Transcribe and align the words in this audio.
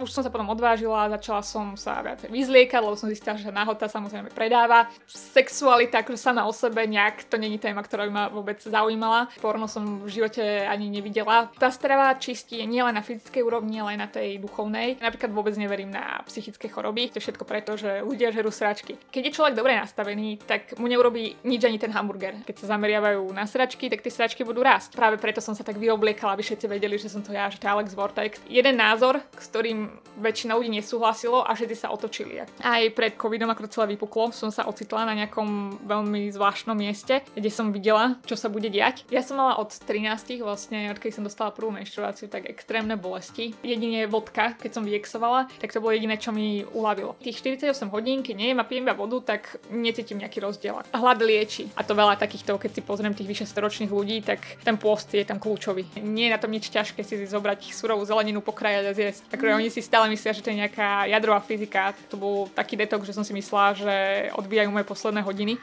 už 0.00 0.10
som 0.10 0.22
sa 0.22 0.30
potom 0.30 0.48
odvážila, 0.48 1.10
začala 1.10 1.42
som 1.42 1.74
sa 1.74 2.00
viac 2.00 2.22
vyzliekať, 2.26 2.80
lebo 2.80 2.94
som 2.94 3.10
zistila, 3.10 3.34
že 3.36 3.50
nahota 3.50 3.90
samozrejme 3.90 4.30
predáva. 4.32 4.86
Sexualita 5.06 6.02
akože 6.02 6.18
sama 6.18 6.46
o 6.46 6.52
sebe 6.54 6.86
nejak, 6.86 7.26
to 7.26 7.36
není 7.36 7.58
téma, 7.58 7.82
ktorá 7.82 8.06
by 8.06 8.12
ma 8.12 8.24
vôbec 8.30 8.58
zaujímala. 8.62 9.28
Porno 9.42 9.66
som 9.66 10.02
v 10.02 10.08
živote 10.08 10.42
ani 10.66 10.88
nevidela. 10.88 11.50
Tá 11.58 11.68
strava 11.68 12.14
čistí 12.16 12.62
nielen 12.64 12.94
na 12.94 13.02
fyzickej 13.02 13.42
úrovni, 13.42 13.82
ale 13.82 13.94
aj 13.94 13.98
na 13.98 14.08
tej 14.08 14.38
duchovnej. 14.38 15.02
Napríklad 15.02 15.30
vôbec 15.34 15.54
neverím 15.58 15.90
na 15.90 16.22
psychické 16.26 16.70
choroby. 16.70 17.10
To 17.12 17.18
je 17.18 17.24
všetko 17.28 17.44
preto, 17.48 17.74
že 17.74 18.04
ľudia 18.04 18.30
žerú 18.30 18.52
sračky. 18.52 19.00
Keď 19.10 19.22
je 19.28 19.36
človek 19.36 19.54
dobre 19.58 19.74
nastavený, 19.74 20.38
tak 20.44 20.78
mu 20.78 20.86
neurobí 20.86 21.40
nič 21.42 21.62
ani 21.66 21.78
ten 21.80 21.90
hamburger. 21.90 22.44
Keď 22.46 22.64
sa 22.64 22.78
zameriavajú 22.78 23.24
na 23.32 23.48
sračky, 23.48 23.90
tak 23.90 24.04
tie 24.04 24.12
sračky 24.12 24.44
budú 24.44 24.62
rásť. 24.62 24.94
Práve 24.94 25.16
preto 25.18 25.40
som 25.42 25.56
sa 25.56 25.64
tak 25.64 25.80
vyobliekala, 25.80 26.36
aby 26.36 26.44
všetci 26.44 26.66
vedeli, 26.68 27.00
že 27.00 27.10
som 27.10 27.24
to 27.24 27.32
ja, 27.32 27.48
že 27.48 27.58
to 27.58 27.66
Alex 27.66 27.96
Vortex. 27.96 28.38
Jeden 28.46 28.76
názor, 28.78 29.20
s 29.34 29.46
ktorým 29.48 29.87
väčšina 30.18 30.58
ľudí 30.58 30.70
nesúhlasilo 30.74 31.46
a 31.46 31.54
všetci 31.54 31.76
sa 31.78 31.94
otočili. 31.94 32.42
Aj 32.42 32.82
pred 32.92 33.14
covidom, 33.14 33.48
ako 33.50 33.66
to 33.66 33.74
celé 33.78 33.94
vypuklo, 33.94 34.34
som 34.34 34.50
sa 34.50 34.66
ocitla 34.66 35.06
na 35.06 35.14
nejakom 35.24 35.78
veľmi 35.86 36.28
zvláštnom 36.34 36.74
mieste, 36.74 37.22
kde 37.32 37.50
som 37.50 37.70
videla, 37.70 38.18
čo 38.26 38.34
sa 38.34 38.50
bude 38.50 38.68
diať. 38.68 39.06
Ja 39.08 39.22
som 39.22 39.38
mala 39.38 39.62
od 39.62 39.70
13 39.70 40.42
vlastne, 40.42 40.90
odkedy 40.90 41.14
som 41.14 41.24
dostala 41.24 41.54
prvú 41.54 41.70
menštruáciu, 41.74 42.26
tak 42.26 42.50
extrémne 42.50 42.98
bolesti. 42.98 43.54
Jedine 43.62 44.10
vodka, 44.10 44.58
keď 44.58 44.70
som 44.74 44.82
vyexovala, 44.82 45.46
tak 45.62 45.70
to 45.70 45.78
bolo 45.78 45.94
jediné, 45.94 46.18
čo 46.18 46.34
mi 46.34 46.66
uľavilo. 46.66 47.14
Tých 47.22 47.38
48 47.40 47.88
hodín, 47.94 48.26
keď 48.26 48.34
nejem 48.34 48.58
a 48.58 48.66
pijem 48.66 48.84
iba 48.84 48.94
vodu, 48.98 49.34
tak 49.34 49.62
necítim 49.70 50.18
nejaký 50.18 50.42
rozdiel. 50.42 50.82
Hlad 50.90 51.22
lieči. 51.22 51.70
A 51.78 51.86
to 51.86 51.94
veľa 51.94 52.18
takýchto, 52.18 52.58
keď 52.58 52.70
si 52.74 52.82
pozriem 52.82 53.14
tých 53.14 53.30
vyše 53.30 53.46
storočných 53.46 53.90
ľudí, 53.90 54.20
tak 54.26 54.42
ten 54.66 54.74
pôst 54.74 55.08
je 55.14 55.22
tam 55.22 55.38
kľúčový. 55.38 55.86
Nie 56.02 56.30
je 56.30 56.34
na 56.34 56.40
tom 56.42 56.50
nič 56.50 56.68
ťažké 56.68 57.00
si 57.06 57.14
zobrať 57.24 57.70
surovú 57.72 58.02
zeleninu, 58.02 58.42
pokrajať 58.42 58.84
a 58.88 58.92
zjesť. 58.92 59.22
Akože 59.32 59.56
oni 59.56 59.68
si 59.70 59.77
stále 59.82 60.10
myslia, 60.12 60.36
že 60.36 60.42
to 60.42 60.50
je 60.50 60.60
nejaká 60.60 61.06
jadrová 61.06 61.40
fyzika. 61.40 61.94
To 62.12 62.16
bol 62.18 62.36
taký 62.52 62.76
detok, 62.76 63.04
že 63.06 63.14
som 63.14 63.24
si 63.24 63.32
myslela, 63.34 63.74
že 63.74 63.94
odvíjajú 64.34 64.70
moje 64.70 64.86
posledné 64.86 65.22
hodiny. 65.22 65.56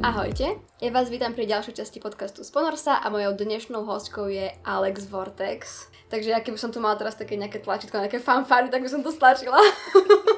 Ahojte, 0.08 0.58
ja 0.83 0.90
vás 0.90 1.06
vítam 1.14 1.30
pri 1.30 1.46
ďalšej 1.46 1.78
časti 1.78 2.02
podcastu 2.02 2.42
Sponorsa 2.42 2.98
a 2.98 3.06
mojou 3.06 3.38
dnešnou 3.38 3.86
hostkou 3.86 4.27
je 4.27 4.50
Alex 4.66 5.06
Vortex. 5.06 5.86
Takže 6.11 6.34
ja 6.34 6.42
keby 6.42 6.58
som 6.58 6.74
tu 6.74 6.83
mala 6.83 6.98
teraz 6.98 7.14
také 7.14 7.38
nejaké 7.38 7.62
tlačítko, 7.62 8.02
nejaké 8.02 8.18
fanfáry, 8.18 8.66
tak 8.66 8.83
by 8.83 8.90
som 8.90 9.06
to 9.06 9.14
stlačila. 9.14 9.61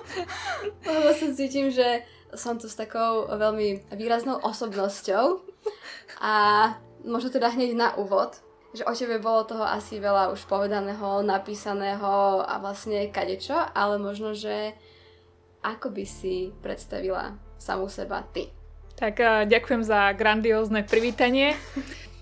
Lebo 0.84 1.08
sa 1.16 1.32
cítim, 1.32 1.72
že 1.72 2.04
som 2.34 2.58
tu 2.58 2.66
s 2.70 2.78
takou 2.78 3.26
veľmi 3.30 3.90
výraznou 3.94 4.38
osobnosťou. 4.42 5.42
A 6.20 6.34
možno 7.04 7.32
teda 7.32 7.50
hneď 7.52 7.76
na 7.76 7.88
úvod, 7.96 8.38
že 8.70 8.86
o 8.86 8.94
tebe 8.94 9.18
bolo 9.18 9.42
toho 9.48 9.66
asi 9.66 9.98
veľa 9.98 10.30
už 10.30 10.46
povedaného, 10.46 11.26
napísaného 11.26 12.44
a 12.46 12.54
vlastne 12.62 13.10
kadečo, 13.10 13.56
ale 13.74 13.98
možno, 13.98 14.36
že 14.36 14.78
ako 15.60 15.90
by 15.92 16.04
si 16.06 16.54
predstavila 16.62 17.36
samú 17.58 17.90
seba 17.90 18.24
ty? 18.30 18.48
Tak 18.96 19.14
uh, 19.20 19.48
ďakujem 19.48 19.82
za 19.82 20.12
grandiózne 20.12 20.84
privítanie. 20.84 21.56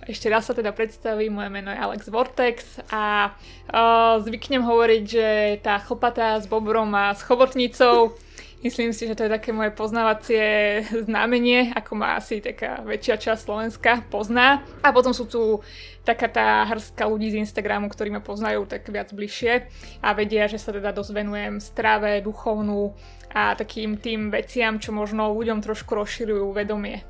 Ešte 0.09 0.33
raz 0.33 0.49
sa 0.49 0.57
teda 0.57 0.73
predstavím, 0.73 1.37
moje 1.37 1.53
meno 1.53 1.69
je 1.69 1.77
Alex 1.77 2.09
Vortex 2.09 2.81
a 2.89 3.35
uh, 3.69 4.17
zvyknem 4.25 4.65
hovoriť, 4.65 5.03
že 5.05 5.27
tá 5.61 5.77
chlpatá 5.85 6.41
s 6.41 6.49
bobrom 6.49 6.89
a 6.97 7.13
s 7.13 7.21
chobotnicou 7.21 8.17
Myslím 8.59 8.91
si, 8.91 9.07
že 9.07 9.15
to 9.15 9.23
je 9.23 9.31
také 9.31 9.55
moje 9.55 9.71
poznávacie 9.71 10.83
znamenie, 11.07 11.71
ako 11.79 11.95
má 11.95 12.19
asi 12.19 12.43
taká 12.43 12.83
väčšia 12.83 13.15
časť 13.15 13.41
Slovenska 13.47 14.03
pozná. 14.11 14.67
A 14.83 14.91
potom 14.91 15.15
sú 15.15 15.31
tu 15.31 15.63
taká 16.03 16.27
tá 16.27 16.67
hrstka 16.67 17.07
ľudí 17.07 17.31
z 17.31 17.39
Instagramu, 17.47 17.87
ktorí 17.87 18.11
ma 18.11 18.19
poznajú 18.19 18.67
tak 18.67 18.83
viac 18.91 19.15
bližšie 19.15 19.71
a 20.03 20.11
vedia, 20.11 20.51
že 20.51 20.59
sa 20.59 20.75
teda 20.75 20.91
dosť 20.91 21.11
venujem 21.15 21.63
strave, 21.63 22.19
duchovnú 22.19 22.99
a 23.31 23.55
takým 23.55 23.95
tým 23.95 24.35
veciam, 24.35 24.83
čo 24.83 24.91
možno 24.91 25.31
ľuďom 25.39 25.63
trošku 25.63 25.95
rozširujú 25.95 26.51
vedomie. 26.51 27.07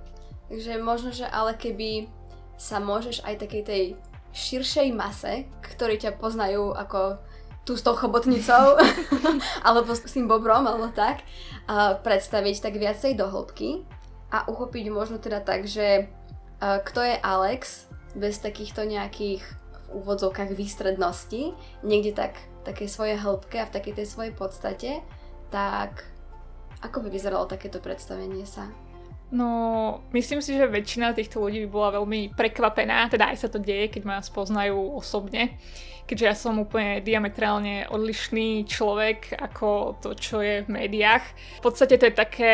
Takže 0.52 0.84
možno, 0.84 1.16
že 1.16 1.24
ale 1.24 1.56
keby 1.56 2.12
sa 2.60 2.76
môžeš 2.76 3.24
aj 3.24 3.34
takej 3.40 3.62
tej 3.64 3.82
širšej 4.36 4.88
mase, 4.92 5.48
ktorí 5.64 5.96
ťa 5.96 6.20
poznajú 6.20 6.76
ako 6.76 7.22
tu 7.68 7.76
s 7.76 7.84
tou 7.84 7.92
chobotnicou, 7.92 8.80
alebo 9.68 9.92
s 9.92 10.00
tým 10.08 10.24
bobrom, 10.24 10.64
alebo 10.64 10.88
tak, 10.88 11.20
a 11.68 12.00
predstaviť 12.00 12.64
tak 12.64 12.80
viacej 12.80 13.12
do 13.12 13.28
hĺbky 13.28 13.84
a 14.32 14.48
uchopiť 14.48 14.88
možno 14.88 15.20
teda 15.20 15.44
tak, 15.44 15.68
že 15.68 16.08
uh, 16.64 16.80
kto 16.80 17.04
je 17.04 17.20
Alex 17.20 17.84
bez 18.16 18.40
takýchto 18.40 18.88
nejakých 18.88 19.44
v 19.44 20.00
úvodzovkách 20.00 20.56
výstredností, 20.56 21.52
niekde 21.84 22.16
tak 22.16 22.40
také 22.64 22.88
svoje 22.88 23.20
hĺbke 23.20 23.60
a 23.60 23.68
v 23.68 23.74
takej 23.76 24.00
tej 24.00 24.06
svojej 24.08 24.32
podstate, 24.32 24.90
tak 25.52 26.08
ako 26.80 27.04
by 27.04 27.08
vyzeralo 27.12 27.44
takéto 27.44 27.84
predstavenie 27.84 28.48
sa? 28.48 28.68
No, 29.28 30.00
myslím 30.16 30.40
si, 30.40 30.56
že 30.56 30.64
väčšina 30.64 31.12
týchto 31.12 31.44
ľudí 31.44 31.68
by 31.68 31.68
bola 31.68 32.00
veľmi 32.00 32.32
prekvapená, 32.32 33.12
teda 33.12 33.28
aj 33.28 33.44
sa 33.44 33.48
to 33.52 33.60
deje, 33.60 33.92
keď 33.92 34.02
ma 34.08 34.16
spoznajú 34.24 34.96
osobne 34.96 35.60
keďže 36.08 36.24
ja 36.24 36.34
som 36.34 36.56
úplne 36.56 37.04
diametrálne 37.04 37.84
odlišný 37.92 38.64
človek 38.64 39.36
ako 39.36 40.00
to, 40.00 40.16
čo 40.16 40.40
je 40.40 40.64
v 40.64 40.68
médiách. 40.72 41.22
V 41.60 41.62
podstate 41.62 42.00
to 42.00 42.08
je 42.08 42.14
také, 42.16 42.52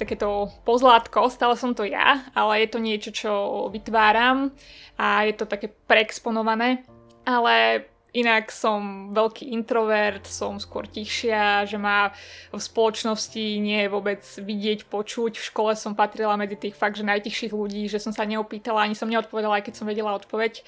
takéto 0.00 0.48
pozlátko, 0.64 1.28
stále 1.28 1.54
som 1.60 1.76
to 1.76 1.84
ja, 1.84 2.24
ale 2.32 2.64
je 2.64 2.68
to 2.72 2.80
niečo, 2.80 3.10
čo 3.12 3.32
vytváram 3.68 4.56
a 4.96 5.28
je 5.28 5.36
to 5.36 5.44
také 5.44 5.68
preexponované. 5.68 6.80
Ale 7.28 7.84
Inak 8.14 8.54
som 8.54 9.10
veľký 9.10 9.50
introvert, 9.50 10.22
som 10.30 10.62
skôr 10.62 10.86
tichšia, 10.86 11.66
že 11.66 11.74
ma 11.74 12.14
v 12.54 12.62
spoločnosti 12.62 13.58
nie 13.58 13.82
je 13.82 13.90
vôbec 13.90 14.22
vidieť, 14.22 14.86
počuť. 14.86 15.34
V 15.34 15.48
škole 15.50 15.74
som 15.74 15.98
patrila 15.98 16.38
medzi 16.38 16.54
tých 16.54 16.78
fakt, 16.78 16.94
že 16.94 17.02
najtichších 17.02 17.50
ľudí, 17.50 17.90
že 17.90 17.98
som 17.98 18.14
sa 18.14 18.22
neopýtala, 18.22 18.86
ani 18.86 18.94
som 18.94 19.10
neodpovedala, 19.10 19.58
aj 19.58 19.66
keď 19.66 19.74
som 19.74 19.90
vedela 19.90 20.14
odpoveď, 20.14 20.62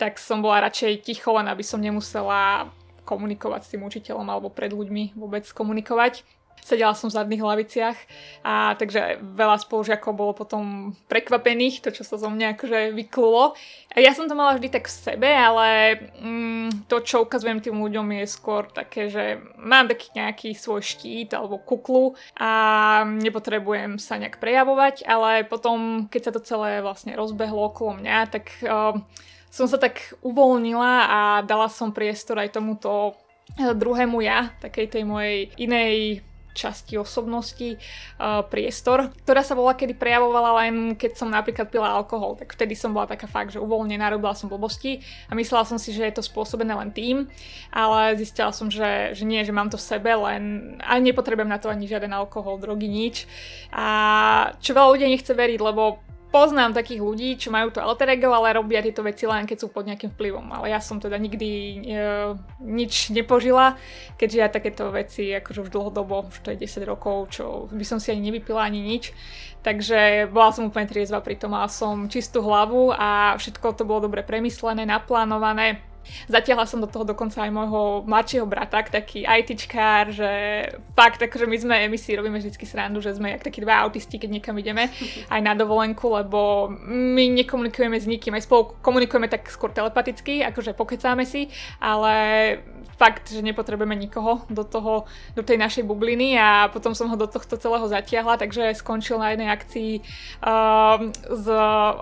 tak 0.00 0.16
som 0.16 0.40
bola 0.40 0.64
radšej 0.64 1.04
ticho, 1.04 1.36
len 1.36 1.52
aby 1.52 1.60
som 1.60 1.84
nemusela 1.84 2.72
komunikovať 3.04 3.60
s 3.62 3.70
tým 3.76 3.84
učiteľom 3.84 4.26
alebo 4.26 4.48
pred 4.48 4.72
ľuďmi 4.72 5.20
vôbec 5.20 5.44
komunikovať. 5.52 6.24
Sedela 6.62 6.98
som 6.98 7.06
v 7.06 7.14
zadných 7.14 7.42
hlaviciach 7.46 7.98
a 8.42 8.74
takže 8.74 9.22
veľa 9.22 9.62
spolužiakov 9.62 10.12
bolo 10.18 10.34
potom 10.34 10.94
prekvapených, 11.06 11.78
to 11.78 11.94
čo 11.94 12.02
sa 12.02 12.18
zo 12.18 12.26
mňa 12.26 12.58
akože 12.58 12.90
vyklulo. 12.90 13.54
Ja 13.94 14.10
som 14.10 14.26
to 14.26 14.34
mala 14.34 14.58
vždy 14.58 14.74
tak 14.74 14.90
v 14.90 14.98
sebe, 14.98 15.30
ale 15.30 15.66
mm, 16.18 16.90
to, 16.90 16.98
čo 17.06 17.22
ukazujem 17.22 17.62
tým 17.62 17.78
ľuďom 17.78 18.18
je 18.18 18.26
skôr 18.26 18.66
také, 18.66 19.06
že 19.06 19.38
mám 19.62 19.86
taký 19.86 20.10
nejaký 20.18 20.58
svoj 20.58 20.82
štít 20.82 21.38
alebo 21.38 21.62
kuklu 21.62 22.18
a 22.34 22.50
nepotrebujem 23.06 24.02
sa 24.02 24.18
nejak 24.18 24.42
prejavovať, 24.42 25.06
ale 25.06 25.46
potom, 25.46 26.10
keď 26.10 26.20
sa 26.28 26.34
to 26.34 26.42
celé 26.42 26.82
vlastne 26.82 27.14
rozbehlo 27.14 27.70
okolo 27.70 28.02
mňa, 28.02 28.18
tak 28.26 28.50
uh, 28.66 28.98
som 29.54 29.70
sa 29.70 29.78
tak 29.80 30.18
uvoľnila 30.20 30.92
a 31.08 31.20
dala 31.46 31.70
som 31.70 31.94
priestor 31.94 32.42
aj 32.42 32.58
tomuto 32.58 33.16
druhému 33.56 34.20
ja, 34.20 34.52
takej 34.60 34.98
tej 34.98 35.04
mojej 35.08 35.48
inej 35.56 36.20
časti 36.56 36.96
osobnosti 36.96 37.76
uh, 37.76 38.40
priestor, 38.48 39.12
ktorá 39.28 39.44
sa 39.44 39.52
bola 39.52 39.76
kedy 39.76 39.92
prejavovala 39.92 40.64
len 40.64 40.96
keď 40.96 41.20
som 41.20 41.28
napríklad 41.28 41.68
pila 41.68 41.92
alkohol, 41.92 42.40
tak 42.40 42.56
vtedy 42.56 42.72
som 42.72 42.96
bola 42.96 43.04
taká 43.04 43.28
fakt, 43.28 43.52
že 43.52 43.60
uvoľnená, 43.60 44.08
robila 44.08 44.32
som 44.32 44.48
blbosti 44.48 45.04
a 45.28 45.36
myslela 45.36 45.68
som 45.68 45.76
si, 45.76 45.92
že 45.92 46.08
je 46.08 46.16
to 46.16 46.24
spôsobené 46.24 46.72
len 46.72 46.90
tým, 46.90 47.28
ale 47.68 48.16
zistila 48.16 48.50
som, 48.56 48.72
že, 48.72 49.12
že 49.12 49.28
nie, 49.28 49.44
že 49.44 49.52
mám 49.52 49.68
to 49.68 49.76
v 49.76 49.84
sebe, 49.84 50.10
len 50.16 50.74
a 50.80 50.96
nepotrebujem 50.96 51.52
na 51.52 51.60
to 51.60 51.68
ani 51.68 51.84
žiaden 51.84 52.16
alkohol, 52.16 52.56
drogy, 52.56 52.88
nič. 52.88 53.28
A 53.70 53.86
čo 54.64 54.72
veľa 54.72 54.96
ľudí 54.96 55.04
nechce 55.04 55.36
veriť, 55.36 55.60
lebo 55.60 56.00
poznám 56.30 56.74
takých 56.74 57.00
ľudí, 57.00 57.28
čo 57.38 57.54
majú 57.54 57.70
to 57.70 57.80
alter 57.80 58.12
ego, 58.12 58.34
ale 58.34 58.58
robia 58.58 58.82
tieto 58.82 59.00
veci 59.00 59.24
len 59.24 59.46
keď 59.46 59.56
sú 59.62 59.66
pod 59.70 59.86
nejakým 59.86 60.12
vplyvom. 60.12 60.46
Ale 60.52 60.74
ja 60.74 60.82
som 60.82 60.98
teda 60.98 61.16
nikdy 61.16 61.48
e, 61.48 62.00
nič 62.60 63.14
nepožila, 63.14 63.78
keďže 64.20 64.38
ja 64.38 64.48
takéto 64.50 64.90
veci 64.90 65.32
akože 65.32 65.66
už 65.66 65.70
dlhodobo, 65.72 66.28
už 66.28 66.42
to 66.42 66.52
je 66.52 66.66
10 66.66 66.84
rokov, 66.86 67.32
čo 67.34 67.70
by 67.72 67.84
som 67.86 68.02
si 68.02 68.10
ani 68.12 68.28
nevypila 68.30 68.66
ani 68.66 68.82
nič. 68.82 69.14
Takže 69.66 70.30
bola 70.30 70.54
som 70.54 70.70
úplne 70.70 70.86
triezva 70.86 71.18
pri 71.18 71.34
tom, 71.34 71.50
mala 71.50 71.66
som 71.66 72.06
čistú 72.06 72.38
hlavu 72.38 72.94
a 72.94 73.34
všetko 73.34 73.74
to 73.74 73.82
bolo 73.82 74.06
dobre 74.06 74.22
premyslené, 74.22 74.86
naplánované 74.86 75.82
Zatiahla 76.26 76.66
som 76.66 76.82
do 76.82 76.88
toho 76.90 77.04
dokonca 77.04 77.42
aj 77.42 77.50
môjho 77.50 78.02
mladšieho 78.06 78.46
brata, 78.46 78.82
taký 78.82 79.26
ITčkár, 79.26 80.12
že 80.12 80.30
fakt, 80.92 81.22
akože 81.22 81.46
my 81.46 81.56
sme, 81.56 81.76
my 81.88 81.98
si 81.98 82.16
robíme 82.16 82.38
vždy 82.38 82.52
srandu, 82.66 82.98
že 83.00 83.14
sme 83.14 83.36
jak 83.36 83.46
takí 83.46 83.62
dva 83.62 83.86
autisti, 83.86 84.18
keď 84.18 84.30
niekam 84.40 84.56
ideme 84.58 84.90
aj 85.34 85.40
na 85.40 85.52
dovolenku, 85.54 86.10
lebo 86.12 86.70
my 86.88 87.30
nekomunikujeme 87.42 87.96
s 87.96 88.06
nikým, 88.06 88.34
aj 88.34 88.46
spolu 88.46 88.76
komunikujeme 88.82 89.30
tak 89.30 89.46
skôr 89.48 89.70
telepaticky, 89.70 90.42
akože 90.46 90.74
pokecáme 90.74 91.24
si, 91.24 91.48
ale 91.78 92.14
fakt, 92.96 93.28
že 93.28 93.44
nepotrebujeme 93.44 93.96
nikoho 93.96 94.42
do 94.48 94.64
toho, 94.64 95.04
do 95.36 95.42
tej 95.44 95.60
našej 95.60 95.84
bubliny 95.84 96.40
a 96.40 96.68
potom 96.72 96.96
som 96.96 97.08
ho 97.12 97.16
do 97.16 97.28
tohto 97.28 97.56
celého 97.60 97.84
zatiahla, 97.88 98.40
takže 98.40 98.72
skončil 98.76 99.20
na 99.20 99.36
jednej 99.36 99.52
akcii 99.52 99.92
uh, 100.00 101.12
z 101.28 101.46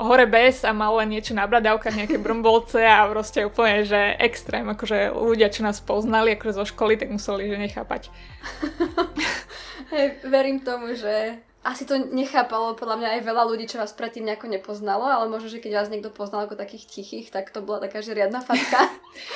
hore 0.01 0.27
bez 0.31 0.63
a 0.63 0.71
mal 0.71 0.95
len 1.03 1.19
niečo 1.19 1.35
na 1.35 1.47
bradavkách, 1.51 1.99
nejaké 1.99 2.17
brombolce 2.23 2.81
a 2.87 3.11
proste 3.11 3.43
úplne, 3.43 3.83
že 3.83 4.15
extrém, 4.23 4.65
akože 4.71 5.11
ľudia, 5.13 5.51
čo 5.51 5.67
nás 5.67 5.83
poznali 5.83 6.39
akože 6.39 6.55
zo 6.55 6.65
školy, 6.65 6.95
tak 6.95 7.11
museli, 7.11 7.51
že 7.51 7.59
nechápať. 7.59 8.03
Hej, 9.93 10.23
verím 10.27 10.63
tomu, 10.63 10.95
že 10.95 11.39
asi 11.65 11.89
to 11.89 11.97
nechápalo 11.97 12.77
podľa 12.77 13.01
mňa 13.01 13.09
aj 13.17 13.21
veľa 13.25 13.45
ľudí, 13.49 13.65
čo 13.65 13.81
vás 13.81 13.97
predtým 13.97 14.29
nejako 14.29 14.53
nepoznalo, 14.53 15.09
ale 15.09 15.33
možno, 15.33 15.49
že 15.49 15.65
keď 15.65 15.81
vás 15.81 15.89
niekto 15.89 16.13
poznal 16.13 16.45
ako 16.45 16.61
takých 16.61 16.85
tichých, 16.85 17.33
tak 17.33 17.49
to 17.49 17.65
bola 17.65 17.81
taká, 17.81 18.05
že 18.05 18.13
fatka. 18.45 18.93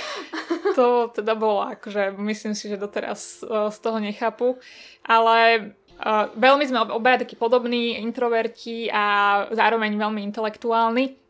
to 0.78 1.08
teda 1.16 1.32
bolo, 1.32 1.64
akože 1.72 2.12
myslím 2.20 2.52
si, 2.52 2.69
že 2.69 2.76
doteraz 2.76 3.40
uh, 3.40 3.72
z 3.72 3.78
toho 3.80 3.96
nechápu, 3.96 4.60
ale 5.08 5.72
uh, 6.04 6.28
veľmi 6.36 6.69
sme 6.69 6.84
obaja 6.92 7.25
takí 7.25 7.32
podobní, 7.32 7.96
introverti 7.96 8.92
a 8.92 9.48
zároveň 9.48 9.96
veľmi 9.96 10.20
intelektuálni 10.28 11.27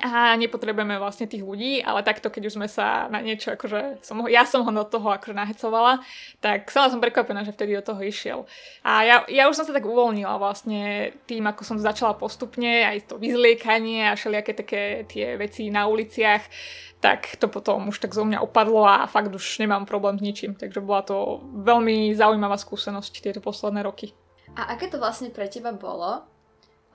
a 0.00 0.32
nepotrebujeme 0.40 0.96
vlastne 0.96 1.28
tých 1.28 1.44
ľudí, 1.44 1.84
ale 1.84 2.00
takto, 2.00 2.32
keď 2.32 2.48
už 2.48 2.56
sme 2.56 2.64
sa 2.64 3.12
na 3.12 3.20
niečo, 3.20 3.52
akože 3.52 4.00
som 4.00 4.24
ho, 4.24 4.26
ja 4.30 4.48
som 4.48 4.64
ho 4.64 4.72
do 4.72 4.88
toho 4.88 5.12
akože 5.12 5.36
nahecovala, 5.36 6.00
tak 6.40 6.72
sama 6.72 6.88
som 6.88 6.96
prekvapená, 6.96 7.44
že 7.44 7.52
vtedy 7.52 7.76
do 7.76 7.84
toho 7.84 8.00
išiel. 8.00 8.48
A 8.80 9.04
ja, 9.04 9.16
ja 9.28 9.52
už 9.52 9.60
som 9.60 9.68
sa 9.68 9.76
tak 9.76 9.84
uvoľnila 9.84 10.40
vlastne 10.40 11.12
tým, 11.28 11.44
ako 11.44 11.60
som 11.68 11.76
začala 11.76 12.16
postupne, 12.16 12.88
aj 12.88 13.12
to 13.12 13.20
vyzliekanie 13.20 14.08
a 14.08 14.16
všelijaké 14.16 14.52
také 14.56 14.82
tie 15.04 15.36
veci 15.36 15.68
na 15.68 15.84
uliciach, 15.84 16.40
tak 17.04 17.36
to 17.36 17.52
potom 17.52 17.92
už 17.92 18.00
tak 18.00 18.16
zo 18.16 18.24
mňa 18.24 18.40
opadlo 18.40 18.88
a 18.88 19.04
fakt 19.04 19.28
už 19.28 19.60
nemám 19.60 19.84
problém 19.84 20.16
s 20.16 20.24
ničím. 20.24 20.56
Takže 20.56 20.80
bola 20.80 21.04
to 21.04 21.44
veľmi 21.52 22.16
zaujímavá 22.16 22.56
skúsenosť 22.56 23.12
tieto 23.20 23.44
posledné 23.44 23.84
roky. 23.84 24.16
A 24.56 24.72
aké 24.72 24.88
to 24.88 24.96
vlastne 24.96 25.28
pre 25.28 25.52
teba 25.52 25.76
bolo? 25.76 26.24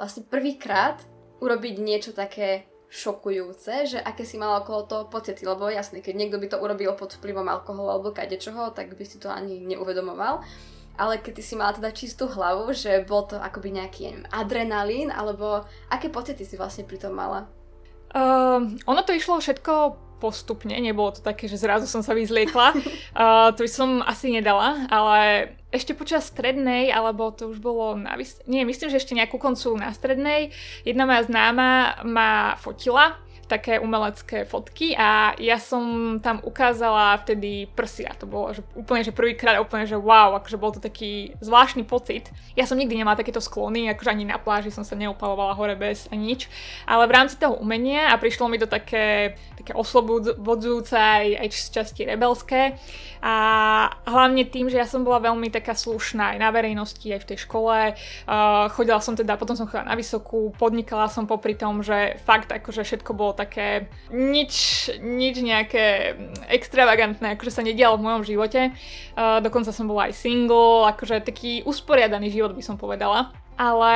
Vlastne 0.01 0.25
prvýkrát 0.25 0.97
urobiť 1.37 1.75
niečo 1.77 2.13
také 2.17 2.65
šokujúce, 2.87 3.83
že 3.83 3.99
aké 3.99 4.23
si 4.23 4.39
mala 4.39 4.63
okolo 4.63 4.87
toho 4.87 5.03
pocity, 5.11 5.43
lebo 5.43 5.67
jasne, 5.67 5.99
keď 5.99 6.13
niekto 6.15 6.37
by 6.39 6.47
to 6.47 6.57
urobil 6.57 6.95
pod 6.95 7.19
vplyvom 7.19 7.47
alkoholu 7.51 7.91
alebo 7.91 8.15
kadečoho, 8.15 8.71
tak 8.71 8.95
by 8.95 9.03
si 9.03 9.19
to 9.19 9.27
ani 9.27 9.59
neuvedomoval. 9.59 10.39
Ale 10.97 11.21
keď 11.21 11.33
ty 11.37 11.43
si 11.45 11.53
mala 11.53 11.77
teda 11.77 11.93
čistú 11.93 12.25
hlavu, 12.25 12.73
že 12.73 13.05
bol 13.05 13.27
to 13.29 13.37
akoby 13.37 13.69
nejaký 13.69 14.01
neviem, 14.09 14.25
adrenalín, 14.33 15.13
alebo 15.13 15.67
aké 15.93 16.09
pocity 16.09 16.41
si 16.41 16.57
vlastne 16.57 16.89
pri 16.89 16.97
tom 16.97 17.13
mala? 17.13 17.45
Uh, 18.15 18.65
ono 18.87 19.01
to 19.05 19.13
išlo 19.13 19.37
všetko 19.37 20.07
postupne, 20.17 20.73
nebolo 20.73 21.13
to 21.13 21.21
také, 21.21 21.45
že 21.45 21.61
zrazu 21.61 21.85
som 21.85 22.01
sa 22.01 22.17
vyzliekla. 22.17 22.73
Uh, 23.13 23.51
to 23.55 23.67
by 23.67 23.69
som 23.69 24.01
asi 24.01 24.33
nedala, 24.33 24.89
ale 24.89 25.53
ešte 25.67 25.91
počas 25.91 26.31
strednej, 26.31 26.87
alebo 26.95 27.27
to 27.35 27.51
už 27.51 27.59
bolo 27.59 27.99
na... 27.99 28.15
Nie, 28.47 28.63
myslím, 28.63 28.87
že 28.87 29.03
ešte 29.03 29.17
nejakú 29.17 29.35
koncu 29.35 29.75
na 29.75 29.91
strednej, 29.91 30.55
jedna 30.87 31.03
moja 31.03 31.27
známa 31.27 32.01
ma 32.07 32.55
fotila 32.55 33.19
také 33.47 33.79
umelecké 33.79 34.43
fotky 34.43 34.91
a 34.93 35.31
ja 35.39 35.57
som 35.57 36.15
tam 36.19 36.43
ukázala 36.43 37.15
vtedy 37.23 37.71
prsia. 37.71 38.11
To 38.19 38.27
bolo 38.27 38.51
že 38.51 38.61
úplne, 38.75 39.01
že 39.07 39.15
prvýkrát 39.15 39.63
úplne, 39.63 39.87
že 39.87 39.95
wow, 39.95 40.35
akože 40.37 40.59
bol 40.59 40.75
to 40.75 40.83
taký 40.83 41.31
zvláštny 41.39 41.87
pocit. 41.87 42.27
Ja 42.59 42.67
som 42.67 42.75
nikdy 42.75 42.99
nemala 42.99 43.15
takéto 43.15 43.39
sklony, 43.39 43.87
akože 43.87 44.11
ani 44.11 44.27
na 44.27 44.35
pláži 44.35 44.69
som 44.69 44.83
sa 44.83 44.99
neupalovala 44.99 45.55
hore 45.55 45.79
bez 45.79 46.11
a 46.11 46.15
nič. 46.19 46.51
Ale 46.83 47.07
v 47.07 47.15
rámci 47.15 47.39
toho 47.39 47.55
umenia 47.55 48.11
a 48.11 48.19
prišlo 48.19 48.51
mi 48.51 48.59
to 48.59 48.67
také, 48.67 49.39
také 49.55 49.71
oslobodzujúce 49.71 50.93
aj, 50.93 51.25
aj 51.41 51.47
z 51.55 51.69
časti 51.71 52.01
rebelské. 52.03 52.75
A 53.23 53.33
hlavne 54.05 54.45
tým, 54.45 54.69
že 54.69 54.77
ja 54.77 54.85
som 54.85 55.01
bola 55.01 55.17
veľmi 55.23 55.49
taká 55.49 55.73
slušná 55.73 56.35
aj 56.35 56.37
na 56.37 56.49
verejnosti, 56.53 57.07
aj 57.07 57.21
v 57.25 57.29
tej 57.33 57.37
škole. 57.49 57.77
Uh, 58.29 58.69
chodila 58.75 59.01
som 59.01 59.17
teda, 59.17 59.39
potom 59.41 59.57
som 59.57 59.65
chodila 59.65 59.89
na 59.89 59.97
vysokú, 59.97 60.53
podnikala 60.53 61.09
som 61.09 61.25
popri 61.25 61.57
tom, 61.57 61.81
že 61.81 62.21
fakt 62.21 62.53
akože 62.53 62.85
všetko 62.85 63.11
bolo 63.17 63.33
také 63.37 63.87
nič, 64.09 64.89
nič 64.97 65.37
nejaké 65.37 66.17
extravagantné, 66.49 67.37
akože 67.37 67.53
sa 67.53 67.61
nedialo 67.61 68.01
v 68.01 68.05
mojom 68.09 68.23
živote. 68.25 68.73
Uh, 69.13 69.37
dokonca 69.45 69.69
som 69.69 69.85
bola 69.85 70.09
aj 70.09 70.17
single, 70.17 70.89
akože 70.89 71.21
taký 71.21 71.61
usporiadaný 71.63 72.33
život 72.33 72.57
by 72.57 72.63
som 72.65 72.81
povedala. 72.81 73.29
Ale 73.57 73.93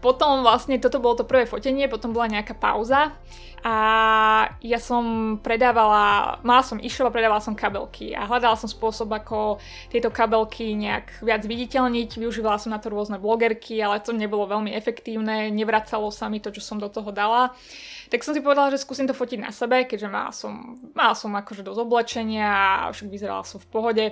potom 0.00 0.40
vlastne 0.40 0.80
toto 0.80 1.00
bolo 1.00 1.20
to 1.20 1.28
prvé 1.28 1.44
fotenie, 1.44 1.88
potom 1.88 2.16
bola 2.16 2.32
nejaká 2.32 2.56
pauza 2.56 3.12
a 3.66 3.76
ja 4.62 4.78
som 4.78 5.36
predávala, 5.42 6.38
mala 6.46 6.62
som 6.62 6.78
išla, 6.78 7.10
predávala 7.10 7.42
som 7.42 7.58
kabelky 7.58 8.14
a 8.14 8.22
hľadala 8.22 8.54
som 8.54 8.70
spôsob, 8.70 9.10
ako 9.10 9.58
tieto 9.90 10.06
kabelky 10.14 10.78
nejak 10.78 11.18
viac 11.18 11.42
viditeľniť, 11.42 12.14
využívala 12.14 12.62
som 12.62 12.70
na 12.70 12.78
to 12.78 12.94
rôzne 12.94 13.18
blogerky, 13.18 13.82
ale 13.82 13.98
to 13.98 14.14
nebolo 14.14 14.46
veľmi 14.46 14.70
efektívne, 14.70 15.50
nevracalo 15.50 16.14
sa 16.14 16.30
mi 16.30 16.38
to, 16.38 16.54
čo 16.54 16.62
som 16.62 16.78
do 16.78 16.86
toho 16.86 17.10
dala. 17.10 17.58
Tak 18.06 18.22
som 18.22 18.38
si 18.38 18.44
povedala, 18.44 18.70
že 18.70 18.78
skúsim 18.78 19.10
to 19.10 19.18
fotiť 19.18 19.42
na 19.42 19.50
sebe, 19.50 19.82
keďže 19.82 20.08
mala 20.14 20.30
som, 20.30 20.78
mala 20.94 21.18
som 21.18 21.34
akože 21.34 21.66
dosť 21.66 21.80
oblečenia 21.82 22.46
a 22.86 22.94
však 22.94 23.10
vyzerala 23.10 23.42
som 23.42 23.58
v 23.58 23.66
pohode. 23.66 24.04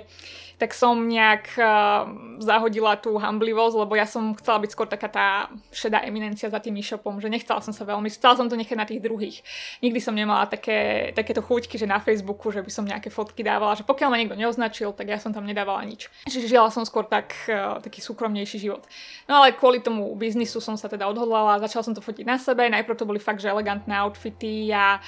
Tak 0.55 0.71
som 0.71 1.07
nejak 1.07 1.59
uh, 1.59 2.07
zahodila 2.39 2.95
tú 2.95 3.15
hamblivosť, 3.19 3.75
lebo 3.75 3.93
ja 3.99 4.07
som 4.07 4.35
chcela 4.39 4.63
byť 4.63 4.69
skôr 4.71 4.87
taká 4.87 5.07
tá 5.11 5.27
šedá 5.75 6.03
eminencia 6.07 6.47
za 6.47 6.59
tým 6.63 6.79
e-shopom, 6.79 7.19
že 7.19 7.27
nechcela 7.27 7.59
som 7.59 7.75
sa 7.75 7.83
veľmi, 7.83 8.07
chcela 8.07 8.39
som 8.39 8.47
to 8.47 8.55
nechať 8.55 8.77
na 8.79 8.87
tých 8.87 9.03
druhých. 9.03 9.43
Nikdy 9.83 9.99
som 9.99 10.15
nemala 10.15 10.47
také, 10.47 11.11
takéto 11.11 11.43
chuťky, 11.43 11.75
že 11.75 11.87
na 11.87 11.99
Facebooku, 11.99 12.51
že 12.51 12.63
by 12.63 12.71
som 12.71 12.87
nejaké 12.87 13.11
fotky 13.11 13.43
dávala, 13.43 13.75
že 13.75 13.83
pokiaľ 13.83 14.07
ma 14.07 14.17
niekto 14.19 14.39
neoznačil, 14.39 14.95
tak 14.95 15.11
ja 15.11 15.19
som 15.19 15.35
tam 15.35 15.43
nedávala 15.43 15.83
nič. 15.83 16.07
Čiže 16.27 16.47
žila 16.47 16.71
som 16.71 16.87
skôr 16.87 17.03
tak, 17.03 17.35
uh, 17.51 17.83
taký 17.83 17.99
súkromnejší 17.99 18.57
život. 18.59 18.87
No 19.27 19.43
ale 19.43 19.51
kvôli 19.55 19.83
tomu 19.83 20.07
biznisu 20.15 20.63
som 20.63 20.79
sa 20.79 20.87
teda 20.87 21.07
odhodlala, 21.11 21.59
začala 21.59 21.83
som 21.83 21.95
to 21.95 22.03
fotiť 22.03 22.25
na 22.25 22.39
sebe, 22.39 22.67
najprv 22.71 22.95
to 22.95 23.09
boli 23.09 23.19
fakt, 23.19 23.43
že 23.43 23.51
elegantné 23.51 23.91
outfity 23.99 24.71
a 24.71 25.03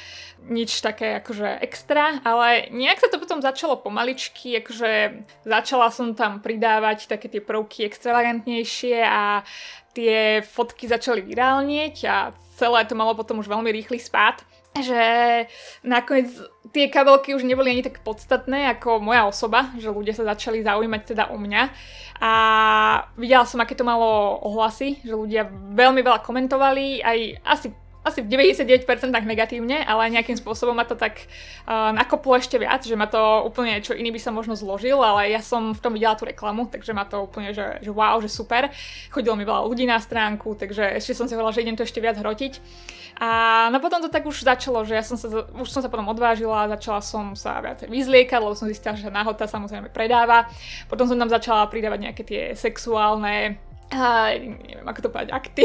nič 0.47 0.83
také 0.83 1.19
akože 1.23 1.63
extra, 1.63 2.19
ale 2.23 2.71
nejak 2.71 2.99
sa 3.01 3.07
to 3.11 3.19
potom 3.19 3.39
začalo 3.43 3.79
pomaličky, 3.79 4.59
akože 4.61 4.91
začala 5.47 5.87
som 5.89 6.11
tam 6.11 6.43
pridávať 6.43 7.07
také 7.07 7.31
tie 7.31 7.39
prvky 7.39 7.87
extravagantnejšie 7.87 8.99
a 9.01 9.47
tie 9.95 10.43
fotky 10.43 10.85
začali 10.91 11.23
virálnieť 11.23 11.95
a 12.05 12.35
celé 12.59 12.83
to 12.83 12.93
malo 12.93 13.15
potom 13.15 13.39
už 13.39 13.47
veľmi 13.47 13.71
rýchly 13.71 13.97
spád 13.97 14.43
že 14.81 15.01
nakoniec 15.81 16.29
tie 16.69 16.89
kabelky 16.91 17.33
už 17.33 17.45
neboli 17.45 17.73
ani 17.73 17.83
tak 17.85 18.05
podstatné 18.05 18.77
ako 18.77 19.01
moja 19.01 19.25
osoba, 19.25 19.73
že 19.77 19.89
ľudia 19.89 20.13
sa 20.13 20.27
začali 20.27 20.61
zaujímať 20.61 21.01
teda 21.15 21.33
o 21.33 21.37
mňa. 21.39 21.63
A 22.21 22.31
videla 23.17 23.45
som, 23.45 23.61
aké 23.61 23.77
to 23.77 23.85
malo 23.85 24.41
ohlasy, 24.41 25.01
že 25.05 25.13
ľudia 25.13 25.49
veľmi 25.73 26.01
veľa 26.01 26.25
komentovali, 26.25 27.01
aj 27.01 27.19
asi 27.45 27.67
asi 28.07 28.23
v 28.23 28.31
99% 28.31 28.87
negatívne, 29.27 29.83
ale 29.83 30.09
nejakým 30.09 30.39
spôsobom 30.39 30.73
ma 30.73 30.87
to 30.87 30.95
tak 30.95 31.27
uh, 31.67 31.91
nakoplo 31.91 32.39
ešte 32.39 32.55
viac, 32.55 32.87
že 32.87 32.95
ma 32.95 33.05
to 33.05 33.43
úplne 33.43 33.83
čo 33.83 33.91
iný 33.93 34.15
by 34.15 34.19
sa 34.23 34.31
možno 34.31 34.55
zložil, 34.55 34.97
ale 35.03 35.29
ja 35.29 35.43
som 35.43 35.75
v 35.75 35.79
tom 35.83 35.93
videla 35.93 36.15
tú 36.15 36.25
reklamu, 36.25 36.71
takže 36.71 36.95
ma 36.95 37.03
to 37.03 37.27
úplne, 37.27 37.51
že, 37.51 37.83
že 37.83 37.91
wow, 37.91 38.17
že 38.23 38.31
super. 38.31 38.71
Chodilo 39.11 39.35
mi 39.35 39.43
veľa 39.43 39.67
ľudí 39.67 39.83
na 39.83 39.99
stránku, 39.99 40.55
takže 40.55 40.97
ešte 40.97 41.13
som 41.13 41.27
si 41.27 41.35
hovorila, 41.35 41.53
že 41.53 41.63
idem 41.67 41.75
to 41.75 41.83
ešte 41.83 41.99
viac 41.99 42.15
hrotiť. 42.15 42.63
A 43.17 43.29
no 43.73 43.81
potom 43.81 43.97
to 43.97 44.13
tak 44.13 44.29
už 44.29 44.45
začalo, 44.45 44.85
že 44.85 44.93
ja 44.93 45.01
som 45.01 45.17
sa, 45.17 45.25
už 45.57 45.67
som 45.73 45.81
sa 45.81 45.89
potom 45.89 46.05
odvážila, 46.05 46.69
začala 46.69 47.01
som 47.01 47.33
sa 47.33 47.57
viac 47.65 47.81
vyzliekať, 47.89 48.37
lebo 48.37 48.53
som 48.53 48.69
zistila, 48.69 48.93
že 48.93 49.09
nahota 49.09 49.49
samozrejme 49.49 49.89
predáva. 49.89 50.45
Potom 50.85 51.09
som 51.09 51.17
tam 51.17 51.25
začala 51.25 51.65
pridávať 51.65 51.99
nejaké 52.05 52.21
tie 52.21 52.41
sexuálne 52.53 53.57
a, 53.87 54.35
neviem 54.35 54.83
ako 54.83 54.99
to 55.07 55.09
povedať, 55.09 55.31
akty. 55.31 55.63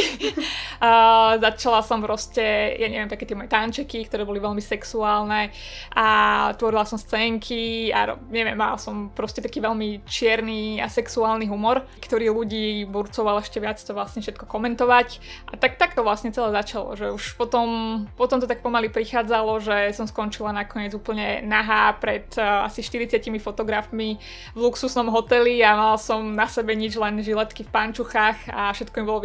a, 0.86 1.34
začala 1.42 1.82
som 1.82 1.98
proste, 1.98 2.78
ja 2.78 2.86
neviem, 2.86 3.10
také 3.10 3.26
tie 3.26 3.34
moje 3.34 3.50
tančeky, 3.50 4.06
ktoré 4.06 4.22
boli 4.22 4.38
veľmi 4.38 4.62
sexuálne. 4.62 5.50
A 5.98 6.06
tvorila 6.54 6.86
som 6.86 7.02
scénky 7.02 7.90
a 7.90 8.14
neviem, 8.30 8.54
mala 8.54 8.78
som 8.78 9.10
proste 9.10 9.42
taký 9.42 9.58
veľmi 9.58 10.06
čierny 10.06 10.78
a 10.78 10.86
sexuálny 10.86 11.50
humor, 11.50 11.82
ktorý 11.98 12.30
ľudí 12.30 12.86
burcoval 12.86 13.42
ešte 13.42 13.58
viac 13.58 13.82
to 13.82 13.90
vlastne 13.90 14.22
všetko 14.22 14.46
komentovať. 14.46 15.08
A 15.50 15.58
tak, 15.58 15.82
tak 15.82 15.98
to 15.98 16.06
vlastne 16.06 16.30
celé 16.30 16.54
začalo, 16.54 16.94
že 16.94 17.10
už 17.10 17.34
potom, 17.34 18.06
potom 18.14 18.38
to 18.38 18.46
tak 18.46 18.62
pomaly 18.62 18.86
prichádzalo, 18.86 19.58
že 19.58 19.90
som 19.98 20.06
skončila 20.06 20.54
nakoniec 20.54 20.94
úplne 20.94 21.42
nahá 21.42 21.98
pred 21.98 22.30
uh, 22.38 22.70
asi 22.70 22.86
40 22.86 23.18
fotografmi 23.42 24.22
v 24.54 24.58
luxusnom 24.58 25.10
hoteli 25.10 25.58
a 25.66 25.74
mala 25.74 25.98
som 25.98 26.30
na 26.30 26.46
sebe 26.46 26.78
nič 26.78 26.94
len 26.94 27.18
žiletky 27.18 27.66
v 27.66 27.72
pančuch 27.72 28.11
pokochách 28.12 28.52
a 28.52 28.72
všetko 28.76 28.96
im 29.00 29.06
bolo 29.08 29.20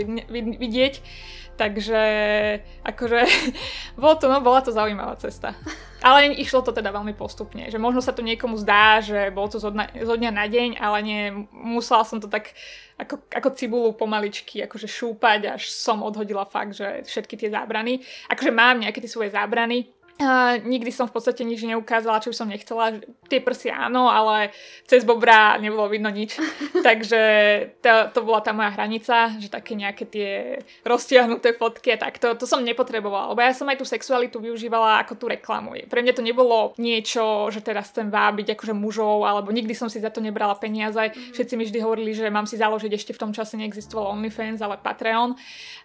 vidieť. 0.64 0.96
Takže 1.58 2.02
akože 2.86 3.20
bolo 4.02 4.16
to, 4.16 4.30
no, 4.30 4.46
bola 4.46 4.62
to 4.62 4.70
zaujímavá 4.70 5.18
cesta. 5.18 5.58
Ale 6.06 6.30
išlo 6.38 6.62
to 6.62 6.70
teda 6.70 6.94
veľmi 6.94 7.18
postupne, 7.18 7.66
že 7.74 7.82
možno 7.82 8.06
sa 8.06 8.14
to 8.14 8.22
niekomu 8.22 8.62
zdá, 8.62 9.02
že 9.02 9.34
bolo 9.34 9.50
to 9.50 9.58
dňa, 9.58 10.06
zo 10.06 10.14
dňa 10.14 10.32
na 10.32 10.46
deň, 10.46 10.78
ale 10.78 10.98
nie, 11.02 11.22
musela 11.50 12.06
som 12.06 12.22
to 12.22 12.30
tak 12.30 12.54
ako, 13.02 13.26
ako 13.34 13.58
cibulu 13.58 13.90
pomaličky 13.98 14.62
akože 14.70 14.86
šúpať, 14.86 15.58
až 15.58 15.74
som 15.74 16.06
odhodila 16.06 16.46
fakt, 16.46 16.78
že 16.78 17.02
všetky 17.10 17.34
tie 17.42 17.50
zábrany. 17.50 18.06
Akože 18.30 18.54
mám 18.54 18.78
nejaké 18.86 19.02
tie 19.02 19.10
svoje 19.10 19.34
zábrany, 19.34 19.90
Uh, 20.18 20.58
nikdy 20.66 20.90
som 20.90 21.06
v 21.06 21.14
podstate 21.14 21.46
nič 21.46 21.62
neukázala, 21.62 22.18
čo 22.18 22.34
by 22.34 22.38
som 22.42 22.50
nechcela. 22.50 22.98
Tie 23.30 23.38
prsy 23.38 23.70
áno, 23.70 24.10
ale 24.10 24.50
cez 24.90 25.06
bobra 25.06 25.62
nebolo 25.62 25.86
vidno 25.86 26.10
nič. 26.10 26.42
Takže 26.88 27.22
to, 27.86 28.10
to 28.18 28.20
bola 28.26 28.42
tá 28.42 28.50
moja 28.50 28.74
hranica, 28.74 29.38
že 29.38 29.54
také 29.54 29.78
nejaké 29.78 30.10
tie 30.10 30.32
roztiahnuté 30.82 31.54
fotky 31.54 31.94
a 31.94 32.02
tak 32.02 32.18
to, 32.18 32.34
to 32.34 32.50
som 32.50 32.66
nepotrebovala. 32.66 33.38
Lebo 33.38 33.46
ja 33.46 33.54
som 33.54 33.70
aj 33.70 33.78
tú 33.78 33.86
sexualitu 33.86 34.42
využívala 34.42 35.06
ako 35.06 35.22
tú 35.22 35.30
reklamu. 35.30 35.78
Pre 35.86 36.02
mňa 36.02 36.14
to 36.18 36.26
nebolo 36.26 36.74
niečo, 36.82 37.54
že 37.54 37.62
teraz 37.62 37.94
chcem 37.94 38.10
vábiť 38.10 38.58
akože 38.58 38.74
mužov, 38.74 39.22
alebo 39.22 39.54
nikdy 39.54 39.78
som 39.78 39.86
si 39.86 40.02
za 40.02 40.10
to 40.10 40.18
nebrala 40.18 40.58
peniaze. 40.58 41.14
Mm. 41.14 41.38
Všetci 41.38 41.54
mi 41.54 41.70
vždy 41.70 41.78
hovorili, 41.86 42.18
že 42.18 42.34
mám 42.34 42.50
si 42.50 42.58
založiť 42.58 42.90
ešte 42.90 43.14
v 43.14 43.22
tom 43.22 43.32
čase 43.38 43.54
neexistovalo 43.54 44.18
OnlyFans, 44.18 44.66
ale 44.66 44.82
Patreon. 44.82 45.38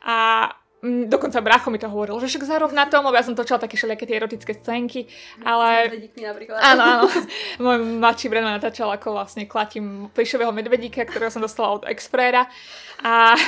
A 0.09 0.49
Mm, 0.83 1.07
dokonca 1.07 1.39
brácho 1.41 1.71
mi 1.71 1.79
to 1.79 1.87
hovoril, 1.87 2.19
že 2.19 2.27
však 2.27 2.43
zárov 2.43 2.75
na 2.75 2.91
tom, 2.91 3.07
lebo 3.07 3.15
ja 3.15 3.23
som 3.23 3.39
točila 3.39 3.63
také 3.63 3.79
všelijaké 3.79 4.03
tie 4.03 4.19
erotické 4.19 4.51
scénky, 4.51 5.07
ale... 5.47 5.95
napríklad. 6.19 6.59
Áno, 6.59 6.83
áno. 6.83 7.05
Môj 7.63 8.03
mladší 8.03 8.27
brat 8.27 8.43
ma 8.43 8.59
natáčal, 8.59 8.91
ako 8.91 9.15
vlastne 9.15 9.47
klatím 9.47 10.11
plišového 10.11 10.51
medvedíka, 10.51 11.07
ktorého 11.07 11.31
som 11.31 11.39
dostala 11.39 11.79
od 11.79 11.87
Expréra. 11.87 12.51
A, 12.99 13.39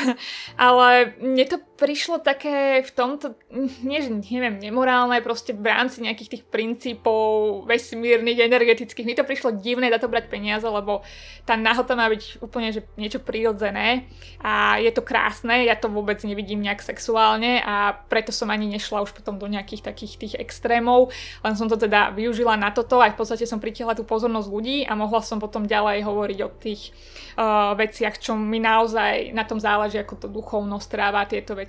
ale 0.54 1.18
mne 1.18 1.44
to 1.50 1.58
prišlo 1.74 2.22
také 2.22 2.86
v 2.86 2.90
tomto, 2.94 3.34
nie, 3.82 3.98
neviem, 4.30 4.62
nemorálne, 4.62 5.18
proste 5.18 5.50
v 5.50 5.66
rámci 5.66 6.06
nejakých 6.06 6.30
tých 6.38 6.44
princípov 6.46 7.66
vesmírnych, 7.66 8.46
energetických, 8.46 9.06
mi 9.06 9.18
to 9.18 9.26
prišlo 9.26 9.58
divné 9.58 9.90
za 9.90 9.98
to 9.98 10.06
brať 10.06 10.30
peniaze, 10.30 10.62
lebo 10.62 11.02
tá 11.42 11.58
nahota 11.58 11.98
má 11.98 12.06
byť 12.06 12.38
úplne 12.38 12.70
že 12.70 12.86
niečo 12.94 13.18
prírodzené 13.18 14.06
a 14.38 14.78
je 14.78 14.90
to 14.94 15.02
krásne, 15.02 15.66
ja 15.66 15.74
to 15.74 15.90
vôbec 15.90 16.22
nevidím 16.22 16.62
nejak 16.62 16.78
sexuálne 16.78 17.58
a 17.58 17.98
preto 18.06 18.30
som 18.30 18.54
ani 18.54 18.70
nešla 18.70 19.02
už 19.02 19.10
potom 19.10 19.42
do 19.42 19.50
nejakých 19.50 19.82
takých 19.82 20.14
tých 20.14 20.34
extrémov, 20.38 21.10
len 21.42 21.58
som 21.58 21.66
to 21.66 21.74
teda 21.74 22.14
využila 22.14 22.54
na 22.54 22.70
toto, 22.70 23.02
aj 23.02 23.14
v 23.14 23.18
podstate 23.18 23.50
som 23.50 23.58
pritiahla 23.58 23.98
tú 23.98 24.06
pozornosť 24.06 24.46
ľudí 24.46 24.86
a 24.86 24.94
mohla 24.94 25.26
som 25.26 25.42
potom 25.42 25.66
ďalej 25.66 26.06
hovoriť 26.06 26.38
o 26.46 26.48
tých 26.54 26.94
uh, 27.34 27.74
veciach, 27.74 28.14
čo 28.22 28.38
mi 28.38 28.62
naozaj 28.62 29.34
na 29.34 29.42
tom 29.42 29.58
záleží, 29.58 29.98
ako 29.98 30.14
to 30.22 30.28
duchovnosť 30.30 30.86
tráva 30.86 31.26
tieto 31.26 31.58
veci. 31.58 31.63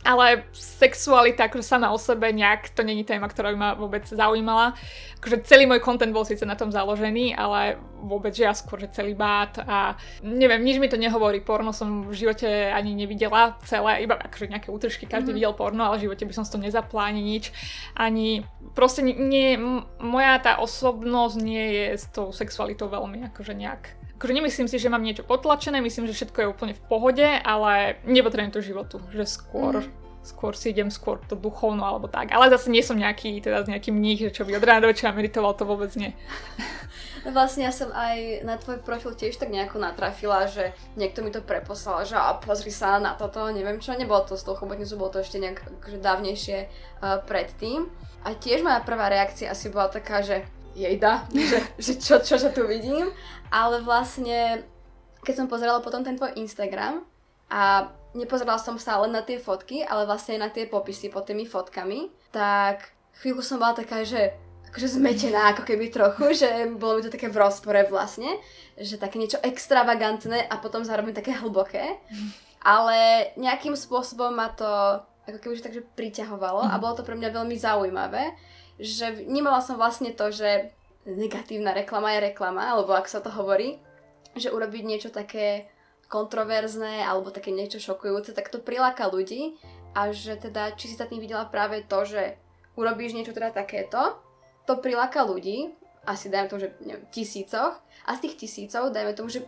Ale 0.00 0.48
sexualita 0.56 1.44
akože 1.44 1.60
sama 1.60 1.92
o 1.92 2.00
sebe 2.00 2.32
nejak, 2.32 2.72
to 2.72 2.80
není 2.80 3.04
téma, 3.04 3.28
ktorá 3.28 3.52
by 3.52 3.58
ma 3.60 3.70
vôbec 3.76 4.08
zaujímala. 4.08 4.72
Akože 5.20 5.44
celý 5.44 5.68
môj 5.68 5.84
content 5.84 6.08
bol 6.08 6.24
síce 6.24 6.48
na 6.48 6.56
tom 6.56 6.72
založený, 6.72 7.36
ale 7.36 7.76
vôbec, 8.00 8.32
že 8.32 8.48
ja 8.48 8.56
skôr, 8.56 8.80
že 8.80 8.96
celý 8.96 9.12
bát 9.12 9.60
a 9.60 10.00
neviem, 10.24 10.64
nič 10.64 10.80
mi 10.80 10.88
to 10.88 10.96
nehovorí. 10.96 11.44
Porno 11.44 11.76
som 11.76 12.08
v 12.08 12.16
živote 12.16 12.48
ani 12.48 12.96
nevidela 12.96 13.60
celé, 13.68 14.08
iba 14.08 14.16
akože 14.16 14.48
nejaké 14.48 14.72
útržky, 14.72 15.04
každý 15.04 15.36
mm-hmm. 15.36 15.52
videl 15.52 15.52
porno, 15.52 15.84
ale 15.84 16.00
v 16.00 16.08
živote 16.08 16.24
by 16.24 16.32
som 16.32 16.48
si 16.48 16.52
to 16.56 16.64
nezapla 16.64 17.12
ani 17.12 17.20
nič. 17.20 17.52
Ani 17.92 18.48
proste 18.72 19.04
nie, 19.04 19.60
moja 20.00 20.40
tá 20.40 20.64
osobnosť 20.64 21.36
nie 21.44 21.64
je 21.76 21.86
s 22.00 22.08
tou 22.08 22.32
sexualitou 22.32 22.88
veľmi 22.88 23.28
akože 23.28 23.52
nejak 23.52 23.99
akože 24.20 24.36
nemyslím 24.36 24.68
si, 24.68 24.76
že 24.76 24.92
mám 24.92 25.00
niečo 25.00 25.24
potlačené, 25.24 25.80
myslím, 25.80 26.04
že 26.04 26.12
všetko 26.12 26.38
je 26.44 26.52
úplne 26.52 26.76
v 26.76 26.82
pohode, 26.92 27.24
ale 27.24 27.96
nepotrebujem 28.04 28.52
to 28.52 28.60
životu, 28.60 29.00
že 29.16 29.24
skôr, 29.24 29.80
mm. 29.80 29.88
skôr 30.20 30.52
si 30.52 30.76
idem 30.76 30.92
skôr 30.92 31.24
to 31.24 31.40
duchovno 31.40 31.80
alebo 31.88 32.04
tak. 32.04 32.28
Ale 32.28 32.52
zase 32.52 32.68
nie 32.68 32.84
som 32.84 33.00
nejaký, 33.00 33.40
teda 33.40 33.64
nejaký 33.64 33.88
mních, 33.88 34.28
že 34.28 34.36
čo 34.36 34.44
by 34.44 34.60
od 34.60 34.66
rána 34.68 34.84
do 34.84 34.92
večera 34.92 35.16
meditoval, 35.16 35.56
to 35.56 35.64
vôbec 35.64 35.88
nie. 35.96 36.12
Vlastne 37.32 37.64
ja 37.64 37.72
som 37.72 37.88
aj 37.96 38.44
na 38.44 38.60
tvoj 38.60 38.84
profil 38.84 39.16
tiež 39.16 39.40
tak 39.40 39.48
nejako 39.48 39.80
natrafila, 39.80 40.44
že 40.48 40.76
niekto 41.00 41.24
mi 41.24 41.32
to 41.32 41.40
preposlal, 41.40 42.04
že 42.04 42.16
a 42.16 42.36
pozri 42.36 42.72
sa 42.72 43.00
na 43.00 43.16
toto, 43.16 43.48
neviem 43.48 43.80
čo, 43.80 43.96
nebolo 43.96 44.20
to 44.24 44.36
z 44.36 44.44
toho 44.44 44.56
chobotnicu, 44.56 45.00
bolo 45.00 45.16
to 45.16 45.24
ešte 45.24 45.40
nejak 45.40 45.64
akože 45.80 45.98
dávnejšie 46.00 46.58
uh, 46.68 47.20
predtým. 47.24 47.88
A 48.24 48.36
tiež 48.36 48.64
moja 48.64 48.84
prvá 48.84 49.08
reakcia 49.12 49.52
asi 49.52 49.68
bola 49.68 49.92
taká, 49.92 50.24
že 50.24 50.44
jejda, 50.72 51.28
že, 51.50 51.58
že 51.76 51.92
čo, 52.00 52.24
čo, 52.24 52.40
čo 52.40 52.48
tu 52.52 52.64
vidím 52.64 53.12
ale 53.50 53.82
vlastne, 53.82 54.64
keď 55.26 55.34
som 55.44 55.50
pozerala 55.50 55.82
potom 55.82 56.06
ten 56.06 56.16
tvoj 56.16 56.38
Instagram 56.38 57.02
a 57.50 57.90
nepozerala 58.14 58.58
som 58.58 58.78
sa 58.78 58.98
len 59.02 59.14
na 59.14 59.22
tie 59.22 59.38
fotky, 59.42 59.82
ale 59.82 60.06
vlastne 60.06 60.38
aj 60.38 60.40
na 60.40 60.50
tie 60.50 60.66
popisy 60.70 61.10
pod 61.10 61.26
tými 61.26 61.46
fotkami, 61.46 62.10
tak 62.30 62.94
chvíľku 63.18 63.42
som 63.42 63.58
bola 63.58 63.74
taká, 63.74 64.06
že 64.06 64.34
akože 64.70 65.02
zmetená 65.02 65.50
ako 65.50 65.66
keby 65.66 65.90
trochu, 65.90 66.30
že 66.46 66.70
bolo 66.78 66.98
mi 66.98 67.02
to 67.02 67.10
také 67.10 67.26
v 67.26 67.42
rozpore 67.42 67.82
vlastne, 67.90 68.38
že 68.78 69.02
také 69.02 69.18
niečo 69.18 69.42
extravagantné 69.42 70.46
a 70.46 70.54
potom 70.62 70.86
zároveň 70.86 71.10
také 71.10 71.34
hlboké, 71.34 71.98
ale 72.62 73.30
nejakým 73.34 73.74
spôsobom 73.74 74.30
ma 74.30 74.54
to 74.54 75.02
ako 75.26 75.38
keby 75.42 75.54
že 75.58 75.66
takže 75.66 75.82
priťahovalo 75.94 76.66
a 76.66 76.74
bolo 76.78 76.98
to 76.98 77.06
pre 77.06 77.14
mňa 77.14 77.30
veľmi 77.30 77.56
zaujímavé, 77.58 78.34
že 78.80 79.26
vnímala 79.26 79.60
som 79.60 79.76
vlastne 79.76 80.10
to, 80.14 80.32
že 80.32 80.74
negatívna 81.16 81.74
reklama 81.74 82.14
je 82.16 82.32
reklama, 82.32 82.70
alebo 82.70 82.94
ak 82.94 83.10
sa 83.10 83.18
to 83.18 83.30
hovorí, 83.34 83.82
že 84.38 84.54
urobiť 84.54 84.82
niečo 84.86 85.10
také 85.10 85.70
kontroverzné 86.10 87.06
alebo 87.06 87.30
také 87.30 87.54
niečo 87.54 87.78
šokujúce, 87.78 88.34
tak 88.34 88.50
to 88.50 88.58
priláka 88.58 89.06
ľudí 89.06 89.54
a 89.94 90.10
že 90.10 90.38
teda, 90.38 90.74
či 90.74 90.90
si 90.90 90.98
sa 90.98 91.06
tým 91.06 91.22
videla 91.22 91.46
práve 91.46 91.86
to, 91.86 92.02
že 92.02 92.34
urobíš 92.74 93.14
niečo 93.14 93.30
teda 93.34 93.54
takéto, 93.54 94.18
to 94.66 94.78
priláka 94.82 95.22
ľudí, 95.22 95.70
asi 96.06 96.26
dajme 96.26 96.50
tomu, 96.50 96.60
že 96.66 96.70
neviem, 96.82 97.06
tisícoch 97.14 97.78
a 98.06 98.10
z 98.18 98.22
tých 98.26 98.34
tisícov 98.46 98.90
dajme 98.90 99.14
tomu, 99.14 99.30
že 99.30 99.46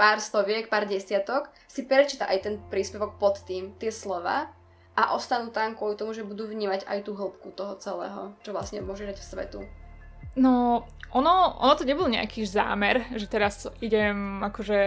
pár 0.00 0.22
stoviek, 0.22 0.70
pár 0.70 0.88
desiatok 0.88 1.52
si 1.66 1.84
prečíta 1.84 2.24
aj 2.30 2.38
ten 2.40 2.54
príspevok 2.72 3.20
pod 3.20 3.44
tým, 3.44 3.76
tie 3.76 3.92
slova 3.92 4.48
a 4.96 5.12
ostanú 5.12 5.50
tam 5.50 5.74
kvôli 5.74 5.98
tomu, 5.98 6.14
že 6.16 6.26
budú 6.26 6.46
vnímať 6.48 6.86
aj 6.88 6.98
tú 7.04 7.12
hĺbku 7.18 7.52
toho 7.52 7.76
celého, 7.76 8.32
čo 8.46 8.54
vlastne 8.54 8.80
môže 8.80 9.04
dať 9.04 9.18
svetu. 9.20 9.60
No, 10.38 10.86
ono, 11.10 11.56
ono 11.58 11.72
to 11.74 11.88
nebol 11.88 12.06
nejaký 12.06 12.44
zámer, 12.44 13.08
že 13.16 13.26
teraz 13.26 13.66
idem 13.80 14.44
akože 14.44 14.80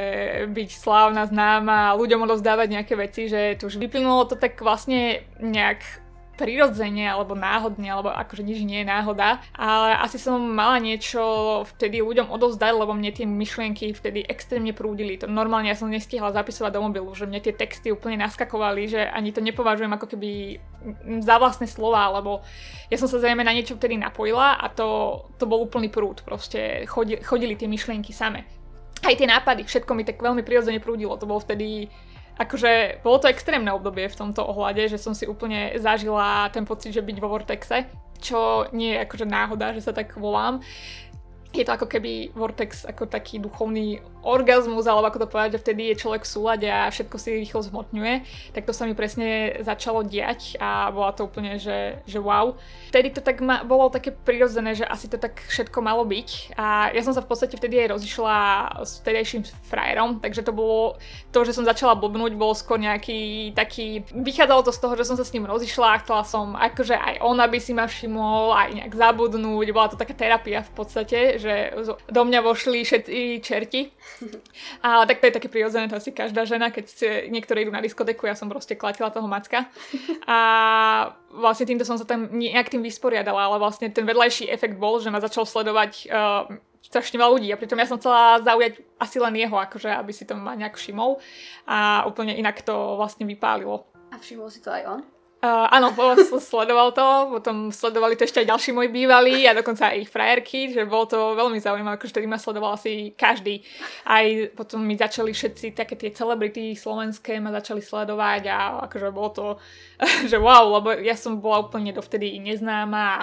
byť 0.53 0.69
slávna, 0.69 1.25
známa, 1.25 1.97
ľuďom 1.97 2.23
odovzdávať 2.29 2.67
nejaké 2.69 2.93
veci, 2.93 3.25
že 3.25 3.57
to 3.57 3.67
už 3.67 3.81
vyplynulo 3.81 4.29
to 4.29 4.37
tak 4.37 4.61
vlastne 4.61 5.25
nejak 5.41 5.81
prirodzene 6.39 7.05
alebo 7.05 7.37
náhodne, 7.37 7.85
alebo 7.91 8.09
akože 8.09 8.41
nič 8.41 8.63
nie 8.65 8.81
je 8.81 8.89
náhoda, 8.89 9.43
ale 9.53 9.93
asi 9.99 10.17
som 10.17 10.41
mala 10.41 10.81
niečo 10.81 11.21
vtedy 11.75 12.01
ľuďom 12.01 12.33
odovzdať, 12.33 12.73
lebo 12.73 12.95
mne 12.95 13.11
tie 13.13 13.29
myšlienky 13.29 13.93
vtedy 13.93 14.25
extrémne 14.25 14.73
prúdili. 14.73 15.19
To 15.21 15.29
normálne 15.29 15.69
ja 15.69 15.77
som 15.77 15.91
nestihla 15.91 16.33
zapisovať 16.33 16.71
do 16.73 16.81
mobilu, 16.81 17.11
že 17.13 17.29
mne 17.29 17.43
tie 17.43 17.53
texty 17.53 17.93
úplne 17.93 18.17
naskakovali, 18.25 18.81
že 18.89 19.01
ani 19.05 19.29
to 19.29 19.43
nepovažujem 19.43 19.91
ako 19.93 20.07
keby 20.17 20.57
za 21.21 21.35
vlastné 21.37 21.69
slova, 21.69 22.09
lebo 22.17 22.41
ja 22.89 22.97
som 22.97 23.05
sa 23.05 23.21
zrejme 23.21 23.45
na 23.45 23.53
niečo 23.53 23.77
vtedy 23.77 23.99
napojila 24.01 24.57
a 24.57 24.65
to, 24.73 25.21
to 25.37 25.45
bol 25.45 25.61
úplný 25.61 25.93
prúd, 25.93 26.25
proste 26.25 26.89
chodili, 26.89 27.21
chodili 27.21 27.53
tie 27.53 27.69
myšlienky 27.69 28.09
same. 28.15 28.47
Aj 29.01 29.17
tie 29.17 29.25
nápady, 29.25 29.65
všetko 29.65 29.97
mi 29.97 30.05
tak 30.05 30.21
veľmi 30.21 30.45
prirodzene 30.45 30.77
prúdilo, 30.77 31.17
to 31.17 31.25
bol 31.25 31.41
vtedy 31.41 31.89
akože 32.41 33.03
bolo 33.05 33.21
to 33.21 33.29
extrémne 33.29 33.69
obdobie 33.69 34.09
v 34.09 34.19
tomto 34.19 34.41
ohľade, 34.41 34.89
že 34.89 34.97
som 34.97 35.13
si 35.13 35.29
úplne 35.29 35.77
zažila 35.77 36.49
ten 36.49 36.65
pocit, 36.65 36.91
že 36.91 37.05
byť 37.05 37.17
vo 37.21 37.29
Vortexe, 37.29 37.85
čo 38.21 38.69
nie 38.73 38.97
je 38.97 39.03
akože 39.05 39.25
náhoda, 39.25 39.73
že 39.73 39.85
sa 39.85 39.93
tak 39.93 40.13
volám 40.17 40.61
je 41.51 41.67
to 41.67 41.75
ako 41.75 41.87
keby 41.87 42.31
Vortex 42.31 42.87
ako 42.87 43.11
taký 43.11 43.35
duchovný 43.43 43.99
orgazmus, 44.23 44.87
alebo 44.87 45.11
ako 45.11 45.19
to 45.25 45.31
povedať, 45.31 45.51
že 45.59 45.63
vtedy 45.67 45.81
je 45.91 46.01
človek 46.05 46.23
v 46.23 46.31
súlade 46.31 46.67
a 46.69 46.87
všetko 46.87 47.15
si 47.19 47.43
rýchlo 47.43 47.59
zhmotňuje, 47.59 48.13
tak 48.55 48.63
to 48.63 48.71
sa 48.71 48.87
mi 48.87 48.95
presne 48.95 49.59
začalo 49.59 50.05
diať 50.05 50.55
a 50.61 50.87
bola 50.93 51.11
to 51.11 51.27
úplne, 51.27 51.59
že, 51.59 51.99
že 52.07 52.23
wow. 52.23 52.55
Vtedy 52.93 53.11
to 53.11 53.19
tak 53.19 53.43
ma, 53.43 53.67
bolo 53.67 53.91
také 53.91 54.15
prirodzené, 54.15 54.77
že 54.77 54.87
asi 54.87 55.11
to 55.11 55.19
tak 55.19 55.43
všetko 55.49 55.83
malo 55.83 56.07
byť. 56.07 56.55
A 56.55 56.95
ja 56.95 57.01
som 57.03 57.11
sa 57.11 57.25
v 57.25 57.29
podstate 57.33 57.57
vtedy 57.57 57.83
aj 57.83 57.99
rozišla 57.99 58.37
s 58.85 59.01
vtedejším 59.03 59.41
frajerom, 59.67 60.23
takže 60.23 60.45
to 60.45 60.55
bolo, 60.55 61.01
to, 61.35 61.43
že 61.43 61.57
som 61.57 61.67
začala 61.67 61.97
blbnúť, 61.97 62.37
bolo 62.37 62.55
skôr 62.55 62.79
nejaký 62.79 63.51
taký, 63.57 64.07
vychádzalo 64.13 64.61
to 64.63 64.71
z 64.71 64.79
toho, 64.79 64.93
že 64.95 65.07
som 65.09 65.17
sa 65.17 65.25
s 65.25 65.33
ním 65.33 65.49
rozišla 65.49 65.97
a 65.97 66.01
chcela 66.05 66.23
som 66.23 66.53
akože 66.55 66.95
aj 66.95 67.15
on, 67.25 67.35
aby 67.41 67.57
si 67.57 67.73
ma 67.73 67.89
všimol, 67.89 68.53
aj 68.53 68.69
nejak 68.77 68.93
zabudnúť, 68.93 69.67
bola 69.73 69.89
to 69.89 69.99
taká 69.99 70.13
terapia 70.13 70.61
v 70.61 70.71
podstate, 70.77 71.40
že 71.41 71.73
do 72.07 72.21
mňa 72.21 72.39
vošli 72.45 72.85
všetci 72.85 73.41
čerti. 73.41 73.89
A 74.85 75.09
tak 75.09 75.17
to 75.17 75.27
je 75.27 75.37
také 75.41 75.49
prirodzené, 75.49 75.89
to 75.89 75.97
asi 75.97 76.13
každá 76.13 76.45
žena, 76.45 76.69
keď 76.69 76.85
niektorí 77.33 77.65
idú 77.65 77.73
na 77.73 77.81
diskoteku, 77.81 78.29
ja 78.29 78.37
som 78.37 78.47
proste 78.47 78.77
klatila 78.77 79.09
toho 79.09 79.25
macka. 79.25 79.65
A 80.29 80.37
vlastne 81.33 81.65
týmto 81.65 81.83
som 81.83 81.97
sa 81.97 82.05
tam 82.05 82.29
nejak 82.29 82.69
tým 82.69 82.85
vysporiadala, 82.85 83.49
ale 83.49 83.57
vlastne 83.57 83.89
ten 83.89 84.05
vedľajší 84.05 84.53
efekt 84.53 84.77
bol, 84.77 85.01
že 85.01 85.09
ma 85.09 85.17
začal 85.17 85.49
sledovať 85.49 85.91
uh, 86.07 86.45
strašne 86.81 87.21
veľa 87.21 87.31
ľudí 87.39 87.47
a 87.53 87.59
pritom 87.61 87.79
ja 87.79 87.87
som 87.87 88.01
chcela 88.01 88.41
zaujať 88.43 88.83
asi 88.99 89.17
len 89.21 89.37
jeho, 89.37 89.55
akože 89.55 89.87
aby 89.87 90.11
si 90.11 90.27
to 90.27 90.35
ma 90.35 90.57
nejak 90.57 90.75
všimol 90.75 91.21
a 91.69 92.03
úplne 92.09 92.35
inak 92.35 92.65
to 92.65 92.99
vlastne 92.99 93.23
vypálilo. 93.23 93.87
A 94.11 94.19
všimol 94.19 94.51
si 94.51 94.59
to 94.59 94.73
aj 94.73 94.83
on? 94.89 95.01
Uh, 95.41 95.65
áno, 95.73 95.89
sledoval 96.37 96.93
to, 96.93 97.33
potom 97.33 97.73
sledovali 97.73 98.13
to 98.13 98.29
ešte 98.29 98.45
aj 98.45 98.53
ďalší 98.53 98.77
moji 98.77 98.93
bývalí 98.93 99.49
a 99.49 99.57
dokonca 99.57 99.89
aj 99.89 100.05
ich 100.05 100.13
frajerky, 100.13 100.69
že 100.69 100.85
bolo 100.85 101.09
to 101.09 101.17
veľmi 101.33 101.57
zaujímavé, 101.57 101.97
akože 101.97 102.13
tedy 102.13 102.29
ma 102.29 102.37
sledoval 102.37 102.77
asi 102.77 103.17
každý. 103.17 103.65
Aj 104.05 104.21
potom 104.53 104.85
mi 104.85 104.93
začali 104.93 105.33
všetci 105.33 105.73
také 105.73 105.97
tie 105.97 106.13
celebrity 106.13 106.77
slovenské 106.77 107.41
ma 107.41 107.49
začali 107.57 107.81
sledovať 107.81 108.53
a 108.53 108.85
akože 108.85 109.09
bolo 109.09 109.29
to, 109.33 109.45
že 110.29 110.37
wow, 110.37 110.77
lebo 110.77 110.93
ja 111.01 111.17
som 111.17 111.41
bola 111.41 111.65
úplne 111.65 111.89
dovtedy 111.89 112.37
neznáma 112.37 113.01
a 113.01 113.19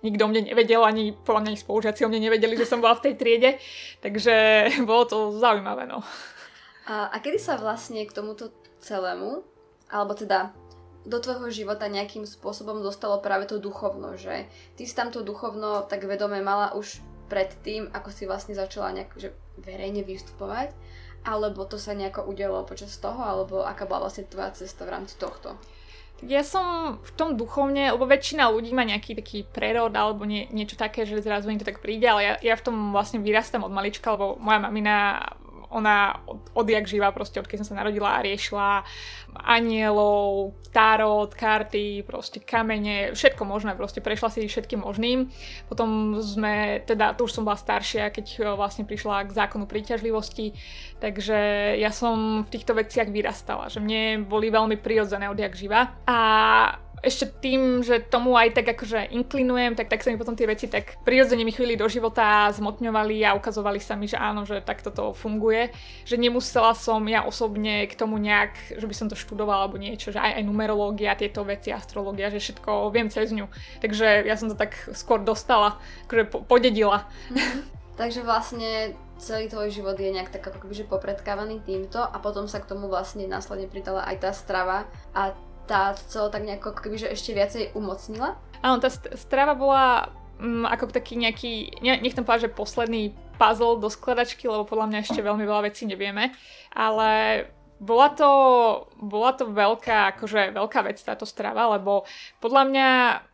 nikto 0.00 0.24
o 0.24 0.32
mne 0.32 0.48
nevedel, 0.48 0.80
ani 0.80 1.12
podľa 1.12 1.44
mňa 1.44 1.60
spolužiaci 1.60 2.00
o 2.04 2.10
mne 2.10 2.24
nevedeli, 2.24 2.56
že 2.56 2.64
som 2.64 2.80
bola 2.80 2.96
v 2.96 3.12
tej 3.12 3.14
triede, 3.20 3.60
takže 4.00 4.64
bolo 4.88 5.04
to 5.04 5.36
zaujímavé, 5.36 5.84
no. 5.84 6.00
A, 6.88 7.12
a 7.12 7.16
kedy 7.20 7.36
sa 7.36 7.60
vlastne 7.60 8.00
k 8.08 8.16
tomuto 8.16 8.48
celému, 8.80 9.44
alebo 9.92 10.16
teda 10.16 10.56
do 11.08 11.16
tvojho 11.16 11.48
života 11.48 11.88
nejakým 11.88 12.28
spôsobom 12.28 12.84
dostalo 12.84 13.20
práve 13.24 13.48
to 13.48 13.56
duchovno, 13.56 14.20
že 14.20 14.48
ty 14.76 14.84
si 14.84 14.92
tam 14.92 15.08
to 15.08 15.24
duchovno 15.24 15.88
tak 15.88 16.04
vedome 16.04 16.44
mala 16.44 16.76
už 16.76 17.00
pred 17.30 17.54
tým, 17.62 17.88
ako 17.94 18.10
si 18.10 18.26
vlastne 18.26 18.58
začala 18.58 18.90
nejak, 18.92 19.10
že 19.16 19.30
verejne 19.62 20.02
vystupovať, 20.02 20.74
alebo 21.22 21.62
to 21.64 21.78
sa 21.78 21.94
nejako 21.94 22.26
udialo 22.26 22.66
počas 22.66 22.92
toho, 22.98 23.22
alebo 23.22 23.62
aká 23.62 23.86
bola 23.86 24.10
vlastne 24.10 24.26
tvoja 24.26 24.50
cesta 24.52 24.82
v 24.82 24.92
rámci 24.98 25.14
tohto? 25.16 25.54
Ja 26.20 26.44
som 26.44 27.00
v 27.00 27.10
tom 27.16 27.40
duchovne, 27.40 27.96
lebo 27.96 28.04
väčšina 28.04 28.52
ľudí 28.52 28.76
má 28.76 28.84
nejaký 28.84 29.16
taký 29.16 29.48
prerod 29.48 29.96
alebo 29.96 30.28
nie, 30.28 30.52
niečo 30.52 30.76
také, 30.76 31.08
že 31.08 31.24
zrazu 31.24 31.48
im 31.48 31.56
to 31.56 31.64
tak 31.64 31.80
príde, 31.80 32.04
ale 32.04 32.20
ja, 32.20 32.34
ja 32.44 32.54
v 32.60 32.64
tom 32.68 32.76
vlastne 32.92 33.24
vyrastám 33.24 33.64
od 33.64 33.72
malička, 33.72 34.12
lebo 34.12 34.36
moja 34.36 34.60
mamina 34.60 35.24
ona 35.70 36.18
od, 36.26 36.50
odjak 36.54 36.90
živa, 36.90 37.14
proste 37.14 37.38
odkedy 37.38 37.62
som 37.62 37.72
sa 37.72 37.78
narodila 37.78 38.18
riešila 38.20 38.82
anielov, 39.46 40.58
tarot, 40.74 41.30
karty, 41.34 42.02
proste 42.02 42.42
kamene, 42.42 43.14
všetko 43.14 43.42
možné, 43.46 43.78
proste 43.78 44.02
prešla 44.02 44.30
si 44.30 44.50
všetkým 44.50 44.82
možným. 44.82 45.30
Potom 45.70 46.18
sme, 46.18 46.82
teda, 46.82 47.14
to 47.14 47.30
už 47.30 47.38
som 47.38 47.46
bola 47.46 47.58
staršia, 47.58 48.10
keď 48.10 48.26
e, 48.26 48.38
vlastne 48.58 48.82
prišla 48.82 49.30
k 49.30 49.34
zákonu 49.34 49.70
príťažlivosti, 49.70 50.58
takže 50.98 51.38
ja 51.78 51.94
som 51.94 52.42
v 52.42 52.52
týchto 52.52 52.74
veciach 52.74 53.06
vyrastala, 53.10 53.70
že 53.70 53.78
mne 53.78 54.26
boli 54.26 54.50
veľmi 54.50 54.74
prirodzené 54.82 55.30
odjak 55.30 55.54
živa. 55.54 55.94
A 56.06 56.18
ešte 57.00 57.24
tým, 57.40 57.80
že 57.80 58.04
tomu 58.04 58.36
aj 58.36 58.60
tak 58.60 58.76
akože 58.76 59.12
inklinujem, 59.12 59.72
tak, 59.72 59.88
tak 59.88 60.04
sa 60.04 60.12
mi 60.12 60.20
potom 60.20 60.36
tie 60.36 60.44
veci 60.44 60.68
tak 60.68 61.00
prirodzene 61.00 61.44
mi 61.44 61.52
chvíli 61.52 61.76
do 61.76 61.88
života 61.88 62.52
zmotňovali 62.52 63.24
a 63.24 63.36
ukazovali 63.36 63.80
sa 63.80 63.96
mi, 63.96 64.04
že 64.04 64.20
áno, 64.20 64.44
že 64.44 64.60
takto 64.60 64.92
to 64.92 65.16
funguje. 65.16 65.59
Že 66.08 66.16
nemusela 66.16 66.72
som 66.72 67.04
ja 67.04 67.28
osobne 67.28 67.84
k 67.84 67.92
tomu 67.92 68.16
nejak, 68.16 68.80
že 68.80 68.86
by 68.88 68.94
som 68.96 69.06
to 69.12 69.18
študovala 69.18 69.68
alebo 69.68 69.76
niečo, 69.76 70.14
že 70.14 70.22
aj, 70.22 70.40
aj 70.40 70.44
numerológia, 70.48 71.18
tieto 71.18 71.44
veci, 71.44 71.68
astrológia, 71.74 72.32
že 72.32 72.40
všetko 72.40 72.88
viem 72.88 73.12
cez 73.12 73.28
ňu. 73.36 73.52
Takže 73.84 74.24
ja 74.24 74.34
som 74.40 74.48
to 74.48 74.56
tak 74.56 74.72
skôr 74.96 75.20
dostala, 75.20 75.76
akože 76.08 76.24
po, 76.32 76.40
podedila. 76.46 77.04
Mm-hmm. 77.28 77.80
Takže 78.00 78.24
vlastne 78.24 78.96
celý 79.20 79.52
tvoj 79.52 79.68
život 79.68 80.00
je 80.00 80.08
nejak 80.08 80.32
tak 80.32 80.48
akoby, 80.48 80.72
že 80.72 80.88
popredkávaný 80.88 81.60
týmto 81.60 82.00
a 82.00 82.16
potom 82.16 82.48
sa 82.48 82.64
k 82.64 82.72
tomu 82.72 82.88
vlastne 82.88 83.28
následne 83.28 83.68
pridala 83.68 84.08
aj 84.08 84.16
tá 84.24 84.30
strava 84.32 84.88
a 85.12 85.36
tá 85.68 85.92
celo 86.08 86.32
tak 86.32 86.42
nejako 86.42 86.74
že 86.96 87.12
ešte 87.12 87.36
viacej 87.36 87.76
umocnila? 87.76 88.40
Áno, 88.64 88.80
tá 88.80 88.88
strava 88.90 89.52
bola 89.54 90.10
um, 90.40 90.64
ako 90.66 90.90
taký 90.90 91.20
nejaký, 91.20 91.78
ne, 91.84 92.00
nechcem 92.00 92.24
povedať, 92.24 92.50
že 92.50 92.56
posledný 92.56 93.14
puzzle 93.40 93.80
do 93.80 93.88
skladačky, 93.88 94.44
lebo 94.44 94.68
podľa 94.68 94.92
mňa 94.92 94.98
ešte 95.00 95.24
veľmi 95.24 95.48
veľa 95.48 95.72
vecí 95.72 95.88
nevieme, 95.88 96.36
ale 96.76 97.10
bola 97.80 98.12
to, 98.12 98.30
bola 99.00 99.32
to 99.32 99.48
veľká, 99.48 100.12
akože 100.14 100.52
veľká 100.52 100.80
vec 100.84 101.00
táto 101.00 101.24
strava, 101.24 101.80
lebo 101.80 102.04
podľa 102.36 102.62
mňa 102.68 102.88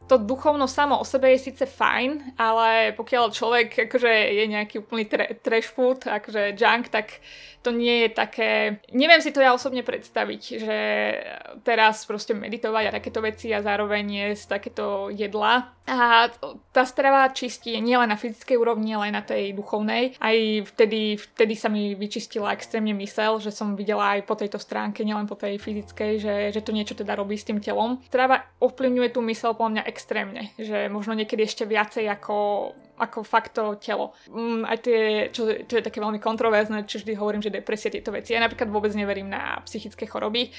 to 0.06 0.18
duchovno 0.18 0.66
samo 0.70 0.98
o 0.98 1.04
sebe 1.04 1.30
je 1.34 1.50
síce 1.50 1.66
fajn, 1.66 2.38
ale 2.38 2.94
pokiaľ 2.94 3.34
človek 3.34 3.90
akože 3.90 4.12
je 4.38 4.44
nejaký 4.46 4.78
úplný 4.78 5.04
tra- 5.10 5.34
trash 5.42 5.70
food, 5.70 6.06
akože 6.06 6.54
junk, 6.54 6.88
tak 6.88 7.18
to 7.66 7.74
nie 7.74 8.06
je 8.06 8.10
také... 8.14 8.78
Neviem 8.94 9.18
si 9.18 9.34
to 9.34 9.42
ja 9.42 9.50
osobne 9.50 9.82
predstaviť, 9.82 10.42
že 10.62 10.78
teraz 11.66 12.06
proste 12.06 12.30
meditovať 12.30 12.84
a 12.86 12.94
takéto 12.94 13.18
veci 13.18 13.50
a 13.50 13.58
zároveň 13.58 14.30
jesť 14.30 14.62
takéto 14.62 15.10
jedla. 15.10 15.74
A 15.86 16.30
tá 16.70 16.82
strava 16.82 17.26
čistí 17.30 17.74
nielen 17.78 18.10
na 18.10 18.18
fyzickej 18.18 18.58
úrovni, 18.58 18.94
ale 18.94 19.10
aj 19.10 19.14
na 19.14 19.22
tej 19.22 19.54
duchovnej. 19.54 20.14
Aj 20.18 20.36
vtedy, 20.62 21.18
vtedy 21.18 21.54
sa 21.58 21.66
mi 21.66 21.98
vyčistila 21.98 22.54
extrémne 22.54 22.94
mysel, 23.02 23.42
že 23.42 23.50
som 23.50 23.74
videla 23.74 24.18
aj 24.18 24.26
po 24.26 24.38
tejto 24.38 24.62
stránke, 24.62 25.02
nielen 25.02 25.26
po 25.26 25.34
tej 25.34 25.58
fyzickej, 25.58 26.12
že, 26.22 26.34
že 26.54 26.60
to 26.62 26.70
niečo 26.70 26.94
teda 26.94 27.18
robí 27.18 27.34
s 27.34 27.46
tým 27.46 27.58
telom. 27.58 27.98
Strava 28.06 28.46
ovplyvňuje 28.62 29.10
tú 29.10 29.22
mysel 29.26 29.54
podľa 29.54 29.82
mňa 29.82 29.82
extrémne, 29.96 30.52
že 30.60 30.92
možno 30.92 31.16
niekedy 31.16 31.48
ešte 31.48 31.64
viacej 31.64 32.04
ako, 32.20 32.36
ako 32.96 33.22
fakt 33.22 33.56
to 33.56 33.76
telo. 33.76 34.16
Mm, 34.28 34.64
aj 34.64 34.78
tie, 34.82 35.00
čo, 35.32 35.48
čo 35.64 35.74
je 35.80 35.84
také 35.84 36.00
veľmi 36.00 36.20
kontroverzné, 36.20 36.88
čo 36.88 37.00
vždy 37.00 37.12
hovorím, 37.16 37.44
že 37.44 37.52
depresia 37.52 37.92
tieto 37.92 38.12
veci. 38.12 38.32
Ja 38.32 38.40
napríklad 38.40 38.68
vôbec 38.72 38.92
neverím 38.96 39.28
na 39.28 39.60
psychické 39.68 40.08
choroby, 40.08 40.50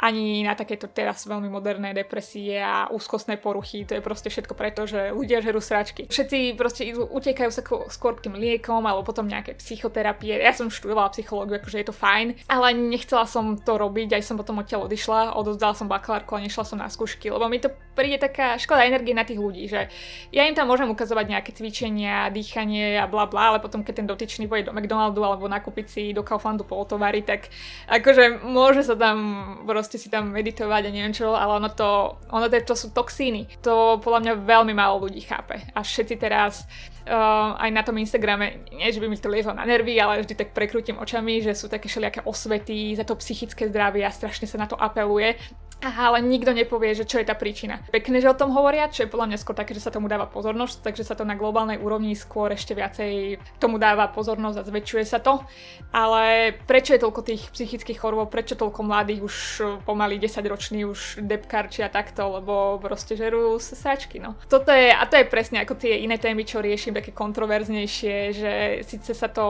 ani 0.00 0.44
na 0.44 0.52
takéto 0.52 0.88
teraz 0.92 1.24
veľmi 1.24 1.48
moderné 1.48 1.96
depresie 1.96 2.60
a 2.60 2.88
úzkostné 2.92 3.40
poruchy. 3.40 3.88
To 3.88 3.96
je 3.96 4.04
proste 4.04 4.28
všetko 4.28 4.52
preto, 4.52 4.84
že 4.84 5.12
ľudia 5.12 5.40
žerú 5.40 5.60
sračky. 5.60 6.08
Všetci 6.08 6.54
proste 6.54 6.86
utekajú 6.94 7.50
sa 7.50 7.62
skôr 7.64 8.16
k 8.20 8.28
tým 8.28 8.36
liekom 8.36 8.84
alebo 8.84 9.02
potom 9.02 9.24
nejaké 9.26 9.56
psychoterapie. 9.56 10.36
Ja 10.36 10.52
som 10.52 10.68
študovala 10.72 11.12
psychológiu, 11.16 11.58
akože 11.58 11.80
je 11.80 11.88
to 11.88 11.96
fajn, 11.96 12.36
ale 12.46 12.76
nechcela 12.76 13.24
som 13.24 13.56
to 13.56 13.80
robiť, 13.80 14.16
aj 14.16 14.22
som 14.22 14.36
potom 14.36 14.60
odtiaľ 14.60 14.86
odišla, 14.86 15.34
odozdala 15.34 15.72
som 15.72 15.88
bakalárku 15.88 16.36
a 16.36 16.44
nešla 16.44 16.64
som 16.64 16.78
na 16.78 16.92
skúšky, 16.92 17.32
lebo 17.32 17.48
mi 17.48 17.58
to 17.58 17.72
príde 17.96 18.20
taká 18.20 18.60
škoda 18.60 18.84
energie 18.84 19.16
na 19.16 19.24
tých 19.24 19.40
ľudí, 19.40 19.64
že 19.66 19.88
ja 20.30 20.44
im 20.44 20.52
tam 20.52 20.68
môžem 20.68 20.88
ukazovať 20.92 21.26
nejaké 21.32 21.50
cvičenia, 21.86 22.34
dýchanie 22.34 22.98
a 22.98 23.06
bla 23.06 23.30
bla, 23.30 23.54
ale 23.54 23.58
potom 23.62 23.86
keď 23.86 24.02
ten 24.02 24.06
dotyčný 24.10 24.50
pôjde 24.50 24.66
do 24.70 24.74
McDonaldu 24.74 25.22
alebo 25.22 25.46
nakúpiť 25.46 25.86
si 25.86 26.02
do 26.10 26.26
Kauflandu 26.26 26.66
polotovary, 26.66 27.22
tak 27.22 27.46
akože 27.86 28.42
môže 28.42 28.82
sa 28.82 28.98
tam 28.98 29.18
proste 29.62 29.94
si 29.94 30.10
tam 30.10 30.34
meditovať 30.34 30.82
a 30.82 30.90
neviem 30.90 31.14
čo, 31.14 31.38
ale 31.38 31.62
ono 31.62 31.70
to, 31.70 32.18
ono 32.34 32.50
to, 32.50 32.58
to 32.66 32.74
sú 32.74 32.90
toxíny. 32.90 33.46
To 33.62 34.02
podľa 34.02 34.20
mňa 34.26 34.32
veľmi 34.42 34.74
málo 34.74 35.06
ľudí 35.06 35.22
chápe. 35.22 35.62
A 35.78 35.86
všetci 35.86 36.18
teraz 36.18 36.66
uh, 37.06 37.54
aj 37.54 37.70
na 37.70 37.82
tom 37.86 37.94
Instagrame, 38.02 38.66
nie 38.74 38.90
že 38.90 38.98
by 38.98 39.06
mi 39.06 39.14
to 39.14 39.30
liezlo 39.30 39.54
na 39.54 39.62
nervy, 39.62 39.94
ale 40.02 40.26
vždy 40.26 40.34
tak 40.34 40.50
prekrútim 40.50 40.98
očami, 40.98 41.38
že 41.38 41.54
sú 41.54 41.70
také 41.70 41.86
všelijaké 41.86 42.26
osvety 42.26 42.98
za 42.98 43.06
to 43.06 43.14
psychické 43.22 43.70
zdravie 43.70 44.02
a 44.02 44.10
strašne 44.10 44.50
sa 44.50 44.58
na 44.58 44.66
to 44.66 44.74
apeluje. 44.74 45.38
Ale 45.84 46.24
nikto 46.24 46.56
nepovie, 46.56 46.96
že 46.96 47.04
čo 47.04 47.20
je 47.20 47.28
tá 47.28 47.36
príčina. 47.36 47.84
Pekne, 47.92 48.18
že 48.18 48.32
o 48.32 48.38
tom 48.38 48.48
hovoria, 48.56 48.88
čo 48.88 49.04
je 49.04 49.12
podľa 49.12 49.28
mňa 49.28 49.38
skôr 49.38 49.52
také, 49.52 49.76
že 49.76 49.84
sa 49.84 49.92
tomu 49.92 50.08
dáva 50.08 50.24
pozornosť, 50.24 50.80
takže 50.80 51.04
sa 51.04 51.12
to 51.12 51.28
na 51.28 51.36
globálnej 51.36 51.76
úrovni 51.76 52.16
skôr 52.16 52.48
ešte 52.56 52.72
viacej 52.72 53.36
tomu 53.60 53.76
dáva 53.76 54.08
pozornosť 54.08 54.56
a 54.56 54.66
zväčšuje 54.66 55.04
sa 55.04 55.20
to. 55.20 55.44
Ale 55.92 56.56
prečo 56.64 56.96
je 56.96 57.04
toľko 57.04 57.20
tých 57.28 57.52
psychických 57.52 58.00
chorôb, 58.00 58.32
prečo 58.32 58.56
toľko 58.56 58.80
mladých 58.88 59.20
už 59.20 59.36
pomaly 59.84 60.16
10 60.16 60.48
roční 60.48 60.88
už 60.88 61.20
depkarči 61.20 61.84
a 61.84 61.92
takto, 61.92 62.40
lebo 62.40 62.80
proste 62.80 63.12
žerú 63.12 63.60
sačky, 63.60 64.16
no. 64.16 64.32
Toto 64.48 64.72
je, 64.72 64.88
a 64.88 65.04
to 65.04 65.20
je 65.20 65.28
presne 65.28 65.60
ako 65.60 65.76
tie 65.76 66.00
iné 66.00 66.16
témy, 66.16 66.48
čo 66.48 66.64
riešim, 66.64 66.96
také 66.96 67.12
kontroverznejšie, 67.12 68.16
že 68.32 68.52
síce 68.88 69.12
sa 69.12 69.28
to 69.28 69.44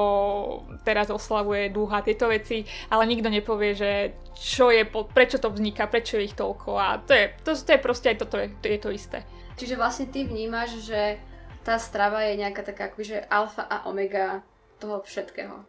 teraz 0.83 1.07
oslavuje 1.07 1.71
dúha 1.71 2.03
tieto 2.03 2.27
veci, 2.27 2.67
ale 2.91 3.07
nikto 3.07 3.31
nepovie, 3.31 3.73
že 3.79 3.91
čo 4.37 4.69
je, 4.69 4.85
prečo 5.17 5.41
to 5.41 5.49
vzniká, 5.49 5.89
prečo 5.89 6.16
ich 6.23 6.37
toľko 6.37 6.71
a 6.79 7.01
to 7.03 7.13
je, 7.13 7.25
to, 7.45 7.53
to 7.53 7.71
je 7.77 7.81
proste 7.81 8.07
aj 8.13 8.17
toto 8.23 8.37
je, 8.41 8.47
to 8.61 8.67
je 8.69 8.79
to 8.81 8.91
isté. 8.93 9.19
Čiže 9.57 9.81
vlastne 9.81 10.07
ty 10.13 10.29
vnímaš, 10.29 10.85
že 10.85 11.17
tá 11.65 11.81
strava 11.81 12.23
je 12.29 12.39
nejaká 12.39 12.63
taká 12.63 12.93
akože 12.93 13.27
alfa 13.27 13.65
a 13.67 13.89
omega 13.89 14.45
toho 14.77 15.01
všetkého. 15.03 15.65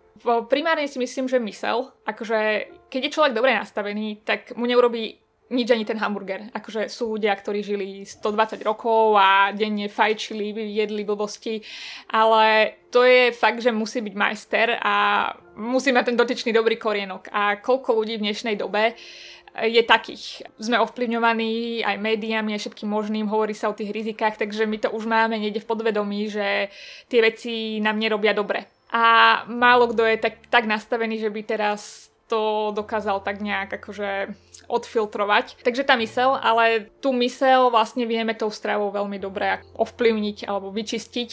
Primárne 0.51 0.89
si 0.89 0.99
myslím, 0.99 1.31
že 1.31 1.39
mysel, 1.39 1.93
akože 2.03 2.69
keď 2.91 3.01
je 3.07 3.13
človek 3.13 3.33
dobre 3.33 3.55
nastavený, 3.55 4.21
tak 4.25 4.53
mu 4.57 4.67
neurobí 4.67 5.17
nič 5.47 5.71
ani 5.71 5.87
ten 5.87 5.95
hamburger. 5.95 6.51
Akože 6.51 6.91
sú 6.91 7.15
ľudia, 7.15 7.31
ktorí 7.31 7.63
žili 7.63 8.03
120 8.03 8.59
rokov 8.67 9.15
a 9.15 9.55
denne 9.55 9.87
fajčili, 9.87 10.51
jedli 10.75 11.07
blbosti, 11.07 11.63
ale 12.11 12.75
to 12.91 13.07
je 13.07 13.31
fakt, 13.31 13.63
že 13.63 13.71
musí 13.71 14.03
byť 14.03 14.15
majster 14.15 14.75
a 14.83 14.95
musí 15.55 15.95
mať 15.95 16.11
ten 16.11 16.19
dotyčný 16.19 16.51
dobrý 16.51 16.75
korienok. 16.75 17.31
A 17.31 17.63
koľko 17.63 17.95
ľudí 17.95 18.19
v 18.19 18.27
dnešnej 18.27 18.59
dobe 18.59 18.99
je 19.65 19.81
takých. 19.81 20.45
Sme 20.61 20.77
ovplyvňovaní 20.77 21.81
aj 21.81 21.97
médiami, 21.97 22.53
aj 22.53 22.61
všetkým 22.69 22.89
možným, 22.89 23.25
hovorí 23.25 23.57
sa 23.57 23.73
o 23.73 23.77
tých 23.77 23.89
rizikách, 23.89 24.37
takže 24.37 24.69
my 24.69 24.77
to 24.77 24.89
už 24.93 25.09
máme 25.09 25.33
niekde 25.33 25.65
v 25.65 25.69
podvedomí, 25.69 26.29
že 26.29 26.69
tie 27.09 27.19
veci 27.25 27.81
nám 27.81 27.97
nerobia 27.97 28.37
dobre. 28.37 28.69
A 28.93 29.43
málo 29.49 29.89
kto 29.91 30.05
je 30.05 30.17
tak, 30.21 30.47
tak 30.47 30.63
nastavený, 30.69 31.19
že 31.19 31.33
by 31.33 31.41
teraz 31.43 32.07
to 32.27 32.71
dokázal 32.75 33.23
tak 33.23 33.39
nejak 33.39 33.71
akože 33.81 34.35
odfiltrovať. 34.67 35.63
Takže 35.63 35.87
tá 35.87 35.95
mysel, 35.97 36.35
ale 36.35 36.91
tú 36.99 37.15
mysel 37.15 37.71
vlastne 37.71 38.03
vieme 38.03 38.35
tou 38.35 38.51
stravou 38.51 38.91
veľmi 38.91 39.17
dobre 39.17 39.63
ovplyvniť 39.75 40.45
alebo 40.45 40.69
vyčistiť, 40.71 41.29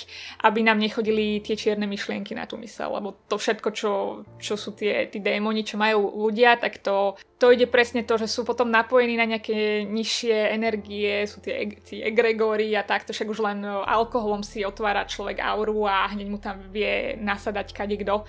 aby 0.46 0.62
nám 0.62 0.78
nechodili 0.78 1.42
tie 1.42 1.58
čierne 1.58 1.84
myšlienky 1.90 2.32
na 2.32 2.46
tú 2.46 2.56
mysel, 2.62 2.94
lebo 2.94 3.18
to 3.26 3.36
všetko, 3.36 3.68
čo, 3.74 3.92
čo 4.38 4.54
sú 4.54 4.72
tie, 4.72 5.10
tí 5.10 5.18
démoni, 5.18 5.66
čo 5.66 5.76
majú 5.76 6.14
ľudia, 6.26 6.56
tak 6.56 6.80
to, 6.80 7.18
to 7.42 7.50
ide 7.50 7.66
presne 7.68 8.06
to, 8.06 8.14
že 8.16 8.30
sú 8.30 8.46
potom 8.46 8.70
napojení 8.70 9.18
na 9.18 9.26
nejaké 9.26 9.84
nižšie 9.84 10.54
energie, 10.54 11.26
sú 11.26 11.42
tie, 11.42 11.76
tie 11.82 12.06
egregóry 12.06 12.70
a 12.78 12.86
takto, 12.86 13.10
však 13.10 13.28
už 13.28 13.40
len 13.42 13.66
alkoholom 13.66 14.46
si 14.46 14.62
otvára 14.62 15.04
človek 15.04 15.42
auru 15.42 15.84
a 15.84 16.08
hneď 16.14 16.26
mu 16.30 16.38
tam 16.38 16.62
vie 16.70 17.18
nasadať 17.18 17.74
kadekto. 17.74 18.24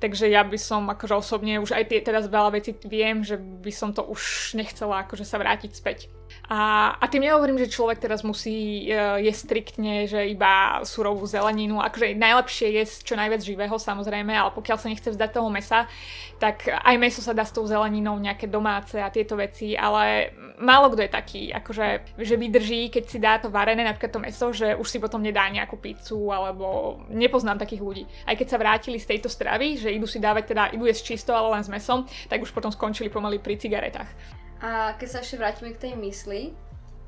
Takže 0.00 0.32
ja 0.32 0.40
by 0.40 0.56
som 0.56 0.88
akože 0.88 1.12
osobne 1.12 1.60
už 1.60 1.76
aj 1.76 1.92
tie, 1.92 2.00
teraz 2.00 2.24
veľa 2.24 2.56
vecí 2.56 2.72
viem, 2.88 3.20
že 3.20 3.36
by 3.36 3.68
som 3.68 3.92
to 3.92 4.00
už 4.00 4.52
nechcela 4.56 5.04
akože 5.04 5.28
sa 5.28 5.36
vrátiť 5.36 5.76
späť. 5.76 6.08
A, 6.50 6.92
a 6.98 7.04
tým 7.06 7.26
nehovorím, 7.26 7.58
že 7.62 7.70
človek 7.70 8.02
teraz 8.02 8.26
musí 8.26 8.88
uh, 8.90 9.20
jesť 9.22 9.40
striktne, 9.46 10.06
že 10.10 10.30
iba 10.30 10.82
surovú 10.82 11.26
zeleninu. 11.26 11.78
Akože 11.78 12.14
najlepšie 12.18 12.74
je 12.80 12.82
čo 13.06 13.14
najviac 13.14 13.42
živého 13.42 13.76
samozrejme, 13.78 14.34
ale 14.34 14.50
pokiaľ 14.50 14.76
sa 14.78 14.90
nechce 14.90 15.08
vzdať 15.14 15.30
toho 15.30 15.50
mesa, 15.50 15.86
tak 16.40 16.66
aj 16.66 16.96
meso 16.96 17.20
sa 17.20 17.36
dá 17.36 17.44
s 17.44 17.52
tou 17.52 17.68
zeleninou, 17.68 18.16
nejaké 18.16 18.48
domáce 18.48 18.96
a 18.96 19.12
tieto 19.12 19.36
veci, 19.36 19.76
ale 19.76 20.32
málo 20.56 20.88
kto 20.90 21.04
je 21.04 21.10
taký, 21.12 21.42
akože, 21.52 22.16
že 22.16 22.34
vydrží, 22.40 22.88
keď 22.88 23.04
si 23.04 23.18
dá 23.20 23.36
to 23.36 23.52
varené, 23.52 23.84
napríklad 23.84 24.12
to 24.12 24.24
meso, 24.24 24.46
že 24.50 24.72
už 24.72 24.88
si 24.88 24.98
potom 24.98 25.20
nedá 25.20 25.44
nejakú 25.52 25.76
pizzu, 25.76 26.32
alebo 26.32 26.98
nepoznám 27.12 27.60
takých 27.60 27.84
ľudí. 27.84 28.04
Aj 28.24 28.32
keď 28.32 28.56
sa 28.56 28.60
vrátili 28.60 28.96
z 28.96 29.16
tejto 29.16 29.28
stravy, 29.28 29.76
že 29.76 29.92
idú 29.92 30.08
si 30.08 30.16
dávať, 30.16 30.56
teda 30.56 30.72
idú 30.72 30.88
jesť 30.88 31.12
čisto, 31.12 31.30
ale 31.36 31.60
len 31.60 31.62
s 31.64 31.68
mesom, 31.68 32.08
tak 32.32 32.40
už 32.40 32.56
potom 32.56 32.72
skončili 32.72 33.12
pomaly 33.12 33.36
pri 33.36 33.60
cigaretách. 33.60 34.39
A 34.60 34.94
keď 35.00 35.08
sa 35.08 35.18
ešte 35.24 35.40
vrátime 35.40 35.72
k 35.72 35.88
tej 35.88 35.92
mysli, 35.96 36.52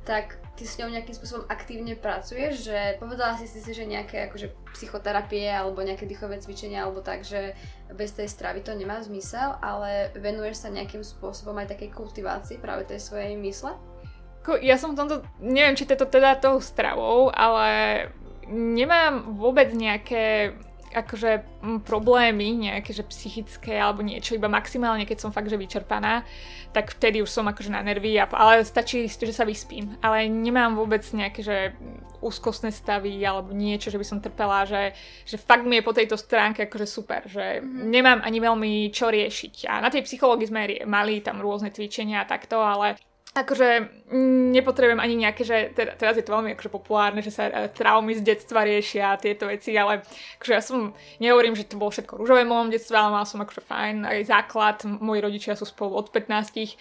tak 0.02 0.42
ty 0.58 0.66
s 0.66 0.82
ňou 0.82 0.90
nejakým 0.90 1.14
spôsobom 1.14 1.46
aktívne 1.46 1.94
pracuješ, 1.94 2.66
že 2.66 2.98
povedala 2.98 3.38
si 3.38 3.46
si, 3.46 3.62
že 3.62 3.86
nejaké 3.86 4.26
akože 4.26 4.50
psychoterapie 4.74 5.46
alebo 5.46 5.78
nejaké 5.78 6.10
dýchové 6.10 6.42
cvičenia 6.42 6.82
alebo 6.82 7.06
tak, 7.06 7.22
že 7.22 7.54
bez 7.94 8.10
tej 8.12 8.26
stravy 8.26 8.66
to 8.66 8.74
nemá 8.74 8.98
zmysel, 8.98 9.54
ale 9.62 10.10
venuješ 10.18 10.66
sa 10.66 10.74
nejakým 10.74 11.06
spôsobom 11.06 11.54
aj 11.62 11.78
takej 11.78 11.94
kultivácii 11.94 12.58
práve 12.58 12.90
tej 12.90 12.98
svojej 12.98 13.38
mysle? 13.38 13.78
Ja 14.58 14.74
som 14.74 14.98
v 14.98 14.98
tomto, 14.98 15.16
neviem, 15.38 15.78
či 15.78 15.86
to 15.86 15.94
teda 16.02 16.34
tou 16.34 16.58
stravou, 16.58 17.30
ale 17.30 18.10
nemám 18.50 19.38
vôbec 19.38 19.70
nejaké 19.70 20.58
akože 20.92 21.30
problémy 21.82 22.70
nejaké, 22.70 22.92
že 22.92 23.02
psychické 23.08 23.80
alebo 23.80 24.04
niečo, 24.04 24.36
iba 24.36 24.46
maximálne, 24.46 25.08
keď 25.08 25.18
som 25.24 25.34
fakt, 25.34 25.48
že 25.48 25.58
vyčerpaná, 25.58 26.22
tak 26.72 26.96
vtedy 26.96 27.20
už 27.20 27.28
som 27.28 27.48
akože 27.48 27.72
na 27.72 27.84
nervy, 27.84 28.16
a, 28.16 28.28
ale 28.32 28.64
stačí, 28.64 29.08
že 29.08 29.34
sa 29.34 29.48
vyspím. 29.48 29.96
Ale 30.00 30.28
nemám 30.28 30.76
vôbec 30.76 31.04
nejaké, 31.12 31.40
že 31.44 31.56
úzkostné 32.22 32.70
stavy 32.70 33.18
alebo 33.26 33.50
niečo, 33.50 33.90
že 33.90 33.98
by 33.98 34.06
som 34.06 34.22
trpela, 34.22 34.62
že, 34.62 34.94
že 35.26 35.36
fakt 35.36 35.66
mi 35.66 35.82
je 35.82 35.86
po 35.86 35.92
tejto 35.92 36.14
stránke 36.14 36.70
akože 36.70 36.86
super, 36.86 37.26
že 37.26 37.60
mm-hmm. 37.60 37.82
nemám 37.90 38.18
ani 38.22 38.38
veľmi 38.38 38.72
čo 38.94 39.10
riešiť. 39.10 39.66
A 39.66 39.82
na 39.82 39.90
tej 39.90 40.06
psychológii 40.06 40.48
sme 40.48 40.62
mali 40.86 41.18
tam 41.20 41.42
rôzne 41.42 41.74
cvičenia 41.74 42.22
a 42.22 42.30
takto, 42.30 42.62
ale 42.62 42.94
akože 43.32 43.68
nepotrebujem 44.52 45.00
ani 45.00 45.24
nejaké, 45.24 45.40
že 45.40 45.72
teda, 45.72 45.96
teraz 45.96 46.20
je 46.20 46.24
to 46.24 46.36
veľmi 46.36 46.52
akože 46.52 46.68
populárne, 46.68 47.24
že 47.24 47.32
sa 47.32 47.48
e, 47.48 47.72
traumy 47.72 48.12
z 48.12 48.20
detstva 48.20 48.60
riešia 48.68 49.16
a 49.16 49.20
tieto 49.20 49.48
veci, 49.48 49.72
ale 49.72 50.04
akože 50.36 50.52
ja 50.52 50.60
som, 50.60 50.92
nehovorím, 51.16 51.56
že 51.56 51.64
to 51.64 51.80
bolo 51.80 51.88
všetko 51.88 52.20
rúžové 52.20 52.44
v 52.44 52.52
mojom 52.52 52.68
ale 52.68 53.08
mal 53.16 53.24
som 53.24 53.40
akože 53.40 53.64
fajn 53.64 53.96
aj 54.04 54.18
základ, 54.28 54.76
moji 54.84 55.20
rodičia 55.24 55.56
sú 55.56 55.64
spolu 55.64 55.96
od 55.96 56.12
15, 56.12 56.76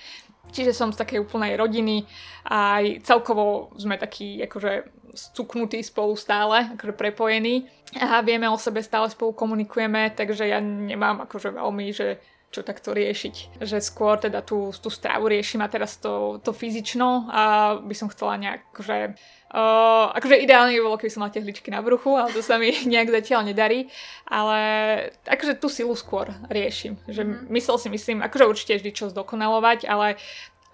čiže 0.51 0.75
som 0.75 0.91
z 0.91 0.99
takej 0.99 1.23
úplnej 1.23 1.55
rodiny. 1.55 2.03
A 2.43 2.83
aj 2.83 3.07
celkovo 3.07 3.71
sme 3.79 3.95
takí 3.95 4.43
akože 4.43 4.91
stuknutí 5.15 5.79
spolu 5.83 6.15
stále, 6.19 6.75
akože 6.75 6.93
prepojení. 6.95 7.67
A 7.99 8.23
vieme 8.23 8.47
o 8.47 8.59
sebe, 8.59 8.83
stále 8.83 9.07
spolu 9.11 9.35
komunikujeme, 9.35 10.11
takže 10.15 10.47
ja 10.47 10.59
nemám 10.59 11.27
akože 11.27 11.55
veľmi, 11.55 11.87
že 11.91 12.19
čo 12.51 12.67
takto 12.67 12.91
riešiť. 12.91 13.63
Že 13.63 13.77
skôr 13.79 14.19
teda 14.19 14.43
tú, 14.43 14.75
tú 14.75 14.91
stravu 14.91 15.31
riešim 15.31 15.63
a 15.63 15.71
teraz 15.71 15.95
to, 15.97 16.43
to 16.43 16.51
fyzično 16.51 17.31
a 17.31 17.41
by 17.79 17.95
som 17.95 18.11
chcela 18.11 18.35
nejak, 18.37 18.63
že 18.83 19.15
Uh, 19.51 20.07
akože 20.15 20.47
ideálne 20.47 20.71
by 20.71 20.79
bolo, 20.79 20.95
keby 20.95 21.11
som 21.11 21.27
mala 21.27 21.35
tehličky 21.35 21.75
na 21.75 21.83
bruchu, 21.83 22.15
ale 22.15 22.31
to 22.31 22.39
sa 22.39 22.55
mi 22.55 22.71
nejak 22.95 23.11
zatiaľ 23.11 23.51
nedarí. 23.51 23.91
Ale 24.23 24.59
akože 25.27 25.59
tú 25.59 25.67
silu 25.67 25.91
skôr 25.91 26.31
riešim. 26.47 26.95
Že 27.11 27.27
mm-hmm. 27.27 27.51
myslel 27.51 27.75
si 27.75 27.87
myslím, 27.91 28.17
akože 28.23 28.47
určite 28.47 28.79
vždy 28.79 28.91
čo 28.95 29.11
zdokonalovať, 29.11 29.91
ale 29.91 30.15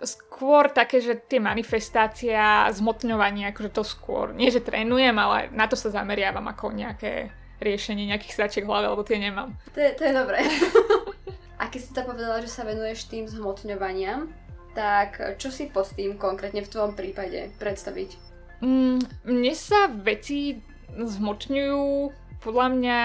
skôr 0.06 0.70
také, 0.70 1.02
že 1.02 1.18
tie 1.18 1.42
manifestácie 1.42 2.38
a 2.38 2.70
zmotňovanie, 2.70 3.50
akože 3.50 3.74
to 3.74 3.82
skôr, 3.82 4.30
nie 4.38 4.54
že 4.54 4.62
trénujem, 4.62 5.18
ale 5.18 5.50
na 5.58 5.66
to 5.66 5.74
sa 5.74 5.90
zameriavam 5.90 6.46
ako 6.46 6.70
nejaké 6.70 7.34
riešenie 7.58 8.06
nejakých 8.14 8.34
sračiek 8.38 8.64
v 8.66 8.70
hlave, 8.70 8.94
lebo 8.94 9.02
tie 9.02 9.18
nemám. 9.18 9.58
To 9.74 9.80
je, 9.82 9.90
to 9.98 10.06
je 10.06 10.14
dobré. 10.14 10.46
A 11.58 11.70
keď 11.74 11.82
si 11.82 11.92
to 11.94 12.06
povedala, 12.06 12.42
že 12.46 12.54
sa 12.54 12.62
venuješ 12.64 13.10
tým 13.10 13.26
zhmotňovaniam, 13.26 14.30
tak 14.78 15.42
čo 15.42 15.50
si 15.50 15.66
pod 15.74 15.90
tým 15.98 16.22
konkrétne 16.22 16.62
v 16.62 16.70
tvojom 16.70 16.94
prípade 16.94 17.50
predstaviť? 17.58 18.14
Mm, 18.62 19.02
mne 19.26 19.54
sa 19.58 19.90
veci 19.90 20.62
zhmotňujú 20.94 22.14
podľa 22.42 22.68
mňa 22.78 23.00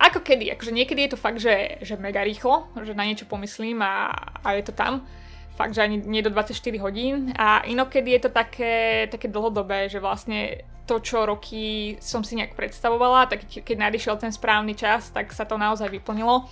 ako 0.00 0.24
kedy, 0.24 0.56
akože 0.56 0.72
niekedy 0.72 1.04
je 1.04 1.12
to 1.12 1.20
fakt, 1.20 1.44
že, 1.44 1.76
že 1.84 2.00
mega 2.00 2.24
rýchlo, 2.24 2.72
že 2.80 2.96
na 2.96 3.04
niečo 3.04 3.28
pomyslím 3.28 3.84
a, 3.84 4.08
a 4.40 4.56
je 4.56 4.64
to 4.64 4.72
tam. 4.72 5.04
Fakt, 5.60 5.76
že 5.76 5.84
ani 5.84 6.00
nie 6.00 6.24
do 6.24 6.32
24 6.32 6.56
hodín. 6.80 7.36
A 7.36 7.60
inokedy 7.68 8.16
je 8.16 8.20
to 8.24 8.30
také, 8.32 9.04
také 9.12 9.28
dlhodobé, 9.28 9.92
že 9.92 10.00
vlastne 10.00 10.64
to, 10.88 11.04
čo 11.04 11.28
roky 11.28 12.00
som 12.00 12.24
si 12.24 12.32
nejak 12.32 12.56
predstavovala, 12.56 13.28
tak 13.28 13.44
keď 13.44 13.76
nadišiel 13.76 14.16
ten 14.16 14.32
správny 14.32 14.72
čas, 14.72 15.12
tak 15.12 15.36
sa 15.36 15.44
to 15.44 15.60
naozaj 15.60 15.92
vyplnilo. 15.92 16.48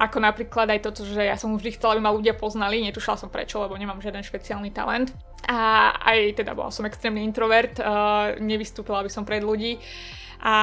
Ako 0.00 0.16
napríklad 0.16 0.64
aj 0.72 0.80
toto, 0.80 1.04
že 1.04 1.28
ja 1.28 1.36
som 1.36 1.52
vždy 1.52 1.76
chcela, 1.76 1.92
aby 1.92 2.02
ma 2.02 2.16
ľudia 2.16 2.32
poznali, 2.32 2.80
netušala 2.80 3.20
som 3.20 3.28
prečo, 3.28 3.60
lebo 3.60 3.76
nemám 3.76 4.00
žiaden 4.00 4.24
špeciálny 4.24 4.72
talent. 4.72 5.12
A 5.44 5.92
aj 5.92 6.40
teda 6.40 6.56
bola 6.56 6.72
som 6.72 6.88
extrémny 6.88 7.20
introvert, 7.20 7.76
uh, 7.76 8.40
nevystúpila 8.40 9.04
by 9.04 9.10
som 9.12 9.28
pred 9.28 9.44
ľudí 9.44 9.76
a 10.40 10.56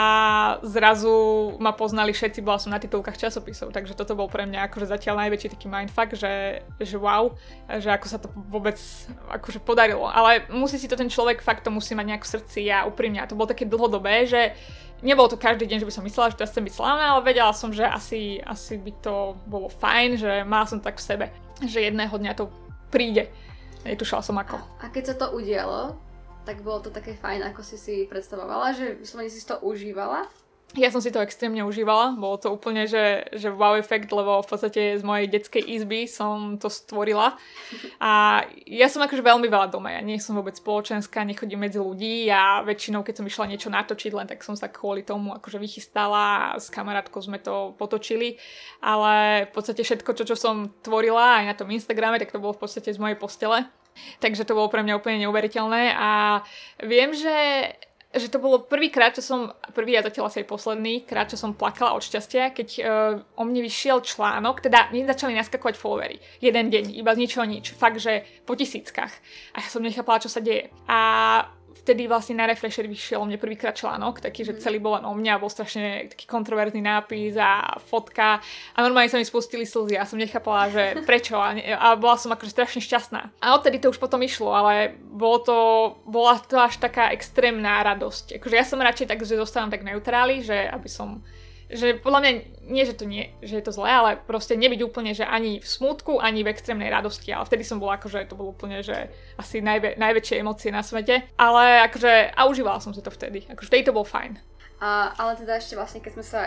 zrazu 0.65 1.54
ma 1.62 1.69
poznali 1.69 2.10
všetci, 2.10 2.41
bola 2.41 2.58
som 2.58 2.73
na 2.73 2.82
titulkách 2.82 3.13
časopisov, 3.13 3.69
takže 3.69 3.93
toto 3.93 4.17
bol 4.17 4.26
pre 4.26 4.50
mňa 4.50 4.65
akože 4.65 4.89
zatiaľ 4.89 5.21
najväčší 5.21 5.54
taký 5.54 5.69
mindfuck, 5.69 6.17
že, 6.17 6.65
že 6.82 6.97
wow, 6.97 7.38
že 7.78 7.93
ako 7.93 8.06
sa 8.10 8.17
to 8.17 8.26
vôbec 8.50 8.82
akože 9.30 9.62
podarilo. 9.62 10.10
Ale 10.10 10.50
musí 10.50 10.82
si 10.82 10.89
to 10.89 10.97
ten 10.97 11.13
človek, 11.13 11.45
fakt 11.45 11.62
to 11.62 11.69
musí 11.69 11.93
mať 11.93 12.10
nejak 12.10 12.26
v 12.26 12.34
srdci 12.34 12.62
a 12.73 12.89
úprimne. 12.89 13.21
A 13.21 13.30
to 13.30 13.38
bolo 13.38 13.54
také 13.54 13.69
dlhodobé, 13.69 14.26
že 14.26 14.58
nebolo 15.01 15.29
to 15.29 15.38
každý 15.38 15.69
deň, 15.69 15.83
že 15.83 15.88
by 15.88 15.93
som 15.93 16.05
myslela, 16.05 16.31
že 16.33 16.38
teraz 16.41 16.51
chcem 16.53 16.65
byť 16.65 16.75
slávna, 16.75 17.03
ale 17.13 17.21
vedela 17.25 17.53
som, 17.53 17.69
že 17.69 17.86
asi, 17.86 18.41
asi 18.41 18.77
by 18.77 18.91
to 19.01 19.38
bolo 19.45 19.69
fajn, 19.69 20.10
že 20.17 20.31
mala 20.45 20.65
som 20.65 20.81
tak 20.81 20.97
v 20.97 21.07
sebe, 21.07 21.25
že 21.65 21.86
jedného 21.86 22.13
dňa 22.13 22.33
to 22.38 22.49
príde. 22.89 23.29
Netušala 23.86 24.25
som 24.25 24.36
ako. 24.36 24.57
A 24.81 24.89
keď 24.89 25.03
sa 25.13 25.15
to 25.15 25.38
udialo, 25.38 25.95
tak 26.47 26.63
bolo 26.63 26.79
to 26.79 26.89
také 26.89 27.13
fajn, 27.13 27.43
ako 27.51 27.62
si 27.62 27.77
si 27.77 27.95
predstavovala, 28.07 28.71
že 28.71 28.95
vyslovene 28.97 29.27
si 29.27 29.43
to 29.43 29.60
užívala? 29.60 30.31
Ja 30.75 30.91
som 30.91 30.99
si 30.99 31.15
to 31.15 31.23
extrémne 31.23 31.63
užívala, 31.63 32.19
bolo 32.19 32.36
to 32.36 32.51
úplne, 32.51 32.91
že, 32.91 33.32
že 33.32 33.47
wow 33.47 33.80
efekt, 33.80 34.12
lebo 34.12 34.43
v 34.43 34.49
podstate 34.51 34.99
z 34.99 35.03
mojej 35.08 35.32
detskej 35.32 35.63
izby 35.63 36.12
som 36.12 36.60
to 36.60 36.67
stvorila. 36.67 37.39
A 38.03 38.43
ja 38.67 38.91
som 38.91 38.99
akože 38.99 39.23
veľmi 39.23 39.47
veľa 39.47 39.71
doma, 39.71 39.95
ja 39.95 40.03
nie 40.03 40.19
som 40.19 40.36
vôbec 40.36 40.60
spoločenská, 40.60 41.23
nechodím 41.23 41.63
medzi 41.63 41.80
ľudí 41.80 42.27
a 42.27 42.67
väčšinou, 42.67 42.99
keď 43.08 43.15
som 43.15 43.25
išla 43.32 43.47
niečo 43.47 43.71
natočiť, 43.71 44.12
len 44.12 44.27
tak 44.27 44.43
som 44.43 44.60
sa 44.60 44.67
kvôli 44.67 45.08
tomu 45.08 45.32
akože 45.39 45.56
vychystala 45.56 46.51
a 46.51 46.60
s 46.60 46.67
kamarátkou 46.67 47.23
sme 47.23 47.39
to 47.39 47.71
potočili. 47.80 48.36
Ale 48.84 49.47
v 49.47 49.51
podstate 49.56 49.88
všetko, 49.88 50.19
čo, 50.19 50.23
čo 50.27 50.36
som 50.36 50.67
tvorila 50.84 51.41
aj 51.41 51.45
na 51.47 51.56
tom 51.56 51.71
Instagrame, 51.71 52.19
tak 52.19 52.36
to 52.36 52.43
bolo 52.43 52.51
v 52.51 52.67
podstate 52.67 52.91
z 52.91 52.99
mojej 52.99 53.15
postele. 53.15 53.63
Takže 54.19 54.45
to 54.45 54.53
bolo 54.53 54.69
pre 54.69 54.86
mňa 54.86 54.99
úplne 54.99 55.25
neuveriteľné 55.25 55.95
a 55.95 56.43
viem, 56.86 57.17
že 57.17 57.34
že 58.17 58.34
to 58.34 58.41
bolo 58.41 58.65
prvýkrát, 58.65 59.13
čo 59.13 59.21
som, 59.21 59.53
prvý 59.73 59.97
a 59.97 60.06
zatiaľ 60.06 60.30
asi 60.30 60.41
aj 60.43 60.49
posledný 60.49 61.06
krát, 61.06 61.30
čo 61.30 61.38
som 61.38 61.53
plakala 61.53 61.93
od 61.93 62.03
šťastia, 62.03 62.53
keď 62.53 62.69
uh, 62.82 62.86
o 63.39 63.43
mne 63.45 63.62
vyšiel 63.65 64.01
článok, 64.01 64.65
teda 64.65 64.89
mne 64.89 65.10
začali 65.10 65.38
naskakovať 65.38 65.75
followery. 65.77 66.17
Jeden 66.41 66.73
deň, 66.73 66.97
iba 66.97 67.12
z 67.13 67.21
ničoho 67.21 67.45
nič. 67.45 67.73
Fakt, 67.77 68.01
že 68.01 68.25
po 68.43 68.58
tisíckach. 68.58 69.13
A 69.53 69.62
ja 69.62 69.67
som 69.69 69.86
nechápala, 69.86 70.21
čo 70.21 70.30
sa 70.30 70.41
deje. 70.41 70.73
A 70.89 70.99
vtedy 71.84 72.10
vlastne 72.10 72.38
na 72.38 72.50
Refresher 72.50 72.86
vyšiel 72.90 73.22
mne 73.24 73.38
prvýkrát 73.38 73.78
článok, 73.78 74.20
taký, 74.20 74.44
že 74.44 74.54
mhm. 74.56 74.62
celý 74.62 74.78
bol 74.82 74.98
len 74.98 75.06
o 75.06 75.13
mňa, 75.13 75.42
bol 75.42 75.52
strašne 75.52 76.12
taký 76.12 76.26
kontroverzný 76.26 76.82
nápis 76.82 77.38
a 77.38 77.78
fotka 77.82 78.42
a 78.74 78.78
normálne 78.82 79.12
sa 79.12 79.22
mi 79.22 79.26
spustili 79.26 79.63
slzy 79.66 79.96
a 79.96 80.10
som 80.10 80.18
nechápala, 80.18 80.70
že 80.74 80.84
prečo 81.06 81.38
a, 81.38 81.54
a 81.58 81.96
bola 81.96 82.18
som 82.18 82.34
akože 82.34 82.52
strašne 82.54 82.82
šťastná. 82.82 83.22
A 83.42 83.56
odtedy 83.56 83.78
to 83.78 83.94
už 83.94 84.02
potom 84.02 84.22
išlo, 84.22 84.52
ale 84.54 84.98
bolo 84.98 85.38
to, 85.42 85.58
bola 86.06 86.42
to 86.42 86.58
až 86.58 86.82
taká 86.82 87.13
extrémna 87.13 87.82
radosť. 87.86 88.42
Akože 88.42 88.56
ja 88.56 88.66
som 88.66 88.82
radšej 88.82 89.08
tak, 89.10 89.22
že 89.24 89.40
zostávam 89.40 89.72
tak 89.72 89.86
neutráli, 89.86 90.42
že 90.42 90.56
aby 90.68 90.90
som 90.90 91.22
že 91.67 91.99
podľa 91.99 92.19
mňa 92.23 92.32
nie, 92.67 92.84
že 92.88 92.95
to 92.95 93.03
nie, 93.03 93.32
že 93.43 93.60
je 93.60 93.63
to 93.63 93.75
zlé, 93.75 93.91
ale 93.91 94.12
proste 94.23 94.56
nebyť 94.56 94.80
úplne, 94.88 95.12
že 95.12 95.27
ani 95.27 95.60
v 95.60 95.67
smutku, 95.67 96.19
ani 96.23 96.43
v 96.43 96.51
extrémnej 96.51 96.88
radosti, 96.88 97.32
ale 97.36 97.43
vtedy 97.43 97.63
som 97.67 97.80
bola 97.80 97.99
akože, 97.99 98.27
to 98.27 98.39
bolo 98.39 98.56
úplne, 98.56 98.80
že 98.80 99.12
asi 99.36 99.60
najvä, 99.60 99.99
najväčšie 99.99 100.39
emócie 100.39 100.71
na 100.71 100.80
svete, 100.80 101.27
ale 101.36 101.84
akože, 101.91 102.32
a 102.32 102.41
užívala 102.47 102.80
som 102.80 102.95
si 102.95 103.03
to 103.03 103.12
vtedy, 103.12 103.43
akože 103.51 103.67
vtedy 103.67 103.84
to 103.84 103.95
bol 103.95 104.08
fajn. 104.08 104.39
A, 104.80 105.12
ale 105.19 105.36
teda 105.36 105.60
ešte 105.60 105.75
vlastne, 105.75 105.99
keď 105.99 106.12
sme 106.19 106.25
sa 106.25 106.41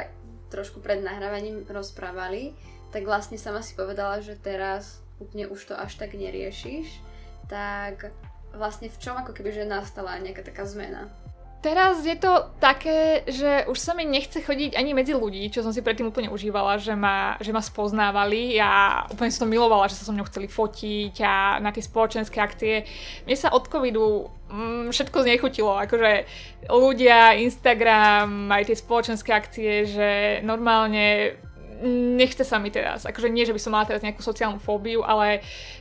trošku 0.48 0.80
pred 0.80 1.04
nahrávaním 1.04 1.68
rozprávali, 1.68 2.56
tak 2.90 3.06
vlastne 3.06 3.36
sama 3.36 3.62
si 3.62 3.76
povedala, 3.76 4.24
že 4.24 4.34
teraz 4.40 5.04
úplne 5.20 5.46
už 5.46 5.60
to 5.68 5.74
až 5.76 5.94
tak 6.00 6.16
neriešiš, 6.16 6.98
tak 7.46 8.10
vlastne 8.56 8.90
v 8.90 8.98
čom 8.98 9.14
ako 9.14 9.36
keby, 9.36 9.52
že 9.52 9.68
nastala 9.68 10.18
nejaká 10.18 10.42
taká 10.42 10.66
zmena? 10.66 11.06
Teraz 11.60 12.00
je 12.08 12.16
to 12.16 12.48
také, 12.56 13.20
že 13.28 13.68
už 13.68 13.76
sa 13.76 13.92
mi 13.92 14.08
nechce 14.08 14.40
chodiť 14.40 14.80
ani 14.80 14.96
medzi 14.96 15.12
ľudí, 15.12 15.44
čo 15.52 15.60
som 15.60 15.76
si 15.76 15.84
predtým 15.84 16.08
úplne 16.08 16.32
užívala, 16.32 16.80
že 16.80 16.96
ma, 16.96 17.36
že 17.36 17.52
ma 17.52 17.60
spoznávali. 17.60 18.56
Ja 18.56 19.04
úplne 19.12 19.28
som 19.28 19.44
to 19.44 19.52
milovala, 19.52 19.92
že 19.92 20.00
sa 20.00 20.08
so 20.08 20.16
mnou 20.16 20.24
chceli 20.24 20.48
fotiť 20.48 21.20
a 21.20 21.60
na 21.60 21.68
tie 21.68 21.84
spoločenské 21.84 22.40
akcie. 22.40 22.88
Mne 23.28 23.36
sa 23.36 23.52
od 23.52 23.68
covidu 23.68 24.32
mm, 24.48 24.88
všetko 24.88 25.20
znechutilo, 25.20 25.76
akože 25.84 26.24
ľudia, 26.72 27.36
Instagram, 27.44 28.48
aj 28.48 28.72
tie 28.72 28.76
spoločenské 28.80 29.28
akcie, 29.28 29.84
že 29.84 30.08
normálne 30.40 31.36
nechce 32.16 32.44
sa 32.44 32.60
mi 32.60 32.68
teraz, 32.68 33.08
akože 33.08 33.32
nie, 33.32 33.48
že 33.48 33.56
by 33.56 33.60
som 33.60 33.72
mala 33.72 33.88
teraz 33.88 34.04
nejakú 34.04 34.20
sociálnu 34.20 34.60
fóbiu, 34.60 35.00
ale 35.00 35.40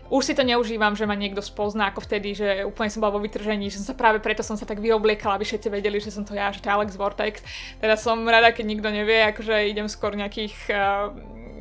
už 0.09 0.25
si 0.25 0.33
to 0.33 0.41
neužívam, 0.41 0.97
že 0.97 1.05
ma 1.05 1.13
niekto 1.13 1.43
spozná 1.43 1.91
ako 1.91 2.01
vtedy, 2.01 2.33
že 2.33 2.65
úplne 2.65 2.89
som 2.89 3.03
bola 3.03 3.19
vo 3.19 3.21
vytržení, 3.21 3.69
že 3.69 3.83
som 3.83 3.93
sa 3.93 3.95
práve 3.99 4.17
preto 4.23 4.41
som 4.41 4.57
sa 4.57 4.65
tak 4.65 4.81
vyobliekala, 4.81 5.37
aby 5.37 5.45
všetci 5.45 5.67
vedeli, 5.69 6.01
že 6.01 6.09
som 6.09 6.25
to 6.25 6.33
ja, 6.33 6.49
že 6.49 6.63
to 6.63 6.71
je 6.71 6.75
Alex 6.75 6.97
Vortex. 6.97 7.35
Teda 7.77 7.93
som 7.99 8.25
rada, 8.25 8.49
keď 8.55 8.65
nikto 8.65 8.89
nevie, 8.89 9.21
akože 9.29 9.69
idem 9.69 9.85
skôr 9.85 10.17
nejakých, 10.17 10.55
uh, 10.73 11.13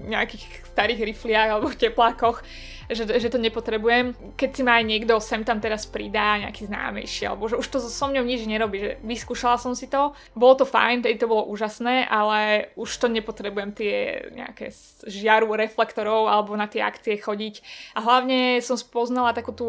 nejakých 0.09 0.44
starých 0.72 1.01
rifliach 1.12 1.48
alebo 1.59 1.74
teplákoch 1.74 2.40
že, 2.88 3.05
že 3.05 3.29
to 3.29 3.37
nepotrebujem. 3.37 4.16
Keď 4.35 4.51
si 4.51 4.62
ma 4.64 4.81
aj 4.81 4.85
niekto 4.88 5.20
sem 5.20 5.44
tam 5.44 5.61
teraz 5.61 5.85
pridá, 5.85 6.40
nejaký 6.40 6.68
známejší, 6.68 7.29
alebo 7.29 7.48
že 7.48 7.61
už 7.61 7.68
to 7.68 7.79
so 7.85 8.07
mňou 8.09 8.24
nič 8.24 8.48
nerobí, 8.48 8.77
že 8.81 8.92
vyskúšala 9.05 9.61
som 9.61 9.77
si 9.77 9.87
to, 9.87 10.16
bolo 10.33 10.57
to 10.57 10.64
fajn, 10.64 11.05
tedy 11.05 11.20
to 11.20 11.29
bolo 11.29 11.44
úžasné, 11.53 12.09
ale 12.09 12.70
už 12.81 12.88
to 12.96 13.07
nepotrebujem 13.12 13.77
tie 13.77 14.24
nejaké 14.33 14.72
žiaru 15.05 15.53
reflektorov 15.53 16.33
alebo 16.33 16.57
na 16.57 16.64
tie 16.64 16.81
akcie 16.81 17.20
chodiť. 17.20 17.61
A 17.96 18.05
hlavne 18.05 18.64
som 18.64 18.81
spoznala 18.81 19.37
takú 19.37 19.53
tú 19.53 19.68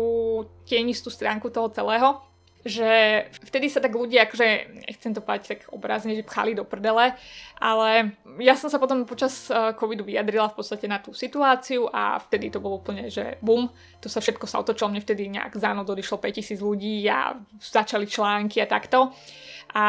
tienistú 0.63 1.11
stránku 1.11 1.51
toho 1.51 1.67
celého, 1.73 2.28
že 2.67 3.23
vtedy 3.47 3.71
sa 3.71 3.79
tak 3.79 3.95
ľudia, 3.95 4.27
akože 4.27 4.47
nechcem 4.83 5.15
to 5.15 5.23
povedať 5.23 5.45
tak 5.47 5.61
obrazne, 5.71 6.11
že 6.19 6.27
pchali 6.27 6.51
do 6.51 6.67
prdele, 6.67 7.15
ale 7.55 8.19
ja 8.43 8.59
som 8.59 8.67
sa 8.67 8.83
potom 8.83 9.07
počas 9.07 9.47
uh, 9.47 9.71
covidu 9.71 10.03
vyjadrila 10.03 10.51
v 10.51 10.57
podstate 10.59 10.83
na 10.91 10.99
tú 10.99 11.15
situáciu 11.15 11.87
a 11.87 12.19
vtedy 12.19 12.51
to 12.51 12.59
bolo 12.59 12.83
úplne, 12.83 13.07
že 13.07 13.39
bum, 13.39 13.71
to 14.03 14.11
sa 14.11 14.19
všetko 14.19 14.43
sa 14.43 14.59
otočilo, 14.59 14.91
mne 14.91 14.99
vtedy 14.99 15.31
nejak 15.31 15.55
za 15.55 15.71
noc 15.71 15.87
odišlo 15.87 16.19
5000 16.19 16.59
ľudí 16.59 17.07
a 17.07 17.39
začali 17.63 18.03
články 18.03 18.59
a 18.59 18.67
takto. 18.67 19.15
A 19.71 19.85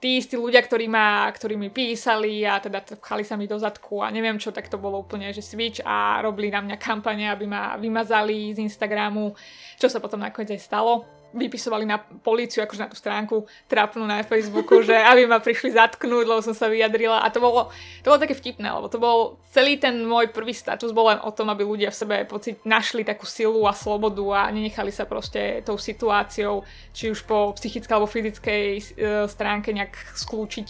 tí 0.00 0.22
istí 0.22 0.38
ľudia, 0.38 0.62
ktorí, 0.62 0.86
ma, 0.86 1.26
ktorí 1.28 1.58
mi 1.58 1.68
písali 1.74 2.46
a 2.46 2.62
teda 2.62 2.86
pchali 3.02 3.26
sa 3.26 3.34
mi 3.34 3.50
do 3.50 3.58
zadku 3.58 4.00
a 4.00 4.08
neviem 4.14 4.38
čo, 4.38 4.54
tak 4.54 4.70
to 4.70 4.78
bolo 4.78 5.02
úplne, 5.02 5.28
že 5.34 5.42
switch 5.42 5.82
a 5.84 6.22
robili 6.22 6.54
na 6.54 6.62
mňa 6.62 6.76
kampane, 6.78 7.26
aby 7.28 7.44
ma 7.50 7.74
vymazali 7.76 8.54
z 8.54 8.62
Instagramu, 8.62 9.34
čo 9.76 9.90
sa 9.90 9.98
potom 9.98 10.22
nakoniec 10.22 10.54
aj 10.54 10.62
stalo 10.62 11.17
vypisovali 11.36 11.84
na 11.84 12.00
políciu, 12.00 12.64
akože 12.64 12.80
na 12.80 12.88
tú 12.88 12.96
stránku 12.96 13.36
trapnú 13.68 14.08
na 14.08 14.24
Facebooku, 14.24 14.80
že 14.80 14.96
aby 14.96 15.28
ma 15.28 15.38
prišli 15.38 15.76
zatknúť, 15.76 16.24
lebo 16.24 16.40
som 16.40 16.56
sa 16.56 16.72
vyjadrila. 16.72 17.20
A 17.20 17.28
to 17.28 17.38
bolo, 17.38 17.68
to 18.00 18.08
bolo 18.08 18.20
také 18.20 18.32
vtipné, 18.32 18.64
lebo 18.64 18.88
to 18.88 18.96
bol 18.96 19.36
celý 19.52 19.76
ten 19.76 20.00
môj 20.08 20.32
prvý 20.32 20.56
status 20.56 20.92
bol 20.96 21.12
len 21.12 21.20
o 21.20 21.30
tom, 21.32 21.52
aby 21.52 21.68
ľudia 21.68 21.92
v 21.92 22.00
sebe 22.00 22.16
pocit 22.24 22.64
našli 22.64 23.04
takú 23.04 23.28
silu 23.28 23.68
a 23.68 23.76
slobodu 23.76 24.24
a 24.32 24.40
nenechali 24.48 24.88
sa 24.88 25.04
proste 25.04 25.60
tou 25.64 25.76
situáciou, 25.76 26.64
či 26.96 27.12
už 27.12 27.28
po 27.28 27.52
psychickej 27.56 27.92
alebo 27.92 28.08
fyzickej 28.08 28.64
e, 28.72 28.82
stránke 29.28 29.72
nejak 29.76 29.94
skľúčiť 30.16 30.68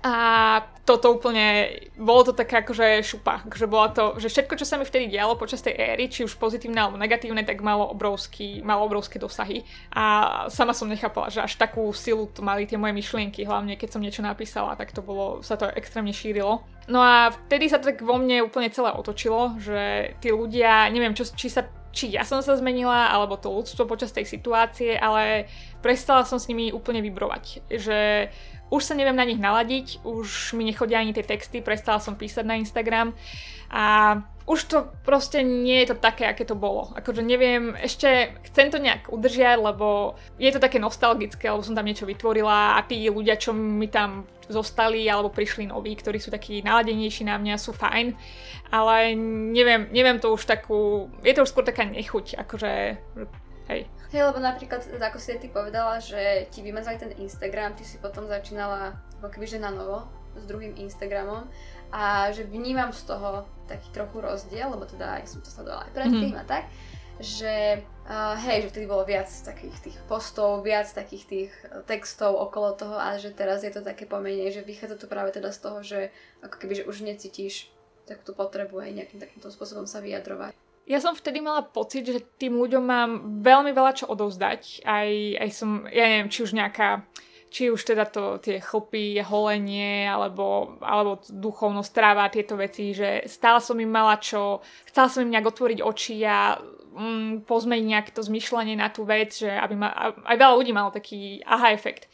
a 0.00 0.14
toto 0.88 1.12
úplne, 1.12 1.70
bolo 1.94 2.26
to 2.26 2.32
také 2.32 2.64
akože 2.64 3.04
šupa, 3.04 3.46
že 3.46 3.68
bola 3.68 3.92
to, 3.92 4.16
že 4.18 4.32
všetko, 4.32 4.58
čo 4.58 4.66
sa 4.66 4.74
mi 4.80 4.88
vtedy 4.88 5.12
dialo 5.12 5.36
počas 5.36 5.62
tej 5.62 5.76
éry, 5.76 6.10
či 6.10 6.26
už 6.26 6.34
pozitívne 6.40 6.80
alebo 6.80 6.98
negatívne, 6.98 7.44
tak 7.44 7.60
malo, 7.62 7.86
obrovský, 7.92 8.64
malo 8.64 8.88
obrovské 8.88 9.20
dosahy. 9.20 9.62
A 9.92 10.46
sama 10.48 10.72
som 10.74 10.88
nechápala, 10.90 11.30
že 11.30 11.44
až 11.44 11.54
takú 11.60 11.92
silu 11.92 12.26
tu 12.32 12.40
mali 12.40 12.64
tie 12.64 12.80
moje 12.80 12.96
myšlienky, 12.96 13.44
hlavne 13.44 13.76
keď 13.76 13.88
som 13.92 14.02
niečo 14.02 14.24
napísala, 14.24 14.74
tak 14.74 14.90
to 14.90 15.04
bolo, 15.04 15.44
sa 15.44 15.54
to 15.54 15.68
extrémne 15.68 16.16
šírilo. 16.16 16.64
No 16.90 16.98
a 16.98 17.30
vtedy 17.46 17.70
sa 17.70 17.78
to 17.78 17.92
tak 17.92 18.02
vo 18.02 18.18
mne 18.18 18.42
úplne 18.42 18.72
celé 18.72 18.90
otočilo, 18.90 19.60
že 19.62 20.16
tí 20.18 20.32
ľudia, 20.34 20.90
neviem, 20.90 21.14
čo, 21.14 21.28
či 21.28 21.52
sa 21.52 21.68
či 21.90 22.14
ja 22.14 22.22
som 22.22 22.38
sa 22.38 22.54
zmenila, 22.54 23.10
alebo 23.10 23.34
to 23.34 23.50
ľudstvo 23.50 23.82
počas 23.82 24.14
tej 24.14 24.22
situácie, 24.22 24.94
ale 24.94 25.50
prestala 25.82 26.22
som 26.22 26.38
s 26.38 26.46
nimi 26.46 26.70
úplne 26.70 27.02
vybrovať. 27.02 27.66
Že 27.66 28.30
už 28.70 28.82
sa 28.86 28.94
neviem 28.94 29.18
na 29.18 29.26
nich 29.26 29.42
naladiť, 29.42 30.06
už 30.06 30.54
mi 30.54 30.62
nechodia 30.62 31.02
ani 31.02 31.10
tie 31.10 31.26
texty, 31.26 31.58
prestala 31.58 31.98
som 31.98 32.14
písať 32.14 32.46
na 32.46 32.54
Instagram 32.56 33.12
a 33.70 34.16
už 34.50 34.60
to 34.66 34.78
proste 35.06 35.46
nie 35.46 35.78
je 35.82 35.94
to 35.94 35.96
také, 36.02 36.26
aké 36.26 36.42
to 36.42 36.58
bolo. 36.58 36.90
Akože 36.98 37.22
neviem, 37.22 37.74
ešte 37.78 38.34
chcem 38.50 38.66
to 38.70 38.82
nejak 38.82 39.06
udržiať, 39.06 39.62
lebo 39.62 40.18
je 40.42 40.50
to 40.50 40.58
také 40.58 40.82
nostalgické, 40.82 41.46
lebo 41.46 41.62
som 41.62 41.78
tam 41.78 41.86
niečo 41.86 42.02
vytvorila 42.02 42.74
a 42.74 42.82
tí 42.82 43.06
ľudia, 43.06 43.38
čo 43.38 43.54
mi 43.54 43.86
tam 43.86 44.26
zostali 44.50 45.06
alebo 45.06 45.30
prišli 45.30 45.70
noví, 45.70 45.94
ktorí 45.94 46.18
sú 46.18 46.34
takí 46.34 46.66
naladenejší 46.66 47.30
na 47.30 47.38
mňa, 47.38 47.62
sú 47.62 47.70
fajn, 47.70 48.18
ale 48.74 49.14
neviem, 49.54 49.86
neviem 49.94 50.18
to 50.18 50.34
už 50.34 50.42
takú, 50.50 51.06
je 51.22 51.30
to 51.30 51.46
už 51.46 51.50
skôr 51.54 51.62
taká 51.62 51.86
nechuť, 51.86 52.42
akože 52.42 52.98
hej. 53.70 53.80
Hej, 54.10 54.22
lebo 54.26 54.42
napríklad, 54.42 54.82
ako 54.98 55.18
si 55.22 55.38
ty 55.38 55.46
povedala, 55.46 56.02
že 56.02 56.50
ti 56.50 56.66
vymazali 56.66 56.98
ten 56.98 57.14
Instagram, 57.14 57.78
ty 57.78 57.86
si 57.86 58.02
potom 58.02 58.26
začínala 58.26 58.98
ako 59.22 59.30
keby, 59.30 59.46
že 59.46 59.62
na 59.62 59.70
novo 59.70 60.10
s 60.34 60.42
druhým 60.46 60.74
Instagramom 60.78 61.46
a 61.90 62.30
že 62.30 62.46
vnímam 62.46 62.90
z 62.90 63.06
toho 63.06 63.46
taký 63.66 63.90
trochu 63.94 64.22
rozdiel, 64.22 64.70
lebo 64.70 64.86
teda 64.86 65.22
ja 65.22 65.26
som 65.26 65.42
to 65.42 65.50
sledovala 65.50 65.86
aj 65.90 65.94
predtým 65.94 66.34
mm-hmm. 66.34 66.42
a 66.42 66.44
tak, 66.46 66.64
že 67.20 67.84
uh, 68.06 68.34
hej, 68.46 68.66
že 68.66 68.70
vtedy 68.72 68.86
bolo 68.86 69.04
viac 69.04 69.28
takých 69.28 69.76
tých 69.78 69.96
postov, 70.06 70.62
viac 70.62 70.88
takých 70.90 71.24
tých 71.26 71.52
textov 71.84 72.34
okolo 72.34 72.78
toho 72.78 72.96
a 72.96 73.18
že 73.18 73.34
teraz 73.34 73.66
je 73.66 73.70
to 73.74 73.82
také 73.82 74.06
pomenej, 74.06 74.54
že 74.54 74.66
vychádza 74.66 75.02
to 75.02 75.06
práve 75.10 75.34
teda 75.34 75.50
z 75.52 75.58
toho, 75.60 75.78
že 75.82 76.00
ako 76.40 76.56
keby, 76.56 76.82
že 76.82 76.88
už 76.88 77.02
necítiš 77.04 77.68
takú 78.08 78.34
potrebu 78.34 78.80
aj 78.82 78.90
nejakým 78.96 79.20
takýmto 79.22 79.52
spôsobom 79.52 79.86
sa 79.86 80.02
vyjadrovať. 80.02 80.69
Ja 80.90 80.98
som 80.98 81.14
vtedy 81.14 81.38
mala 81.38 81.62
pocit, 81.62 82.02
že 82.02 82.18
tým 82.34 82.58
ľuďom 82.58 82.82
mám 82.82 83.10
veľmi 83.46 83.70
veľa 83.70 83.92
čo 83.94 84.10
odovzdať. 84.10 84.82
Aj, 84.82 85.10
aj 85.38 85.50
som, 85.54 85.86
ja 85.86 86.02
neviem, 86.02 86.26
či 86.26 86.42
už 86.42 86.58
nejaká 86.58 87.06
či 87.50 87.66
už 87.66 87.82
teda 87.82 88.06
to, 88.06 88.38
tie 88.38 88.62
chlpy, 88.62 89.18
holenie, 89.26 90.06
alebo, 90.06 90.78
alebo 90.78 91.18
duchovnosť, 91.26 91.90
tráva, 91.90 92.30
tieto 92.30 92.54
veci, 92.54 92.94
že 92.94 93.26
stále 93.26 93.58
som 93.58 93.74
im 93.74 93.90
mala 93.90 94.22
čo, 94.22 94.62
chcela 94.86 95.10
som 95.10 95.26
im 95.26 95.34
nejak 95.34 95.50
otvoriť 95.50 95.82
oči 95.82 96.22
a 96.22 96.62
mm, 96.94 97.50
pozmeniť 97.50 97.86
nejak 97.90 98.08
to 98.14 98.22
zmyšľanie 98.22 98.78
na 98.78 98.86
tú 98.94 99.02
vec, 99.02 99.34
že 99.34 99.50
aby 99.50 99.74
ma, 99.74 100.14
aj 100.30 100.36
veľa 100.38 100.54
ľudí 100.62 100.70
malo 100.70 100.94
taký 100.94 101.42
aha 101.42 101.74
efekt. 101.74 102.06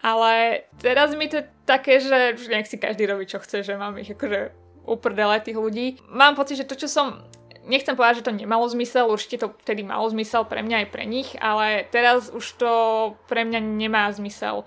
Ale 0.00 0.64
teraz 0.78 1.12
mi 1.18 1.26
to 1.26 1.42
je 1.42 1.50
také, 1.66 1.98
že 2.00 2.38
nech 2.48 2.70
si 2.70 2.78
každý 2.78 3.10
robí, 3.10 3.26
čo 3.26 3.42
chce, 3.42 3.66
že 3.66 3.74
mám 3.74 3.98
ich 3.98 4.14
akože 4.14 4.54
uprdele 4.86 5.42
tých 5.44 5.58
ľudí. 5.60 6.00
Mám 6.08 6.38
pocit, 6.38 6.62
že 6.62 6.70
to, 6.70 6.78
čo 6.78 6.88
som 6.88 7.20
nechcem 7.70 7.94
povedať, 7.94 8.20
že 8.20 8.26
to 8.26 8.34
nemalo 8.34 8.66
zmysel, 8.66 9.06
určite 9.06 9.46
to 9.46 9.48
vtedy 9.62 9.86
malo 9.86 10.10
zmysel 10.10 10.42
pre 10.42 10.66
mňa 10.66 10.84
aj 10.84 10.88
pre 10.90 11.06
nich, 11.06 11.38
ale 11.38 11.86
teraz 11.94 12.28
už 12.34 12.44
to 12.58 12.72
pre 13.30 13.46
mňa 13.46 13.62
nemá 13.62 14.10
zmysel 14.10 14.66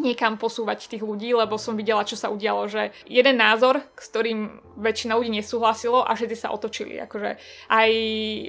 niekam 0.00 0.40
posúvať 0.40 0.88
tých 0.88 1.04
ľudí, 1.04 1.36
lebo 1.36 1.60
som 1.60 1.76
videla, 1.76 2.08
čo 2.08 2.16
sa 2.16 2.32
udialo, 2.32 2.64
že 2.64 2.96
jeden 3.04 3.36
názor, 3.36 3.84
s 3.92 4.08
ktorým 4.08 4.64
väčšina 4.80 5.12
ľudí 5.12 5.28
nesúhlasilo 5.36 6.00
a 6.00 6.16
všetci 6.16 6.36
sa 6.36 6.48
otočili. 6.48 6.96
Akože 6.96 7.36
aj 7.68 7.90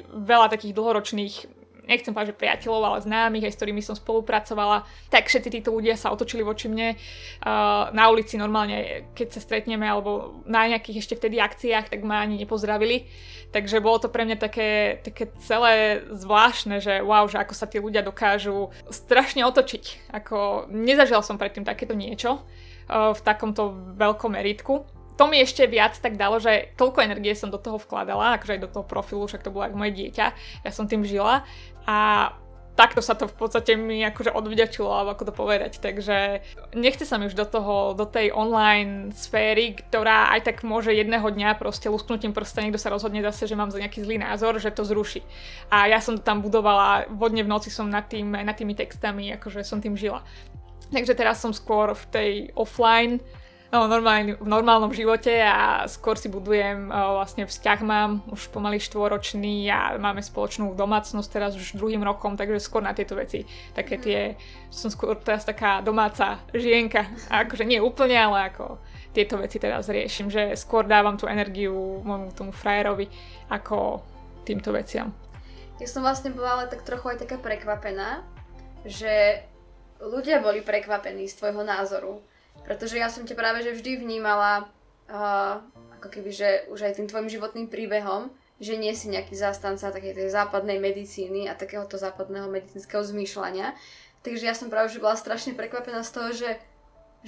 veľa 0.08 0.47
takých 0.47 0.71
dlhoročných 0.71 1.62
nechcem 1.88 2.15
povedať, 2.15 2.36
že 2.36 2.39
priateľov, 2.39 2.82
ale 2.84 3.06
známych, 3.06 3.46
aj 3.48 3.54
s 3.54 3.60
ktorými 3.60 3.82
som 3.84 3.96
spolupracovala, 3.96 4.88
tak 5.12 5.28
všetci 5.28 5.50
títo 5.60 5.76
ľudia 5.76 6.00
sa 6.00 6.12
otočili 6.15 6.41
voči 6.41 6.72
mne. 6.72 6.96
Uh, 7.43 7.91
na 7.91 8.08
ulici 8.08 8.39
normálne, 8.39 9.08
keď 9.13 9.38
sa 9.38 9.41
stretneme, 9.43 9.84
alebo 9.84 10.41
na 10.48 10.67
nejakých 10.72 11.04
ešte 11.04 11.17
vtedy 11.19 11.43
akciách, 11.43 11.91
tak 11.91 12.02
ma 12.08 12.24
ani 12.24 12.39
nepozdravili. 12.39 13.08
Takže 13.54 13.84
bolo 13.84 14.02
to 14.02 14.10
pre 14.10 14.26
mňa 14.26 14.38
také, 14.39 15.04
také 15.06 15.30
celé 15.46 16.02
zvláštne, 16.10 16.82
že 16.82 17.06
wow, 17.06 17.30
že 17.30 17.38
ako 17.38 17.54
sa 17.54 17.69
tí 17.69 17.78
ľudia 17.78 18.02
dokážu 18.02 18.74
strašne 18.89 19.46
otočiť. 19.46 20.10
Ako 20.15 20.67
nezažila 20.74 21.22
som 21.22 21.38
predtým 21.38 21.67
takéto 21.67 21.93
niečo 21.93 22.41
uh, 22.41 23.13
v 23.13 23.22
takomto 23.22 23.76
veľkom 23.93 24.34
meritku 24.34 24.88
to 25.13 25.30
mi 25.30 25.38
ešte 25.41 25.69
viac 25.69 25.93
tak 26.02 26.17
dalo, 26.17 26.41
že 26.41 26.74
toľko 26.74 27.06
energie 27.06 27.38
som 27.38 27.54
do 27.54 27.62
toho 27.62 27.78
vkladala, 27.78 28.38
akože 28.38 28.58
aj 28.58 28.62
do 28.65 28.69
toho 28.69 28.86
profilu, 28.86 29.30
však 29.30 29.46
to 29.46 29.54
bolo 29.54 29.69
ako 29.69 29.78
moje 29.78 29.93
dieťa, 29.93 30.26
ja 30.65 30.72
som 30.74 30.89
tým 30.89 31.06
žila 31.06 31.46
a 31.88 32.32
takto 32.74 33.06
sa 33.06 33.13
to 33.13 33.30
v 33.30 33.36
podstate 33.38 33.78
mi 33.78 34.02
akože 34.02 34.34
odvďačilo, 34.34 34.89
alebo 34.89 35.13
ako 35.13 35.24
to 35.30 35.34
povedať, 35.34 35.78
takže 35.78 36.41
nechce 36.74 37.06
sa 37.06 37.22
mi 37.22 37.30
už 37.30 37.38
do 37.38 37.46
toho, 37.46 37.93
do 37.93 38.06
tej 38.10 38.34
online 38.34 39.13
sféry, 39.13 39.78
ktorá 39.78 40.34
aj 40.34 40.50
tak 40.50 40.58
môže 40.65 40.89
jedného 40.89 41.26
dňa 41.26 41.62
proste 41.62 41.86
lusknutím 41.89 42.34
prsta 42.34 42.65
niekto 42.65 42.82
sa 42.82 42.89
rozhodne 42.89 43.22
zase, 43.22 43.46
že 43.46 43.58
mám 43.58 43.69
za 43.69 43.78
nejaký 43.78 44.02
zlý 44.02 44.17
názor, 44.17 44.58
že 44.58 44.74
to 44.74 44.82
zruší. 44.82 45.22
A 45.69 45.86
ja 45.86 46.02
som 46.02 46.17
to 46.17 46.26
tam 46.26 46.41
budovala, 46.41 47.06
vodne 47.13 47.46
v 47.46 47.52
noci 47.54 47.69
som 47.69 47.86
nad, 47.86 48.10
tým, 48.10 48.34
nad 48.34 48.58
tými 48.58 48.74
textami, 48.74 49.38
akože 49.38 49.62
som 49.62 49.78
tým 49.78 49.93
žila. 49.93 50.26
Takže 50.89 51.13
teraz 51.13 51.41
som 51.41 51.54
skôr 51.54 51.93
v 51.93 52.06
tej 52.10 52.32
offline 52.58 53.22
no, 53.73 53.89
normálne, 53.89 54.38
v 54.38 54.45
normálnom 54.45 54.93
živote 54.93 55.33
a 55.41 55.89
skôr 55.89 56.13
si 56.13 56.29
budujem 56.29 56.93
vlastne 56.93 57.49
vzťah 57.49 57.79
mám 57.81 58.21
už 58.29 58.53
pomaly 58.53 58.77
štvoročný 58.77 59.65
a 59.73 59.97
máme 59.97 60.21
spoločnú 60.21 60.77
domácnosť 60.77 61.29
teraz 61.33 61.57
už 61.57 61.73
druhým 61.81 62.05
rokom, 62.05 62.38
takže 62.38 62.62
skôr 62.62 62.86
na 62.86 62.93
tieto 62.93 63.17
veci. 63.17 63.49
Také 63.73 63.97
tie, 63.97 64.19
som 64.69 64.93
skôr 64.93 65.17
teraz 65.17 65.49
taká 65.49 65.81
domáca 65.81 66.38
žienka, 66.53 67.09
akože 67.33 67.65
nie 67.65 67.81
úplne, 67.81 68.13
ale 68.13 68.53
ako 68.53 68.77
tieto 69.09 69.41
veci 69.41 69.57
teraz 69.57 69.89
riešim, 69.89 70.29
že 70.29 70.53
skôr 70.53 70.86
dávam 70.86 71.17
tú 71.17 71.25
energiu 71.25 71.73
môjmu 72.05 72.29
tomu 72.38 72.53
frajerovi 72.53 73.09
ako 73.49 74.05
týmto 74.45 74.69
veciam. 74.69 75.09
Ja 75.81 75.89
som 75.89 76.05
vlastne 76.05 76.29
bola 76.29 76.62
ale 76.62 76.65
tak 76.69 76.86
trochu 76.86 77.09
aj 77.09 77.25
taká 77.25 77.41
prekvapená, 77.41 78.21
že 78.86 79.41
ľudia 79.97 80.45
boli 80.45 80.62
prekvapení 80.62 81.25
z 81.25 81.41
tvojho 81.41 81.65
názoru 81.65 82.21
pretože 82.63 82.99
ja 82.99 83.12
som 83.12 83.28
ťa 83.28 83.36
práve 83.36 83.63
že 83.63 83.76
vždy 83.76 83.99
vnímala 83.99 84.71
uh, 85.12 85.60
ako 85.99 86.08
keby, 86.19 86.32
že 86.36 86.49
už 86.67 86.84
aj 86.84 86.99
tým 86.99 87.08
tvojim 87.08 87.32
životným 87.32 87.67
príbehom, 87.71 88.32
že 88.60 88.80
nie 88.80 88.91
si 88.95 89.12
nejaký 89.12 89.36
zástanca 89.36 89.91
takej 89.91 90.15
tej 90.15 90.28
západnej 90.32 90.80
medicíny 90.80 91.52
a 91.52 91.56
takéhoto 91.56 91.99
západného 91.99 92.47
medicínskeho 92.47 93.04
zmýšľania. 93.04 93.76
Takže 94.23 94.47
ja 94.47 94.56
som 94.56 94.71
práve 94.71 94.91
že 94.91 95.04
bola 95.04 95.19
strašne 95.19 95.52
prekvapená 95.56 95.99
z 96.04 96.12
toho, 96.12 96.30
že, 96.32 96.52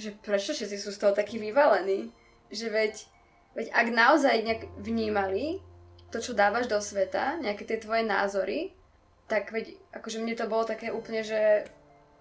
že 0.00 0.16
prečo 0.24 0.56
všetci 0.56 0.76
sú 0.80 0.90
z 0.92 1.00
toho 1.00 1.12
takí 1.12 1.36
vyvalení. 1.36 2.08
Že 2.48 2.66
veď, 2.72 2.94
veď 3.52 3.66
ak 3.72 3.86
naozaj 3.92 4.44
nejak 4.44 4.62
vnímali 4.80 5.60
to, 6.08 6.22
čo 6.22 6.32
dávaš 6.32 6.70
do 6.70 6.80
sveta, 6.80 7.36
nejaké 7.42 7.68
tie 7.68 7.76
tvoje 7.76 8.06
názory, 8.06 8.72
tak 9.26 9.50
veď 9.50 9.76
akože 9.92 10.22
mne 10.22 10.38
to 10.38 10.46
bolo 10.46 10.64
také 10.64 10.94
úplne, 10.94 11.20
že 11.26 11.66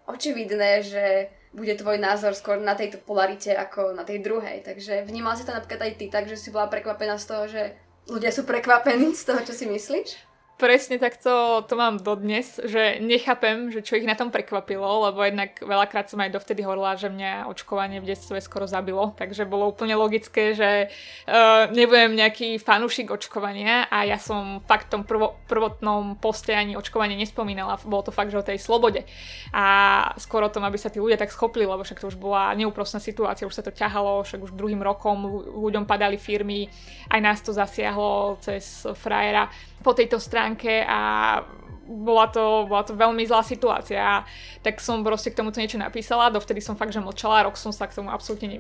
očividné, 0.10 0.82
že 0.82 1.30
bude 1.55 1.71
tvoj 1.79 1.97
názor 1.97 2.35
skôr 2.35 2.59
na 2.59 2.75
tejto 2.75 2.99
polarite 2.99 3.55
ako 3.55 3.95
na 3.95 4.03
tej 4.03 4.19
druhej. 4.19 4.61
Takže 4.67 5.07
vnímal 5.07 5.39
si 5.39 5.47
to 5.47 5.55
napríklad 5.55 5.87
aj 5.87 5.93
ty 5.95 6.05
tak, 6.11 6.27
že 6.27 6.35
si 6.35 6.51
bola 6.51 6.67
prekvapená 6.67 7.15
z 7.15 7.25
toho, 7.25 7.43
že 7.47 7.79
ľudia 8.11 8.29
sú 8.35 8.43
prekvapení 8.43 9.15
z 9.15 9.23
toho, 9.23 9.39
čo 9.41 9.55
si 9.55 9.65
myslíš? 9.65 10.35
Presne 10.55 10.95
takto 11.03 11.67
to 11.67 11.75
mám 11.75 11.99
dodnes, 11.99 12.63
že 12.63 13.03
nechápem, 13.03 13.75
že 13.75 13.83
čo 13.83 13.99
ich 13.99 14.07
na 14.07 14.15
tom 14.15 14.31
prekvapilo, 14.31 15.03
lebo 15.03 15.19
jednak 15.19 15.59
veľakrát 15.59 16.07
som 16.07 16.23
aj 16.23 16.31
dovtedy 16.31 16.63
hovorila, 16.63 16.95
že 16.95 17.11
mňa 17.11 17.51
očkovanie 17.51 17.99
v 17.99 18.15
detstve 18.15 18.39
skoro 18.39 18.63
zabilo, 18.63 19.11
takže 19.19 19.43
bolo 19.43 19.75
úplne 19.75 19.99
logické, 19.99 20.55
že 20.55 20.87
uh, 20.87 21.67
nebudem 21.75 22.15
nejaký 22.15 22.55
fanúšik 22.63 23.11
očkovania 23.11 23.91
a 23.91 24.07
ja 24.07 24.15
som 24.15 24.63
fakt 24.63 24.87
v 24.87 24.91
tom 24.95 25.03
prvo, 25.03 25.35
prvotnom 25.43 26.15
poste 26.23 26.55
ani 26.55 26.79
očkovanie 26.79 27.19
nespomínala, 27.19 27.75
bolo 27.83 28.07
to 28.07 28.15
fakt, 28.15 28.31
že 28.31 28.39
o 28.39 28.47
tej 28.47 28.55
slobode. 28.55 29.03
A 29.51 29.67
skoro 30.15 30.47
tom, 30.47 30.63
aby 30.63 30.79
sa 30.79 30.87
tí 30.87 31.03
ľudia 31.03 31.19
tak 31.19 31.35
schopili, 31.35 31.67
lebo 31.67 31.83
však 31.83 31.99
to 31.99 32.07
už 32.07 32.15
bola 32.15 32.55
neúprostná 32.55 33.03
situácia, 33.03 33.43
už 33.43 33.59
sa 33.59 33.65
to 33.67 33.75
ťahalo, 33.75 34.23
však 34.23 34.39
už 34.39 34.55
druhým 34.55 34.79
rokom 34.79 35.19
ľuďom 35.51 35.83
padali 35.83 36.15
firmy, 36.15 36.71
aj 37.11 37.19
nás 37.19 37.43
to 37.43 37.51
zasiahlo 37.51 38.39
cez 38.39 38.87
frajera 38.95 39.51
po 39.86 39.93
tejto 39.93 40.17
stránke 40.17 40.82
a 40.82 41.38
bola 41.86 42.26
to, 42.34 42.65
bola 42.65 42.82
to 42.82 42.98
veľmi 42.98 43.21
zlá 43.30 43.45
situácia. 43.45 44.26
Tak 44.65 44.82
som 44.82 45.06
proste 45.06 45.30
k 45.30 45.38
tomuto 45.38 45.62
niečo 45.62 45.78
napísala, 45.78 46.34
dovtedy 46.34 46.58
som 46.58 46.74
fakt, 46.74 46.98
že 46.98 46.98
mlčala, 46.98 47.45
rok 47.45 47.54
som 47.62 47.69
sa 47.69 47.86
k 47.86 48.02
tomu 48.02 48.10
absolútne 48.10 48.58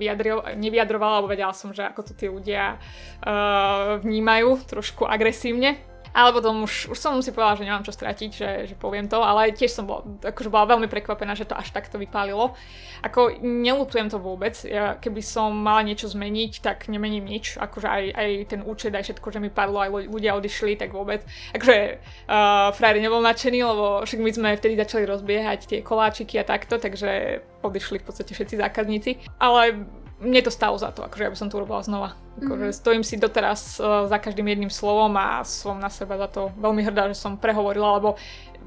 nevyjadrovala, 0.53 1.25
lebo 1.25 1.33
vedela 1.33 1.49
som, 1.57 1.73
že 1.73 1.81
ako 1.81 2.01
to 2.05 2.13
tí 2.13 2.29
ľudia 2.29 2.77
uh, 2.77 3.97
vnímajú 4.05 4.69
trošku 4.69 5.09
agresívne 5.09 5.94
ale 6.15 6.31
potom 6.31 6.63
už, 6.63 6.95
už 6.95 6.97
som 6.97 7.19
si 7.19 7.35
povedala, 7.35 7.59
že 7.59 7.67
nemám 7.67 7.83
čo 7.83 7.91
stratiť, 7.91 8.29
že, 8.31 8.49
že 8.71 8.75
poviem 8.79 9.11
to, 9.11 9.19
ale 9.19 9.51
tiež 9.51 9.67
som 9.67 9.83
bola, 9.83 10.07
akože 10.23 10.47
bola 10.47 10.71
veľmi 10.71 10.87
prekvapená, 10.87 11.35
že 11.35 11.43
to 11.43 11.59
až 11.59 11.75
takto 11.75 11.99
vypálilo. 11.99 12.55
Ako 13.03 13.43
nelutujem 13.43 14.07
to 14.07 14.15
vôbec, 14.15 14.55
ja, 14.63 14.95
keby 14.95 15.19
som 15.19 15.51
mala 15.51 15.83
niečo 15.83 16.07
zmeniť, 16.07 16.63
tak 16.63 16.87
nemením 16.87 17.27
nič, 17.27 17.59
akože 17.59 17.87
aj, 17.91 18.03
aj 18.15 18.29
ten 18.47 18.61
účet, 18.63 18.95
aj 18.95 19.11
všetko, 19.11 19.27
že 19.27 19.43
mi 19.43 19.51
padlo, 19.51 19.83
aj 19.83 20.07
ľudia 20.07 20.39
odišli, 20.39 20.79
tak 20.79 20.95
vôbec. 20.95 21.19
Akože 21.51 21.99
uh, 22.31 22.71
frajer 22.71 23.03
nebol 23.03 23.19
nadšený, 23.19 23.59
lebo 23.59 23.85
však 24.07 24.19
my 24.23 24.31
sme 24.31 24.49
vtedy 24.55 24.79
začali 24.79 25.03
rozbiehať 25.03 25.59
tie 25.67 25.79
koláčiky 25.83 26.39
a 26.39 26.47
takto, 26.47 26.79
takže 26.79 27.43
odišli 27.59 27.99
v 27.99 28.05
podstate 28.07 28.31
všetci 28.31 28.55
zákazníci. 28.55 29.11
Ale 29.43 29.83
mne 30.15 30.41
to 30.41 30.51
stalo 30.51 30.79
za 30.79 30.95
to, 30.95 31.03
akože 31.03 31.23
ja 31.27 31.31
by 31.31 31.37
som 31.37 31.51
to 31.51 31.59
urobila 31.59 31.83
znova. 31.83 32.15
Akože 32.39 32.71
mm-hmm. 32.71 32.79
stojím 32.79 33.03
si 33.03 33.19
doteraz 33.19 33.83
uh, 33.83 34.07
za 34.07 34.15
každým 34.15 34.47
jedným 34.47 34.71
slovom 34.71 35.11
a 35.19 35.43
som 35.43 35.75
na 35.75 35.91
seba 35.91 36.15
za 36.15 36.31
to 36.31 36.55
veľmi 36.55 36.87
hrdá, 36.87 37.11
že 37.11 37.19
som 37.19 37.35
prehovorila, 37.35 37.99
lebo 37.99 38.15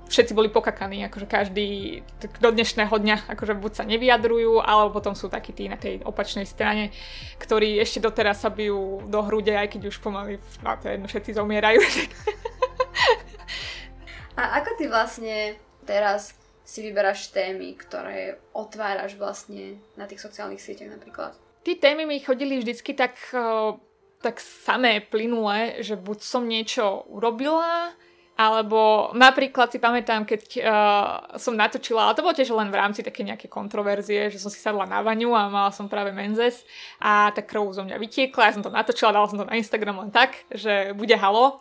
všetci 0.08 0.32
boli 0.32 0.48
pokakaní, 0.48 1.04
akože 1.08 1.28
každý 1.28 2.00
do 2.40 2.48
dnešného 2.48 2.90
dňa 2.90 3.28
akože 3.28 3.54
buď 3.60 3.72
sa 3.76 3.84
nevyjadrujú, 3.84 4.64
alebo 4.64 4.96
potom 4.96 5.12
sú 5.12 5.28
takí 5.28 5.52
tí 5.52 5.68
na 5.68 5.76
tej 5.76 6.00
opačnej 6.00 6.48
strane, 6.48 6.90
ktorí 7.36 7.76
ešte 7.76 8.00
doteraz 8.00 8.40
sa 8.40 8.48
bijú 8.48 9.04
do 9.04 9.20
hrude, 9.24 9.52
aj 9.52 9.76
keď 9.76 9.92
už 9.92 10.00
pomaly 10.00 10.40
no, 10.64 10.72
to 10.80 10.88
jedno, 10.88 11.06
všetci 11.08 11.30
zomierajú. 11.36 11.80
a 14.40 14.64
ako 14.64 14.70
ty 14.80 14.84
vlastne 14.88 15.36
teraz 15.84 16.32
si 16.68 16.84
vyberáš 16.84 17.32
témy, 17.32 17.72
ktoré 17.80 18.36
otváraš 18.52 19.16
vlastne 19.16 19.80
na 19.96 20.04
tých 20.04 20.20
sociálnych 20.20 20.60
sieťach 20.60 20.92
napríklad? 20.92 21.32
Tie 21.64 21.80
témy 21.80 22.04
mi 22.04 22.20
chodili 22.20 22.60
vždycky 22.60 22.92
tak, 22.92 23.16
eh, 23.32 23.72
tak 24.20 24.36
samé 24.36 25.00
plynule, 25.00 25.80
že 25.80 25.96
buď 25.96 26.18
som 26.20 26.44
niečo 26.44 27.08
urobila, 27.08 27.96
alebo 28.38 29.10
napríklad 29.18 29.66
si 29.74 29.82
pamätám, 29.82 30.22
keď 30.22 30.42
uh, 30.62 30.70
som 31.42 31.58
natočila, 31.58 32.06
ale 32.06 32.14
to 32.14 32.22
bolo 32.22 32.38
tiež 32.38 32.54
len 32.54 32.70
v 32.70 32.78
rámci 32.78 33.02
také 33.02 33.26
nejaké 33.26 33.50
kontroverzie, 33.50 34.30
že 34.30 34.38
som 34.38 34.46
si 34.46 34.62
sadla 34.62 34.86
na 34.86 35.02
vaňu 35.02 35.34
a 35.34 35.50
mala 35.50 35.74
som 35.74 35.90
práve 35.90 36.14
menzes 36.14 36.62
a 37.02 37.34
tak 37.34 37.50
krv 37.50 37.74
zo 37.74 37.82
mňa 37.82 37.98
vytiekla, 37.98 38.46
ja 38.46 38.54
som 38.54 38.62
to 38.62 38.70
natočila, 38.70 39.10
dala 39.10 39.26
som 39.26 39.42
to 39.42 39.50
na 39.50 39.58
Instagram 39.58 40.06
len 40.06 40.14
tak, 40.14 40.46
že 40.54 40.94
bude 40.94 41.18
halo. 41.18 41.58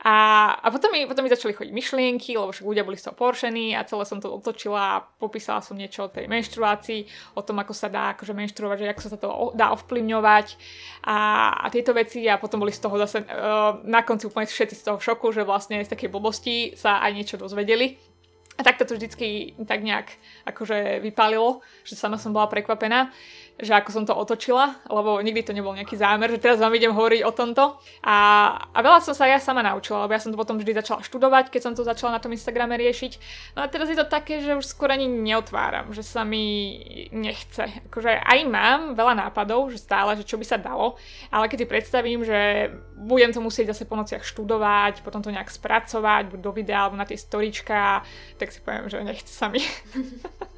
A, 0.00 0.48
a 0.56 0.66
potom, 0.72 0.88
mi, 0.96 1.04
potom 1.04 1.20
mi 1.20 1.28
začali 1.28 1.52
chodiť 1.52 1.72
myšlienky, 1.76 2.32
lebo 2.32 2.56
však 2.56 2.64
ľudia 2.64 2.88
boli 2.88 2.96
z 2.96 3.12
toho 3.12 3.16
poršení 3.20 3.76
a 3.76 3.84
celé 3.84 4.08
som 4.08 4.16
to 4.16 4.32
otočila 4.32 4.96
a 4.96 5.02
popísala 5.04 5.60
som 5.60 5.76
niečo 5.76 6.08
o 6.08 6.12
tej 6.12 6.24
menštruácii, 6.24 7.04
o 7.36 7.44
tom, 7.44 7.60
ako 7.60 7.76
sa 7.76 7.92
dá 7.92 8.16
akože 8.16 8.32
menštruovať, 8.32 8.76
že 8.80 8.90
ako 8.96 9.02
sa 9.04 9.18
to 9.20 9.28
dá 9.52 9.76
ovplyvňovať 9.76 10.46
a, 11.04 11.18
a 11.52 11.66
tieto 11.68 11.92
veci 11.92 12.24
a 12.32 12.40
potom 12.40 12.64
boli 12.64 12.72
z 12.72 12.80
toho 12.80 12.96
zase 12.96 13.28
uh, 13.28 13.76
na 13.84 14.00
konci 14.00 14.24
úplne 14.24 14.48
všetci 14.48 14.80
z 14.80 14.84
toho 14.88 14.96
šoku, 14.96 15.36
že 15.36 15.44
vlastne 15.44 15.84
z 15.84 15.92
takej 15.92 16.08
blbosti 16.08 16.72
sa 16.80 17.04
aj 17.04 17.12
niečo 17.12 17.36
dozvedeli. 17.36 18.00
A 18.56 18.64
takto 18.64 18.84
to 18.84 18.96
vždycky 18.96 19.56
tak 19.64 19.80
nejak 19.80 20.20
akože 20.44 21.00
vypálilo, 21.00 21.64
že 21.80 21.96
sama 21.96 22.20
som 22.20 22.36
bola 22.36 22.44
prekvapená 22.44 23.08
že 23.60 23.76
ako 23.76 23.90
som 23.92 24.04
to 24.08 24.16
otočila, 24.16 24.80
lebo 24.88 25.20
nikdy 25.20 25.44
to 25.44 25.52
nebol 25.52 25.76
nejaký 25.76 25.94
zámer, 25.94 26.32
že 26.32 26.40
teraz 26.40 26.56
vám 26.56 26.72
idem 26.72 26.96
hovoriť 26.96 27.20
o 27.28 27.32
tomto. 27.32 27.76
A, 28.00 28.16
a 28.72 28.78
veľa 28.80 29.04
som 29.04 29.12
sa 29.12 29.28
ja 29.28 29.36
sama 29.36 29.60
naučila, 29.60 30.08
lebo 30.08 30.16
ja 30.16 30.20
som 30.20 30.32
to 30.32 30.40
potom 30.40 30.56
vždy 30.56 30.72
začala 30.80 31.04
študovať, 31.04 31.52
keď 31.52 31.60
som 31.60 31.72
to 31.76 31.84
začala 31.84 32.16
na 32.16 32.20
tom 32.24 32.32
Instagrame 32.32 32.80
riešiť. 32.80 33.12
No 33.54 33.64
a 33.64 33.70
teraz 33.70 33.92
je 33.92 33.96
to 34.00 34.08
také, 34.08 34.40
že 34.40 34.56
už 34.56 34.64
skôr 34.64 34.88
ani 34.88 35.04
neotváram, 35.06 35.92
že 35.92 36.00
sa 36.00 36.24
mi 36.24 36.80
nechce. 37.12 37.68
Akože 37.92 38.16
aj 38.16 38.38
mám 38.48 38.80
veľa 38.96 39.28
nápadov, 39.28 39.68
že 39.68 39.78
stále, 39.78 40.16
že 40.16 40.24
čo 40.24 40.40
by 40.40 40.46
sa 40.48 40.56
dalo, 40.56 40.96
ale 41.28 41.46
keď 41.52 41.64
si 41.64 41.66
predstavím, 41.68 42.20
že 42.24 42.72
budem 42.96 43.30
to 43.30 43.44
musieť 43.44 43.76
zase 43.76 43.84
po 43.84 43.96
nociach 43.96 44.24
študovať, 44.24 45.04
potom 45.04 45.20
to 45.20 45.32
nejak 45.32 45.52
spracovať, 45.52 46.32
buď 46.32 46.40
do 46.40 46.52
videa 46.52 46.88
alebo 46.88 46.96
na 46.96 47.04
tie 47.04 47.20
storička, 47.20 48.04
tak 48.40 48.48
si 48.52 48.64
poviem, 48.64 48.88
že 48.88 49.04
nechce 49.04 49.32
sa 49.32 49.52
mi. 49.52 49.60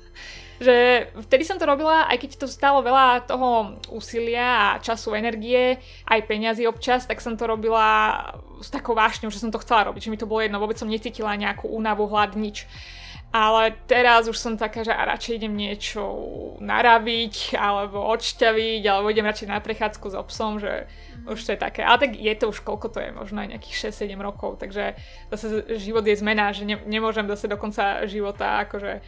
že 0.62 1.10
vtedy 1.26 1.42
som 1.42 1.58
to 1.58 1.66
robila, 1.66 2.06
aj 2.06 2.22
keď 2.22 2.30
to 2.40 2.46
stalo 2.46 2.80
veľa 2.80 3.26
toho 3.26 3.76
úsilia 3.90 4.72
a 4.72 4.80
času, 4.80 5.18
energie, 5.18 5.82
aj 6.06 6.24
peňazí 6.24 6.64
občas, 6.70 7.04
tak 7.04 7.18
som 7.18 7.34
to 7.34 7.44
robila 7.50 8.22
s 8.62 8.70
takou 8.70 8.94
vášňou, 8.94 9.34
že 9.34 9.42
som 9.42 9.50
to 9.50 9.60
chcela 9.60 9.90
robiť, 9.90 10.06
že 10.06 10.12
mi 10.14 10.20
to 10.20 10.30
bolo 10.30 10.40
jedno, 10.40 10.62
vôbec 10.62 10.78
som 10.78 10.86
necítila 10.86 11.34
nejakú 11.34 11.66
únavu, 11.66 12.06
hlad, 12.06 12.38
nič. 12.38 12.70
Ale 13.32 13.72
teraz 13.88 14.28
už 14.28 14.36
som 14.36 14.60
taká, 14.60 14.84
že 14.84 14.92
radšej 14.92 15.40
idem 15.40 15.56
niečo 15.56 16.04
naraviť, 16.60 17.56
alebo 17.56 18.04
odšťaviť, 18.12 18.82
alebo 18.84 19.08
idem 19.08 19.24
radšej 19.24 19.48
na 19.48 19.56
prechádzku 19.56 20.12
s 20.12 20.16
obsom, 20.20 20.60
že 20.60 20.84
už 21.24 21.40
to 21.40 21.56
je 21.56 21.58
také. 21.58 21.80
Ale 21.80 21.96
tak 21.96 22.12
je 22.12 22.28
to 22.36 22.52
už 22.52 22.60
koľko 22.60 22.92
to 22.92 23.00
je, 23.00 23.08
možno 23.08 23.40
aj 23.40 23.56
nejakých 23.56 23.88
6-7 23.88 24.20
rokov, 24.20 24.60
takže 24.60 25.00
zase 25.32 25.64
život 25.80 26.04
je 26.04 26.20
zmena, 26.20 26.52
že 26.52 26.68
ne, 26.68 26.76
nemôžem 26.84 27.24
zase 27.24 27.48
do 27.48 27.56
konca 27.56 28.04
života 28.04 28.68
akože 28.68 29.00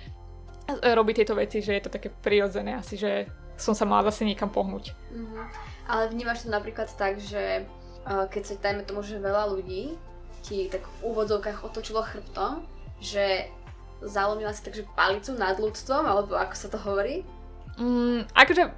robiť 0.69 1.15
tieto 1.23 1.35
veci, 1.37 1.61
že 1.61 1.77
je 1.77 1.83
to 1.85 1.93
také 1.93 2.09
prirodzené 2.09 2.81
asi, 2.81 2.97
že 2.97 3.29
som 3.55 3.77
sa 3.77 3.87
mala 3.87 4.09
zase 4.11 4.27
niekam 4.27 4.51
pohnúť. 4.51 4.97
Mm-hmm. 5.13 5.45
Ale 5.87 6.03
vnímaš 6.11 6.45
to 6.45 6.49
napríklad 6.51 6.89
tak, 6.97 7.21
že 7.21 7.69
uh, 8.09 8.27
keď 8.27 8.43
sa 8.43 8.55
dajme 8.59 8.83
tomu, 8.89 9.05
že 9.05 9.21
veľa 9.21 9.53
ľudí 9.53 9.95
ti 10.45 10.69
tak 10.69 10.85
v 10.85 11.13
úvodzovkách 11.13 11.65
otočilo 11.65 12.05
chrbtom, 12.05 12.65
že 13.01 13.49
zalomila 14.05 14.53
si 14.53 14.61
takže 14.61 14.85
palicu 14.93 15.33
nad 15.37 15.57
ľudstvom, 15.57 16.05
alebo 16.05 16.37
ako 16.37 16.55
sa 16.57 16.69
to 16.69 16.79
hovorí? 16.81 17.25
Mm, 17.75 18.31
akože 18.31 18.71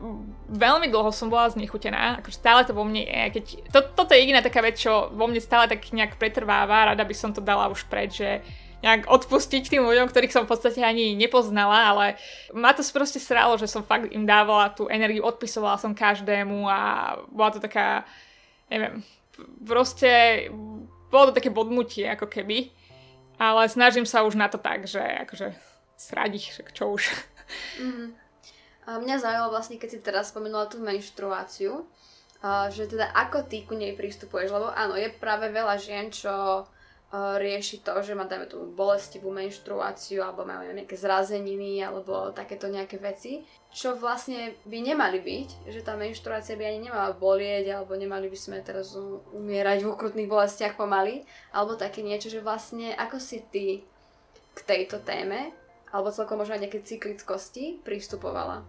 veľmi 0.49 0.89
dlho 0.89 1.13
som 1.13 1.29
bola 1.29 1.53
znechutená, 1.53 2.23
akože 2.23 2.37
stále 2.41 2.65
to 2.65 2.73
vo 2.73 2.81
mne 2.81 3.05
je, 3.05 3.23
keď, 3.37 3.45
to, 3.69 3.79
toto 3.93 4.17
je 4.17 4.25
jediná 4.25 4.41
taká 4.41 4.65
vec, 4.65 4.81
čo 4.81 5.13
vo 5.13 5.29
mne 5.29 5.43
stále 5.43 5.69
tak 5.69 5.85
nejak 5.93 6.17
pretrváva, 6.17 6.95
rada 6.95 7.05
by 7.05 7.13
som 7.13 7.35
to 7.37 7.45
dala 7.45 7.69
už 7.69 7.85
preč, 7.93 8.25
že 8.25 8.41
nejak 8.85 9.09
odpustiť 9.09 9.73
tým 9.73 9.85
ľuďom, 9.89 10.13
ktorých 10.13 10.35
som 10.35 10.45
v 10.45 10.53
podstate 10.53 10.85
ani 10.85 11.17
nepoznala, 11.17 11.91
ale 11.95 12.07
ma 12.53 12.77
to 12.77 12.85
proste 12.93 13.21
sralo, 13.21 13.57
že 13.57 13.69
som 13.69 13.81
fakt 13.81 14.13
im 14.13 14.29
dávala 14.29 14.73
tú 14.73 14.87
energiu, 14.93 15.25
odpisovala 15.25 15.81
som 15.81 15.97
každému 15.97 16.69
a 16.69 16.81
bola 17.33 17.51
to 17.57 17.61
taká, 17.61 18.05
neviem, 18.69 19.01
proste 19.65 20.47
bolo 21.09 21.33
to 21.33 21.37
také 21.41 21.49
bodnutie 21.49 22.05
ako 22.05 22.29
keby. 22.29 22.73
Ale 23.37 23.69
snažím 23.69 24.09
sa 24.09 24.25
už 24.25 24.33
na 24.37 24.49
to 24.49 24.57
tak, 24.57 24.89
že 24.89 25.01
akože 25.01 25.53
ich, 26.33 26.47
čo 26.73 26.97
už. 26.97 27.05
Mm. 27.81 28.17
A 28.87 29.03
mňa 29.03 29.21
zaujímalo 29.21 29.53
vlastne, 29.53 29.77
keď 29.77 29.89
si 29.93 29.99
teraz 30.01 30.33
spomenula 30.33 30.71
tú 30.73 30.81
menštruáciu, 30.81 31.85
že 32.71 32.87
teda 32.87 33.11
ako 33.13 33.45
ty 33.45 33.67
ku 33.67 33.75
nej 33.75 33.93
pristupuješ, 33.99 34.55
lebo 34.55 34.71
áno, 34.73 34.95
je 34.95 35.11
práve 35.11 35.51
veľa 35.51 35.77
žien, 35.77 36.09
čo 36.09 36.65
rieši 37.17 37.81
to, 37.81 37.95
že 38.03 38.19
má 38.19 38.27
dajme 38.29 38.51
tú 38.51 38.67
bolestivú 38.75 39.33
menštruáciu 39.33 40.21
alebo 40.21 40.45
majú 40.45 40.69
nejaké 40.75 40.99
zrazeniny 40.99 41.81
alebo 41.81 42.35
takéto 42.35 42.67
nejaké 42.67 42.99
veci, 43.01 43.47
čo 43.73 43.97
vlastne 43.97 44.57
by 44.67 44.79
nemali 44.81 45.23
byť, 45.23 45.49
že 45.71 45.81
tá 45.87 45.95
menštruácia 45.95 46.59
by 46.59 46.65
ani 46.67 46.91
nemala 46.91 47.15
bolieť 47.15 47.73
alebo 47.73 47.95
nemali 47.95 48.27
by 48.29 48.39
sme 48.39 48.59
teraz 48.61 48.97
umierať 49.33 49.87
v 49.87 49.93
ukrutných 49.93 50.33
bolestiach 50.33 50.75
pomaly, 50.75 51.23
alebo 51.53 51.79
také 51.79 52.03
niečo, 52.03 52.29
že 52.29 52.45
vlastne 52.45 52.93
ako 52.97 53.17
si 53.17 53.45
ty 53.49 53.67
k 54.57 54.59
tejto 54.65 55.01
téme 55.05 55.53
alebo 55.93 56.13
celkom 56.13 56.43
možno 56.43 56.59
aj 56.59 56.63
nejaké 56.67 56.83
cyklickosti 56.83 57.81
pristupovala. 57.87 58.67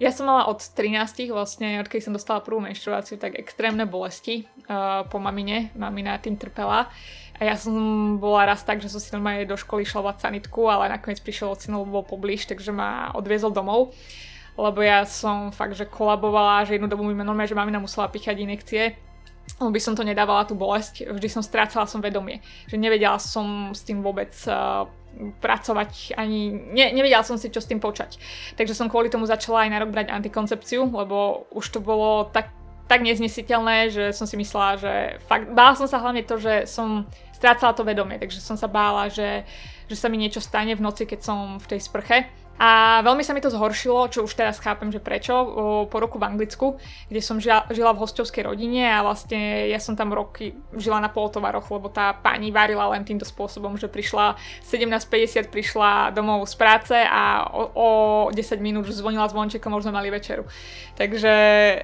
Ja 0.00 0.10
som 0.10 0.26
mala 0.26 0.48
od 0.48 0.58
13 0.58 1.30
vlastne, 1.30 1.78
odkedy 1.78 2.02
som 2.02 2.16
dostala 2.16 2.42
prvú 2.42 2.64
menštruáciu, 2.64 3.20
tak 3.20 3.38
extrémne 3.38 3.86
bolesti 3.86 4.48
uh, 4.66 5.04
po 5.06 5.20
mamine. 5.20 5.70
Mamina 5.76 6.18
tým 6.18 6.40
trpela. 6.40 6.88
A 7.42 7.50
ja 7.50 7.58
som 7.58 7.74
bola 8.22 8.46
raz 8.46 8.62
tak, 8.62 8.78
že 8.78 8.86
som 8.86 9.02
si 9.02 9.10
normálne 9.10 9.42
do 9.42 9.58
školy 9.58 9.82
šla 9.82 10.14
sanitku, 10.14 10.70
ale 10.70 10.94
nakoniec 10.94 11.18
prišiel 11.18 11.58
ocino, 11.58 11.82
lebo 11.82 11.98
bol 11.98 12.06
poblíž, 12.06 12.46
takže 12.46 12.70
ma 12.70 13.10
odviezol 13.18 13.50
domov. 13.50 13.90
Lebo 14.54 14.78
ja 14.78 15.02
som 15.02 15.50
fakt, 15.50 15.74
že 15.74 15.90
kolabovala, 15.90 16.62
že 16.62 16.78
jednu 16.78 16.86
dobu 16.86 17.02
mi 17.02 17.18
normálne, 17.18 17.50
že 17.50 17.58
mamina 17.58 17.82
musela 17.82 18.06
pichať 18.06 18.38
inekcie 18.38 18.94
by 19.60 19.78
som 19.78 19.94
to 19.94 20.02
nedávala 20.02 20.42
tú 20.42 20.58
bolesť, 20.58 21.06
vždy 21.06 21.28
som 21.30 21.42
strácala 21.44 21.86
som 21.86 22.02
vedomie, 22.02 22.42
že 22.66 22.80
nevedela 22.80 23.18
som 23.22 23.70
s 23.70 23.86
tým 23.86 24.02
vôbec 24.02 24.32
uh, 24.48 24.90
pracovať, 25.38 26.16
ani 26.18 26.50
ne, 26.50 26.90
nevedela 26.90 27.22
som 27.22 27.38
si, 27.38 27.52
čo 27.52 27.62
s 27.62 27.68
tým 27.68 27.78
počať. 27.78 28.18
Takže 28.58 28.74
som 28.74 28.90
kvôli 28.90 29.12
tomu 29.12 29.28
začala 29.28 29.68
aj 29.68 29.70
na 29.70 29.78
rok 29.84 29.94
brať 29.94 30.10
antikoncepciu, 30.10 30.88
lebo 30.88 31.46
už 31.52 31.68
to 31.68 31.78
bolo 31.78 32.26
tak, 32.32 32.50
tak 32.90 33.04
neznesiteľné, 33.06 33.92
že 33.92 34.04
som 34.16 34.26
si 34.26 34.34
myslela, 34.40 34.80
že 34.80 34.92
fakt, 35.30 35.52
bála 35.52 35.78
som 35.78 35.86
sa 35.86 36.00
hlavne 36.02 36.24
to, 36.26 36.40
že 36.40 36.66
som 36.66 37.06
strácala 37.42 37.74
to 37.74 37.82
vedomie, 37.82 38.22
takže 38.22 38.38
som 38.38 38.54
sa 38.54 38.70
bála, 38.70 39.10
že, 39.10 39.42
že 39.90 39.98
sa 39.98 40.06
mi 40.06 40.14
niečo 40.14 40.38
stane 40.38 40.78
v 40.78 40.84
noci, 40.86 41.10
keď 41.10 41.20
som 41.26 41.58
v 41.58 41.66
tej 41.74 41.82
sprche 41.82 42.30
a 42.62 43.02
veľmi 43.02 43.26
sa 43.26 43.34
mi 43.34 43.42
to 43.42 43.50
zhoršilo, 43.50 44.06
čo 44.06 44.22
už 44.22 44.38
teraz 44.38 44.62
chápem, 44.62 44.92
že 44.94 45.02
prečo, 45.02 45.34
po 45.90 45.96
roku 45.98 46.20
v 46.20 46.30
Anglicku, 46.30 46.78
kde 47.10 47.18
som 47.18 47.42
žila, 47.42 47.66
v 47.66 48.02
hostovskej 48.06 48.46
rodine 48.46 48.86
a 48.86 49.02
vlastne 49.02 49.66
ja 49.66 49.82
som 49.82 49.98
tam 49.98 50.14
roky 50.14 50.54
žila 50.76 51.02
na 51.02 51.10
polotovaroch, 51.10 51.66
lebo 51.72 51.90
tá 51.90 52.14
pani 52.14 52.54
varila 52.54 52.86
len 52.94 53.02
týmto 53.02 53.26
spôsobom, 53.26 53.74
že 53.80 53.90
prišla 53.90 54.38
17.50, 54.62 55.50
prišla 55.50 56.14
domov 56.14 56.46
z 56.46 56.54
práce 56.54 56.94
a 56.94 57.50
o, 57.50 57.62
o 57.74 57.88
10 58.30 58.38
minút 58.62 58.86
už 58.86 59.00
zvonila 59.00 59.26
zvončekom, 59.26 59.74
už 59.74 59.88
sme 59.88 59.98
mali 59.98 60.14
večeru. 60.14 60.46
Takže 60.94 61.32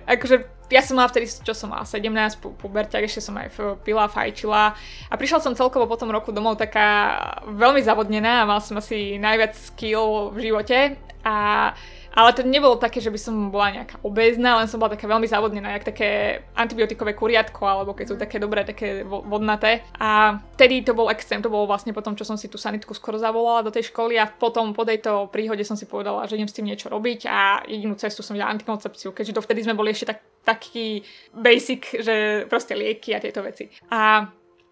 akože 0.04 0.57
ja 0.68 0.82
som 0.84 1.00
mala 1.00 1.08
vtedy, 1.08 1.26
čo 1.28 1.56
som 1.56 1.72
mala, 1.72 1.88
17, 1.88 2.04
po, 2.40 2.52
po 2.52 2.68
ešte 2.68 3.24
som 3.24 3.36
aj 3.40 3.56
pila, 3.84 4.04
fajčila. 4.08 4.76
A 5.08 5.14
prišla 5.16 5.40
som 5.40 5.56
celkovo 5.56 5.88
po 5.88 5.96
tom 5.96 6.12
roku 6.12 6.28
domov 6.28 6.60
taká 6.60 7.16
veľmi 7.48 7.80
zavodnená 7.80 8.44
a 8.44 8.48
mal 8.48 8.60
som 8.60 8.76
asi 8.76 9.16
najviac 9.16 9.56
skill 9.56 10.32
v 10.36 10.52
živote. 10.52 10.78
A 11.24 11.72
ale 12.18 12.34
to 12.34 12.42
nebolo 12.42 12.74
také, 12.74 12.98
že 12.98 13.14
by 13.14 13.20
som 13.22 13.54
bola 13.54 13.70
nejaká 13.70 14.02
obézna, 14.02 14.58
len 14.58 14.66
som 14.66 14.82
bola 14.82 14.98
taká 14.98 15.06
veľmi 15.06 15.30
závodnená, 15.30 15.70
jak 15.78 15.94
také 15.94 16.42
antibiotikové 16.58 17.14
kuriatko, 17.14 17.62
alebo 17.62 17.94
keď 17.94 18.06
sú 18.10 18.14
také 18.18 18.42
dobré, 18.42 18.66
také 18.66 19.06
vodnaté. 19.06 19.86
A 20.02 20.42
vtedy 20.58 20.82
to 20.82 20.98
bol 20.98 21.14
extrém, 21.14 21.38
to 21.38 21.46
bolo 21.46 21.70
vlastne 21.70 21.94
potom, 21.94 22.18
čo 22.18 22.26
som 22.26 22.34
si 22.34 22.50
tú 22.50 22.58
sanitku 22.58 22.90
skoro 22.90 23.22
zavolala 23.22 23.62
do 23.62 23.70
tej 23.70 23.94
školy 23.94 24.18
a 24.18 24.26
potom 24.26 24.74
po 24.74 24.82
tejto 24.82 25.30
príhode 25.30 25.62
som 25.62 25.78
si 25.78 25.86
povedala, 25.86 26.26
že 26.26 26.34
idem 26.34 26.50
s 26.50 26.58
tým 26.58 26.66
niečo 26.66 26.90
robiť 26.90 27.30
a 27.30 27.62
jedinú 27.70 27.94
cestu 27.94 28.26
som 28.26 28.34
videla 28.34 28.50
antikoncepciu, 28.50 29.14
keďže 29.14 29.38
to 29.38 29.44
vtedy 29.46 29.62
sme 29.62 29.78
boli 29.78 29.94
ešte 29.94 30.10
tak, 30.10 30.18
taký 30.42 31.06
basic, 31.30 32.02
že 32.02 32.50
proste 32.50 32.74
lieky 32.74 33.14
a 33.14 33.22
tieto 33.22 33.46
veci. 33.46 33.70
A 33.94 34.26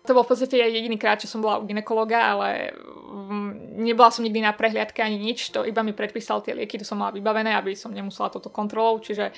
to 0.07 0.14
bol 0.14 0.22
v 0.22 0.30
podstate 0.32 0.57
aj 0.57 0.70
jediný 0.70 0.96
krát, 0.96 1.18
čo 1.18 1.26
som 1.26 1.42
bola 1.42 1.59
u 1.59 1.66
ginekologa, 1.66 2.38
ale 2.38 2.70
mm, 2.72 3.82
nebola 3.82 4.14
som 4.14 4.22
nikdy 4.22 4.40
na 4.40 4.54
prehliadke 4.54 5.02
ani 5.02 5.18
nič, 5.18 5.50
to 5.50 5.66
iba 5.66 5.82
mi 5.82 5.90
predpísal 5.92 6.40
tie 6.40 6.54
lieky, 6.54 6.78
to 6.78 6.86
som 6.86 7.02
mala 7.02 7.12
vybavené, 7.12 7.52
aby 7.59 7.74
som 7.74 7.90
nemusela 7.90 8.30
toto 8.30 8.48
kontrolou, 8.48 9.02
čiže 9.02 9.34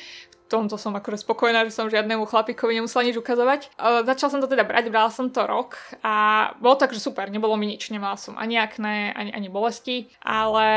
v 0.48 0.56
tomto 0.56 0.80
som 0.80 0.96
akorát 0.96 1.20
spokojná, 1.20 1.68
že 1.68 1.76
som 1.76 1.92
žiadnemu 1.92 2.24
chlapíkovi 2.24 2.80
nemusela 2.80 3.04
nič 3.04 3.20
ukazovať. 3.20 3.68
Uh, 3.76 4.00
začala 4.08 4.32
som 4.32 4.40
to 4.40 4.48
teda 4.48 4.64
brať, 4.64 4.88
brala 4.88 5.12
som 5.12 5.28
to 5.28 5.44
rok 5.44 5.76
a 6.00 6.48
bolo 6.56 6.80
tak, 6.80 6.96
že 6.96 7.04
super, 7.04 7.28
nebolo 7.28 7.52
mi 7.60 7.68
nič, 7.68 7.92
nemala 7.92 8.16
som 8.16 8.32
ani 8.40 8.56
akné, 8.56 9.12
ani, 9.12 9.30
ani 9.36 9.48
bolesti, 9.52 10.08
ale 10.24 10.68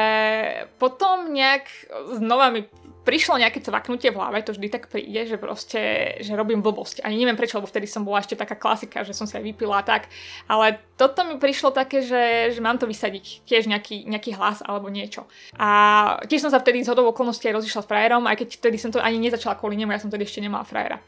potom 0.75 1.31
nejak 1.31 1.71
znova 2.19 2.51
mi 2.51 2.67
prišlo 3.01 3.41
nejaké 3.41 3.61
cvaknutie 3.65 4.13
v 4.13 4.17
hlave, 4.17 4.45
to 4.45 4.53
vždy 4.53 4.67
tak 4.69 4.87
príde, 4.87 5.25
že 5.25 5.41
proste, 5.41 6.13
že 6.21 6.37
robím 6.37 6.61
blbosť. 6.61 7.01
Ani 7.01 7.17
neviem 7.17 7.37
prečo, 7.37 7.57
lebo 7.57 7.69
vtedy 7.69 7.89
som 7.89 8.05
bola 8.05 8.21
ešte 8.21 8.37
taká 8.37 8.53
klasika, 8.53 9.01
že 9.01 9.17
som 9.17 9.25
sa 9.25 9.41
aj 9.41 9.45
vypila 9.49 9.81
tak. 9.81 10.09
Ale 10.45 10.77
toto 10.97 11.25
mi 11.25 11.41
prišlo 11.41 11.73
také, 11.73 12.05
že, 12.05 12.53
že 12.53 12.61
mám 12.61 12.77
to 12.77 12.85
vysadiť. 12.85 13.45
Tiež 13.49 13.65
nejaký, 13.65 14.05
nejaký 14.05 14.37
hlas 14.37 14.61
alebo 14.61 14.93
niečo. 14.93 15.25
A 15.57 16.21
tiež 16.29 16.45
som 16.45 16.53
sa 16.53 16.61
vtedy 16.61 16.85
z 16.85 16.93
hodou 16.93 17.09
okolností 17.09 17.49
aj 17.49 17.57
rozišla 17.57 17.81
s 17.81 17.89
frajerom, 17.89 18.29
aj 18.29 18.45
keď 18.45 18.49
vtedy 18.61 18.77
som 18.77 18.93
to 18.93 19.01
ani 19.01 19.17
nezačala 19.17 19.57
kvôli 19.57 19.77
nemu, 19.77 19.93
ja 19.93 20.01
som 20.01 20.13
tedy 20.13 20.25
ešte 20.25 20.41
nemala 20.41 20.65
frajera. 20.67 21.01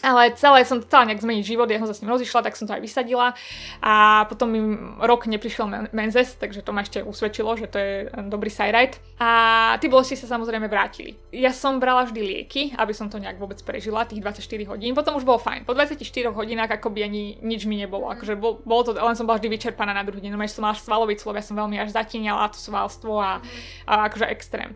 Ale 0.00 0.32
celé 0.32 0.64
som 0.64 0.80
chcela 0.80 1.04
nejak 1.04 1.20
zmeniť 1.20 1.44
život, 1.44 1.68
ja 1.68 1.76
som 1.76 1.88
sa 1.88 1.96
s 1.96 2.00
ním 2.00 2.12
rozišla, 2.12 2.40
tak 2.40 2.56
som 2.56 2.64
to 2.64 2.72
aj 2.72 2.80
vysadila. 2.80 3.36
A 3.84 4.24
potom 4.32 4.48
mi 4.48 4.60
rok 5.04 5.28
neprišiel 5.28 5.92
menzes, 5.92 6.40
takže 6.40 6.64
to 6.64 6.72
ma 6.72 6.80
ešte 6.80 7.04
usvedčilo, 7.04 7.52
že 7.60 7.68
to 7.68 7.76
je 7.76 7.94
dobrý 8.32 8.48
side 8.48 8.96
A 9.20 9.30
tí 9.76 9.92
bolesti 9.92 10.16
sa 10.16 10.30
samozrejme 10.36 10.72
vrátili. 10.72 11.20
Ja 11.34 11.52
som 11.52 11.76
brala 11.76 12.08
vždy 12.08 12.20
lieky, 12.20 12.62
aby 12.80 12.96
som 12.96 13.12
to 13.12 13.20
nejak 13.20 13.36
vôbec 13.36 13.60
prežila, 13.60 14.08
tých 14.08 14.24
24 14.24 14.72
hodín, 14.72 14.96
potom 14.96 15.20
už 15.20 15.28
bolo 15.28 15.36
fajn. 15.36 15.68
Po 15.68 15.76
24 15.76 16.00
hodinách 16.32 16.80
akoby 16.80 17.04
ani 17.04 17.22
nič 17.44 17.68
mi 17.68 17.76
nebolo, 17.76 18.08
akože 18.08 18.40
bol, 18.40 18.64
bolo 18.64 18.82
to, 18.88 18.90
len 18.96 19.16
som 19.18 19.28
bola 19.28 19.36
vždy 19.36 19.52
vyčerpaná 19.52 19.92
na 19.92 20.06
druhý 20.06 20.24
deň, 20.24 20.32
no 20.32 20.40
som 20.48 20.64
mala 20.64 20.78
svalový 20.78 21.20
slov, 21.20 21.36
ja 21.36 21.44
som 21.44 21.58
veľmi 21.58 21.76
až 21.76 21.92
zatíňala 21.92 22.48
to 22.50 22.58
svalstvo 22.58 23.20
a, 23.20 23.44
a 23.84 23.92
akože 24.08 24.26
extrém. 24.32 24.72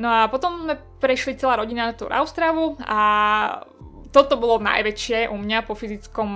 No 0.00 0.08
a 0.08 0.32
potom 0.32 0.64
sme 0.64 0.78
prešli 1.02 1.36
celá 1.36 1.58
rodina 1.58 1.90
na 1.90 1.94
tú 1.96 2.06
Austravu 2.08 2.78
a 2.86 3.00
toto 4.10 4.34
bolo 4.36 4.58
najväčšie 4.58 5.30
u 5.30 5.36
mňa 5.38 5.58
po 5.66 5.78
fyzickom 5.78 6.30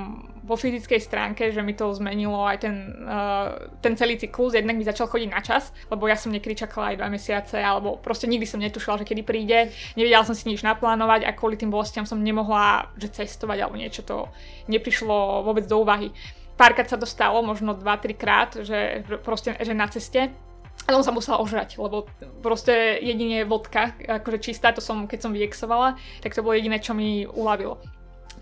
po 0.44 0.60
fyzickej 0.60 1.00
stránke, 1.00 1.48
že 1.48 1.64
mi 1.64 1.72
to 1.72 1.88
zmenilo 1.96 2.44
aj 2.44 2.68
ten, 2.68 2.76
uh, 3.00 3.56
ten 3.80 3.96
celý 3.96 4.20
cyklus. 4.20 4.52
Jednak 4.52 4.76
mi 4.76 4.84
začal 4.84 5.08
chodiť 5.08 5.30
na 5.32 5.40
čas, 5.40 5.72
lebo 5.88 6.04
ja 6.04 6.20
som 6.20 6.28
niekedy 6.28 6.68
čakala 6.68 6.92
aj 6.92 7.00
dva 7.00 7.08
mesiace, 7.08 7.56
alebo 7.56 7.96
proste 7.96 8.28
nikdy 8.28 8.44
som 8.44 8.60
netušila, 8.60 9.00
že 9.00 9.08
kedy 9.08 9.24
príde. 9.24 9.72
Nevedela 9.96 10.20
som 10.20 10.36
si 10.36 10.52
nič 10.52 10.60
naplánovať 10.60 11.24
a 11.24 11.32
kvôli 11.32 11.56
tým 11.56 11.72
bolestiam 11.72 12.04
som 12.04 12.20
nemohla 12.20 12.92
že 13.00 13.08
cestovať 13.08 13.58
alebo 13.64 13.80
niečo 13.80 14.04
to 14.04 14.28
neprišlo 14.68 15.40
vôbec 15.48 15.64
do 15.64 15.80
úvahy. 15.80 16.12
Párkrát 16.54 16.86
sa 16.86 17.00
to 17.00 17.08
stalo, 17.08 17.42
možno 17.42 17.74
2-3 17.74 18.14
krát, 18.14 18.50
že, 18.62 19.02
proste, 19.24 19.58
že 19.58 19.74
na 19.74 19.90
ceste 19.90 20.30
ale 20.84 21.00
on 21.00 21.06
sa 21.06 21.16
musel 21.16 21.40
ožrať, 21.40 21.80
lebo 21.80 22.04
proste 22.44 23.00
jedine 23.00 23.48
vodka, 23.48 23.96
akože 24.04 24.38
čistá, 24.52 24.68
to 24.74 24.84
som, 24.84 25.08
keď 25.08 25.18
som 25.24 25.32
vyexovala, 25.32 25.96
tak 26.20 26.36
to 26.36 26.44
bolo 26.44 26.52
jediné, 26.52 26.76
čo 26.76 26.92
mi 26.92 27.24
uľavilo. 27.24 27.80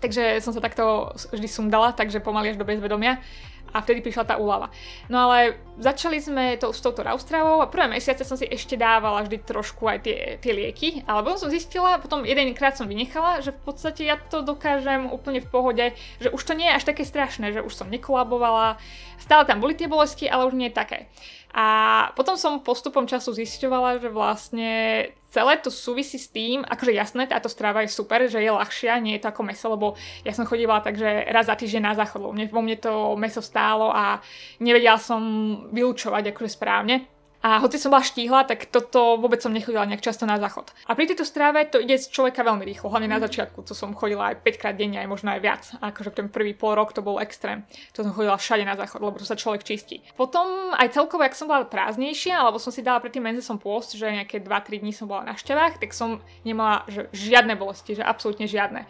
Takže 0.03 0.43
som 0.43 0.51
sa 0.51 0.59
takto 0.59 1.15
vždy 1.31 1.47
sundala, 1.47 1.95
takže 1.95 2.19
pomaly 2.19 2.51
až 2.51 2.59
do 2.59 2.67
bezvedomia 2.67 3.23
a 3.73 3.81
vtedy 3.81 4.05
prišla 4.05 4.29
tá 4.29 4.35
úlava. 4.37 4.69
No 5.09 5.25
ale 5.27 5.57
začali 5.81 6.21
sme 6.21 6.61
to, 6.61 6.69
s 6.69 6.79
touto 6.79 7.01
raustravou 7.01 7.59
a 7.59 7.67
prvé 7.67 7.89
mesiace 7.89 8.21
som 8.21 8.37
si 8.37 8.45
ešte 8.45 8.77
dávala 8.77 9.25
vždy 9.25 9.41
trošku 9.41 9.89
aj 9.89 10.05
tie, 10.05 10.17
tie 10.37 10.53
lieky, 10.53 11.01
ale 11.09 11.25
potom 11.25 11.41
som 11.41 11.49
zistila, 11.49 11.97
potom 11.97 12.21
jedenkrát 12.21 12.77
som 12.77 12.85
vynechala, 12.85 13.41
že 13.41 13.49
v 13.49 13.61
podstate 13.65 14.05
ja 14.05 14.21
to 14.21 14.45
dokážem 14.45 15.09
úplne 15.09 15.41
v 15.41 15.49
pohode, 15.49 15.85
že 16.21 16.29
už 16.29 16.41
to 16.45 16.53
nie 16.53 16.69
je 16.69 16.77
až 16.77 16.85
také 16.85 17.01
strašné, 17.01 17.49
že 17.49 17.65
už 17.65 17.73
som 17.73 17.89
nekolabovala, 17.89 18.77
stále 19.17 19.43
tam 19.49 19.57
boli 19.57 19.73
tie 19.73 19.89
bolesti, 19.89 20.29
ale 20.29 20.45
už 20.45 20.53
nie 20.53 20.69
je 20.69 20.77
také. 20.77 20.99
A 21.53 21.65
potom 22.17 22.33
som 22.33 22.65
postupom 22.65 23.05
času 23.05 23.29
zisťovala, 23.29 24.01
že 24.01 24.09
vlastne 24.09 24.71
celé 25.29 25.53
to 25.61 25.69
súvisí 25.69 26.17
s 26.17 26.29
tým, 26.33 26.65
akože 26.65 26.93
jasné, 26.97 27.29
táto 27.29 27.45
stráva 27.45 27.85
je 27.85 27.93
super, 27.93 28.25
že 28.25 28.41
je 28.41 28.49
ľahšia, 28.49 28.97
nie 28.97 29.17
je 29.17 29.21
to 29.21 29.29
ako 29.29 29.45
meso, 29.45 29.69
lebo 29.69 29.93
ja 30.25 30.33
som 30.33 30.49
chodívala 30.49 30.81
tak, 30.81 30.97
že 30.97 31.05
raz 31.29 31.45
za 31.45 31.53
týždeň 31.53 31.81
na 31.85 31.93
záchod, 31.93 32.25
vo 32.25 32.61
mne 32.61 32.77
to 32.81 33.13
meso 33.17 33.41
stálo 33.41 33.93
a 33.93 34.17
nevedela 34.57 34.97
som 34.97 35.21
vylúčovať 35.69 36.33
akože 36.33 36.49
správne. 36.57 37.12
A 37.43 37.59
hoci 37.59 37.75
som 37.75 37.91
bola 37.91 38.07
štíhla, 38.07 38.47
tak 38.47 38.71
toto 38.71 39.19
vôbec 39.19 39.43
som 39.43 39.51
nechodila 39.51 39.83
nejak 39.83 39.99
často 39.99 40.23
na 40.23 40.39
záchod. 40.39 40.71
A 40.87 40.95
pri 40.95 41.11
tejto 41.11 41.27
stráve 41.27 41.67
to 41.67 41.83
ide 41.83 41.99
z 41.99 42.07
človeka 42.07 42.39
veľmi 42.39 42.63
rýchlo, 42.63 42.87
hlavne 42.87 43.11
na 43.11 43.19
začiatku, 43.19 43.67
to 43.67 43.75
som 43.75 43.91
chodila 43.91 44.31
aj 44.31 44.47
5 44.47 44.61
krát 44.63 44.79
denne, 44.79 45.03
aj 45.03 45.11
možno 45.11 45.35
aj 45.35 45.43
viac. 45.43 45.63
A 45.83 45.91
akože 45.91 46.15
ten 46.15 46.31
prvý 46.31 46.55
pol 46.55 46.79
rok 46.79 46.95
to 46.95 47.03
bol 47.03 47.19
extrém. 47.19 47.67
To 47.99 48.07
som 48.07 48.15
chodila 48.15 48.39
všade 48.39 48.63
na 48.63 48.79
záchod, 48.79 49.03
lebo 49.03 49.19
to 49.19 49.27
sa 49.27 49.35
človek 49.35 49.67
čistí. 49.67 49.99
Potom 50.15 50.71
aj 50.71 50.95
celkovo, 50.95 51.27
ak 51.27 51.35
som 51.35 51.51
bola 51.51 51.67
prázdnejšia, 51.67 52.39
alebo 52.39 52.63
som 52.63 52.71
si 52.71 52.79
dala 52.79 53.03
predtým 53.03 53.27
som 53.43 53.59
pôst, 53.59 53.99
že 53.99 54.07
nejaké 54.07 54.39
2-3 54.39 54.79
dní 54.79 54.95
som 54.95 55.11
bola 55.11 55.27
na 55.27 55.35
šťavách, 55.35 55.83
tak 55.83 55.91
som 55.91 56.23
nemala 56.47 56.87
že 56.87 57.11
žiadne 57.11 57.59
bolesti, 57.59 57.99
že 57.99 58.07
absolútne 58.07 58.47
žiadne. 58.47 58.87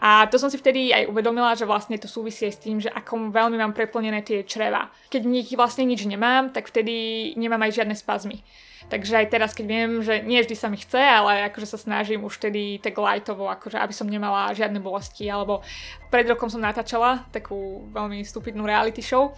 A 0.00 0.24
to 0.32 0.40
som 0.40 0.48
si 0.48 0.56
vtedy 0.56 0.96
aj 0.96 1.12
uvedomila, 1.12 1.52
že 1.52 1.68
vlastne 1.68 2.00
to 2.00 2.08
súvisí 2.08 2.48
aj 2.48 2.54
s 2.56 2.62
tým, 2.64 2.80
že 2.80 2.88
ako 2.88 3.28
veľmi 3.28 3.60
mám 3.60 3.76
preplnené 3.76 4.24
tie 4.24 4.48
čreva. 4.48 4.88
Keď 5.12 5.22
v 5.28 5.32
nich 5.36 5.48
vlastne 5.52 5.84
nič 5.84 6.08
nemám, 6.08 6.56
tak 6.56 6.72
vtedy 6.72 7.36
nemám 7.36 7.68
aj 7.68 7.76
žiadne 7.76 7.89
spazmy. 7.94 8.42
Takže 8.90 9.22
aj 9.22 9.26
teraz, 9.30 9.54
keď 9.54 9.66
viem, 9.70 9.90
že 10.02 10.18
nie 10.26 10.42
vždy 10.42 10.56
sa 10.58 10.66
mi 10.66 10.80
chce, 10.80 10.98
ale 10.98 11.46
akože 11.46 11.68
sa 11.68 11.78
snažím 11.78 12.26
už 12.26 12.42
vtedy 12.42 12.82
tak 12.82 12.98
lightovo, 12.98 13.46
akože 13.46 13.78
aby 13.78 13.94
som 13.94 14.10
nemala 14.10 14.50
žiadne 14.50 14.82
bolesti, 14.82 15.30
alebo 15.30 15.62
pred 16.10 16.26
rokom 16.26 16.50
som 16.50 16.58
natáčala 16.58 17.28
takú 17.30 17.86
veľmi 17.94 18.26
stupidnú 18.26 18.66
reality 18.66 18.98
show 18.98 19.30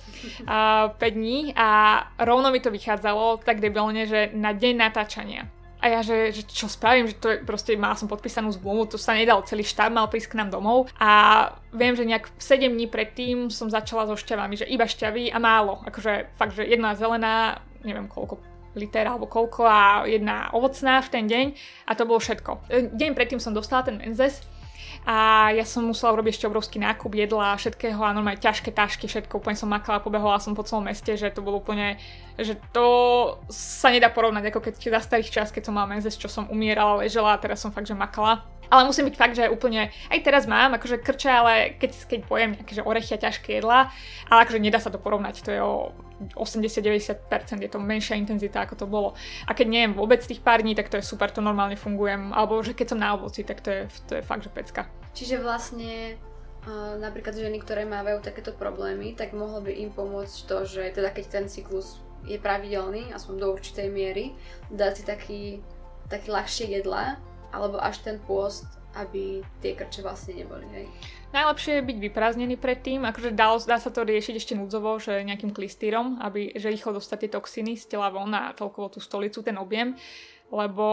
uh, 0.48 0.94
5 0.96 0.98
dní 1.12 1.52
a 1.52 2.00
rovno 2.22 2.48
mi 2.48 2.64
to 2.64 2.72
vychádzalo 2.72 3.44
tak 3.44 3.60
debilne, 3.60 4.08
že 4.08 4.32
na 4.32 4.56
deň 4.56 4.74
natáčania. 4.78 5.44
A 5.82 5.90
ja, 5.90 6.00
že, 6.00 6.30
že 6.30 6.46
čo 6.46 6.70
spravím, 6.70 7.10
že 7.10 7.18
to 7.18 7.26
je 7.26 7.42
proste, 7.42 7.74
mala 7.74 7.98
som 7.98 8.06
podpísanú 8.06 8.54
zmluvu, 8.54 8.94
to 8.94 8.98
sa 9.02 9.18
nedalo, 9.18 9.42
celý 9.42 9.66
štáb 9.66 9.90
mal 9.90 10.06
prísť 10.06 10.30
k 10.30 10.38
nám 10.38 10.54
domov. 10.54 10.86
A 10.94 11.50
viem, 11.74 11.98
že 11.98 12.06
nejak 12.06 12.30
7 12.38 12.70
dní 12.70 12.86
predtým 12.86 13.50
som 13.50 13.66
začala 13.66 14.06
so 14.06 14.14
šťavami, 14.14 14.62
že 14.62 14.70
iba 14.70 14.86
šťavy 14.86 15.34
a 15.34 15.42
málo, 15.42 15.82
akože 15.82 16.38
fakt, 16.38 16.54
že 16.54 16.70
jedna 16.70 16.94
zelená, 16.94 17.58
neviem 17.82 18.08
koľko 18.08 18.38
liter 18.72 19.04
alebo 19.04 19.28
koľko 19.28 19.68
a 19.68 20.08
jedna 20.08 20.48
ovocná 20.56 21.04
v 21.04 21.12
ten 21.12 21.24
deň 21.28 21.46
a 21.88 21.92
to 21.92 22.08
bolo 22.08 22.16
všetko. 22.16 22.72
Deň 22.96 23.10
predtým 23.12 23.40
som 23.40 23.52
dostala 23.52 23.84
ten 23.84 24.00
menzes 24.00 24.40
a 25.02 25.50
ja 25.50 25.66
som 25.66 25.82
musela 25.82 26.14
urobiť 26.14 26.38
ešte 26.38 26.48
obrovský 26.48 26.78
nákup 26.78 27.10
jedla 27.10 27.52
a 27.52 27.58
všetkého 27.58 27.98
a 27.98 28.14
normálne 28.14 28.38
ťažké 28.38 28.70
tašky, 28.70 29.10
všetko 29.10 29.42
úplne 29.42 29.58
som 29.58 29.66
makala, 29.66 29.98
pobehovala 29.98 30.38
som 30.38 30.54
po 30.54 30.62
celom 30.62 30.86
meste, 30.86 31.18
že 31.18 31.34
to 31.34 31.42
bolo 31.42 31.58
úplne, 31.58 31.98
že 32.38 32.54
to 32.70 32.86
sa 33.50 33.90
nedá 33.90 34.08
porovnať 34.14 34.48
ako 34.48 34.60
keď 34.62 34.74
za 34.78 35.00
starých 35.02 35.30
čas, 35.34 35.48
keď 35.50 35.68
som 35.68 35.74
mala 35.74 35.90
menzes, 35.90 36.14
čo 36.14 36.30
som 36.30 36.46
umierala, 36.48 37.02
ležela 37.02 37.34
a 37.34 37.40
teraz 37.42 37.60
som 37.60 37.74
fakt, 37.74 37.90
že 37.90 37.98
makala. 37.98 38.46
Ale 38.72 38.88
musím 38.88 39.12
byť 39.12 39.16
fakt, 39.20 39.36
že 39.36 39.52
úplne, 39.52 39.92
aj 40.08 40.18
teraz 40.24 40.48
mám 40.48 40.72
akože 40.72 41.04
krče, 41.04 41.28
ale 41.28 41.52
keď, 41.76 41.92
keď 42.08 42.20
pojem 42.24 42.56
nejaké 42.56 42.72
že 42.72 42.80
orechy 42.80 43.12
a 43.12 43.20
ťažké 43.20 43.60
jedlá, 43.60 43.92
ale 44.32 44.48
akože 44.48 44.64
nedá 44.64 44.80
sa 44.80 44.88
to 44.88 44.96
porovnať, 44.96 45.44
to 45.44 45.52
je 45.52 45.60
o 45.60 45.92
80-90%, 46.32 47.20
je 47.60 47.68
to 47.68 47.76
menšia 47.76 48.16
intenzita 48.16 48.64
ako 48.64 48.74
to 48.80 48.86
bolo. 48.88 49.12
A 49.44 49.52
keď 49.52 49.66
nejem 49.68 49.92
vôbec 49.92 50.24
tých 50.24 50.40
pár 50.40 50.64
dní, 50.64 50.72
tak 50.72 50.88
to 50.88 50.96
je 50.96 51.04
super, 51.04 51.28
to 51.28 51.44
normálne 51.44 51.76
fungujem, 51.76 52.32
alebo 52.32 52.56
že 52.64 52.72
keď 52.72 52.96
som 52.96 53.02
na 53.02 53.12
ovoci, 53.12 53.44
tak 53.44 53.60
to 53.60 53.68
je, 53.68 53.82
to 54.08 54.12
je 54.16 54.22
fakt, 54.24 54.46
že 54.46 54.50
pecka. 54.54 54.88
Čiže 55.12 55.44
vlastne 55.44 56.16
uh, 56.64 56.96
napríklad 56.96 57.36
ženy, 57.36 57.60
ktoré 57.60 57.84
mávajú 57.84 58.24
takéto 58.24 58.56
problémy, 58.56 59.12
tak 59.12 59.36
mohlo 59.36 59.60
by 59.60 59.72
im 59.74 59.92
pomôcť 59.92 60.36
to, 60.48 60.64
že 60.64 60.82
teda 60.96 61.12
keď 61.12 61.24
ten 61.28 61.44
cyklus 61.50 62.00
je 62.22 62.38
pravidelný, 62.38 63.10
aspoň 63.10 63.34
do 63.36 63.46
určitej 63.50 63.90
miery, 63.90 64.32
dať 64.70 64.92
si 64.94 65.02
taký, 65.02 65.42
taký 66.06 66.28
ľahšie 66.30 66.66
jedlá, 66.70 67.18
alebo 67.52 67.76
až 67.78 68.00
ten 68.00 68.16
pôst, 68.24 68.64
aby 68.92 69.40
tie 69.64 69.72
krče 69.72 70.04
vlastne 70.04 70.36
neboli, 70.36 70.68
hej? 70.72 70.86
Najlepšie 71.32 71.80
je 71.80 71.88
byť 71.88 71.98
vyprázdnený 72.12 72.56
predtým, 72.60 73.08
akože 73.08 73.32
dá, 73.32 73.56
dá 73.64 73.80
sa 73.80 73.88
to 73.88 74.04
riešiť 74.04 74.34
ešte 74.36 74.52
núdzovo, 74.52 75.00
že 75.00 75.24
nejakým 75.24 75.52
klistýrom, 75.52 76.20
aby 76.20 76.52
že 76.52 76.68
rýchlo 76.68 77.00
dostať 77.00 77.24
tie 77.24 77.30
toxiny 77.32 77.72
z 77.80 77.96
tela 77.96 78.12
von 78.12 78.28
a 78.36 78.52
celkovo 78.52 78.92
tú 78.92 79.00
stolicu, 79.00 79.40
ten 79.40 79.56
objem 79.56 79.96
lebo 80.52 80.84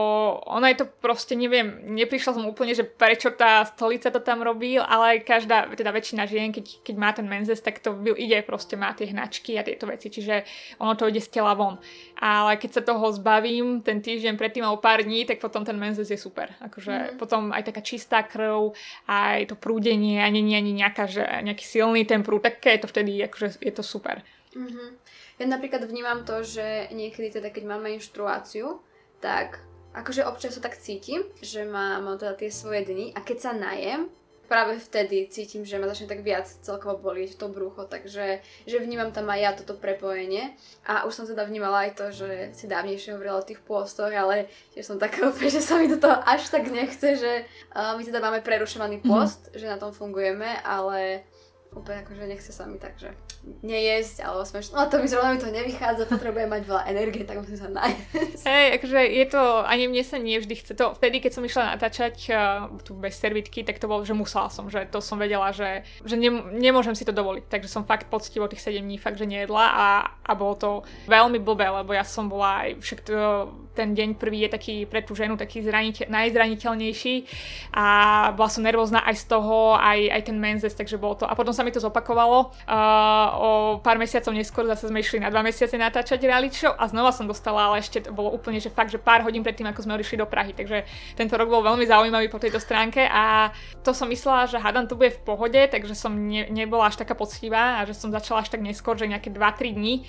ono 0.48 0.64
je 0.72 0.80
to 0.80 0.86
proste, 0.88 1.36
neviem, 1.36 1.84
neprišla 1.92 2.32
som 2.32 2.48
úplne, 2.48 2.72
že 2.72 2.88
prečo 2.88 3.28
tá 3.28 3.60
stolica 3.68 4.08
to 4.08 4.24
tam 4.24 4.40
robí, 4.40 4.80
ale 4.80 5.20
každá, 5.20 5.68
teda 5.76 5.92
väčšina 5.92 6.24
žien, 6.24 6.48
keď, 6.48 6.80
keď 6.80 6.94
má 6.96 7.12
ten 7.12 7.28
menzes, 7.28 7.60
tak 7.60 7.76
to 7.84 7.92
ide 8.16 8.40
proste, 8.48 8.80
má 8.80 8.96
tie 8.96 9.12
hnačky 9.12 9.60
a 9.60 9.62
tieto 9.62 9.84
veci, 9.84 10.08
čiže 10.08 10.48
ono 10.80 10.96
to 10.96 11.12
ide 11.12 11.20
z 11.20 11.28
tela 11.28 11.52
von. 11.52 11.76
Ale 12.16 12.56
keď 12.56 12.80
sa 12.80 12.82
toho 12.88 13.12
zbavím 13.12 13.84
ten 13.84 14.00
týždeň 14.00 14.40
predtým 14.40 14.64
alebo 14.64 14.80
pár 14.80 15.04
dní, 15.04 15.28
tak 15.28 15.44
potom 15.44 15.60
ten 15.60 15.76
menzes 15.76 16.08
je 16.08 16.16
super. 16.16 16.56
Akože 16.64 17.12
mm. 17.12 17.14
potom 17.20 17.52
aj 17.52 17.68
taká 17.68 17.84
čistá 17.84 18.24
krv, 18.24 18.72
aj 19.12 19.52
to 19.52 19.60
prúdenie, 19.60 20.24
a 20.24 20.32
je 20.32 20.56
ani 20.56 20.72
nejaká, 20.72 21.04
že, 21.04 21.20
nejaký 21.20 21.68
silný 21.68 22.08
ten 22.08 22.24
prúd, 22.24 22.40
tak 22.40 22.64
je 22.64 22.80
to 22.80 22.88
vtedy, 22.88 23.20
akože 23.28 23.60
je 23.60 23.72
to 23.76 23.84
super. 23.84 24.24
Mm-hmm. 24.56 24.88
Ja 25.36 25.46
napríklad 25.48 25.84
vnímam 25.84 26.24
to, 26.24 26.40
že 26.40 26.88
niekedy 26.96 27.28
teda, 27.40 27.52
keď 27.52 27.64
máme 27.64 27.92
inštruáciu, 27.96 28.80
tak 29.20 29.60
akože 29.94 30.26
občas 30.26 30.56
sa 30.56 30.64
tak 30.64 30.78
cítim, 30.80 31.22
že 31.44 31.64
mám 31.68 32.18
teda 32.18 32.34
tie 32.34 32.50
svoje 32.50 32.88
dni 32.88 33.12
a 33.14 33.20
keď 33.20 33.38
sa 33.38 33.52
najem, 33.52 34.08
práve 34.50 34.82
vtedy 34.82 35.30
cítim, 35.30 35.62
že 35.62 35.78
ma 35.78 35.86
začne 35.86 36.10
tak 36.10 36.26
viac 36.26 36.42
celkovo 36.42 36.98
bolieť 36.98 37.38
to 37.38 37.46
brucho, 37.46 37.86
takže 37.86 38.42
že 38.66 38.76
vnímam 38.82 39.14
tam 39.14 39.30
aj 39.30 39.38
ja 39.38 39.50
toto 39.54 39.78
prepojenie 39.78 40.58
a 40.82 41.06
už 41.06 41.14
som 41.14 41.24
teda 41.30 41.46
vnímala 41.46 41.86
aj 41.86 41.90
to, 41.94 42.06
že 42.10 42.28
si 42.58 42.66
dávnejšie 42.66 43.14
hovorila 43.14 43.38
o 43.38 43.46
tých 43.46 43.62
pôstoch, 43.62 44.10
ale 44.10 44.50
tiež 44.74 44.90
som 44.90 44.98
taká 44.98 45.22
úplne, 45.30 45.54
že 45.54 45.62
sa 45.62 45.78
mi 45.78 45.86
do 45.86 46.02
toho 46.02 46.18
až 46.26 46.50
tak 46.50 46.66
nechce, 46.66 47.14
že 47.14 47.46
uh, 47.78 47.94
my 47.94 48.02
teda 48.02 48.18
máme 48.18 48.42
prerušovaný 48.42 49.06
post, 49.06 49.54
mm-hmm. 49.54 49.58
že 49.62 49.70
na 49.70 49.78
tom 49.78 49.94
fungujeme, 49.94 50.58
ale 50.66 51.22
úplne 51.70 52.02
akože 52.02 52.22
nechce 52.26 52.50
sa 52.50 52.66
mi 52.66 52.82
tak, 52.82 52.98
že 52.98 53.14
nejesť, 53.62 54.26
alebo 54.26 54.44
smeš, 54.44 54.74
no 54.74 54.84
to 54.90 55.00
mi 55.00 55.08
zrovna 55.08 55.32
mi 55.32 55.40
to 55.40 55.48
nevychádza, 55.48 56.10
potrebujem 56.10 56.50
mať 56.50 56.62
veľa 56.66 56.82
energie, 56.90 57.22
tak 57.24 57.40
musím 57.40 57.56
sa 57.56 57.70
nájsť. 57.70 58.42
Hej, 58.44 58.66
akože 58.76 59.00
je 59.00 59.26
to, 59.30 59.42
ani 59.64 59.84
mne 59.88 60.04
sa 60.04 60.16
nie 60.18 60.36
vždy 60.36 60.54
chce 60.60 60.72
to, 60.74 60.92
vtedy 60.98 61.22
keď 61.22 61.32
som 61.32 61.46
išla 61.46 61.72
natáčať 61.78 62.16
uh, 62.28 62.68
tu 62.82 62.92
bez 62.98 63.16
servitky, 63.16 63.62
tak 63.62 63.78
to 63.78 63.86
bolo, 63.86 64.02
že 64.02 64.18
musela 64.18 64.50
som, 64.50 64.66
že 64.68 64.84
to 64.90 64.98
som 64.98 65.16
vedela, 65.16 65.54
že, 65.54 65.86
že 66.04 66.18
ne, 66.18 66.28
nemôžem 66.58 66.92
si 66.92 67.06
to 67.06 67.14
dovoliť, 67.14 67.48
takže 67.48 67.70
som 67.70 67.88
fakt 67.88 68.10
poctivo 68.10 68.50
tých 68.50 68.66
7 68.66 68.82
dní 68.82 68.98
fakt, 68.98 69.16
že 69.16 69.30
nejedla 69.30 69.64
a, 69.72 69.86
a 70.20 70.32
bolo 70.34 70.54
to 70.58 70.70
veľmi 71.06 71.38
blbé, 71.40 71.70
lebo 71.70 71.94
ja 71.94 72.02
som 72.04 72.26
bola 72.26 72.66
aj, 72.66 72.82
však 72.82 72.98
to, 73.06 73.14
ten 73.74 73.94
deň 73.94 74.18
prvý 74.18 74.46
je 74.46 74.50
taký 74.50 74.74
pre 74.84 75.00
tú 75.06 75.14
ženu 75.14 75.38
taký 75.38 75.62
zraniteľ, 75.62 76.10
najzraniteľnejší 76.10 77.14
a 77.74 77.86
bola 78.34 78.50
som 78.50 78.66
nervózna 78.66 79.02
aj 79.06 79.14
z 79.20 79.24
toho, 79.30 79.78
aj, 79.78 79.98
aj 80.10 80.22
ten 80.26 80.36
menzes, 80.36 80.74
takže 80.74 80.98
bolo 80.98 81.22
to, 81.22 81.24
a 81.24 81.32
potom 81.38 81.54
sa 81.54 81.62
mi 81.62 81.70
to 81.70 81.78
zopakovalo, 81.78 82.50
uh, 82.50 83.28
o 83.38 83.50
pár 83.80 83.96
mesiacov 83.96 84.34
neskôr 84.34 84.66
zase 84.66 84.90
sme 84.90 85.00
išli 85.00 85.22
na 85.22 85.30
dva 85.30 85.46
mesiace 85.46 85.78
natáčať 85.78 86.18
reality 86.26 86.66
show 86.66 86.74
a 86.74 86.84
znova 86.90 87.14
som 87.14 87.30
dostala, 87.30 87.70
ale 87.70 87.80
ešte 87.80 88.06
to 88.06 88.10
bolo 88.10 88.34
úplne, 88.34 88.58
že 88.58 88.68
fakt, 88.72 88.90
že 88.90 88.98
pár 88.98 89.22
hodín 89.22 89.46
predtým, 89.46 89.70
ako 89.70 89.86
sme 89.86 89.96
odišli 89.96 90.18
do 90.18 90.26
Prahy. 90.26 90.52
Takže 90.52 90.84
tento 91.14 91.34
rok 91.38 91.48
bol 91.48 91.62
veľmi 91.62 91.86
zaujímavý 91.86 92.26
po 92.28 92.42
tejto 92.42 92.58
stránke 92.58 93.06
a 93.06 93.54
to 93.86 93.94
som 93.94 94.10
myslela, 94.10 94.50
že 94.50 94.58
hádam 94.58 94.90
to 94.90 94.98
bude 94.98 95.14
v 95.14 95.22
pohode, 95.22 95.60
takže 95.70 95.94
som 95.94 96.12
ne, 96.12 96.50
nebola 96.50 96.90
až 96.90 96.98
taká 96.98 97.14
poctivá 97.14 97.78
a 97.78 97.86
že 97.86 97.94
som 97.94 98.10
začala 98.10 98.42
až 98.42 98.50
tak 98.50 98.60
neskôr, 98.60 98.98
že 98.98 99.06
nejaké 99.06 99.30
2-3 99.30 99.76
dní. 99.76 100.04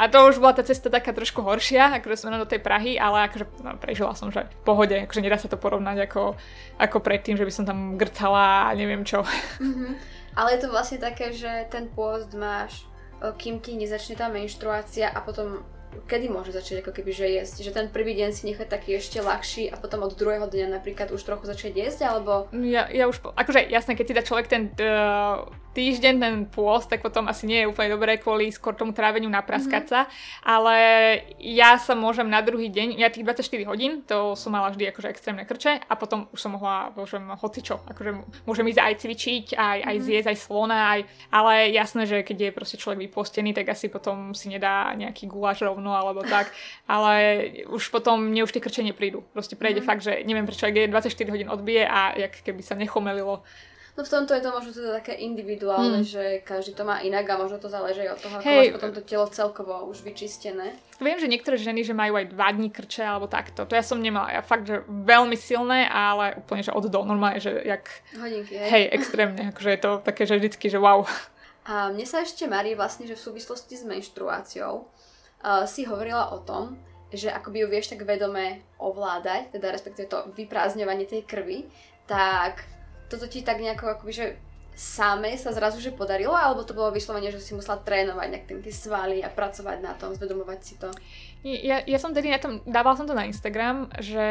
A 0.00 0.08
to 0.08 0.32
už 0.32 0.40
bola 0.40 0.56
tá 0.56 0.64
cesta 0.64 0.88
taká 0.88 1.12
trošku 1.12 1.44
horšia, 1.44 2.00
akože 2.00 2.24
sme 2.24 2.40
do 2.40 2.48
tej 2.48 2.64
Prahy, 2.64 2.96
ale 2.96 3.28
akože 3.28 3.44
no, 3.60 3.76
prežila 3.76 4.16
som, 4.16 4.32
že 4.32 4.48
v 4.48 4.64
pohode, 4.64 4.96
akože 4.96 5.20
nedá 5.20 5.36
sa 5.36 5.52
to 5.52 5.60
porovnať 5.60 6.08
ako, 6.08 6.40
ako 6.80 6.98
predtým, 7.04 7.36
že 7.36 7.44
by 7.44 7.52
som 7.52 7.68
tam 7.68 8.00
grcala 8.00 8.72
a 8.72 8.72
neviem 8.72 9.04
čo. 9.04 9.20
Mm-hmm. 9.60 9.92
Ale 10.40 10.56
je 10.56 10.60
to 10.64 10.72
vlastne 10.72 10.96
také, 10.96 11.36
že 11.36 11.68
ten 11.68 11.92
pôst 11.92 12.32
máš, 12.32 12.88
kým 13.36 13.60
ti 13.60 13.76
nezačne 13.76 14.16
tá 14.16 14.32
menštruácia 14.32 15.12
a 15.12 15.20
potom 15.20 15.60
kedy 16.06 16.30
môže 16.30 16.54
začať 16.54 16.86
ako 16.86 16.92
keby, 16.94 17.10
že 17.10 17.26
jesť? 17.26 17.56
Že 17.66 17.72
ten 17.74 17.86
prvý 17.90 18.14
deň 18.14 18.30
si 18.30 18.46
nechať 18.46 18.70
taký 18.70 18.96
ešte 18.96 19.18
ľahší 19.18 19.74
a 19.74 19.76
potom 19.76 20.06
od 20.06 20.14
druhého 20.14 20.46
dňa 20.46 20.70
napríklad 20.70 21.10
už 21.10 21.22
trochu 21.22 21.50
začať 21.50 21.74
jesť, 21.74 22.00
alebo... 22.06 22.46
Ja, 22.54 22.86
ja 22.88 23.10
už, 23.10 23.18
akože 23.34 23.66
jasné, 23.66 23.98
keď 23.98 24.06
si 24.06 24.16
dá 24.16 24.22
človek 24.22 24.46
ten 24.46 24.70
uh, 24.78 25.50
týždeň 25.70 26.14
ten 26.18 26.34
pôst, 26.50 26.90
tak 26.90 26.98
potom 26.98 27.30
asi 27.30 27.46
nie 27.46 27.62
je 27.62 27.70
úplne 27.70 27.94
dobré 27.94 28.18
kvôli 28.18 28.50
skôr 28.50 28.74
tomu 28.74 28.90
tráveniu 28.90 29.30
napraskať 29.30 29.86
mm-hmm. 29.86 30.06
sa, 30.06 30.10
ale 30.42 30.76
ja 31.38 31.78
sa 31.78 31.94
môžem 31.94 32.26
na 32.26 32.42
druhý 32.42 32.66
deň, 32.66 32.98
ja 32.98 33.06
tých 33.06 33.22
24 33.22 33.70
hodín, 33.70 34.02
to 34.02 34.34
som 34.34 34.50
mala 34.50 34.74
vždy 34.74 34.90
akože 34.90 35.08
extrémne 35.08 35.46
krče 35.46 35.86
a 35.86 35.94
potom 35.94 36.26
už 36.34 36.38
som 36.42 36.58
mohla, 36.58 36.90
môžem 36.98 37.22
hocičo, 37.22 37.86
akože 37.86 38.10
môžem 38.44 38.66
ísť 38.66 38.80
aj 38.82 38.94
cvičiť, 38.98 39.46
aj, 39.54 39.78
aj 39.78 39.94
mm-hmm. 39.94 40.06
zjesť, 40.10 40.28
aj 40.34 40.38
slona, 40.42 40.78
aj, 40.98 41.00
ale 41.30 41.52
jasné, 41.70 42.02
že 42.10 42.26
keď 42.26 42.50
je 42.50 42.56
proste 42.56 42.76
človek 42.76 42.98
vypostený, 43.06 43.54
tak 43.54 43.70
asi 43.70 43.86
potom 43.86 44.34
si 44.34 44.50
nedá 44.50 44.90
nejaký 44.98 45.30
guláš 45.30 45.62
rovno 45.62 45.94
alebo 45.94 46.26
tak, 46.26 46.50
ale 46.90 47.46
už 47.70 47.94
potom 47.94 48.26
mne 48.26 48.42
už 48.42 48.50
tie 48.50 48.62
krče 48.62 48.82
neprídu. 48.82 49.22
Proste 49.30 49.54
prejde 49.54 49.80
mm-hmm. 49.80 49.86
fakt, 49.86 50.02
že 50.02 50.26
neviem 50.26 50.46
prečo, 50.50 50.66
ak 50.66 50.74
je 50.74 50.90
24 50.90 51.30
hodín 51.30 51.46
odbije 51.46 51.86
a 51.86 52.18
jak 52.18 52.42
keby 52.42 52.62
sa 52.66 52.74
nechomelilo 52.74 53.46
No 53.98 54.06
v 54.06 54.12
tomto 54.12 54.32
je 54.38 54.42
to 54.42 54.50
možno 54.54 54.70
teda 54.70 54.90
také 55.02 55.18
individuálne, 55.18 56.00
hmm. 56.00 56.08
že 56.08 56.24
každý 56.46 56.78
to 56.78 56.86
má 56.86 57.02
inak 57.02 57.26
a 57.26 57.40
možno 57.40 57.58
to 57.58 57.66
záleží 57.66 58.06
od 58.06 58.22
toho, 58.22 58.38
ako 58.38 58.46
hey. 58.46 58.70
máš 58.70 58.74
potom 58.78 58.90
to 58.94 59.02
telo 59.02 59.26
celkovo 59.26 59.74
už 59.90 60.06
vyčistené. 60.06 60.78
Viem, 61.02 61.18
že 61.18 61.26
niektoré 61.26 61.58
ženy, 61.58 61.82
že 61.82 61.90
majú 61.90 62.14
aj 62.14 62.30
dva 62.30 62.48
dní 62.54 62.70
krče 62.70 63.02
alebo 63.02 63.26
takto. 63.26 63.66
To 63.66 63.74
ja 63.74 63.82
som 63.82 63.98
nemala. 63.98 64.30
Ja 64.30 64.46
fakt, 64.46 64.70
že 64.70 64.86
veľmi 64.86 65.34
silné, 65.34 65.90
ale 65.90 66.38
úplne, 66.38 66.62
že 66.62 66.70
od 66.70 66.86
do. 66.86 67.00
Normálne, 67.02 67.42
že 67.42 67.50
jak... 67.66 67.90
Hodinky, 68.14 68.54
hej. 68.56 68.68
Hej, 68.70 68.84
extrémne. 68.94 69.42
Akože 69.50 69.70
je 69.74 69.80
to 69.82 69.90
také, 70.06 70.22
že 70.24 70.38
vždycky, 70.38 70.70
že 70.70 70.78
wow. 70.78 71.02
A 71.66 71.90
mne 71.90 72.06
sa 72.06 72.22
ešte 72.22 72.46
marí 72.46 72.78
vlastne, 72.78 73.04
že 73.04 73.18
v 73.18 73.24
súvislosti 73.30 73.74
s 73.76 73.84
menštruáciou 73.84 74.86
uh, 74.86 75.66
si 75.68 75.84
hovorila 75.84 76.32
o 76.32 76.40
tom, 76.40 76.78
že 77.10 77.26
akoby 77.26 77.62
ju 77.62 77.68
vieš 77.68 77.90
tak 77.92 78.06
vedome 78.06 78.62
ovládať, 78.78 79.50
teda 79.50 79.74
respektíve 79.74 80.06
to 80.06 80.30
vyprázdňovanie 80.34 81.10
tej 81.10 81.26
krvi, 81.26 81.66
tak 82.06 82.64
toto 83.10 83.26
ti 83.26 83.42
tak 83.42 83.58
nejako 83.58 83.98
akoby, 83.98 84.12
že 84.14 84.26
samé 84.80 85.36
sa 85.36 85.52
zrazu 85.52 85.82
že 85.82 85.92
podarilo, 85.92 86.32
alebo 86.32 86.64
to 86.64 86.72
bolo 86.72 86.94
vyslovene, 86.94 87.28
že 87.28 87.42
si 87.42 87.52
musela 87.52 87.76
trénovať 87.82 88.26
nejak 88.30 88.46
ten 88.48 88.58
tie 88.62 88.72
svaly 88.72 89.20
a 89.20 89.28
pracovať 89.28 89.82
na 89.82 89.92
tom, 89.98 90.14
zvedomovať 90.14 90.60
si 90.62 90.74
to? 90.80 90.88
Ja, 91.40 91.80
ja 91.88 91.96
som 91.96 92.12
tedy 92.12 92.28
na 92.28 92.36
tom, 92.36 92.60
dával 92.68 93.00
som 93.00 93.08
to 93.08 93.16
na 93.16 93.24
Instagram, 93.24 93.88
že 93.96 94.28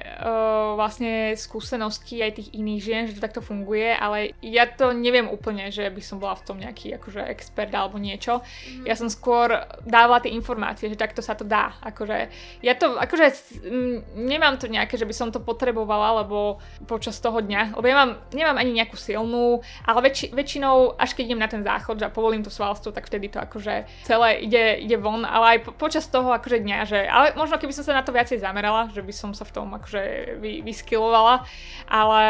uh, 0.00 0.72
vlastne 0.80 1.36
skúsenosti 1.36 2.24
aj 2.24 2.40
tých 2.40 2.48
iných 2.56 2.80
žien, 2.80 3.02
že 3.04 3.20
to 3.20 3.24
takto 3.24 3.44
funguje, 3.44 3.92
ale 3.92 4.32
ja 4.40 4.64
to 4.64 4.96
neviem 4.96 5.28
úplne, 5.28 5.68
že 5.68 5.84
by 5.92 6.00
som 6.00 6.16
bola 6.16 6.32
v 6.40 6.44
tom 6.48 6.56
nejaký 6.56 6.96
akože 6.96 7.20
expert 7.28 7.68
alebo 7.76 8.00
niečo. 8.00 8.40
Mm. 8.40 8.88
Ja 8.88 8.96
som 8.96 9.12
skôr 9.12 9.60
dávala 9.84 10.24
tie 10.24 10.32
informácie, 10.32 10.88
že 10.88 10.96
takto 10.96 11.20
sa 11.20 11.36
to 11.36 11.44
dá. 11.44 11.76
Akože, 11.84 12.32
ja 12.64 12.72
to, 12.80 12.96
akože 12.96 13.26
m, 13.68 14.00
nemám 14.16 14.56
to 14.56 14.72
nejaké, 14.72 14.96
že 14.96 15.04
by 15.04 15.12
som 15.12 15.28
to 15.28 15.44
potrebovala, 15.44 16.24
lebo 16.24 16.64
počas 16.88 17.20
toho 17.20 17.44
dňa, 17.44 17.76
lebo 17.76 17.84
ja 17.84 17.96
mám, 18.08 18.24
nemám 18.32 18.56
ani 18.56 18.72
nejakú 18.72 18.96
silnú, 18.96 19.60
ale 19.84 20.00
väč, 20.00 20.32
väčšinou, 20.32 20.96
až 20.96 21.12
keď 21.12 21.28
idem 21.28 21.44
na 21.44 21.52
ten 21.52 21.60
záchod 21.60 22.00
a 22.00 22.08
povolím 22.08 22.40
to 22.40 22.48
svalstvo, 22.48 22.88
tak 22.88 23.04
vtedy 23.04 23.28
to 23.28 23.36
akože 23.36 23.84
celé 24.08 24.48
ide, 24.48 24.80
ide 24.80 24.96
von, 24.96 25.28
ale 25.28 25.60
aj 25.60 25.68
po, 25.68 25.70
počas 25.76 26.08
toho 26.08 26.37
akože 26.38 26.62
dňa, 26.62 26.78
že, 26.86 27.00
ale 27.04 27.34
možno 27.34 27.58
keby 27.58 27.74
som 27.74 27.84
sa 27.84 27.98
na 27.98 28.06
to 28.06 28.14
viacej 28.14 28.38
zamerala, 28.38 28.88
že 28.94 29.02
by 29.02 29.12
som 29.12 29.30
sa 29.34 29.42
v 29.42 29.52
tom 29.52 29.68
akože 29.74 30.38
vy, 30.38 30.62
vyskylovala, 30.62 31.44
ale 31.90 32.24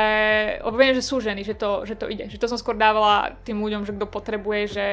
lebo 0.64 0.74
že 0.80 1.04
sú 1.04 1.20
ženy, 1.20 1.44
že 1.44 1.54
to, 1.54 1.84
že 1.84 1.94
to 1.94 2.08
ide, 2.08 2.32
že 2.32 2.40
to 2.40 2.48
som 2.48 2.56
skôr 2.56 2.74
dávala 2.74 3.36
tým 3.44 3.60
ľuďom, 3.60 3.84
že 3.84 3.92
kto 3.94 4.06
potrebuje, 4.08 4.62
že 4.72 4.86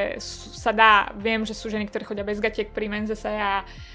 sa 0.54 0.76
dá, 0.76 1.16
viem, 1.16 1.48
že 1.48 1.56
sú 1.56 1.72
ženy, 1.72 1.88
ktoré 1.88 2.04
chodia 2.04 2.28
bez 2.28 2.44
gatiek 2.44 2.70
pri 2.70 2.92
menze 2.92 3.16
sa 3.16 3.32
ja 3.32 3.52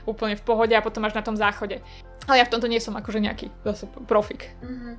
úplne 0.09 0.35
v 0.35 0.43
pohode 0.43 0.73
a 0.73 0.83
potom 0.83 1.05
až 1.05 1.15
na 1.15 1.23
tom 1.23 1.37
záchode. 1.37 1.85
Ale 2.27 2.41
ja 2.41 2.49
v 2.49 2.53
tomto 2.57 2.67
nie 2.67 2.81
som 2.81 2.97
akože 2.97 3.21
nejaký 3.21 3.53
zase 3.65 3.85
profik. 4.09 4.51
Mm-hmm. 4.65 4.95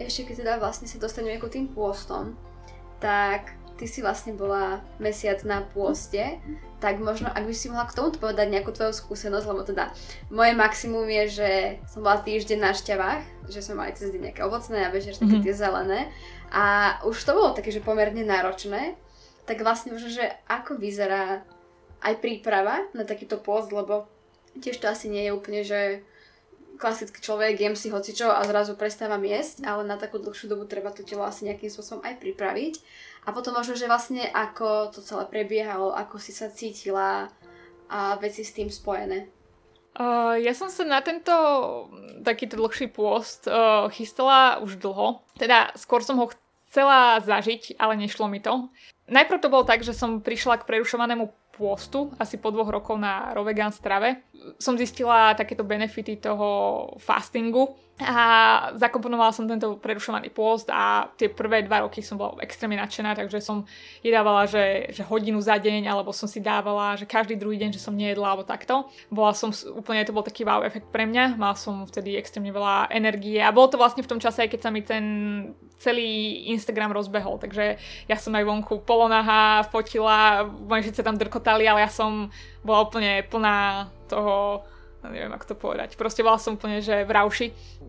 Ešte 0.00 0.32
keď 0.32 0.36
teda 0.40 0.52
vlastne 0.56 0.88
sa 0.88 0.96
dostaneme 0.96 1.36
ako 1.36 1.52
tým 1.52 1.68
pôstom, 1.68 2.32
tak 3.00 3.59
ty 3.80 3.88
si 3.88 4.04
vlastne 4.04 4.36
bola 4.36 4.84
mesiac 5.00 5.40
na 5.48 5.64
pôste, 5.64 6.36
tak 6.84 7.00
možno, 7.00 7.32
ak 7.32 7.48
by 7.48 7.54
si 7.56 7.72
mohla 7.72 7.88
k 7.88 7.96
tomu 7.96 8.12
povedať 8.12 8.52
nejakú 8.52 8.76
tvoju 8.76 8.92
skúsenosť, 8.92 9.46
lebo 9.48 9.64
teda 9.64 9.88
moje 10.28 10.52
maximum 10.52 11.08
je, 11.08 11.24
že 11.40 11.50
som 11.88 12.04
bola 12.04 12.20
týždeň 12.20 12.60
na 12.60 12.76
šťavách, 12.76 13.48
že 13.48 13.64
sme 13.64 13.80
mali 13.80 13.96
cez 13.96 14.12
deň 14.12 14.20
nejaké 14.28 14.44
ovocné 14.44 14.84
a 14.84 14.92
večer 14.92 15.16
také 15.16 15.40
mm-hmm. 15.40 15.46
tie 15.48 15.54
zelené 15.56 16.00
a 16.52 16.96
už 17.08 17.16
to 17.24 17.32
bolo 17.32 17.56
také, 17.56 17.72
že 17.72 17.80
pomerne 17.80 18.20
náročné, 18.20 19.00
tak 19.48 19.64
vlastne 19.64 19.96
možno, 19.96 20.12
že 20.12 20.28
ako 20.44 20.76
vyzerá 20.76 21.40
aj 22.04 22.20
príprava 22.20 22.84
na 22.92 23.08
takýto 23.08 23.40
pôst, 23.40 23.72
lebo 23.72 24.04
tiež 24.60 24.76
to 24.76 24.92
asi 24.92 25.08
nie 25.08 25.24
je 25.24 25.32
úplne, 25.32 25.60
že 25.64 26.04
klasický 26.80 27.20
človek, 27.20 27.60
jem 27.60 27.76
si 27.76 27.92
hocičo 27.92 28.32
a 28.32 28.40
zrazu 28.48 28.72
prestávam 28.72 29.20
jesť, 29.20 29.68
ale 29.68 29.84
na 29.84 30.00
takú 30.00 30.16
dlhšiu 30.16 30.48
dobu 30.48 30.64
treba 30.64 30.88
to 30.88 31.04
telo 31.04 31.28
asi 31.28 31.44
nejakým 31.44 31.68
spôsobom 31.68 32.00
aj 32.00 32.16
pripraviť. 32.24 32.74
A 33.24 33.36
potom 33.36 33.52
možno, 33.52 33.76
že 33.76 33.90
vlastne 33.90 34.24
ako 34.32 34.94
to 34.96 35.04
celé 35.04 35.28
prebiehalo, 35.28 35.92
ako 35.92 36.16
si 36.16 36.32
sa 36.32 36.48
cítila 36.48 37.28
a 37.90 38.16
veci 38.22 38.46
s 38.46 38.54
tým 38.54 38.70
spojené. 38.70 39.28
Uh, 39.98 40.38
ja 40.38 40.54
som 40.54 40.70
sa 40.70 40.86
na 40.86 41.02
tento 41.02 41.34
takýto 42.22 42.54
dlhší 42.54 42.94
pôst 42.94 43.50
uh, 43.50 43.90
chystala 43.90 44.62
už 44.62 44.78
dlho. 44.78 45.26
Teda 45.34 45.74
skôr 45.74 46.00
som 46.00 46.14
ho 46.22 46.30
chcela 46.70 47.18
zažiť, 47.18 47.74
ale 47.82 47.98
nešlo 47.98 48.30
mi 48.30 48.38
to. 48.38 48.70
Najprv 49.10 49.42
to 49.42 49.50
bolo 49.50 49.66
tak, 49.66 49.82
že 49.82 49.90
som 49.90 50.22
prišla 50.22 50.62
k 50.62 50.66
prerušovanému 50.70 51.34
pôstu 51.58 52.14
asi 52.16 52.38
po 52.38 52.54
dvoch 52.54 52.70
rokov 52.70 52.96
na 52.96 53.34
Rovegan 53.34 53.74
strave. 53.74 54.22
Som 54.62 54.78
zistila 54.78 55.34
takéto 55.34 55.66
benefity 55.66 56.16
toho 56.16 56.48
fastingu, 57.02 57.74
a 58.00 58.24
zakomponovala 58.76 59.32
som 59.32 59.44
tento 59.44 59.76
prerušovaný 59.76 60.32
pôst 60.32 60.68
a 60.72 61.12
tie 61.20 61.28
prvé 61.28 61.62
dva 61.64 61.84
roky 61.84 62.00
som 62.00 62.16
bola 62.16 62.40
extrémne 62.40 62.80
nadšená, 62.80 63.12
takže 63.12 63.44
som 63.44 63.68
jedávala, 64.00 64.48
že, 64.48 64.90
že 64.90 65.04
hodinu 65.04 65.38
za 65.40 65.60
deň, 65.60 65.86
alebo 65.86 66.10
som 66.16 66.24
si 66.24 66.40
dávala, 66.40 66.96
že 66.96 67.04
každý 67.04 67.36
druhý 67.36 67.60
deň, 67.60 67.76
že 67.76 67.84
som 67.84 67.92
nejedla, 67.92 68.32
alebo 68.32 68.48
takto. 68.48 68.88
Bola 69.12 69.36
som 69.36 69.52
úplne, 69.76 70.04
to 70.08 70.16
bol 70.16 70.24
taký 70.24 70.48
wow 70.48 70.64
efekt 70.64 70.88
pre 70.88 71.04
mňa, 71.04 71.36
mal 71.36 71.52
som 71.54 71.84
vtedy 71.84 72.16
extrémne 72.16 72.50
veľa 72.50 72.88
energie 72.90 73.38
a 73.38 73.52
bolo 73.52 73.68
to 73.68 73.80
vlastne 73.80 74.00
v 74.00 74.10
tom 74.10 74.20
čase, 74.20 74.44
aj 74.44 74.50
keď 74.50 74.60
sa 74.60 74.70
mi 74.72 74.80
ten 74.80 75.04
celý 75.80 76.44
Instagram 76.52 76.92
rozbehol, 76.92 77.40
takže 77.40 77.80
ja 78.04 78.16
som 78.20 78.36
aj 78.36 78.44
vonku 78.44 78.84
polonaha, 78.84 79.64
fotila, 79.68 80.44
moje 80.44 80.92
sa 80.92 81.00
tam 81.00 81.16
drkotali, 81.16 81.64
ale 81.64 81.84
ja 81.84 81.90
som 81.92 82.28
bola 82.60 82.84
úplne 82.84 83.24
plná 83.24 83.88
toho 84.08 84.60
neviem 85.08 85.32
ako 85.32 85.44
to 85.48 85.56
povedať. 85.56 85.96
Proste 85.96 86.20
bola 86.20 86.36
som 86.36 86.60
úplne, 86.60 86.84
že 86.84 87.08
v 87.08 87.10
rauši. 87.10 87.46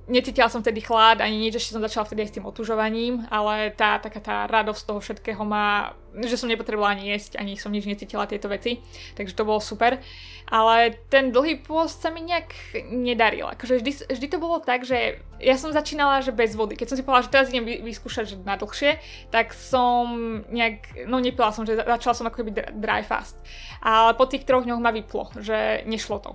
Necítila 0.10 0.50
som 0.50 0.66
vtedy 0.66 0.82
chlad 0.82 1.22
ani 1.22 1.38
nič, 1.38 1.62
ešte 1.62 1.78
som 1.78 1.86
začala 1.86 2.10
vtedy 2.10 2.26
aj 2.26 2.30
s 2.34 2.36
tým 2.42 2.50
otužovaním, 2.50 3.22
ale 3.30 3.70
tá 3.78 4.02
taká 4.02 4.18
tá 4.18 4.36
radosť 4.50 4.82
toho 4.90 5.00
všetkého 5.00 5.46
má, 5.46 5.94
že 6.26 6.42
som 6.42 6.50
nepotrebovala 6.50 6.98
ani 6.98 7.14
jesť, 7.14 7.38
ani 7.38 7.54
som 7.54 7.70
nič 7.70 7.86
necítila 7.86 8.26
tieto 8.26 8.50
veci, 8.50 8.82
takže 9.14 9.38
to 9.38 9.46
bolo 9.46 9.62
super. 9.62 10.02
Ale 10.50 11.00
ten 11.08 11.30
dlhý 11.30 11.64
pôst 11.64 12.02
sa 12.02 12.10
mi 12.10 12.26
nejak 12.26 12.52
nedaril. 12.92 13.48
Akože 13.54 13.80
vždy, 13.80 13.92
vždy 14.10 14.28
to 14.28 14.42
bolo 14.42 14.60
tak, 14.60 14.84
že 14.84 15.22
ja 15.40 15.56
som 15.56 15.72
začínala, 15.72 16.26
že 16.26 16.36
bez 16.36 16.58
vody. 16.58 16.76
Keď 16.76 16.88
som 16.92 16.98
si 17.00 17.06
povedala, 17.06 17.24
že 17.24 17.32
teraz 17.32 17.48
idem 17.54 17.64
vyskúšať 17.64 18.26
že 18.26 18.36
na 18.42 18.60
dlhšie, 18.60 19.00
tak 19.32 19.56
som 19.56 20.12
nejak, 20.50 21.08
no 21.08 21.24
nepila 21.24 21.56
som, 21.56 21.64
že 21.64 21.78
začala 21.78 22.18
som 22.18 22.28
ako 22.28 22.44
keby 22.44 22.52
dry 22.74 23.06
fast. 23.06 23.40
Ale 23.80 24.18
po 24.18 24.28
tých 24.28 24.44
troch 24.44 24.66
dňoch 24.66 24.82
ma 24.82 24.92
vyplo, 24.92 25.32
že 25.40 25.86
nešlo 25.88 26.20
to. 26.20 26.34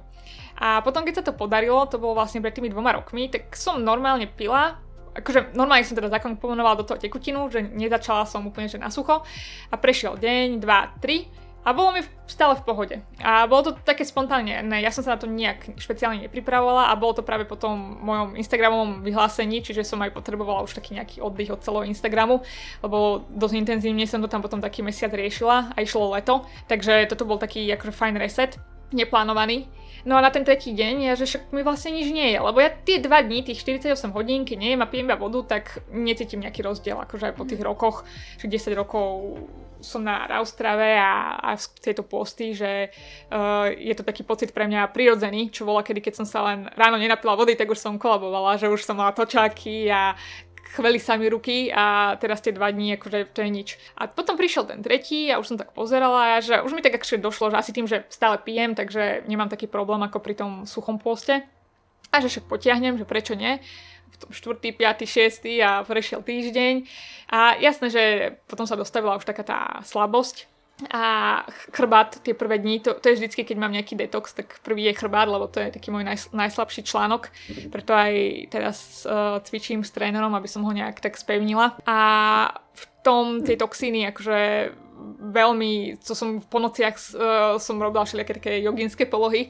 A 0.57 0.81
potom, 0.81 1.05
keď 1.05 1.21
sa 1.21 1.27
to 1.27 1.37
podarilo, 1.37 1.85
to 1.89 2.01
bolo 2.01 2.17
vlastne 2.17 2.41
pred 2.41 2.57
tými 2.57 2.73
dvoma 2.73 2.97
rokmi, 2.97 3.29
tak 3.29 3.53
som 3.53 3.77
normálne 3.81 4.25
pila, 4.25 4.81
akože 5.17 5.57
normálne 5.57 5.85
som 5.85 5.97
teda 5.97 6.13
zakomponovala 6.13 6.81
do 6.81 6.85
toho 6.85 7.01
tekutinu, 7.01 7.49
že 7.49 7.65
nezačala 7.65 8.29
som 8.29 8.45
úplne 8.45 8.69
že 8.69 8.81
na 8.81 8.93
sucho 8.93 9.25
a 9.73 9.75
prešiel 9.77 10.21
deň, 10.21 10.61
dva, 10.61 10.97
tri 11.01 11.29
a 11.67 11.75
bolo 11.75 11.99
mi 11.99 12.01
stále 12.31 12.55
v 12.55 12.63
pohode. 12.63 12.97
A 13.19 13.51
bolo 13.51 13.69
to 13.69 13.73
také 13.75 14.07
spontánne, 14.07 14.63
ne, 14.63 14.79
ja 14.79 14.95
som 14.95 15.03
sa 15.03 15.19
na 15.19 15.21
to 15.21 15.27
nejak 15.27 15.75
špeciálne 15.75 16.23
nepripravovala 16.23 16.95
a 16.95 16.95
bolo 16.95 17.19
to 17.19 17.27
práve 17.27 17.43
po 17.43 17.59
tom 17.59 17.99
mojom 18.07 18.39
Instagramovom 18.39 19.03
vyhlásení, 19.03 19.67
čiže 19.67 19.83
som 19.83 19.99
aj 19.99 20.15
potrebovala 20.15 20.63
už 20.63 20.79
taký 20.79 20.95
nejaký 20.95 21.19
oddych 21.19 21.51
od 21.51 21.65
celého 21.67 21.91
Instagramu, 21.91 22.39
lebo 22.87 23.27
dosť 23.35 23.55
intenzívne 23.59 24.07
som 24.07 24.23
to 24.23 24.31
tam 24.31 24.47
potom 24.47 24.63
taký 24.63 24.87
mesiac 24.87 25.11
riešila 25.11 25.75
a 25.75 25.77
išlo 25.83 26.15
leto, 26.15 26.47
takže 26.71 27.11
toto 27.11 27.27
bol 27.27 27.43
taký 27.43 27.67
akože 27.75 27.91
fajn 27.91 28.15
reset, 28.15 28.63
neplánovaný. 28.95 29.67
No 30.07 30.15
a 30.15 30.23
na 30.23 30.31
ten 30.31 30.47
tretí 30.47 30.71
deň, 30.71 31.11
ja, 31.11 31.13
že 31.19 31.27
však 31.27 31.51
mi 31.51 31.67
vlastne 31.67 31.91
nič 31.91 32.15
nie 32.15 32.31
je, 32.31 32.39
lebo 32.39 32.63
ja 32.63 32.71
tie 32.71 33.03
dva 33.03 33.27
dní, 33.27 33.43
tých 33.43 33.59
48 33.67 34.15
hodín, 34.15 34.47
keď 34.47 34.59
nejem 34.63 34.81
a 34.81 34.87
pijem 34.87 35.11
iba 35.11 35.19
vodu, 35.19 35.43
tak 35.43 35.83
necítim 35.91 36.47
nejaký 36.47 36.63
rozdiel, 36.63 36.95
akože 36.95 37.31
aj 37.31 37.35
po 37.35 37.43
tých 37.43 37.59
rokoch, 37.59 38.07
že 38.39 38.47
10 38.47 38.79
rokov 38.79 39.35
som 39.83 40.01
na 40.07 40.25
Raustrave 40.25 40.97
a, 40.97 41.37
a 41.37 41.59
v 41.59 41.79
tejto 41.83 42.07
posty, 42.07 42.57
že 42.57 42.89
uh, 43.35 43.69
je 43.71 43.95
to 43.99 44.07
taký 44.07 44.23
pocit 44.25 44.55
pre 44.55 44.65
mňa 44.71 44.95
prirodzený, 44.95 45.53
čo 45.53 45.69
bola 45.69 45.85
kedy, 45.85 46.01
keď 46.01 46.15
som 46.23 46.27
sa 46.27 46.41
len 46.49 46.71
ráno 46.79 46.97
nenapila 46.97 47.37
vody, 47.37 47.59
tak 47.59 47.69
už 47.69 47.79
som 47.79 48.01
kolabovala, 48.01 48.57
že 48.57 48.71
už 48.71 48.83
som 48.87 48.97
mala 48.97 49.13
točáky 49.13 49.91
a 49.91 50.17
chveli 50.73 50.99
sa 50.99 51.15
mi 51.15 51.31
ruky 51.31 51.71
a 51.71 52.17
teraz 52.19 52.43
tie 52.43 52.51
dva 52.51 52.71
dní, 52.71 52.99
akože 52.99 53.31
to 53.31 53.41
je 53.45 53.51
nič. 53.51 53.69
A 53.97 54.11
potom 54.11 54.35
prišiel 54.35 54.67
ten 54.67 54.83
tretí 54.83 55.31
a 55.31 55.39
už 55.39 55.55
som 55.55 55.59
tak 55.61 55.71
pozerala, 55.73 56.43
že 56.43 56.61
už 56.63 56.75
mi 56.75 56.83
tak 56.83 56.99
akože 56.99 57.23
došlo, 57.23 57.55
že 57.55 57.61
asi 57.61 57.73
tým, 57.73 57.87
že 57.87 58.05
stále 58.11 58.39
pijem, 58.43 58.75
takže 58.75 59.27
nemám 59.31 59.49
taký 59.49 59.71
problém 59.71 60.03
ako 60.03 60.19
pri 60.19 60.35
tom 60.35 60.51
suchom 60.67 60.99
pôste. 60.99 61.47
A 62.11 62.17
A 62.17 62.23
že 62.23 62.31
však 62.31 62.49
potiahnem, 62.49 62.97
že 62.97 63.05
prečo 63.05 63.35
nie 63.35 63.61
v 64.07 64.17
tom 64.17 64.31
4., 64.33 64.73
5., 64.73 65.05
6. 65.05 65.61
a 65.61 65.85
prešiel 65.85 66.25
týždeň. 66.25 66.75
A 67.29 67.61
jasné, 67.61 67.93
že 67.93 68.05
potom 68.49 68.65
sa 68.65 68.79
dostavila 68.79 69.19
už 69.21 69.29
taká 69.29 69.45
tá 69.45 69.61
slabosť, 69.85 70.49
a 70.93 71.41
chrbát 71.73 72.21
tie 72.21 72.37
prvé 72.37 72.61
dni, 72.61 72.85
to, 72.85 72.93
to 73.01 73.09
je 73.09 73.17
vždycky, 73.17 73.49
keď 73.49 73.57
mám 73.57 73.73
nejaký 73.73 73.97
detox, 73.97 74.37
tak 74.37 74.61
prvý 74.61 74.93
je 74.93 75.01
chrbát, 75.01 75.25
lebo 75.25 75.49
to 75.49 75.57
je 75.57 75.73
taký 75.73 75.89
môj 75.89 76.05
naj, 76.05 76.29
najslabší 76.37 76.85
článok, 76.85 77.33
preto 77.73 77.97
aj 77.97 78.13
teraz 78.53 79.09
uh, 79.09 79.41
cvičím 79.41 79.81
s 79.81 79.91
trénerom, 79.97 80.37
aby 80.37 80.45
som 80.45 80.61
ho 80.69 80.73
nejak 80.77 81.01
tak 81.01 81.17
spevnila. 81.17 81.81
A 81.89 81.99
v 82.77 82.85
tom 83.01 83.41
tie 83.41 83.57
toxíny, 83.57 84.05
akože 84.13 84.77
veľmi, 85.33 85.97
co 85.97 86.13
som 86.13 86.45
v 86.45 86.47
ponociach 86.53 86.97
uh, 87.17 87.57
som 87.57 87.81
robila 87.81 88.05
všelijaké 88.05 88.33
také 88.37 88.53
joginské 88.61 89.09
polohy, 89.09 89.49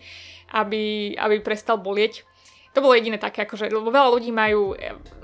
aby, 0.55 1.19
aby 1.19 1.43
prestal 1.43 1.83
bolieť 1.83 2.23
to 2.77 2.85
bolo 2.85 2.93
jediné 2.93 3.17
také, 3.17 3.49
akože, 3.49 3.73
lebo 3.73 3.89
veľa 3.89 4.13
ľudí 4.13 4.29
majú, 4.37 4.77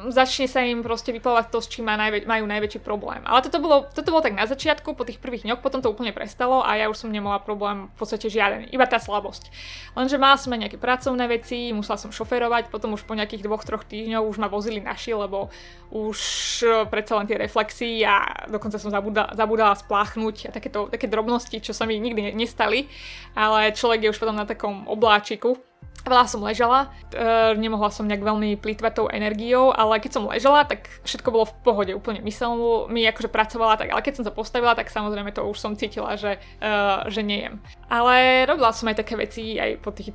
začne 0.09 0.49
sa 0.49 0.65
im 0.65 0.81
proste 0.81 1.13
vyplovať 1.13 1.53
to, 1.53 1.61
s 1.61 1.69
čím 1.69 1.85
majú 2.25 2.45
najväčší 2.49 2.81
problém. 2.81 3.21
Ale 3.29 3.45
toto 3.45 3.61
bolo, 3.61 3.93
toto 3.93 4.09
bolo 4.09 4.25
tak 4.25 4.33
na 4.33 4.49
začiatku, 4.49 4.97
po 4.97 5.05
tých 5.05 5.21
prvých 5.21 5.45
dňoch, 5.45 5.61
potom 5.61 5.85
to 5.85 5.93
úplne 5.93 6.17
prestalo 6.17 6.65
a 6.65 6.81
ja 6.81 6.89
už 6.89 7.05
som 7.05 7.13
nemala 7.13 7.45
problém 7.45 7.93
v 7.93 7.97
podstate 8.01 8.33
žiaden, 8.33 8.73
iba 8.73 8.89
tá 8.89 8.97
slabosť. 8.97 9.53
Lenže 9.93 10.17
mala 10.17 10.41
som 10.41 10.49
aj 10.57 10.65
nejaké 10.65 10.79
pracovné 10.81 11.29
veci, 11.29 11.77
musela 11.77 12.01
som 12.01 12.09
šoferovať, 12.09 12.73
potom 12.73 12.97
už 12.97 13.05
po 13.05 13.13
nejakých 13.13 13.45
dvoch, 13.45 13.69
troch 13.69 13.85
týždňoch 13.85 14.25
už 14.25 14.41
ma 14.41 14.49
vozili 14.49 14.81
naši, 14.81 15.13
lebo 15.13 15.53
už 15.93 16.19
e, 16.65 16.89
predsa 16.89 17.21
len 17.21 17.29
tie 17.29 17.37
reflexy 17.37 18.01
a 18.01 18.49
dokonca 18.49 18.81
som 18.81 18.89
zabudala, 18.89 19.29
zabudala 19.37 19.77
spláchnuť 19.77 20.49
a 20.49 20.51
takéto, 20.57 20.89
také 20.89 21.05
drobnosti, 21.05 21.61
čo 21.61 21.77
sa 21.77 21.85
mi 21.85 22.01
nikdy 22.01 22.33
nestali, 22.33 22.89
ale 23.37 23.77
človek 23.77 24.09
je 24.09 24.13
už 24.17 24.17
potom 24.17 24.41
na 24.41 24.49
takom 24.49 24.89
obláčiku, 24.89 25.61
Veľa 26.03 26.27
som 26.27 26.43
ležala, 26.43 26.91
e, 27.15 27.55
nemohla 27.55 27.87
som 27.95 28.11
nejak 28.11 28.27
veľmi 28.27 28.59
plýtvať 28.59 28.93
tou 28.99 29.07
energiou, 29.07 29.71
ale 29.71 30.03
keď 30.03 30.11
som 30.19 30.27
ležala, 30.27 30.67
tak 30.67 30.91
všetko 31.07 31.31
bolo 31.31 31.47
v 31.47 31.55
pohode, 31.63 31.93
úplne 31.95 32.19
mysel 32.27 32.91
mi 32.91 33.07
akože 33.07 33.31
pracovala 33.31 33.79
tak, 33.79 33.95
ale 33.95 34.03
keď 34.03 34.19
som 34.19 34.27
sa 34.27 34.35
postavila, 34.35 34.75
tak 34.75 34.91
samozrejme 34.91 35.31
to 35.31 35.47
už 35.47 35.55
som 35.63 35.79
cítila, 35.79 36.19
že, 36.19 36.43
e, 36.59 36.75
že 37.07 37.23
nejem. 37.23 37.63
Ale 37.87 38.43
robila 38.51 38.75
som 38.75 38.91
aj 38.91 38.99
také 38.99 39.15
veci 39.15 39.63
aj 39.63 39.79
po 39.79 39.95
tých 39.95 40.11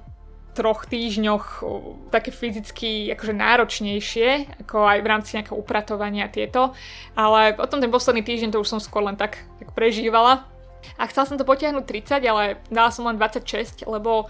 troch 0.58 0.90
týždňoch 0.90 1.62
také 2.10 2.34
fyzicky 2.34 3.14
akože 3.14 3.34
náročnejšie, 3.38 4.60
ako 4.66 4.90
aj 4.90 5.00
v 5.06 5.08
rámci 5.08 5.30
nejakého 5.38 5.54
upratovania 5.54 6.26
tieto, 6.34 6.74
ale 7.14 7.54
potom 7.54 7.78
ten 7.78 7.94
posledný 7.94 8.26
týždeň 8.26 8.58
to 8.58 8.62
už 8.66 8.76
som 8.76 8.82
skôr 8.82 9.06
len 9.06 9.14
tak, 9.14 9.38
tak 9.62 9.70
prežívala. 9.78 10.50
A 10.98 11.06
chcela 11.06 11.30
som 11.30 11.38
to 11.38 11.46
potiahnuť 11.46 11.86
30, 11.86 12.26
ale 12.26 12.58
dala 12.74 12.90
som 12.90 13.06
len 13.06 13.22
26, 13.22 13.86
lebo 13.86 14.26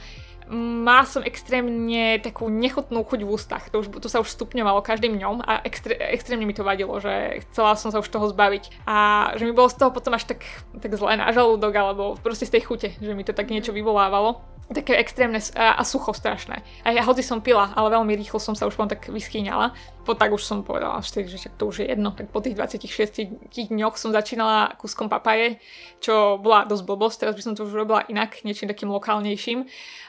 má 0.52 1.04
som 1.04 1.24
extrémne 1.28 2.24
takú 2.24 2.48
nechutnú 2.48 3.04
chuť 3.04 3.20
v 3.24 3.30
ústach. 3.30 3.64
To, 3.72 3.84
už, 3.84 3.92
to 4.00 4.08
sa 4.08 4.24
už 4.24 4.32
stupňovalo 4.32 4.80
každým 4.80 5.20
dňom 5.20 5.44
a 5.44 5.60
extré, 5.68 6.00
extrémne 6.16 6.48
mi 6.48 6.56
to 6.56 6.64
vadilo, 6.64 6.96
že 7.04 7.44
chcela 7.48 7.76
som 7.76 7.92
sa 7.92 8.00
už 8.00 8.08
toho 8.08 8.32
zbaviť. 8.32 8.88
A 8.88 9.30
že 9.36 9.44
mi 9.44 9.52
bolo 9.52 9.68
z 9.68 9.76
toho 9.76 9.92
potom 9.92 10.16
až 10.16 10.24
tak, 10.24 10.48
tak 10.80 10.96
zle 10.96 11.20
na 11.20 11.36
žalúdok, 11.36 11.74
alebo 11.76 12.16
proste 12.16 12.48
z 12.48 12.60
tej 12.60 12.64
chute, 12.64 12.90
že 12.96 13.12
mi 13.12 13.28
to 13.28 13.36
tak 13.36 13.52
niečo 13.52 13.76
vyvolávalo 13.76 14.58
také 14.68 15.00
extrémne 15.00 15.40
a, 15.56 15.80
sucho 15.88 16.12
strašné. 16.12 16.60
A 16.84 16.92
ja 16.92 17.00
hoci 17.08 17.24
som 17.24 17.40
pila, 17.40 17.72
ale 17.72 17.96
veľmi 17.96 18.20
rýchlo 18.20 18.36
som 18.36 18.52
sa 18.52 18.68
už 18.68 18.76
potom 18.76 18.92
tak 18.92 19.08
vyschýňala. 19.08 19.72
Po 20.04 20.12
tak 20.12 20.36
už 20.36 20.44
som 20.44 20.64
povedala, 20.64 21.00
že 21.00 21.24
to 21.56 21.72
už 21.72 21.84
je 21.84 21.88
jedno. 21.88 22.12
Tak 22.12 22.32
po 22.36 22.44
tých 22.44 22.60
26 22.60 23.72
dňoch 23.72 23.96
som 23.96 24.12
začínala 24.12 24.76
kúskom 24.76 25.08
papaje, 25.08 25.64
čo 26.04 26.36
bola 26.36 26.68
dosť 26.68 26.84
blbosť. 26.84 27.18
Teraz 27.24 27.34
by 27.40 27.44
som 27.44 27.54
to 27.56 27.64
už 27.64 27.80
robila 27.80 28.04
inak, 28.12 28.44
niečím 28.44 28.68
takým 28.68 28.92
lokálnejším 28.92 29.68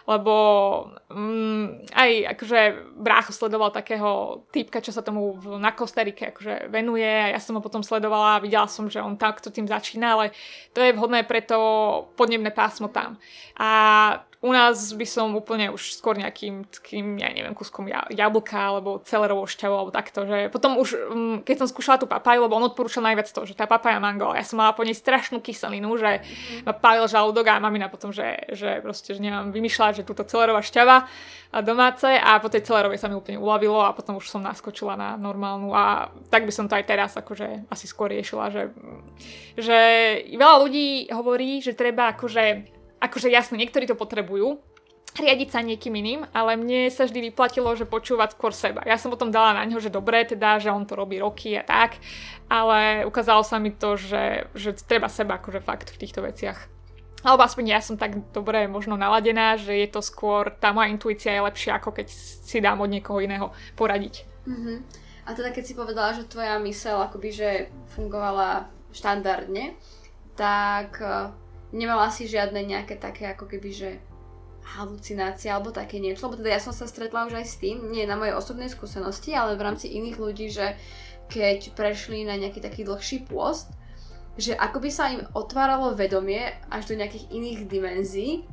lebo 0.09 0.35
mm, 1.13 1.93
aj 1.93 2.11
akože 2.33 2.61
brácho 2.97 3.37
sledoval 3.37 3.69
takého 3.69 4.41
typka, 4.49 4.81
čo 4.81 4.89
sa 4.89 5.05
tomu 5.05 5.37
v, 5.37 5.61
na 5.61 5.77
Kostarike 5.77 6.33
akože 6.33 6.73
venuje 6.73 7.05
a 7.05 7.37
ja 7.37 7.37
som 7.37 7.61
ho 7.61 7.63
potom 7.63 7.85
sledovala 7.85 8.41
a 8.41 8.43
videla 8.43 8.65
som, 8.65 8.89
že 8.89 9.05
on 9.05 9.21
takto 9.21 9.53
tým 9.53 9.69
začína, 9.69 10.17
ale 10.17 10.33
to 10.73 10.81
je 10.81 10.97
vhodné 10.97 11.29
pre 11.29 11.45
to 11.45 11.61
podnebné 12.17 12.57
pásmo 12.57 12.89
tam. 12.89 13.21
A 13.61 13.69
u 14.39 14.55
nás 14.55 14.95
by 14.95 15.03
som 15.03 15.35
úplne 15.35 15.75
už 15.75 15.99
skôr 15.99 16.15
nejakým 16.15 16.63
takým, 16.71 17.19
ja 17.19 17.27
neviem, 17.35 17.59
kuskom 17.59 17.91
jablka 17.91 18.55
alebo 18.55 19.03
celerovou 19.03 19.51
šťavou 19.51 19.77
alebo 19.83 19.91
takto, 19.91 20.31
že 20.31 20.47
potom 20.47 20.79
už, 20.79 20.95
mm, 20.95 21.37
keď 21.43 21.57
som 21.59 21.67
skúšala 21.67 21.99
tú 21.99 22.07
papaju, 22.07 22.47
lebo 22.47 22.55
on 22.55 22.71
odporúčal 22.71 23.03
najviac 23.03 23.27
to, 23.35 23.43
že 23.43 23.59
tá 23.59 23.67
papaja 23.67 23.99
mango, 23.99 24.31
ja 24.31 24.47
som 24.47 24.63
mala 24.63 24.79
po 24.79 24.87
nej 24.87 24.95
strašnú 24.95 25.43
kyselinu, 25.43 25.91
že 25.99 26.23
ma 26.63 26.71
pálil 26.71 27.11
žalúdok 27.11 27.51
a 27.51 27.59
mamina 27.59 27.91
potom, 27.91 28.15
že, 28.15 28.47
že 28.55 28.79
proste, 28.79 29.19
že 29.19 29.19
nemám 29.19 29.51
vymýšľať, 29.51 29.98
že 29.99 30.07
túto 30.07 30.23
celerová 30.23 30.63
šťava 30.63 31.11
domáce 31.67 32.07
a 32.07 32.39
po 32.39 32.47
tej 32.47 32.63
celerovej 32.63 33.03
sa 33.03 33.11
mi 33.11 33.19
úplne 33.19 33.43
uľavilo 33.43 33.83
a 33.83 33.97
potom 33.97 34.23
už 34.23 34.31
som 34.31 34.45
naskočila 34.45 34.95
na 34.95 35.19
normálnu 35.19 35.75
a 35.75 36.15
tak 36.31 36.47
by 36.47 36.53
som 36.55 36.71
to 36.71 36.79
aj 36.79 36.87
teraz 36.87 37.19
akože 37.19 37.67
asi 37.67 37.85
skôr 37.91 38.15
riešila, 38.15 38.55
že, 38.55 38.71
že 39.57 39.79
veľa 40.29 40.57
ľudí 40.63 41.09
hovorí, 41.11 41.65
že 41.65 41.75
treba 41.75 42.15
akože 42.15 42.79
akože 42.99 43.31
jasne, 43.31 43.59
niektorí 43.59 43.87
to 43.87 43.95
potrebujú, 43.95 44.59
riadiť 45.17 45.49
sa 45.51 45.65
niekým 45.65 45.95
iným, 45.99 46.21
ale 46.31 46.55
mne 46.55 46.93
sa 46.93 47.09
vždy 47.09 47.33
vyplatilo, 47.33 47.73
že 47.75 47.89
počúvať 47.89 48.37
skôr 48.37 48.53
seba. 48.55 48.85
Ja 48.87 49.01
som 49.01 49.11
potom 49.11 49.33
dala 49.35 49.57
na 49.57 49.65
ňo, 49.67 49.83
že 49.83 49.91
dobre, 49.91 50.23
teda, 50.23 50.63
že 50.63 50.71
on 50.71 50.87
to 50.87 50.95
robí 50.95 51.19
roky 51.19 51.59
a 51.59 51.65
tak, 51.65 51.99
ale 52.47 53.03
ukázalo 53.09 53.43
sa 53.43 53.59
mi 53.59 53.75
to, 53.75 53.99
že, 53.99 54.47
že 54.55 54.77
treba 54.79 55.11
seba 55.11 55.41
akože 55.41 55.65
fakt 55.65 55.91
v 55.91 56.01
týchto 56.07 56.23
veciach. 56.23 56.78
Alebo 57.27 57.43
aspoň 57.43 57.65
ja 57.67 57.81
som 57.83 57.99
tak 57.99 58.15
dobre 58.31 58.71
možno 58.71 58.95
naladená, 58.95 59.59
že 59.59 59.75
je 59.75 59.89
to 59.91 59.99
skôr, 59.99 60.55
tá 60.55 60.71
moja 60.71 60.87
intuícia 60.87 61.35
je 61.35 61.43
lepšia, 61.43 61.83
ako 61.83 61.91
keď 61.91 62.07
si 62.15 62.63
dám 62.63 62.79
od 62.79 62.91
niekoho 62.91 63.19
iného 63.19 63.51
poradiť. 63.75 64.23
Mm-hmm. 64.47 64.79
A 65.27 65.35
teda 65.35 65.51
keď 65.51 65.65
si 65.67 65.75
povedala, 65.75 66.15
že 66.15 66.31
tvoja 66.31 66.57
mysel 66.63 66.97
akoby, 67.03 67.29
že 67.35 67.51
fungovala 67.93 68.71
štandardne, 68.95 69.75
tak 70.39 71.03
nemala 71.75 72.09
si 72.09 72.31
žiadne 72.31 72.65
nejaké 72.65 72.97
také 72.97 73.29
ako 73.35 73.51
keby, 73.51 73.71
že 73.75 73.91
halucinácie 74.79 75.49
alebo 75.49 75.73
také 75.73 75.97
niečo, 75.97 76.29
lebo 76.29 76.41
teda 76.41 76.53
ja 76.53 76.61
som 76.61 76.77
sa 76.77 76.85
stretla 76.85 77.25
už 77.25 77.41
aj 77.41 77.47
s 77.49 77.57
tým, 77.57 77.89
nie 77.89 78.05
na 78.05 78.21
mojej 78.21 78.37
osobnej 78.37 78.69
skúsenosti, 78.69 79.33
ale 79.33 79.57
v 79.57 79.65
rámci 79.65 79.89
iných 79.89 80.17
ľudí, 80.21 80.53
že 80.53 80.77
keď 81.29 81.73
prešli 81.73 82.25
na 82.25 82.37
nejaký 82.37 82.61
taký 82.61 82.85
dlhší 82.85 83.29
pôst, 83.29 83.69
že 84.39 84.55
akoby 84.55 84.89
sa 84.89 85.11
im 85.11 85.27
otváralo 85.35 85.99
vedomie 85.99 86.55
až 86.71 86.89
do 86.89 86.95
nejakých 86.95 87.27
iných 87.29 87.61
dimenzií 87.67 88.47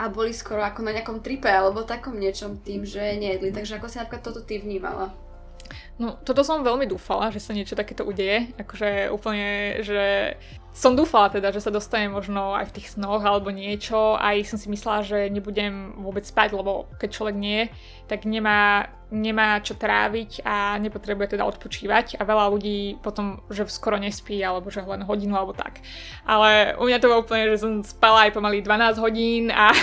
a 0.00 0.08
boli 0.08 0.32
skoro 0.32 0.64
ako 0.64 0.80
na 0.80 0.96
nejakom 0.96 1.20
tripe 1.20 1.48
alebo 1.48 1.84
takom 1.84 2.16
niečom 2.16 2.56
tým, 2.64 2.88
že 2.88 3.20
nejedli. 3.20 3.52
Takže 3.52 3.76
ako 3.76 3.86
si 3.92 4.00
napríklad 4.00 4.24
toto 4.24 4.40
ty 4.40 4.56
vnímala? 4.56 5.12
No, 6.00 6.16
toto 6.24 6.40
som 6.40 6.64
veľmi 6.64 6.88
dúfala, 6.88 7.28
že 7.28 7.44
sa 7.44 7.52
niečo 7.52 7.76
takéto 7.76 8.08
udeje. 8.08 8.48
Akože 8.56 9.12
úplne, 9.12 9.84
že 9.84 10.34
som 10.72 10.96
dúfala 10.96 11.28
teda, 11.28 11.52
že 11.52 11.60
sa 11.60 11.68
dostane 11.68 12.08
možno 12.08 12.56
aj 12.56 12.72
v 12.72 12.74
tých 12.80 12.96
snoch 12.96 13.20
alebo 13.20 13.52
niečo. 13.52 14.16
Aj 14.16 14.40
som 14.48 14.56
si 14.56 14.72
myslela, 14.72 15.04
že 15.04 15.28
nebudem 15.28 16.00
vôbec 16.00 16.24
spať, 16.24 16.56
lebo 16.56 16.88
keď 16.96 17.08
človek 17.12 17.36
nie, 17.36 17.68
tak 18.08 18.24
nemá 18.24 18.88
nemá 19.10 19.58
čo 19.58 19.74
tráviť 19.74 20.46
a 20.46 20.78
nepotrebuje 20.78 21.34
teda 21.36 21.42
odpočívať 21.42 22.16
a 22.16 22.22
veľa 22.22 22.46
ľudí 22.54 23.02
potom, 23.02 23.42
že 23.50 23.66
skoro 23.66 23.98
nespí 23.98 24.38
alebo 24.38 24.70
že 24.70 24.86
len 24.86 25.02
hodinu 25.02 25.34
alebo 25.34 25.50
tak. 25.50 25.82
Ale 26.22 26.78
u 26.78 26.86
mňa 26.86 26.98
to 27.02 27.10
bolo 27.10 27.26
úplne, 27.26 27.50
že 27.50 27.66
som 27.66 27.82
spala 27.82 28.30
aj 28.30 28.38
pomaly 28.38 28.62
12 28.62 29.02
hodín 29.02 29.50
a, 29.50 29.74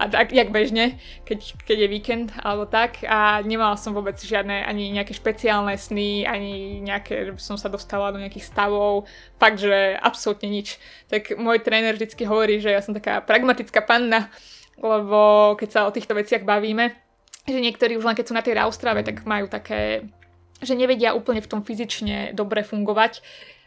a 0.00 0.04
tak, 0.06 0.30
jak 0.30 0.54
bežne, 0.54 1.02
keď, 1.26 1.58
keď 1.66 1.76
je 1.82 1.88
víkend 1.90 2.28
alebo 2.38 2.64
tak 2.70 3.02
a 3.02 3.42
nemala 3.42 3.74
som 3.74 3.90
vôbec 3.90 4.14
žiadne 4.16 4.62
ani 4.62 4.94
nejaké 4.94 5.12
špeciálne 5.18 5.74
sny, 5.74 6.24
ani 6.24 6.78
nejaké, 6.80 7.26
že 7.26 7.42
som 7.42 7.58
sa 7.58 7.66
dostala 7.66 8.14
do 8.14 8.22
nejakých 8.22 8.46
stavov, 8.46 9.10
fakt, 9.42 9.58
že 9.58 9.98
absolútne 9.98 10.46
nič. 10.46 10.78
Tak 11.10 11.34
môj 11.34 11.58
tréner 11.60 11.98
vždycky 11.98 12.22
hovorí, 12.22 12.62
že 12.62 12.70
ja 12.70 12.80
som 12.80 12.94
taká 12.94 13.18
pragmatická 13.18 13.82
panna, 13.82 14.30
lebo 14.78 15.52
keď 15.58 15.68
sa 15.68 15.80
o 15.84 15.94
týchto 15.94 16.14
veciach 16.14 16.46
bavíme, 16.46 17.09
že 17.48 17.58
niektorí 17.60 17.96
už 17.96 18.04
len 18.04 18.16
keď 18.16 18.26
sú 18.26 18.34
na 18.36 18.44
tej 18.44 18.58
raustrave, 18.58 19.00
tak 19.06 19.24
majú 19.24 19.48
také, 19.48 20.08
že 20.60 20.76
nevedia 20.76 21.16
úplne 21.16 21.40
v 21.40 21.50
tom 21.50 21.60
fyzične 21.64 22.36
dobre 22.36 22.66
fungovať 22.66 23.24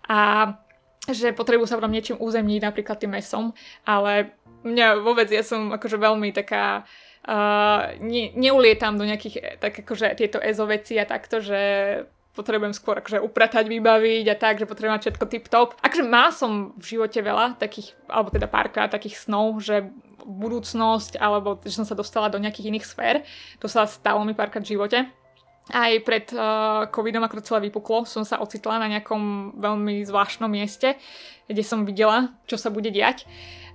a 0.09 0.19
že 1.09 1.35
potrebujú 1.35 1.67
sa 1.67 1.75
v 1.75 1.83
tom 1.83 1.91
niečím 1.91 2.17
uzemniť, 2.19 2.61
napríklad 2.63 2.97
tým 3.01 3.11
mesom, 3.19 3.51
ale 3.83 4.31
mňa 4.63 5.03
vôbec, 5.03 5.27
ja 5.27 5.43
som 5.43 5.75
akože 5.75 5.99
veľmi 5.99 6.31
taká, 6.31 6.87
uh, 7.27 7.91
ne, 7.99 8.31
neulietam 8.39 8.95
do 8.95 9.03
nejakých 9.03 9.59
tak 9.59 9.83
akože 9.83 10.15
tieto 10.15 10.39
ezo 10.39 10.63
veci 10.63 10.95
a 10.95 11.03
takto, 11.03 11.43
že 11.43 11.59
potrebujem 12.33 12.73
skôr 12.73 12.97
akože 12.97 13.21
upratať, 13.21 13.69
vybaviť 13.69 14.25
a 14.33 14.35
tak, 14.35 14.57
že 14.57 14.65
potrebujem 14.65 14.97
mať 14.97 15.03
všetko 15.09 15.25
tip-top. 15.29 15.69
Akože 15.79 16.03
má 16.03 16.33
som 16.33 16.73
v 16.75 16.97
živote 16.97 17.21
veľa 17.21 17.61
takých, 17.61 17.93
alebo 18.09 18.33
teda 18.33 18.49
párkrát 18.49 18.89
takých 18.89 19.21
snov, 19.21 19.61
že 19.61 19.93
budúcnosť, 20.25 21.21
alebo 21.21 21.59
že 21.61 21.77
som 21.77 21.85
sa 21.85 21.93
dostala 21.93 22.33
do 22.33 22.41
nejakých 22.41 22.73
iných 22.73 22.89
sfér. 22.89 23.15
To 23.61 23.69
sa 23.69 23.85
stalo 23.85 24.25
mi 24.25 24.33
párkrát 24.33 24.65
v 24.65 24.73
živote. 24.73 24.99
Aj 25.71 25.93
pred 26.03 26.27
uh, 26.35 26.91
covidom, 26.91 27.23
ako 27.23 27.39
to 27.39 27.47
celé 27.47 27.71
vypuklo, 27.71 28.03
som 28.03 28.27
sa 28.27 28.43
ocitla 28.43 28.83
na 28.83 28.91
nejakom 28.99 29.55
veľmi 29.55 30.03
zvláštnom 30.03 30.51
mieste, 30.51 30.99
kde 31.47 31.63
som 31.63 31.87
videla, 31.87 32.35
čo 32.51 32.59
sa 32.59 32.67
bude 32.67 32.91
diať. 32.91 33.23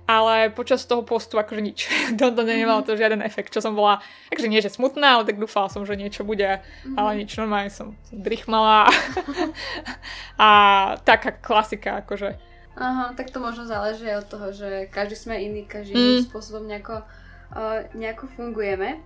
Ale 0.09 0.49
počas 0.49 0.89
toho 0.89 1.05
postu 1.05 1.37
akože 1.37 1.61
nič. 1.61 1.85
to, 2.19 2.33
to 2.33 2.41
nemalo 2.41 2.81
to 2.81 2.97
žiaden 2.97 3.21
efekt, 3.21 3.53
čo 3.53 3.61
som 3.61 3.77
bola, 3.77 4.01
akože 4.33 4.49
nie, 4.49 4.57
že 4.57 4.73
smutná, 4.73 5.21
ale 5.21 5.29
tak 5.29 5.37
dúfala 5.37 5.69
som, 5.69 5.85
že 5.85 5.93
niečo 5.93 6.25
bude, 6.25 6.65
mm-hmm. 6.65 6.97
ale 6.97 7.21
nič, 7.21 7.37
normálne 7.37 7.69
som 7.69 7.93
drichmala 8.09 8.89
a 10.41 10.49
taká 11.05 11.37
klasika, 11.37 12.01
akože. 12.01 12.41
Aha, 12.79 13.13
tak 13.13 13.29
to 13.29 13.37
možno 13.37 13.69
záleží 13.69 14.09
od 14.09 14.25
toho, 14.25 14.49
že 14.49 14.89
každý 14.89 15.13
sme 15.19 15.35
iný, 15.37 15.67
každý 15.67 15.93
mm. 15.93 16.31
spôsobom 16.31 16.63
nejako, 16.63 17.03
uh, 17.51 17.83
nejako 17.91 18.31
fungujeme. 18.33 19.03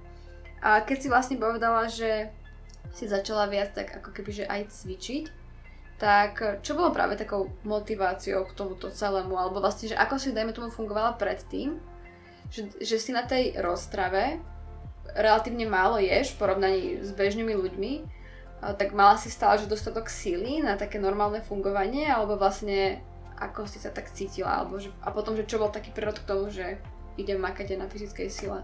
A 0.62 0.86
keď 0.86 0.97
si 1.01 1.08
vlastne 1.10 1.41
povedala, 1.41 1.89
že 1.89 2.30
si 2.93 3.10
začala 3.10 3.49
viac 3.49 3.74
tak 3.74 3.89
ako 3.89 4.14
keby, 4.14 4.32
že 4.32 4.45
aj 4.45 4.70
cvičiť, 4.70 5.43
tak 6.04 6.60
čo 6.60 6.76
bolo 6.76 6.91
práve 6.91 7.16
takou 7.16 7.56
motiváciou 7.64 8.43
k 8.43 8.56
tomuto 8.60 8.91
celému? 8.91 9.39
Alebo 9.39 9.64
vlastne, 9.64 9.88
že 9.88 9.95
ako 9.95 10.20
si, 10.20 10.36
dajme 10.36 10.51
tomu, 10.51 10.68
fungovala 10.68 11.16
predtým? 11.16 11.80
Že, 12.51 12.76
že 12.84 12.97
si 12.99 13.16
na 13.16 13.24
tej 13.24 13.56
roztrave 13.56 14.43
relatívne 15.16 15.64
málo 15.64 16.04
ješ 16.04 16.36
v 16.36 16.39
porovnaní 16.43 16.84
s 16.99 17.16
bežnými 17.16 17.56
ľuďmi, 17.56 17.93
tak 18.76 18.91
mala 18.91 19.16
si 19.16 19.32
stále 19.32 19.60
že 19.60 19.72
dostatok 19.72 20.12
síly 20.12 20.60
na 20.60 20.76
také 20.76 20.99
normálne 20.99 21.39
fungovanie, 21.39 22.12
alebo 22.12 22.36
vlastne 22.36 22.99
ako 23.39 23.64
si 23.64 23.80
sa 23.80 23.91
tak 23.91 24.12
cítila, 24.12 24.60
alebo 24.60 24.84
že, 24.84 24.91
a 25.04 25.12
potom, 25.12 25.39
že 25.39 25.47
čo 25.47 25.56
bol 25.56 25.72
taký 25.72 25.95
prírod 25.95 26.20
k 26.20 26.28
tomu, 26.28 26.51
že 26.51 26.84
idem 27.16 27.39
makať 27.39 27.80
na 27.80 27.88
fyzickej 27.88 28.28
sile? 28.28 28.60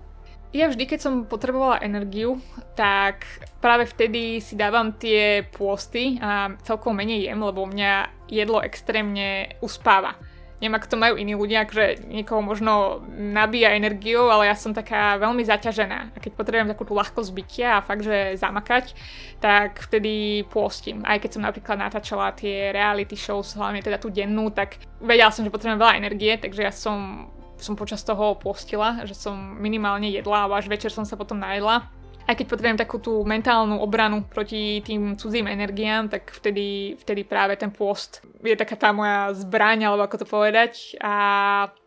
Ja 0.49 0.65
vždy, 0.65 0.89
keď 0.89 0.99
som 1.05 1.29
potrebovala 1.29 1.85
energiu, 1.85 2.41
tak 2.73 3.21
práve 3.61 3.85
vtedy 3.85 4.41
si 4.41 4.57
dávam 4.57 4.97
tie 4.97 5.45
pôsty 5.45 6.17
a 6.17 6.57
celkom 6.65 6.97
menej 6.97 7.29
jem, 7.29 7.37
lebo 7.37 7.69
mňa 7.69 8.25
jedlo 8.25 8.57
extrémne 8.65 9.53
uspáva. 9.61 10.17
Neviem, 10.59 10.75
ako 10.75 10.91
to 10.91 10.97
majú 10.99 11.13
iní 11.15 11.37
ľudia, 11.39 11.63
že 11.69 12.03
niekoho 12.03 12.43
možno 12.43 12.99
nabíja 13.15 13.77
energiou, 13.77 14.27
ale 14.27 14.51
ja 14.51 14.57
som 14.59 14.75
taká 14.75 15.15
veľmi 15.15 15.45
zaťažená. 15.45 16.11
A 16.11 16.17
keď 16.19 16.35
potrebujem 16.35 16.67
takú 16.67 16.83
tú 16.83 16.97
ľahkosť 16.99 17.31
bytia 17.31 17.79
a 17.79 17.85
fakt, 17.85 18.03
že 18.03 18.35
zamakať, 18.35 18.91
tak 19.39 19.79
vtedy 19.85 20.43
pôstim. 20.51 20.99
Aj 21.07 21.15
keď 21.15 21.39
som 21.39 21.45
napríklad 21.47 21.79
natáčala 21.79 22.35
tie 22.35 22.75
reality 22.75 23.15
shows, 23.15 23.55
hlavne 23.55 23.79
teda 23.79 24.01
tú 24.01 24.11
dennú, 24.11 24.51
tak 24.51 24.83
vedela 24.99 25.31
som, 25.31 25.47
že 25.47 25.53
potrebujem 25.53 25.79
veľa 25.79 25.95
energie, 25.95 26.35
takže 26.35 26.61
ja 26.65 26.73
som 26.75 27.29
som 27.59 27.75
počas 27.75 28.01
toho 28.01 28.35
postila, 28.39 29.03
že 29.03 29.15
som 29.15 29.35
minimálne 29.59 30.09
jedla 30.09 30.47
a 30.47 30.51
až 30.55 30.71
večer 30.71 30.89
som 30.89 31.03
sa 31.03 31.19
potom 31.19 31.39
najedla. 31.39 31.87
Aj 32.29 32.37
keď 32.37 32.45
potrebujem 32.45 32.77
takú 32.77 33.01
tú 33.01 33.25
mentálnu 33.25 33.81
obranu 33.81 34.21
proti 34.21 34.85
tým 34.85 35.17
cudzím 35.17 35.49
energiám, 35.49 36.13
tak 36.13 36.29
vtedy, 36.29 36.93
vtedy 37.01 37.25
práve 37.25 37.57
ten 37.57 37.73
pôst 37.73 38.21
je 38.45 38.53
taká 38.53 38.77
tá 38.77 38.93
moja 38.93 39.33
zbraň, 39.33 39.89
alebo 39.89 40.05
ako 40.05 40.21
to 40.21 40.27
povedať. 40.29 40.93
A, 41.01 41.13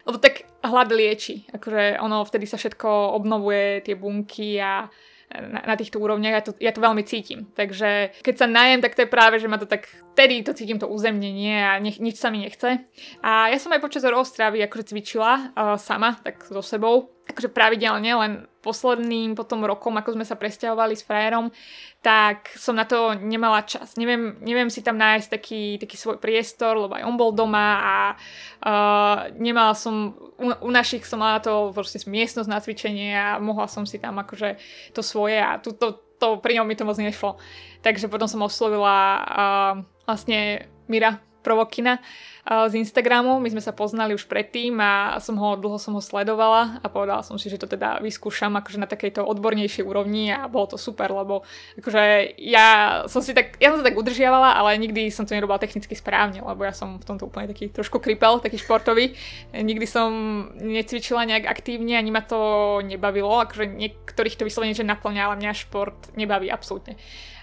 lebo 0.02 0.18
tak 0.18 0.50
hlad 0.66 0.90
lieči. 0.90 1.46
Akože 1.54 2.02
ono 2.02 2.26
vtedy 2.26 2.50
sa 2.50 2.58
všetko 2.58 3.14
obnovuje, 3.14 3.86
tie 3.86 3.94
bunky 3.94 4.58
a 4.58 4.90
na, 5.32 5.60
na 5.64 5.74
týchto 5.74 5.96
úrovniach, 5.96 6.34
ja 6.34 6.42
to, 6.44 6.52
ja 6.60 6.72
to 6.74 6.84
veľmi 6.84 7.02
cítim. 7.08 7.48
Takže 7.56 8.20
keď 8.20 8.34
sa 8.36 8.46
najem, 8.46 8.84
tak 8.84 8.92
to 8.92 9.04
je 9.06 9.10
práve, 9.10 9.40
že 9.40 9.48
ma 9.48 9.56
to 9.56 9.64
tak, 9.64 9.88
vtedy 10.12 10.44
to 10.44 10.52
cítim 10.52 10.76
to 10.76 10.90
uzemnenie 10.90 11.56
a 11.64 11.80
nech, 11.80 11.96
nič 11.96 12.20
sa 12.20 12.28
mi 12.28 12.44
nechce. 12.44 12.84
A 13.24 13.48
ja 13.48 13.58
som 13.58 13.72
aj 13.72 13.80
počas 13.80 14.04
roztrávy 14.04 14.60
akože 14.68 14.92
cvičila 14.92 15.54
uh, 15.56 15.80
sama, 15.80 16.20
tak 16.20 16.44
so 16.44 16.60
sebou, 16.60 17.08
akože 17.32 17.50
pravidelne, 17.50 18.12
len 18.12 18.32
posledným 18.62 19.34
potom 19.34 19.66
rokom, 19.66 19.98
ako 19.98 20.14
sme 20.14 20.22
sa 20.22 20.38
presťahovali 20.38 20.94
s 20.94 21.02
frajerom, 21.02 21.50
tak 21.98 22.54
som 22.54 22.78
na 22.78 22.86
to 22.86 23.18
nemala 23.18 23.66
čas. 23.66 23.98
Neviem, 23.98 24.38
neviem 24.38 24.70
si 24.70 24.86
tam 24.86 24.94
nájsť 24.94 25.28
taký, 25.28 25.62
taký 25.82 25.96
svoj 25.98 26.22
priestor, 26.22 26.78
lebo 26.78 26.94
aj 26.94 27.02
on 27.02 27.18
bol 27.18 27.34
doma 27.34 27.68
a 27.82 27.96
uh, 28.14 29.34
nemala 29.34 29.74
som, 29.74 30.14
u, 30.38 30.46
u 30.62 30.70
našich 30.70 31.02
som 31.02 31.18
mala 31.18 31.42
to 31.42 31.74
proste 31.74 32.06
miestnosť 32.06 32.48
na 32.48 32.62
cvičenie 32.62 33.12
a 33.18 33.42
mohla 33.42 33.66
som 33.66 33.82
si 33.82 33.98
tam 33.98 34.22
akože 34.22 34.62
to 34.94 35.02
svoje 35.02 35.42
a 35.42 35.58
to, 35.58 35.74
to, 35.74 35.98
to 36.22 36.38
pri 36.38 36.62
ňom 36.62 36.70
mi 36.70 36.78
to 36.78 36.86
moc 36.86 37.00
nešlo. 37.02 37.42
Takže 37.82 38.06
potom 38.06 38.30
som 38.30 38.46
oslovila 38.46 38.96
uh, 39.18 39.72
vlastne 40.06 40.70
Mira 40.86 41.31
Provokina, 41.42 41.98
z 42.42 42.74
Instagramu. 42.74 43.38
My 43.38 43.54
sme 43.54 43.62
sa 43.62 43.70
poznali 43.70 44.18
už 44.18 44.26
predtým 44.26 44.74
a 44.82 45.14
som 45.22 45.38
ho, 45.38 45.54
dlho 45.54 45.78
som 45.78 45.94
ho 45.94 46.02
sledovala 46.02 46.82
a 46.82 46.86
povedala 46.90 47.22
som 47.22 47.38
si, 47.38 47.46
že 47.46 47.54
to 47.54 47.70
teda 47.70 48.02
vyskúšam 48.02 48.50
akože 48.58 48.82
na 48.82 48.90
takejto 48.90 49.22
odbornejšej 49.22 49.86
úrovni 49.86 50.34
a 50.34 50.50
bolo 50.50 50.74
to 50.74 50.78
super, 50.78 51.06
lebo 51.14 51.46
akože 51.78 52.34
ja 52.42 53.02
som 53.06 53.22
si 53.22 53.30
tak, 53.30 53.62
ja 53.62 53.70
som 53.70 53.78
sa 53.78 53.86
tak 53.86 53.94
udržiavala, 53.94 54.58
ale 54.58 54.74
nikdy 54.82 55.06
som 55.14 55.22
to 55.22 55.38
nerobila 55.38 55.62
technicky 55.62 55.94
správne, 55.94 56.42
lebo 56.42 56.66
ja 56.66 56.74
som 56.74 56.98
v 56.98 57.06
tomto 57.06 57.30
úplne 57.30 57.46
taký 57.46 57.70
trošku 57.70 58.02
kripel, 58.02 58.42
taký 58.42 58.58
športový. 58.58 59.14
Nikdy 59.54 59.86
som 59.86 60.10
necvičila 60.58 61.22
nejak 61.22 61.46
aktívne, 61.46 61.94
ani 61.94 62.10
ma 62.10 62.26
to 62.26 62.82
nebavilo, 62.82 63.38
akože 63.46 63.70
niektorých 63.70 64.34
to 64.34 64.42
vyslovene, 64.42 64.74
že 64.74 64.82
naplňa, 64.82 65.30
ale 65.30 65.38
mňa 65.38 65.62
šport 65.62 66.10
nebaví 66.18 66.50
absolútne 66.50 66.98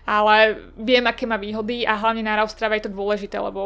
ale 0.09 0.57
viem, 0.73 1.05
aké 1.05 1.29
má 1.29 1.37
výhody 1.37 1.85
a 1.85 1.93
hlavne 1.93 2.25
na 2.25 2.41
Raustrave 2.41 2.81
je 2.81 2.89
to 2.89 2.97
dôležité, 2.97 3.37
lebo 3.37 3.61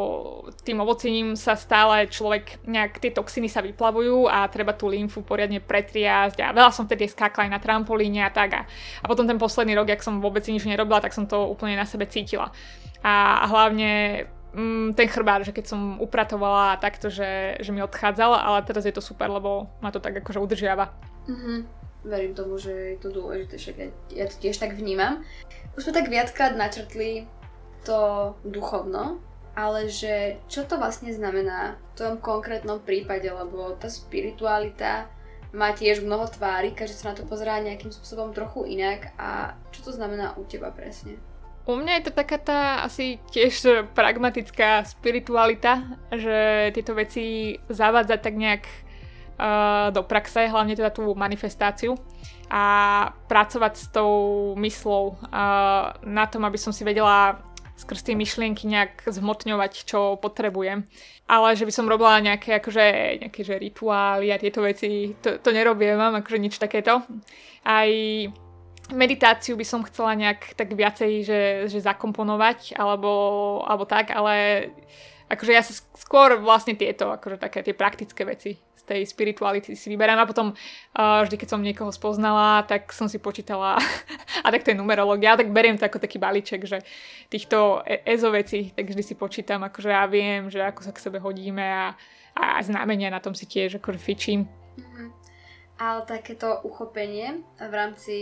tým 0.67 0.75
ovocením 0.83 1.39
sa 1.39 1.55
stále 1.55 2.11
človek, 2.11 2.67
nejak 2.67 2.99
tie 2.99 3.15
toxiny 3.15 3.47
sa 3.47 3.63
vyplavujú 3.63 4.27
a 4.27 4.43
treba 4.51 4.75
tú 4.75 4.91
lymfu 4.91 5.23
poriadne 5.23 5.63
pretriasť 5.63 6.43
a 6.43 6.51
veľa 6.51 6.75
som 6.75 6.83
vtedy 6.83 7.07
skákla 7.07 7.47
aj 7.47 7.51
na 7.55 7.63
trampolíne 7.63 8.27
a 8.27 8.31
tak 8.35 8.59
a, 8.59 8.61
a 8.99 9.05
potom 9.07 9.23
ten 9.23 9.39
posledný 9.39 9.71
rok, 9.79 9.87
jak 9.87 10.03
som 10.03 10.19
vôbec 10.19 10.43
nič 10.43 10.67
nerobila, 10.67 10.99
tak 10.99 11.15
som 11.15 11.23
to 11.23 11.47
úplne 11.47 11.79
na 11.79 11.87
sebe 11.87 12.11
cítila. 12.11 12.51
A, 12.99 13.39
a 13.39 13.45
hlavne 13.47 14.27
mm, 14.51 14.99
ten 14.99 15.07
chrbát, 15.07 15.47
že 15.47 15.55
keď 15.55 15.71
som 15.71 15.95
upratovala 16.03 16.75
takto, 16.83 17.07
že, 17.07 17.55
že 17.63 17.71
mi 17.71 17.79
odchádzal, 17.79 18.35
ale 18.35 18.67
teraz 18.67 18.83
je 18.83 18.91
to 18.91 18.99
super, 18.99 19.31
lebo 19.31 19.71
ma 19.79 19.95
to 19.95 20.03
tak 20.03 20.19
akože 20.19 20.43
udržiava. 20.43 20.91
Mm-hmm 21.23 21.82
verím 22.03 22.35
tomu, 22.35 22.59
že 22.59 22.95
je 22.95 22.97
to 22.99 23.09
dôležité, 23.09 23.55
však 23.57 23.75
ja, 23.79 23.87
ja 24.11 24.25
to 24.27 24.35
tiež 24.39 24.59
tak 24.59 24.75
vnímam. 24.75 25.23
Už 25.79 25.87
sme 25.87 25.95
tak 25.95 26.11
viackrát 26.11 26.53
načrtli 26.53 27.27
to 27.83 28.31
duchovno, 28.43 29.19
ale 29.55 29.89
že 29.89 30.39
čo 30.47 30.63
to 30.63 30.79
vlastne 30.79 31.11
znamená 31.11 31.75
v 31.75 31.97
tom 31.97 32.13
konkrétnom 32.19 32.79
prípade, 32.83 33.27
lebo 33.27 33.75
tá 33.77 33.87
spiritualita 33.87 35.07
má 35.53 35.69
tiež 35.71 36.01
mnoho 36.01 36.25
tvári, 36.25 36.73
každý 36.73 36.97
sa 36.97 37.13
na 37.13 37.17
to 37.17 37.29
pozerá 37.29 37.61
nejakým 37.61 37.93
spôsobom 37.93 38.33
trochu 38.33 38.65
inak 38.65 39.13
a 39.21 39.53
čo 39.69 39.85
to 39.85 39.91
znamená 39.93 40.33
u 40.33 40.43
teba 40.49 40.73
presne? 40.73 41.21
U 41.63 41.79
mňa 41.79 41.93
je 41.95 42.05
to 42.11 42.13
taká 42.19 42.37
tá 42.43 42.59
asi 42.83 43.23
tiež 43.31 43.87
pragmatická 43.95 44.83
spiritualita, 44.83 45.95
že 46.11 46.69
tieto 46.75 46.91
veci 46.91 47.55
zavádzať 47.71 48.19
tak 48.19 48.35
nejak 48.35 48.63
do 49.91 50.01
praxe, 50.07 50.47
hlavne 50.47 50.75
teda 50.77 50.93
tú 50.93 51.11
manifestáciu 51.15 51.99
a 52.47 52.63
pracovať 53.27 53.73
s 53.75 53.85
tou 53.91 54.11
myslou 54.55 55.17
na 56.05 56.25
tom, 56.31 56.47
aby 56.47 56.55
som 56.55 56.71
si 56.71 56.87
vedela 56.87 57.43
skrz 57.73 58.05
tie 58.05 58.15
myšlienky 58.15 58.69
nejak 58.69 59.09
zhmotňovať, 59.09 59.83
čo 59.83 60.15
potrebujem. 60.21 60.85
Ale 61.27 61.57
že 61.57 61.65
by 61.65 61.73
som 61.73 61.89
robila 61.89 62.21
nejaké, 62.21 62.61
akože, 62.61 62.85
nejaké 63.25 63.41
že 63.43 63.57
rituály 63.57 64.29
a 64.29 64.39
tieto 64.39 64.61
veci, 64.61 65.17
to, 65.19 65.41
to 65.41 65.49
nerobím, 65.51 65.97
mám 65.97 66.15
akože 66.21 66.39
nič 66.39 66.55
takéto. 66.61 67.01
Aj 67.65 67.89
meditáciu 68.93 69.57
by 69.57 69.65
som 69.65 69.87
chcela 69.87 70.13
nejak 70.13 70.53
tak 70.53 70.75
viacej, 70.75 71.11
že, 71.25 71.41
že 71.71 71.79
zakomponovať, 71.81 72.77
alebo, 72.77 73.11
alebo 73.65 73.83
tak, 73.89 74.13
ale 74.13 74.69
akože 75.29 75.51
ja 75.51 75.63
sa 75.63 75.73
skôr 75.95 76.39
vlastne 76.39 76.75
tieto, 76.75 77.11
akože 77.11 77.39
také 77.39 77.63
tie 77.63 77.75
praktické 77.75 78.23
veci 78.27 78.59
z 78.83 78.83
tej 78.83 79.01
spirituality 79.07 79.79
si 79.79 79.87
vyberám 79.87 80.19
a 80.19 80.27
potom 80.27 80.51
uh, 80.51 81.23
vždy, 81.23 81.39
keď 81.39 81.47
som 81.55 81.63
niekoho 81.63 81.87
spoznala, 81.95 82.67
tak 82.67 82.91
som 82.91 83.07
si 83.07 83.15
počítala 83.15 83.79
a 84.45 84.47
tak 84.51 84.67
to 84.67 84.75
je 84.75 84.79
numerológia, 84.79 85.39
tak 85.39 85.55
beriem 85.55 85.79
to 85.79 85.87
ako 85.87 86.03
taký 86.03 86.19
balíček, 86.19 86.67
že 86.67 86.83
týchto 87.31 87.79
e- 87.87 88.03
EZO 88.03 88.35
veci, 88.35 88.75
tak 88.75 88.91
vždy 88.91 89.03
si 89.03 89.15
počítam, 89.15 89.63
akože 89.63 89.87
ja 89.87 90.03
viem, 90.11 90.51
že 90.51 90.59
ako 90.59 90.83
sa 90.83 90.91
k 90.91 90.99
sebe 90.99 91.23
hodíme 91.23 91.63
a, 91.63 91.95
a 92.35 92.59
znamenia 92.59 93.07
na 93.07 93.23
tom 93.23 93.31
si 93.31 93.47
tiež 93.47 93.79
akože 93.79 93.99
fičím. 94.03 94.51
Mm-hmm. 94.75 95.09
Ale 95.79 95.99
takéto 96.05 96.59
uchopenie 96.67 97.39
v 97.57 97.73
rámci 97.73 98.15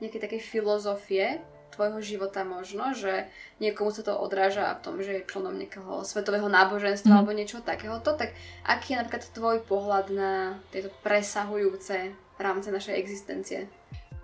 nejakej 0.00 0.20
takej 0.24 0.40
filozofie 0.42 1.26
tvojho 1.72 1.98
života 2.04 2.44
možno, 2.44 2.92
že 2.92 3.26
niekomu 3.58 3.90
sa 3.90 4.04
to 4.04 4.14
odráža 4.14 4.76
v 4.76 4.82
tom, 4.84 4.94
že 5.00 5.20
je 5.20 5.28
členom 5.28 5.56
nejakého 5.56 6.04
svetového 6.04 6.46
náboženstva 6.46 7.08
mm. 7.08 7.18
alebo 7.18 7.32
niečo 7.32 7.64
takéhoto, 7.64 8.12
tak 8.14 8.36
aký 8.68 8.94
je 8.94 9.00
napríklad 9.00 9.24
tvoj 9.32 9.58
pohľad 9.64 10.06
na 10.12 10.32
tieto 10.68 10.92
presahujúce 11.00 12.12
rámce 12.36 12.68
našej 12.68 12.94
existencie? 13.00 13.60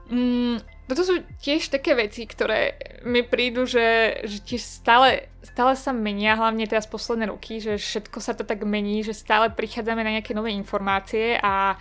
Mm, 0.09 0.65
toto 0.89 1.05
sú 1.05 1.21
tiež 1.45 1.69
také 1.69 1.93
veci, 1.93 2.25
ktoré 2.25 2.81
mi 3.05 3.21
prídu, 3.21 3.69
že, 3.69 4.21
že 4.25 4.41
tiež 4.41 4.63
stále, 4.65 5.29
stále 5.45 5.77
sa 5.77 5.93
menia, 5.93 6.33
hlavne 6.33 6.65
teraz 6.65 6.89
posledné 6.89 7.29
roky, 7.29 7.61
že 7.61 7.77
všetko 7.77 8.19
sa 8.19 8.33
to 8.33 8.49
tak 8.49 8.65
mení, 8.65 9.05
že 9.05 9.13
stále 9.13 9.53
prichádzame 9.53 10.01
na 10.01 10.17
nejaké 10.17 10.33
nové 10.33 10.57
informácie 10.57 11.37
a 11.37 11.77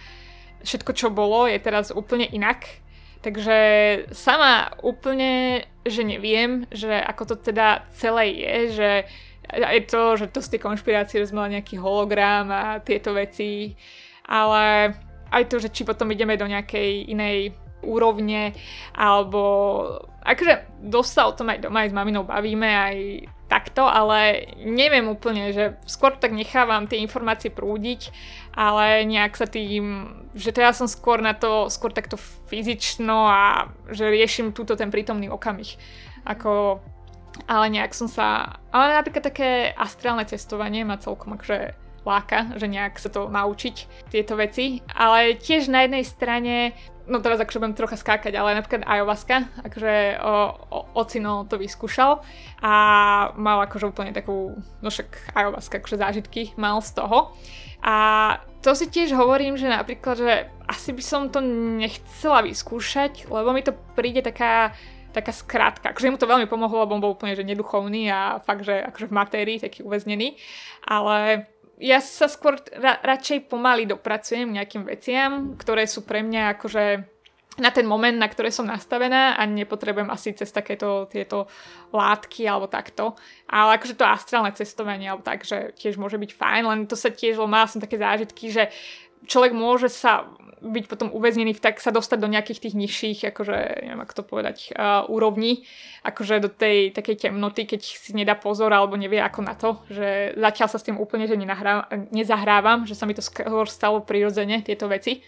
všetko, 0.59 0.91
čo 0.91 1.07
bolo, 1.07 1.47
je 1.47 1.55
teraz 1.63 1.95
úplne 1.95 2.27
inak 2.27 2.83
Takže 3.21 3.57
sama 4.13 4.71
úplne, 4.85 5.65
že 5.83 6.05
neviem, 6.05 6.69
že 6.69 6.93
ako 6.93 7.33
to 7.33 7.35
teda 7.51 7.83
celé 7.97 8.33
je, 8.37 8.55
že 8.77 8.91
aj 9.47 9.79
to, 9.87 10.01
že 10.19 10.25
to 10.29 10.39
z 10.43 10.51
tej 10.55 10.61
konšpirácie, 10.61 11.23
že 11.23 11.31
nejaký 11.47 11.79
hologram 11.79 12.51
a 12.51 12.63
tieto 12.83 13.15
veci. 13.15 13.73
ale 14.27 14.91
aj 15.31 15.43
to, 15.47 15.55
že 15.59 15.71
či 15.71 15.87
potom 15.87 16.11
ideme 16.11 16.35
do 16.35 16.47
nejakej 16.47 17.07
inej 17.11 17.55
úrovne, 17.83 18.51
alebo 18.91 19.41
akože 20.27 20.83
dosť 20.83 21.11
sa 21.11 21.23
o 21.31 21.35
tom 21.35 21.47
aj 21.47 21.63
doma 21.63 21.87
aj 21.87 21.89
s 21.91 21.95
maminou 21.95 22.27
bavíme, 22.27 22.67
aj 22.67 22.97
takto, 23.47 23.87
ale 23.87 24.51
neviem 24.59 25.07
úplne, 25.07 25.55
že 25.55 25.79
skôr 25.87 26.19
tak 26.19 26.35
nechávam 26.35 26.83
tie 26.83 26.99
informácie 26.99 27.47
prúdiť, 27.47 28.11
ale 28.51 29.07
nejak 29.07 29.39
sa 29.39 29.47
tým, 29.47 30.11
že 30.35 30.51
ja 30.51 30.75
som 30.75 30.91
skôr 30.91 31.23
na 31.23 31.31
to, 31.31 31.71
skôr 31.71 31.95
takto 31.95 32.19
fyzično 32.51 33.17
a 33.23 33.71
že 33.87 34.11
riešim 34.11 34.51
túto 34.51 34.75
ten 34.75 34.91
prítomný 34.91 35.31
okamih. 35.31 35.79
Ako, 36.27 36.83
ale 37.47 37.65
nejak 37.71 37.95
som 37.95 38.11
sa, 38.11 38.59
ale 38.75 38.99
napríklad 38.99 39.31
také 39.31 39.71
astrálne 39.71 40.27
cestovanie 40.27 40.83
ma 40.83 40.99
celkom 40.99 41.39
akože 41.39 41.87
láka, 42.03 42.51
že 42.55 42.67
nejak 42.71 42.99
sa 42.99 43.07
to 43.07 43.27
naučiť, 43.31 44.07
tieto 44.11 44.35
veci. 44.39 44.83
Ale 44.91 45.35
tiež 45.35 45.67
na 45.67 45.87
jednej 45.87 46.03
strane, 46.07 46.55
no 47.07 47.23
teraz 47.23 47.39
akože 47.39 47.59
budem 47.59 47.75
trocha 47.75 47.97
skákať, 47.97 48.35
ale 48.35 48.59
napríklad 48.59 48.83
ayahuasca, 48.83 49.47
akože 49.63 50.21
o, 50.21 50.33
o, 50.69 50.79
ocino 50.99 51.47
to 51.47 51.55
vyskúšal 51.55 52.21
a 52.61 52.73
mal 53.39 53.63
akože 53.63 53.89
úplne 53.89 54.11
takú, 54.11 54.53
no 54.83 54.87
však 54.91 55.33
ayahuasca, 55.33 55.79
akože 55.79 55.97
zážitky 55.97 56.41
mal 56.59 56.83
z 56.83 56.91
toho. 56.99 57.33
A 57.81 57.95
to 58.59 58.75
si 58.75 58.91
tiež 58.91 59.15
hovorím, 59.15 59.55
že 59.55 59.71
napríklad, 59.71 60.15
že 60.19 60.33
asi 60.67 60.91
by 60.91 61.03
som 61.03 61.21
to 61.31 61.39
nechcela 61.79 62.43
vyskúšať, 62.43 63.31
lebo 63.31 63.55
mi 63.55 63.63
to 63.63 63.71
príde 63.95 64.19
taká 64.21 64.75
taká 65.17 65.33
skrátka. 65.33 65.89
Akože 65.89 66.13
mu 66.13 66.21
to 66.21 66.29
veľmi 66.29 66.45
pomohlo, 66.45 66.85
lebo 66.85 66.93
on 66.93 67.01
bol 67.01 67.17
úplne 67.17 67.33
že 67.33 67.41
neduchovný 67.41 68.05
a 68.13 68.37
fakt, 68.45 68.61
že 68.61 68.85
akože 68.85 69.09
v 69.09 69.17
matérii, 69.17 69.57
taký 69.57 69.81
uväznený. 69.81 70.37
Ale 70.85 71.49
ja 71.77 72.01
sa 72.01 72.25
skôr 72.25 72.57
ra- 72.73 73.01
radšej 73.05 73.49
pomaly 73.49 73.85
dopracujem 73.85 74.49
nejakým 74.49 74.83
veciam, 74.85 75.53
ktoré 75.53 75.85
sú 75.85 76.01
pre 76.03 76.25
mňa 76.25 76.57
akože 76.57 76.85
na 77.57 77.73
ten 77.73 77.89
moment, 77.89 78.13
na 78.13 78.29
ktoré 78.29 78.53
som 78.53 78.69
nastavená 78.69 79.33
a 79.33 79.41
nepotrebujem 79.49 80.13
asi 80.13 80.37
cez 80.37 80.53
takéto 80.53 81.09
tieto 81.09 81.49
látky 81.89 82.45
alebo 82.45 82.69
takto. 82.69 83.17
Ale 83.49 83.81
akože 83.81 83.97
to 83.97 84.05
astrálne 84.05 84.53
cestovanie 84.53 85.09
alebo 85.09 85.25
tak, 85.25 85.41
že 85.41 85.73
tiež 85.73 85.97
môže 85.97 86.21
byť 86.21 86.31
fajn, 86.37 86.63
len 86.69 86.79
to 86.85 86.93
sa 86.93 87.09
tiež, 87.09 87.41
lebo 87.41 87.49
mala 87.49 87.65
som 87.65 87.81
také 87.81 87.97
zážitky, 87.97 88.53
že 88.53 88.69
človek 89.25 89.57
môže 89.57 89.89
sa 89.89 90.29
byť 90.61 90.85
potom 90.89 91.13
uväznený, 91.13 91.57
tak 91.61 91.77
sa 91.77 91.93
dostať 91.93 92.17
do 92.17 92.31
nejakých 92.31 92.69
tých 92.69 92.75
nižších, 92.75 93.19
akože, 93.29 93.57
neviem 93.85 94.01
ako 94.01 94.13
to 94.17 94.23
povedať, 94.25 94.57
uh, 94.73 95.05
úrovní, 95.05 95.63
akože 96.01 96.41
do 96.41 96.49
tej 96.49 96.91
takej 96.93 97.29
temnoty, 97.29 97.69
keď 97.69 97.81
si 97.85 98.11
nedá 98.17 98.33
pozor 98.33 98.73
alebo 98.73 98.97
nevie 98.97 99.21
ako 99.21 99.39
na 99.45 99.53
to, 99.53 99.77
že 99.89 100.33
zatiaľ 100.33 100.67
sa 100.69 100.77
s 100.81 100.85
tým 100.89 100.97
úplne 100.97 101.29
že 101.29 101.37
nezahrávam, 102.09 102.89
že 102.89 102.97
sa 102.97 103.05
mi 103.05 103.13
to 103.13 103.21
skôr 103.21 103.69
stalo 103.69 104.01
prirodzene, 104.01 104.65
tieto 104.65 104.89
veci. 104.89 105.21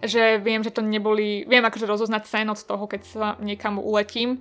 Že 0.00 0.38
viem, 0.38 0.62
že 0.62 0.70
to 0.70 0.86
neboli, 0.86 1.42
viem 1.50 1.64
akože 1.64 1.88
rozoznať 1.88 2.22
sen 2.24 2.46
od 2.46 2.60
toho, 2.60 2.86
keď 2.86 3.02
sa 3.02 3.26
niekam 3.42 3.82
uletím, 3.82 4.38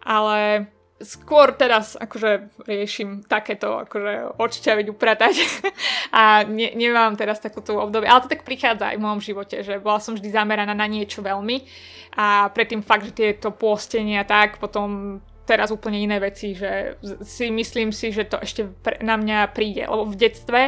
ale 0.00 0.70
skôr 1.02 1.54
teraz 1.54 1.98
akože 1.98 2.62
riešim 2.66 3.26
takéto 3.26 3.82
akože 3.86 4.38
odšťaviť, 4.38 4.86
upratať. 4.90 5.34
A 6.18 6.46
ne, 6.46 6.72
nemám 6.74 7.14
teraz 7.18 7.42
takúto 7.42 7.78
obdobie, 7.78 8.08
ale 8.08 8.22
to 8.22 8.32
tak 8.32 8.46
prichádza 8.46 8.92
aj 8.92 8.96
v 8.98 9.04
mojom 9.04 9.20
živote, 9.22 9.56
že 9.62 9.82
bola 9.82 9.98
som 9.98 10.14
vždy 10.14 10.28
zameraná 10.30 10.74
na 10.74 10.86
niečo 10.86 11.24
veľmi. 11.24 11.64
A 12.12 12.52
predtým 12.52 12.84
fakt, 12.84 13.08
že 13.08 13.16
tieto 13.16 13.50
pôstenia 13.50 14.22
tak, 14.28 14.60
potom 14.60 15.20
teraz 15.42 15.74
úplne 15.74 15.98
iné 15.98 16.22
veci, 16.22 16.54
že 16.54 16.96
si 17.26 17.50
myslím 17.50 17.90
si, 17.90 18.14
že 18.14 18.30
to 18.30 18.38
ešte 18.38 18.70
na 19.02 19.18
mňa 19.18 19.50
príde, 19.50 19.82
lebo 19.86 20.06
v 20.06 20.18
detstve 20.18 20.60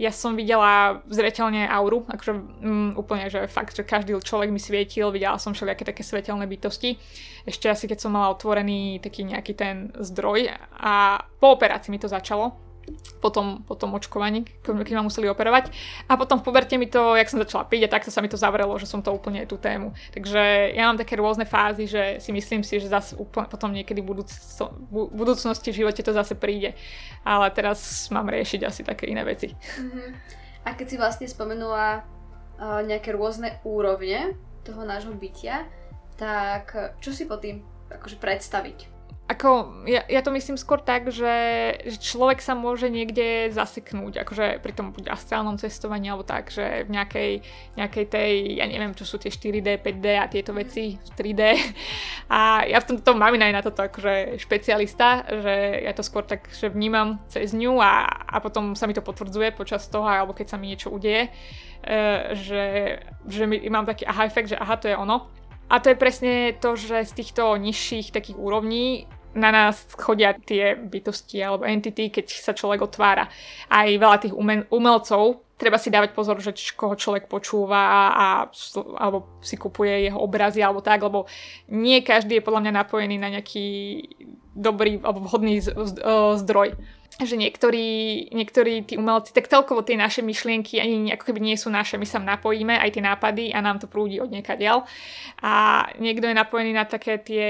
ja 0.00 0.12
som 0.12 0.36
videla 0.36 1.00
zreteľne 1.08 1.68
auru, 1.68 2.04
akože 2.08 2.32
um, 2.32 2.92
úplne, 2.96 3.28
že 3.28 3.48
fakt, 3.48 3.76
že 3.76 3.84
každý 3.84 4.16
človek 4.20 4.48
mi 4.52 4.60
svietil, 4.60 5.12
videla 5.12 5.40
som 5.40 5.52
všelijaké 5.52 5.84
také 5.84 6.02
svetelné 6.04 6.44
bytosti, 6.44 6.96
ešte 7.44 7.68
asi 7.68 7.84
keď 7.88 7.98
som 8.00 8.12
mala 8.12 8.32
otvorený 8.32 9.00
taký 9.00 9.28
nejaký 9.28 9.52
ten 9.56 9.92
zdroj 9.96 10.52
a 10.76 11.20
po 11.40 11.56
operácii 11.56 11.92
mi 11.92 12.00
to 12.00 12.08
začalo, 12.08 12.69
potom, 13.20 13.62
potom 13.62 13.94
očkovaní, 13.94 14.42
keď 14.62 14.96
ma 14.96 15.06
museli 15.06 15.28
operovať. 15.28 15.70
A 16.08 16.16
potom 16.16 16.40
v 16.40 16.46
poberte 16.46 16.74
mi 16.74 16.90
to, 16.90 17.14
jak 17.14 17.30
som 17.30 17.38
začala 17.38 17.68
piť, 17.68 17.86
a 17.86 17.92
tak 17.92 18.08
sa 18.08 18.20
mi 18.20 18.28
to 18.28 18.40
zavrelo, 18.40 18.74
že 18.80 18.88
som 18.88 19.04
to 19.04 19.14
úplne 19.14 19.46
tú 19.46 19.60
tému. 19.60 19.94
Takže 20.16 20.72
ja 20.74 20.88
mám 20.90 20.98
také 20.98 21.14
rôzne 21.14 21.46
fázy, 21.46 21.86
že 21.86 22.18
si 22.18 22.34
myslím 22.34 22.66
si, 22.66 22.80
že 22.82 22.90
zase 22.90 23.14
úplne, 23.14 23.46
potom 23.46 23.70
niekedy 23.70 24.02
v 24.02 24.26
budúcnosti 25.14 25.70
v 25.70 25.78
živote 25.86 26.02
to 26.02 26.10
zase 26.10 26.34
príde. 26.34 26.74
Ale 27.22 27.52
teraz 27.54 28.08
mám 28.10 28.26
riešiť 28.26 28.60
asi 28.66 28.82
také 28.82 29.06
iné 29.06 29.22
veci. 29.22 29.52
Mm-hmm. 29.54 30.08
A 30.66 30.76
keď 30.76 30.86
si 30.88 30.96
vlastne 31.00 31.26
spomenula 31.30 32.02
uh, 32.02 32.84
nejaké 32.84 33.16
rôzne 33.16 33.56
úrovne 33.64 34.36
toho 34.60 34.84
nášho 34.84 35.16
bytia, 35.16 35.64
tak 36.20 36.76
čo 37.00 37.16
si 37.16 37.24
po 37.24 37.40
tým 37.40 37.64
akože 37.88 38.20
predstaviť? 38.20 38.89
Ako, 39.30 39.86
ja, 39.86 40.02
ja 40.10 40.26
to 40.26 40.34
myslím 40.34 40.58
skôr 40.58 40.82
tak, 40.82 41.14
že, 41.14 41.30
že 41.86 41.98
človek 42.02 42.42
sa 42.42 42.58
môže 42.58 42.90
niekde 42.90 43.54
zaseknúť, 43.54 44.26
akože 44.26 44.58
pri 44.58 44.72
tom 44.74 44.90
buď 44.90 45.14
astrálnom 45.14 45.54
cestovaní, 45.54 46.10
alebo 46.10 46.26
tak, 46.26 46.50
že 46.50 46.82
v 46.82 46.90
nejakej, 46.90 47.30
nejakej 47.78 48.04
tej, 48.10 48.30
ja 48.58 48.66
neviem, 48.66 48.90
čo 48.90 49.06
sú 49.06 49.22
tie 49.22 49.30
4D, 49.30 49.78
5D 49.86 50.06
a 50.18 50.26
tieto 50.26 50.50
veci, 50.50 50.98
3D. 51.14 51.42
A 52.26 52.66
ja 52.66 52.82
v 52.82 52.88
tomto 52.90 53.14
mám 53.14 53.30
aj 53.30 53.54
na 53.54 53.62
toto 53.62 53.86
akože 53.86 54.34
špecialista, 54.42 55.22
že 55.30 55.86
ja 55.86 55.94
to 55.94 56.02
skôr 56.02 56.26
tak, 56.26 56.50
že 56.50 56.66
vnímam 56.66 57.22
cez 57.30 57.54
ňu 57.54 57.78
a, 57.78 58.10
a 58.26 58.42
potom 58.42 58.74
sa 58.74 58.90
mi 58.90 58.98
to 58.98 59.02
potvrdzuje 59.06 59.54
počas 59.54 59.86
toho, 59.86 60.10
alebo 60.10 60.34
keď 60.34 60.46
sa 60.50 60.58
mi 60.58 60.74
niečo 60.74 60.90
udeje, 60.90 61.30
e, 61.86 62.34
že, 62.34 62.64
že 63.30 63.46
mám 63.46 63.86
taký 63.86 64.10
aha 64.10 64.26
efekt, 64.26 64.50
že 64.50 64.58
aha, 64.58 64.74
to 64.74 64.90
je 64.90 64.98
ono. 64.98 65.30
A 65.70 65.78
to 65.78 65.94
je 65.94 66.02
presne 66.02 66.34
to, 66.58 66.74
že 66.74 67.06
z 67.06 67.12
týchto 67.14 67.54
nižších 67.54 68.10
takých 68.10 68.34
úrovní 68.34 69.06
na 69.34 69.50
nás 69.54 69.86
chodia 69.94 70.34
tie 70.34 70.74
bytosti 70.74 71.38
alebo 71.38 71.62
entity, 71.62 72.10
keď 72.10 72.26
sa 72.30 72.52
človek 72.54 72.82
otvára. 72.82 73.30
Aj 73.70 73.86
veľa 73.86 74.18
tých 74.18 74.34
umelcov, 74.70 75.46
treba 75.60 75.76
si 75.76 75.92
dávať 75.92 76.16
pozor, 76.16 76.40
že 76.40 76.56
koho 76.72 76.96
človek 76.96 77.28
počúva 77.28 77.76
a, 77.76 78.00
a 78.10 78.26
alebo 78.96 79.38
si 79.44 79.60
kupuje 79.60 80.08
jeho 80.08 80.16
obrazy 80.16 80.64
alebo 80.64 80.80
tak, 80.80 81.04
lebo 81.04 81.28
nie 81.68 82.00
každý 82.00 82.40
je 82.40 82.46
podľa 82.48 82.64
mňa 82.64 82.72
napojený 82.80 83.16
na 83.20 83.28
nejaký 83.38 83.68
dobrý 84.54 84.98
alebo 85.02 85.26
vhodný 85.26 85.62
zdroj 86.36 86.74
že 87.20 87.36
niektorí, 87.36 88.28
niektorí 88.32 88.86
tí 88.86 88.96
umelci, 88.96 89.36
tak 89.36 89.48
celkovo 89.50 89.84
tie 89.84 89.98
naše 89.98 90.24
myšlienky 90.24 90.80
ani 90.80 91.12
ako 91.12 91.32
keby 91.32 91.40
nie 91.42 91.56
sú 91.58 91.68
naše, 91.68 92.00
my 92.00 92.06
sa 92.08 92.16
napojíme 92.16 92.80
aj 92.80 92.96
tie 92.96 93.04
nápady 93.04 93.44
a 93.52 93.60
nám 93.60 93.76
to 93.76 93.90
prúdi 93.90 94.20
od 94.22 94.32
niekaďal. 94.32 94.88
A 95.44 95.84
niekto 96.00 96.28
je 96.28 96.38
napojený 96.38 96.72
na 96.72 96.88
také 96.88 97.20
tie 97.20 97.46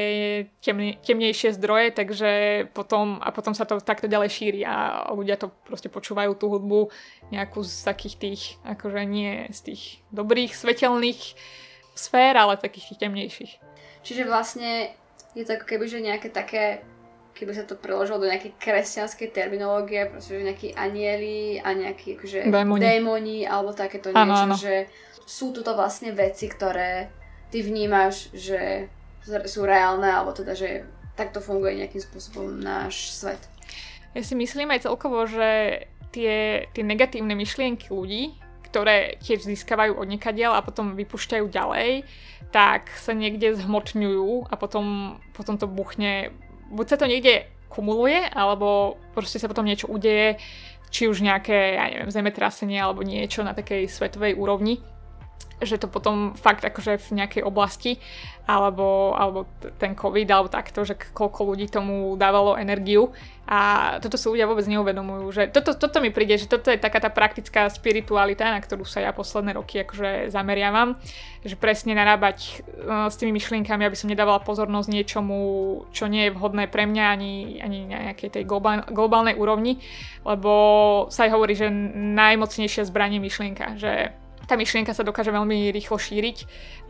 temne, 0.59 0.99
temnejšie 1.03 1.55
zdroje, 1.55 1.95
takže 1.95 2.31
potom, 2.75 3.23
a 3.23 3.31
potom 3.31 3.55
sa 3.55 3.63
to 3.63 3.79
takto 3.79 4.11
ďalej 4.11 4.31
šíri 4.33 4.61
a 4.67 5.07
ľudia 5.15 5.39
to 5.39 5.55
proste 5.67 5.87
počúvajú 5.87 6.35
tú 6.35 6.51
hudbu 6.51 6.91
nejakú 7.31 7.63
z 7.63 7.87
takých 7.87 8.15
tých, 8.19 8.43
akože 8.67 9.07
nie 9.07 9.47
z 9.55 9.61
tých 9.71 9.83
dobrých, 10.11 10.57
svetelných 10.57 11.39
sfér, 11.95 12.35
ale 12.35 12.59
takých 12.59 12.95
tých 12.95 13.01
temnejších. 13.07 13.53
Čiže 14.01 14.25
vlastne 14.25 14.97
je 15.35 15.45
to 15.47 15.55
ako 15.57 15.66
keby, 15.66 15.85
že 15.87 15.99
nejaké 16.03 16.28
také 16.31 16.83
keby 17.31 17.57
sa 17.57 17.64
to 17.64 17.78
preložilo 17.78 18.20
do 18.20 18.28
nejakej 18.28 18.59
kresťanskej 18.59 19.28
terminológie, 19.33 20.11
proste, 20.11 20.37
že 20.37 20.45
nejakí 20.45 20.68
anieli 20.74 21.62
a 21.62 21.72
nejakí 21.72 22.18
akože 22.18 22.51
démoni, 22.51 22.83
démoni 22.83 23.39
alebo 23.47 23.72
takéto 23.72 24.11
niečo, 24.11 24.20
ano, 24.20 24.35
ano. 24.53 24.57
že 24.59 24.91
sú 25.24 25.55
tu 25.55 25.62
to 25.62 25.72
vlastne 25.78 26.11
veci, 26.11 26.51
ktoré 26.51 27.09
ty 27.49 27.62
vnímaš, 27.62 28.35
že 28.35 28.91
sú 29.47 29.62
reálne, 29.64 30.11
alebo 30.11 30.35
teda, 30.35 30.59
že 30.59 30.85
takto 31.14 31.39
funguje 31.39 31.81
nejakým 31.81 32.03
spôsobom 32.03 32.61
náš 32.61 33.14
svet. 33.14 33.41
Ja 34.12 34.22
si 34.26 34.35
myslím 34.35 34.74
aj 34.74 34.91
celkovo, 34.91 35.22
že 35.24 35.87
tie, 36.11 36.66
tie 36.74 36.83
negatívne 36.83 37.39
myšlienky 37.39 37.95
ľudí, 37.95 38.35
ktoré 38.71 39.18
tiež 39.18 39.43
získavajú 39.43 39.99
od 39.99 40.07
a 40.07 40.62
potom 40.62 40.95
vypušťajú 40.95 41.45
ďalej, 41.51 42.07
tak 42.55 42.95
sa 42.95 43.11
niekde 43.11 43.59
zhmotňujú 43.59 44.47
a 44.47 44.55
potom, 44.55 45.18
potom 45.35 45.59
to 45.59 45.66
buchne. 45.66 46.31
Buď 46.71 46.87
sa 46.95 46.97
to 47.03 47.11
niekde 47.11 47.51
kumuluje, 47.66 48.31
alebo 48.31 48.99
proste 49.14 49.43
sa 49.43 49.51
potom 49.51 49.66
niečo 49.66 49.91
udeje, 49.91 50.39
či 50.91 51.07
už 51.07 51.23
nejaké, 51.23 51.79
ja 51.79 51.87
neviem, 51.87 52.11
zemetrasenie 52.11 52.79
alebo 52.79 53.07
niečo 53.07 53.47
na 53.47 53.55
takej 53.55 53.87
svetovej 53.87 54.35
úrovni 54.35 54.83
že 55.61 55.76
to 55.76 55.86
potom 55.93 56.32
fakt 56.41 56.64
akože 56.64 56.97
v 56.97 57.09
nejakej 57.20 57.43
oblasti, 57.45 58.01
alebo, 58.49 59.14
alebo 59.14 59.47
ten 59.78 59.93
COVID, 59.93 60.26
alebo 60.26 60.49
takto, 60.49 60.82
že 60.82 60.97
koľko 60.97 61.55
ľudí 61.55 61.68
tomu 61.68 62.16
dávalo 62.16 62.57
energiu. 62.57 63.12
A 63.51 63.99
toto 63.99 64.14
si 64.14 64.30
ľudia 64.30 64.47
vôbec 64.47 64.62
neuvedomujú, 64.70 65.26
že 65.34 65.43
toto, 65.51 65.74
toto 65.74 65.99
mi 65.99 66.14
príde, 66.14 66.38
že 66.38 66.47
toto 66.47 66.70
je 66.70 66.78
taká 66.78 67.03
tá 67.03 67.11
praktická 67.11 67.66
spiritualita, 67.66 68.47
na 68.47 68.62
ktorú 68.62 68.86
sa 68.86 69.03
ja 69.03 69.11
posledné 69.11 69.59
roky 69.59 69.82
akože 69.82 70.30
zameriavam, 70.30 70.95
že 71.43 71.59
presne 71.59 71.99
narábať 71.99 72.62
uh, 72.62 73.11
s 73.11 73.18
tými 73.18 73.34
myšlienkami, 73.34 73.82
aby 73.82 73.99
som 73.99 74.07
nedávala 74.07 74.38
pozornosť 74.38 74.88
niečomu, 74.95 75.38
čo 75.91 76.07
nie 76.07 76.30
je 76.30 76.34
vhodné 76.34 76.70
pre 76.70 76.86
mňa 76.86 77.05
ani, 77.11 77.59
ani 77.59 77.78
na 77.91 77.99
nejakej 78.11 78.38
tej 78.38 78.45
globál, 78.47 78.86
globálnej 78.86 79.34
úrovni, 79.34 79.82
lebo 80.22 80.53
sa 81.11 81.26
aj 81.26 81.34
hovorí, 81.34 81.59
že 81.59 81.74
najmocnejšia 82.14 82.86
zbranie 82.86 83.18
myšlienka, 83.18 83.74
že 83.82 84.14
tá 84.51 84.59
myšlienka 84.59 84.91
sa 84.91 85.07
dokáže 85.07 85.31
veľmi 85.31 85.71
rýchlo 85.71 85.95
šíriť 85.95 86.39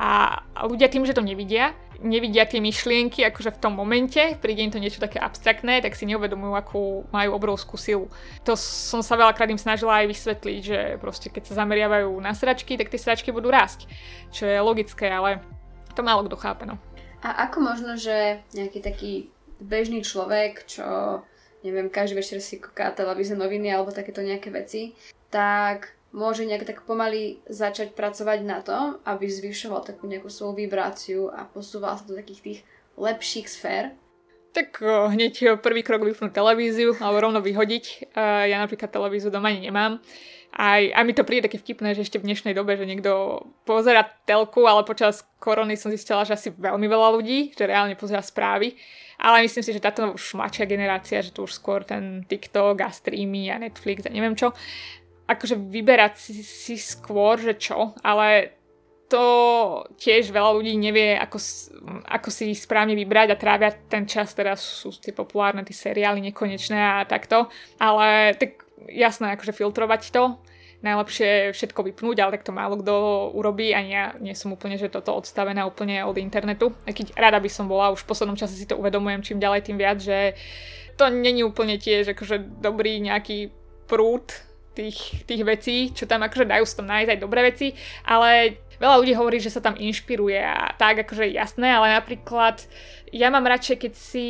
a 0.01 0.41
ľudia 0.65 0.89
tým, 0.89 1.05
že 1.05 1.13
to 1.13 1.21
nevidia, 1.21 1.77
nevidia 2.01 2.49
tie 2.49 2.57
myšlienky 2.57 3.21
akože 3.29 3.53
v 3.53 3.61
tom 3.61 3.77
momente, 3.77 4.41
príde 4.41 4.65
im 4.65 4.73
to 4.73 4.81
niečo 4.81 4.97
také 4.97 5.21
abstraktné, 5.21 5.85
tak 5.85 5.93
si 5.93 6.09
neuvedomujú, 6.09 6.53
akú 6.57 6.83
majú 7.13 7.37
obrovskú 7.37 7.77
silu. 7.77 8.09
To 8.49 8.57
som 8.57 9.05
sa 9.05 9.21
veľakrát 9.21 9.53
im 9.53 9.61
snažila 9.61 10.01
aj 10.01 10.09
vysvetliť, 10.09 10.61
že 10.65 10.79
proste 10.97 11.29
keď 11.29 11.53
sa 11.53 11.61
zameriavajú 11.61 12.09
na 12.17 12.33
sračky, 12.33 12.81
tak 12.81 12.89
tie 12.89 12.97
sračky 12.97 13.29
budú 13.29 13.53
rásť, 13.53 13.85
čo 14.33 14.49
je 14.49 14.57
logické, 14.57 15.13
ale 15.13 15.45
to 15.93 16.01
málo 16.01 16.25
kto 16.25 16.41
chápe. 16.41 16.65
No. 16.65 16.81
A 17.21 17.45
ako 17.45 17.61
možno, 17.61 18.01
že 18.01 18.41
nejaký 18.57 18.81
taký 18.81 19.13
bežný 19.61 20.01
človek, 20.01 20.65
čo 20.65 21.21
neviem, 21.61 21.93
každý 21.93 22.17
večer 22.17 22.41
si 22.41 22.57
kúka 22.57 22.89
televízne 22.97 23.37
noviny 23.37 23.69
alebo 23.69 23.93
takéto 23.93 24.25
nejaké 24.25 24.49
veci, 24.49 24.97
tak 25.29 25.99
môže 26.11 26.43
nejak 26.47 26.67
tak 26.67 26.83
pomaly 26.87 27.39
začať 27.47 27.95
pracovať 27.95 28.39
na 28.43 28.59
tom, 28.63 28.99
aby 29.07 29.31
zvyšoval 29.31 29.87
takú 29.87 30.11
nejakú 30.11 30.27
svoju 30.27 30.59
vibráciu 30.59 31.31
a 31.31 31.47
posúval 31.47 31.99
sa 31.99 32.05
do 32.07 32.19
takých 32.19 32.41
tých 32.43 32.61
lepších 32.99 33.47
sfér? 33.47 33.95
Tak 34.51 34.83
o, 34.83 35.07
hneď 35.07 35.63
prvý 35.63 35.87
krok 35.87 36.03
vypnúť 36.03 36.35
televíziu 36.35 36.99
alebo 36.99 37.23
rovno 37.23 37.39
vyhodiť. 37.39 38.15
Ja 38.19 38.59
napríklad 38.59 38.91
televíziu 38.91 39.31
doma 39.31 39.55
ani 39.55 39.71
nemám. 39.71 40.03
Aj, 40.51 40.83
a 40.83 41.07
mi 41.07 41.15
to 41.15 41.23
príde 41.23 41.47
také 41.47 41.63
vtipné, 41.63 41.95
že 41.95 42.03
ešte 42.03 42.19
v 42.19 42.27
dnešnej 42.27 42.59
dobe, 42.59 42.75
že 42.75 42.83
niekto 42.83 43.47
pozera 43.63 44.03
telku, 44.27 44.67
ale 44.67 44.83
počas 44.83 45.23
korony 45.39 45.79
som 45.79 45.95
zistila, 45.95 46.27
že 46.27 46.35
asi 46.35 46.51
veľmi 46.51 46.91
veľa 46.91 47.15
ľudí, 47.15 47.55
že 47.55 47.71
reálne 47.71 47.95
pozera 47.95 48.19
správy. 48.19 48.75
Ale 49.23 49.47
myslím 49.47 49.63
si, 49.63 49.71
že 49.71 49.79
táto 49.79 50.11
už 50.11 50.35
mladšia 50.35 50.67
generácia, 50.67 51.23
že 51.23 51.31
tu 51.31 51.47
už 51.47 51.55
skôr 51.55 51.87
ten 51.87 52.27
TikTok 52.27 52.83
a 52.83 52.91
streamy 52.91 53.55
a 53.55 53.63
Netflix 53.63 54.03
a 54.03 54.11
neviem 54.11 54.35
čo 54.35 54.51
akože 55.31 55.55
vyberať 55.55 56.12
si, 56.18 56.43
si 56.43 56.74
skôr, 56.74 57.39
že 57.39 57.55
čo, 57.55 57.95
ale 58.03 58.59
to 59.11 59.26
tiež 59.99 60.31
veľa 60.31 60.55
ľudí 60.55 60.78
nevie, 60.78 61.18
ako, 61.18 61.39
ako 62.07 62.28
si 62.31 62.55
správne 62.55 62.95
vybrať 62.95 63.35
a 63.35 63.41
trávia 63.41 63.70
ten 63.74 64.07
čas, 64.07 64.35
teraz 64.35 64.62
sú 64.62 64.95
tie 64.95 65.11
populárne 65.11 65.66
tie 65.66 65.74
seriály 65.74 66.22
nekonečné 66.31 66.78
a 66.78 67.07
takto, 67.07 67.51
ale 67.83 68.39
tak 68.39 68.62
jasné, 68.87 69.35
akože 69.35 69.51
filtrovať 69.51 70.14
to, 70.14 70.39
najlepšie 70.81 71.53
všetko 71.53 71.91
vypnúť, 71.93 72.16
ale 72.22 72.35
tak 72.39 72.47
to 72.47 72.57
málo 72.57 72.81
kto 72.81 72.95
urobí 73.37 73.74
a 73.74 73.83
ja 73.85 74.05
nie 74.22 74.33
som 74.33 74.55
úplne, 74.55 74.81
že 74.81 74.89
toto 74.89 75.12
odstavená 75.12 75.68
úplne 75.68 76.07
od 76.09 76.16
internetu. 76.16 76.72
A 76.89 76.97
keď 76.97 77.12
rada 77.20 77.37
by 77.37 77.51
som 77.53 77.68
bola, 77.68 77.93
už 77.93 78.01
v 78.07 78.09
poslednom 78.09 78.39
čase 78.39 78.57
si 78.57 78.64
to 78.64 78.81
uvedomujem 78.81 79.20
čím 79.20 79.43
ďalej 79.43 79.61
tým 79.68 79.76
viac, 79.76 80.01
že 80.01 80.39
to 80.97 81.12
není 81.12 81.45
úplne 81.45 81.76
tiež 81.76 82.16
akože 82.16 82.64
dobrý 82.64 82.97
nejaký 83.01 83.53
prúd 83.85 84.49
tých, 84.81 85.28
tých 85.28 85.43
vecí, 85.45 85.76
čo 85.93 86.09
tam 86.09 86.24
akože 86.24 86.49
dajú 86.49 86.64
s 86.64 86.76
tom 86.76 86.89
nájsť 86.89 87.11
aj 87.12 87.20
dobré 87.20 87.41
veci, 87.53 87.76
ale 88.09 88.61
veľa 88.81 88.97
ľudí 88.97 89.12
hovorí, 89.12 89.39
že 89.39 89.53
sa 89.53 89.61
tam 89.61 89.76
inšpiruje 89.76 90.41
a 90.41 90.72
tak 90.81 91.05
akože 91.05 91.28
jasné, 91.28 91.68
ale 91.68 91.93
napríklad 92.01 92.64
ja 93.12 93.28
mám 93.28 93.45
radšej, 93.45 93.76
keď 93.76 93.93
si 93.93 94.26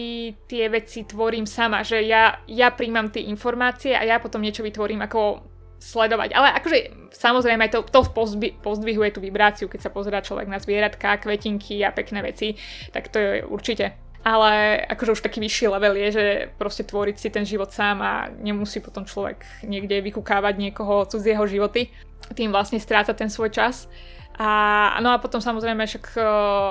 tie 0.50 0.66
veci 0.66 1.06
tvorím 1.06 1.46
sama, 1.46 1.86
že 1.86 2.02
ja, 2.02 2.42
ja 2.50 2.74
príjmam 2.74 3.12
tie 3.14 3.30
informácie 3.30 3.94
a 3.94 4.02
ja 4.02 4.18
potom 4.18 4.42
niečo 4.42 4.66
vytvorím 4.66 5.06
ako 5.06 5.46
sledovať. 5.80 6.36
Ale 6.36 6.48
akože 6.60 6.78
samozrejme 7.14 7.70
aj 7.70 7.72
to, 7.72 7.80
to 7.88 8.00
pozdvi, 8.12 8.52
pozdvihuje 8.60 9.16
tú 9.16 9.20
vibráciu, 9.24 9.70
keď 9.70 9.88
sa 9.88 9.94
pozerá 9.94 10.20
človek 10.20 10.50
na 10.50 10.60
zvieratka, 10.60 11.22
kvetinky 11.22 11.80
a 11.86 11.94
pekné 11.94 12.20
veci, 12.20 12.58
tak 12.92 13.08
to 13.08 13.16
je 13.16 13.30
určite 13.48 14.09
ale 14.20 14.84
akože 14.84 15.16
už 15.16 15.24
taký 15.24 15.40
vyšší 15.40 15.66
level 15.72 15.96
je, 15.96 16.08
že 16.12 16.26
proste 16.60 16.84
tvoriť 16.84 17.16
si 17.16 17.28
ten 17.32 17.44
život 17.48 17.72
sám 17.72 18.04
a 18.04 18.12
nemusí 18.28 18.84
potom 18.84 19.08
človek 19.08 19.64
niekde 19.64 20.04
vykúkávať 20.04 20.54
niekoho 20.60 21.08
cudzieho 21.08 21.40
životy. 21.48 21.88
Tým 22.36 22.52
vlastne 22.52 22.76
stráca 22.76 23.16
ten 23.16 23.32
svoj 23.32 23.48
čas. 23.48 23.88
A, 24.36 24.96
no 25.00 25.12
a 25.12 25.20
potom 25.20 25.40
samozrejme 25.40 25.84
však 25.84 26.16
e, 26.16 26.20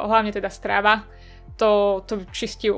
hlavne 0.10 0.34
teda 0.34 0.50
strava, 0.50 1.06
to, 1.60 2.02
to 2.08 2.24
čistí 2.32 2.72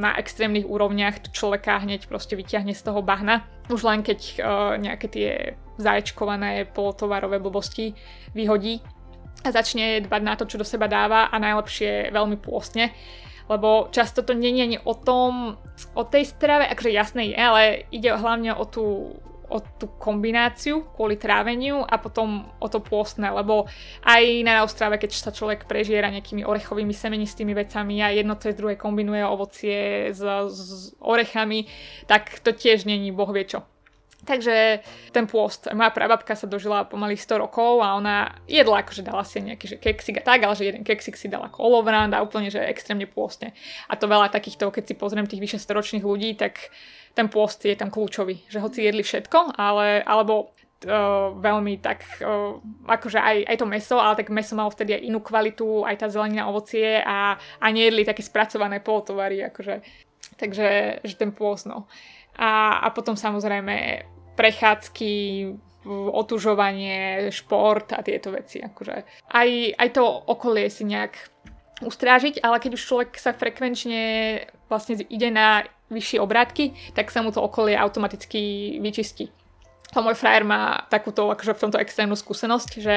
na 0.00 0.16
extrémnych 0.16 0.64
úrovniach, 0.64 1.20
to 1.20 1.28
človeka 1.28 1.84
hneď 1.84 2.08
proste 2.08 2.32
vyťahne 2.32 2.72
z 2.72 2.80
toho 2.80 3.04
bahna. 3.04 3.44
Už 3.68 3.84
len 3.84 4.00
keď 4.00 4.20
uh, 4.40 4.40
nejaké 4.80 5.06
tie 5.12 5.30
zaječkované 5.76 6.64
polotovarové 6.72 7.36
blbosti 7.36 7.92
vyhodí 8.32 8.80
a 9.44 9.52
začne 9.52 10.00
dbať 10.00 10.22
na 10.24 10.32
to, 10.32 10.48
čo 10.48 10.56
do 10.56 10.64
seba 10.64 10.88
dáva 10.88 11.28
a 11.28 11.36
najlepšie 11.36 12.08
veľmi 12.08 12.40
pôstne 12.40 12.96
lebo 13.46 13.88
často 13.94 14.22
to 14.22 14.34
je 14.34 14.62
ani 14.62 14.78
o 14.82 14.94
tom, 14.94 15.56
o 15.94 16.02
tej 16.04 16.26
strave, 16.26 16.66
akože 16.66 16.90
jasné 16.90 17.32
je, 17.32 17.38
ale 17.38 17.62
ide 17.90 18.10
hlavne 18.10 18.54
o 18.54 18.64
tú 18.66 19.16
o 19.46 19.62
tú 19.62 19.86
kombináciu 19.98 20.82
kvôli 20.98 21.14
tráveniu 21.14 21.86
a 21.86 22.02
potom 22.02 22.50
o 22.58 22.66
to 22.66 22.82
pôstne, 22.82 23.30
lebo 23.30 23.70
aj 24.02 24.22
na 24.42 24.66
strave, 24.66 24.98
keď 24.98 25.10
sa 25.14 25.30
človek 25.30 25.70
prežiera 25.70 26.10
nejakými 26.10 26.42
orechovými 26.42 26.90
semenistými 26.90 27.54
vecami 27.54 28.02
a 28.02 28.10
jedno 28.10 28.34
cez 28.42 28.58
druhé 28.58 28.74
kombinuje 28.74 29.22
ovocie 29.22 30.10
s, 30.10 30.22
s 30.50 30.60
orechami, 30.98 31.70
tak 32.10 32.42
to 32.42 32.50
tiež 32.50 32.90
není 32.90 33.14
boh 33.14 33.30
vie 33.30 33.46
čo. 33.46 33.62
Takže 34.26 34.82
ten 35.14 35.24
pôst, 35.30 35.70
moja 35.70 35.94
prababka 35.94 36.34
sa 36.34 36.50
dožila 36.50 36.82
pomaly 36.82 37.14
100 37.14 37.46
rokov 37.46 37.78
a 37.78 37.94
ona 37.94 38.34
jedla, 38.50 38.82
akože 38.82 39.06
dala 39.06 39.22
si 39.22 39.38
nejaký 39.38 39.66
že 39.70 39.76
keksik 39.78 40.18
a 40.18 40.26
tak, 40.26 40.42
ale 40.42 40.58
že 40.58 40.66
jeden 40.66 40.82
keksik 40.82 41.14
si 41.14 41.30
dala 41.30 41.46
kolovrand 41.46 42.10
a 42.10 42.26
úplne, 42.26 42.50
že 42.50 42.58
extrémne 42.58 43.06
pôstne. 43.06 43.54
A 43.86 43.94
to 43.94 44.10
veľa 44.10 44.34
takýchto, 44.34 44.74
keď 44.74 44.84
si 44.90 44.94
pozriem 44.98 45.30
tých 45.30 45.38
vyše 45.38 45.58
storočných 45.62 46.02
ľudí, 46.02 46.34
tak 46.34 46.74
ten 47.14 47.30
pôst 47.30 47.62
je 47.62 47.78
tam 47.78 47.94
kľúčový. 47.94 48.50
Že 48.50 48.58
hoci 48.66 48.78
jedli 48.82 49.06
všetko, 49.06 49.54
ale, 49.54 50.02
alebo 50.02 50.50
uh, 50.50 51.30
veľmi 51.38 51.78
tak, 51.78 52.02
uh, 52.18 52.58
akože 52.82 53.22
aj, 53.22 53.36
aj 53.46 53.56
to 53.62 53.66
meso, 53.70 53.96
ale 54.02 54.18
tak 54.18 54.34
meso 54.34 54.58
malo 54.58 54.74
vtedy 54.74 54.98
aj 54.98 55.06
inú 55.06 55.22
kvalitu, 55.22 55.86
aj 55.86 56.02
tá 56.02 56.06
zelenina, 56.10 56.50
ovocie 56.50 56.98
a, 56.98 57.38
a 57.38 57.66
nejedli 57.70 58.02
také 58.02 58.26
spracované 58.26 58.82
polotovary, 58.82 59.38
akože. 59.54 59.86
Takže 60.34 60.66
že 61.06 61.14
ten 61.14 61.30
pôst, 61.30 61.70
no. 61.70 61.86
A, 62.36 62.82
a 62.84 62.92
potom 62.92 63.16
samozrejme 63.16 64.04
prechádzky, 64.36 65.12
otužovanie, 65.90 67.30
šport 67.32 67.94
a 67.96 68.02
tieto 68.02 68.34
veci. 68.34 68.60
Akože. 68.60 68.94
Aj, 69.32 69.48
aj 69.74 69.88
to 69.94 70.04
okolie 70.04 70.68
si 70.68 70.84
nejak 70.84 71.16
ustrážiť, 71.80 72.40
ale 72.40 72.60
keď 72.60 72.76
už 72.76 72.86
človek 72.86 73.10
sa 73.20 73.36
frekvenčne 73.36 74.02
vlastne 74.68 74.96
ide 75.08 75.28
na 75.28 75.64
vyššie 75.92 76.18
obrátky, 76.18 76.94
tak 76.96 77.12
sa 77.12 77.22
mu 77.22 77.30
to 77.30 77.38
okolie 77.38 77.78
automaticky 77.78 78.76
vyčistí 78.82 79.30
to 79.94 80.02
môj 80.02 80.18
frajer 80.18 80.42
má 80.42 80.82
takúto 80.90 81.30
akože 81.30 81.54
v 81.54 81.62
tomto 81.62 81.78
extrémnu 81.78 82.18
skúsenosť, 82.18 82.70
že 82.82 82.96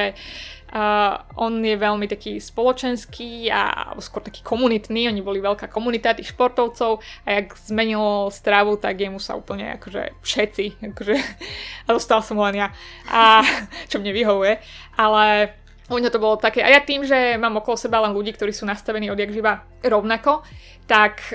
uh, 0.74 1.22
on 1.38 1.62
je 1.62 1.78
veľmi 1.78 2.10
taký 2.10 2.42
spoločenský 2.42 3.46
a 3.48 3.94
skôr 4.02 4.26
taký 4.26 4.42
komunitný, 4.42 5.06
oni 5.06 5.22
boli 5.22 5.38
veľká 5.38 5.70
komunita 5.70 6.18
tých 6.18 6.34
športovcov 6.34 6.98
a 7.24 7.28
jak 7.30 7.54
zmenil 7.62 8.28
stravu, 8.34 8.74
tak 8.74 8.98
jemu 8.98 9.22
sa 9.22 9.38
úplne 9.38 9.78
akože 9.78 10.18
všetci, 10.18 10.82
akože, 10.92 11.14
a 11.86 11.88
dostal 11.94 12.26
som 12.26 12.42
len 12.42 12.66
ja, 12.66 12.68
a, 13.06 13.46
čo 13.86 14.02
mne 14.02 14.10
vyhovuje, 14.10 14.58
ale 14.98 15.54
u 15.90 15.98
mňa 15.98 16.10
to 16.14 16.22
bolo 16.22 16.38
také, 16.38 16.62
a 16.62 16.70
ja 16.70 16.78
tým, 16.78 17.02
že 17.02 17.34
mám 17.34 17.58
okolo 17.58 17.74
seba 17.74 17.98
len 18.06 18.14
ľudí, 18.14 18.30
ktorí 18.30 18.54
sú 18.54 18.62
nastavení 18.62 19.10
odjak 19.10 19.34
živa 19.34 19.66
rovnako, 19.82 20.46
tak 20.86 21.34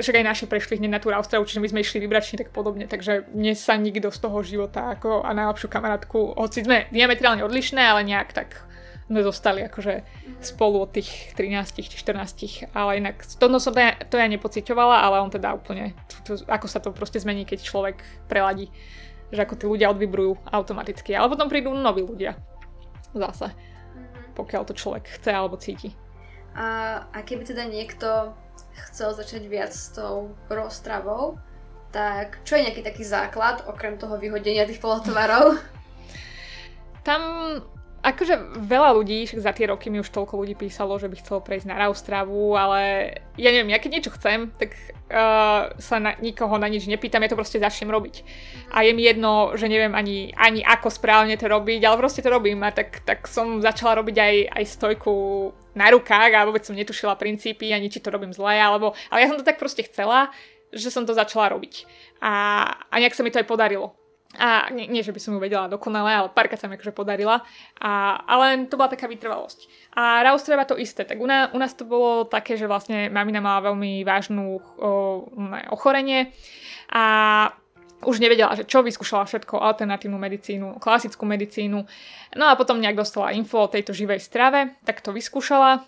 však 0.00 0.14
aj 0.16 0.24
naši 0.24 0.44
prešli 0.48 0.80
hneď 0.80 0.90
na 0.96 1.00
tú 1.00 1.12
Australu, 1.12 1.44
čiže 1.44 1.60
my 1.60 1.68
sme 1.68 1.84
išli 1.84 2.00
vybračne 2.00 2.40
tak 2.40 2.56
podobne, 2.56 2.88
takže 2.88 3.28
mne 3.36 3.52
sa 3.52 3.76
nikto 3.76 4.08
z 4.08 4.18
toho 4.20 4.40
života 4.40 4.96
ako 4.96 5.20
a 5.24 5.36
najlepšiu 5.36 5.68
kamarátku, 5.68 6.36
hoci 6.40 6.64
sme 6.64 6.88
diametrálne 6.88 7.44
odlišné, 7.44 7.84
ale 7.84 8.04
nejak 8.04 8.32
tak 8.32 8.64
sme 9.06 9.22
zostali 9.22 9.62
akože 9.62 10.02
spolu 10.42 10.82
od 10.82 10.90
tých 10.90 11.36
13 11.38 11.84
či 11.84 11.94
14, 11.94 12.74
ale 12.74 12.98
inak 12.98 13.22
to, 13.22 13.46
no 13.46 13.62
som 13.62 13.76
to, 13.76 13.80
ja, 13.80 13.94
to 13.96 14.18
ja 14.18 14.26
nepocitovala, 14.26 15.04
ale 15.04 15.22
on 15.22 15.30
teda 15.30 15.54
úplne, 15.54 15.94
to, 16.10 16.16
to, 16.24 16.32
ako 16.48 16.66
sa 16.66 16.82
to 16.82 16.90
proste 16.90 17.22
zmení, 17.22 17.46
keď 17.46 17.62
človek 17.62 18.02
preladí, 18.26 18.72
že 19.30 19.46
ako 19.46 19.54
tí 19.54 19.64
ľudia 19.68 19.92
odvibrujú 19.94 20.42
automaticky, 20.50 21.14
ale 21.14 21.30
potom 21.30 21.46
prídu 21.46 21.70
noví 21.70 22.02
ľudia 22.02 22.34
zase, 23.18 23.52
mm-hmm. 23.52 24.36
pokiaľ 24.36 24.62
to 24.68 24.74
človek 24.76 25.04
chce 25.20 25.30
alebo 25.32 25.56
cíti. 25.56 25.92
A, 26.56 27.00
a 27.12 27.18
keby 27.20 27.44
teda 27.44 27.68
niekto 27.68 28.32
chcel 28.88 29.12
začať 29.12 29.44
viac 29.44 29.72
s 29.72 29.92
tou 29.92 30.32
roztravou, 30.48 31.36
tak 31.92 32.40
čo 32.44 32.56
je 32.56 32.64
nejaký 32.68 32.82
taký 32.84 33.04
základ, 33.04 33.64
okrem 33.68 33.96
toho 33.96 34.16
vyhodenia 34.20 34.68
tých 34.68 34.80
polotovarov? 34.80 35.60
Tam 37.06 37.22
akože 38.06 38.62
veľa 38.62 38.90
ľudí, 38.94 39.26
však 39.26 39.42
za 39.42 39.50
tie 39.50 39.66
roky 39.66 39.90
mi 39.90 39.98
už 39.98 40.14
toľko 40.14 40.38
ľudí 40.38 40.54
písalo, 40.54 40.94
že 40.94 41.10
by 41.10 41.18
chcelo 41.18 41.42
prejsť 41.42 41.66
na 41.66 41.90
stravu, 41.90 42.54
ale 42.54 43.10
ja 43.34 43.50
neviem, 43.50 43.74
ja 43.74 43.82
keď 43.82 43.90
niečo 43.90 44.14
chcem, 44.14 44.54
tak 44.54 44.78
uh, 45.10 45.74
sa 45.74 45.96
na, 45.98 46.14
nikoho 46.22 46.54
na 46.54 46.70
nič 46.70 46.86
nepýtam, 46.86 47.26
ja 47.26 47.34
to 47.34 47.40
proste 47.40 47.58
začnem 47.58 47.90
robiť. 47.90 48.22
A 48.70 48.86
je 48.86 48.94
mi 48.94 49.02
jedno, 49.02 49.58
že 49.58 49.66
neviem 49.66 49.90
ani, 49.90 50.30
ani 50.38 50.62
ako 50.62 50.86
správne 50.86 51.34
to 51.34 51.50
robiť, 51.50 51.82
ale 51.82 51.98
proste 51.98 52.22
to 52.22 52.30
robím 52.30 52.62
a 52.62 52.70
tak, 52.70 53.02
tak 53.02 53.26
som 53.26 53.58
začala 53.58 53.98
robiť 53.98 54.16
aj, 54.22 54.34
aj 54.54 54.64
stojku 54.70 55.14
na 55.74 55.90
rukách 55.90 56.30
a 56.30 56.46
vôbec 56.46 56.62
som 56.62 56.78
netušila 56.78 57.18
princípy, 57.18 57.74
ani 57.74 57.90
či 57.90 57.98
to 57.98 58.14
robím 58.14 58.30
zle, 58.30 58.54
alebo, 58.54 58.94
ale 59.10 59.26
ja 59.26 59.34
som 59.34 59.38
to 59.42 59.44
tak 59.44 59.58
proste 59.58 59.82
chcela, 59.82 60.30
že 60.70 60.94
som 60.94 61.02
to 61.02 61.10
začala 61.10 61.50
robiť. 61.50 61.90
A, 62.22 62.32
a 62.86 62.94
nejak 63.02 63.18
sa 63.18 63.26
mi 63.26 63.34
to 63.34 63.42
aj 63.42 63.50
podarilo. 63.50 63.98
A 64.36 64.68
nie, 64.68 64.84
nie, 64.88 65.00
že 65.00 65.16
by 65.16 65.20
som 65.20 65.32
ju 65.32 65.40
vedela 65.40 65.64
dokonale, 65.64 66.12
ale 66.12 66.28
párkrát 66.28 66.60
sa 66.60 66.68
mi 66.68 66.76
akože 66.76 66.92
podarila. 66.92 67.40
A, 67.80 68.20
ale 68.28 68.68
to 68.68 68.76
bola 68.76 68.92
taká 68.92 69.08
vytrvalosť. 69.08 69.64
A 69.96 70.20
Raustreva 70.20 70.68
to 70.68 70.76
isté. 70.76 71.08
Tak 71.08 71.16
u, 71.16 71.24
nás, 71.24 71.48
u 71.56 71.58
nás 71.58 71.72
to 71.72 71.88
bolo 71.88 72.28
také, 72.28 72.60
že 72.60 72.68
vlastne 72.68 73.08
mamina 73.08 73.40
mala 73.40 73.72
veľmi 73.72 74.04
vážnu 74.04 74.60
o, 74.60 74.60
ne, 75.40 75.64
ochorenie 75.72 76.36
a 76.92 77.48
už 78.04 78.20
nevedela, 78.20 78.52
že 78.52 78.68
čo, 78.68 78.84
vyskúšala 78.84 79.24
všetko, 79.24 79.56
alternatívnu 79.56 80.20
medicínu, 80.20 80.76
klasickú 80.76 81.24
medicínu. 81.24 81.80
No 82.36 82.44
a 82.44 82.58
potom 82.60 82.76
nejak 82.76 83.00
dostala 83.00 83.32
info 83.32 83.64
o 83.64 83.72
tejto 83.72 83.96
živej 83.96 84.20
strave, 84.20 84.76
tak 84.84 85.00
to 85.00 85.16
vyskúšala. 85.16 85.80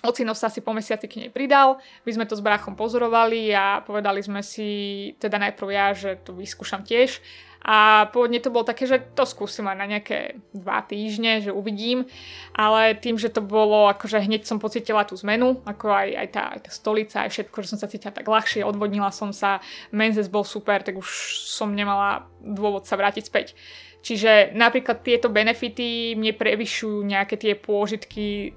Ocino 0.00 0.32
sa 0.32 0.48
asi 0.48 0.64
po 0.64 0.72
mesiaci 0.72 1.10
k 1.10 1.18
nej 1.20 1.28
pridal, 1.28 1.76
my 2.08 2.10
sme 2.14 2.24
to 2.24 2.32
s 2.32 2.40
bráchom 2.40 2.72
pozorovali 2.72 3.52
a 3.52 3.84
povedali 3.84 4.24
sme 4.24 4.40
si, 4.40 5.12
teda 5.20 5.36
najprv 5.36 5.68
ja, 5.68 5.92
že 5.92 6.16
to 6.24 6.32
vyskúšam 6.32 6.80
tiež 6.80 7.20
a 7.60 8.08
pôvodne 8.08 8.40
to 8.40 8.48
bolo 8.48 8.64
také, 8.64 8.88
že 8.88 9.04
to 9.12 9.28
skúsim 9.28 9.68
aj 9.68 9.76
na 9.76 9.86
nejaké 9.86 10.40
dva 10.56 10.80
týždne, 10.80 11.44
že 11.44 11.52
uvidím, 11.52 12.08
ale 12.56 12.96
tým, 12.96 13.20
že 13.20 13.28
to 13.28 13.44
bolo, 13.44 13.84
akože 13.92 14.16
hneď 14.16 14.48
som 14.48 14.56
pocitila 14.56 15.04
tú 15.04 15.12
zmenu, 15.20 15.60
ako 15.68 15.92
aj, 15.92 16.08
aj, 16.16 16.28
tá, 16.32 16.42
aj 16.56 16.60
tá 16.64 16.70
stolica, 16.72 17.16
aj 17.28 17.30
všetko, 17.36 17.56
že 17.60 17.70
som 17.76 17.78
sa 17.78 17.90
cítila 17.92 18.16
tak 18.16 18.24
ľahšie, 18.24 18.64
odvodnila 18.64 19.12
som 19.12 19.36
sa, 19.36 19.60
menzes 19.92 20.32
bol 20.32 20.40
super, 20.40 20.80
tak 20.80 20.96
už 20.96 21.08
som 21.52 21.76
nemala 21.76 22.24
dôvod 22.40 22.88
sa 22.88 22.96
vrátiť 22.96 23.28
späť. 23.28 23.52
Čiže 24.00 24.56
napríklad 24.56 25.04
tieto 25.04 25.28
benefity 25.28 26.16
mne 26.16 26.32
prevyšujú 26.32 27.04
nejaké 27.04 27.36
tie 27.36 27.52
pôžitky 27.52 28.56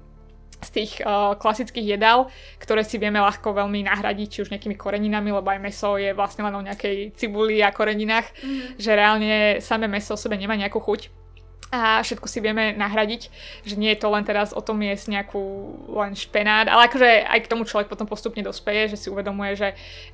z 0.64 0.70
tých 0.72 0.92
uh, 1.04 1.36
klasických 1.36 1.94
jedál, 1.94 2.32
ktoré 2.58 2.82
si 2.82 2.96
vieme 2.96 3.20
ľahko 3.20 3.52
veľmi 3.52 3.84
nahradiť, 3.84 4.28
či 4.28 4.42
už 4.42 4.50
nejakými 4.50 4.74
koreninami, 4.74 5.30
lebo 5.30 5.46
aj 5.52 5.60
meso 5.60 6.00
je 6.00 6.16
vlastne 6.16 6.42
len 6.48 6.56
o 6.56 6.64
nejakej 6.64 7.12
cibuli 7.14 7.60
a 7.60 7.70
koreninách, 7.70 8.32
mm-hmm. 8.32 8.80
že 8.80 8.90
reálne 8.96 9.34
samé 9.60 9.86
meso 9.86 10.16
o 10.16 10.20
sebe 10.20 10.40
nemá 10.40 10.56
nejakú 10.56 10.80
chuť 10.80 11.24
a 11.74 11.98
všetko 12.06 12.30
si 12.30 12.38
vieme 12.38 12.70
nahradiť, 12.78 13.22
že 13.66 13.74
nie 13.74 13.90
je 13.90 13.98
to 13.98 14.06
len 14.14 14.22
teraz 14.22 14.54
o 14.54 14.62
tom 14.62 14.78
jesť 14.78 15.10
nejakú 15.10 15.42
len 15.90 16.14
špenát, 16.14 16.70
ale 16.70 16.86
akože 16.86 17.26
aj 17.26 17.40
k 17.42 17.50
tomu 17.50 17.66
človek 17.66 17.90
potom 17.90 18.06
postupne 18.06 18.46
dospeje, 18.46 18.94
že 18.94 19.00
si 19.02 19.10
uvedomuje, 19.10 19.58
že 19.58 19.68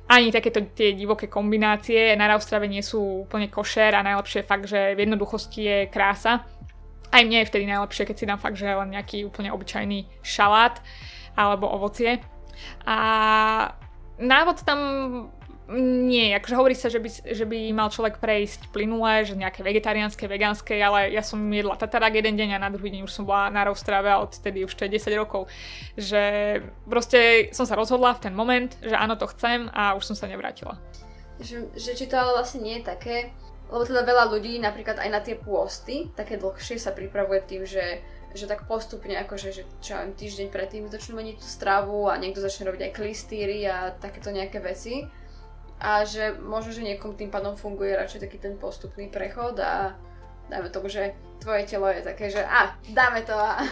ani 0.09 0.33
takéto 0.33 0.65
tie 0.73 0.97
divoké 0.97 1.29
kombinácie 1.29 2.17
na 2.17 2.25
Raustrave 2.33 2.65
nie 2.65 2.81
sú 2.81 3.29
úplne 3.29 3.45
košer 3.45 3.93
a 3.93 4.01
najlepšie 4.01 4.41
je 4.41 4.49
fakt, 4.49 4.65
že 4.65 4.97
v 4.97 5.05
jednoduchosti 5.05 5.61
je 5.61 5.77
krása 5.93 6.41
aj 7.11 7.21
mne 7.27 7.43
je 7.43 7.49
vtedy 7.51 7.65
najlepšie, 7.67 8.07
keď 8.07 8.15
si 8.15 8.29
dám 8.29 8.39
fakt, 8.39 8.55
že 8.55 8.71
len 8.71 8.95
nejaký 8.95 9.27
úplne 9.27 9.51
obyčajný 9.51 10.07
šalát 10.23 10.79
alebo 11.35 11.67
ovocie. 11.67 12.23
A 12.87 12.97
návod 14.19 14.63
tam 14.63 14.79
nie, 15.79 16.35
akože 16.35 16.55
hovorí 16.59 16.75
sa, 16.75 16.91
že 16.91 16.99
by, 16.99 17.09
že 17.31 17.45
by 17.47 17.71
mal 17.71 17.87
človek 17.87 18.19
prejsť 18.19 18.75
plynule, 18.75 19.23
že 19.23 19.39
nejaké 19.39 19.63
vegetariánske, 19.63 20.27
vegánske, 20.27 20.75
ale 20.75 21.15
ja 21.15 21.23
som 21.23 21.39
jedla 21.47 21.79
tatarák 21.79 22.11
jeden 22.11 22.35
deň 22.35 22.59
a 22.59 22.63
na 22.67 22.67
druhý 22.67 22.91
deň 22.91 23.07
už 23.07 23.15
som 23.15 23.23
bola 23.23 23.47
na 23.47 23.63
roztráve 23.63 24.11
a 24.11 24.19
odtedy 24.19 24.67
už 24.67 24.75
to 24.75 24.83
je 24.83 24.99
10 24.99 25.15
rokov. 25.15 25.47
Že 25.95 26.23
proste 26.83 27.47
som 27.55 27.63
sa 27.63 27.79
rozhodla 27.79 28.11
v 28.19 28.23
ten 28.27 28.33
moment, 28.35 28.75
že 28.83 28.99
áno, 28.99 29.15
to 29.15 29.31
chcem 29.31 29.71
a 29.71 29.95
už 29.95 30.11
som 30.11 30.15
sa 30.19 30.27
nevrátila. 30.27 30.75
Že, 31.39 31.71
že 31.79 31.91
či 31.95 32.05
to 32.11 32.19
ale 32.19 32.35
vlastne 32.35 32.67
nie 32.67 32.83
je 32.83 32.91
také, 32.91 33.31
lebo 33.71 33.87
teda 33.87 34.03
veľa 34.03 34.27
ľudí 34.27 34.59
napríklad 34.59 34.99
aj 34.99 35.09
na 35.09 35.23
tie 35.23 35.39
pôsty, 35.39 36.11
také 36.11 36.35
dlhšie 36.35 36.75
sa 36.75 36.91
pripravuje 36.91 37.39
tým, 37.47 37.63
že, 37.63 38.03
že 38.35 38.43
tak 38.43 38.67
postupne 38.67 39.15
akože, 39.15 39.49
že 39.55 39.63
čo 39.79 39.95
aj 39.95 40.19
týždeň 40.19 40.51
predtým 40.51 40.91
začnú 40.91 41.15
meniť 41.15 41.39
tú 41.39 41.47
stravu 41.47 42.11
a 42.11 42.19
niekto 42.19 42.43
začne 42.43 42.67
robiť 42.67 42.91
aj 42.91 42.95
klistýry 42.99 43.63
a 43.63 43.95
takéto 43.95 44.35
nejaké 44.35 44.59
veci. 44.59 45.07
A 45.81 46.03
že 46.03 46.35
možno, 46.37 46.75
že 46.75 46.85
niekom 46.85 47.15
tým 47.15 47.31
pádom 47.33 47.55
funguje 47.57 47.95
radšej 47.95 48.27
taký 48.27 48.37
ten 48.37 48.59
postupný 48.59 49.09
prechod 49.09 49.57
a 49.63 49.95
dáme 50.51 50.69
tomu, 50.69 50.91
že 50.91 51.15
tvoje 51.39 51.65
telo 51.65 51.89
je 51.89 52.05
také, 52.05 52.29
že 52.29 52.43
a, 52.43 52.75
dáme 52.91 53.23
to 53.23 53.33
a 53.33 53.65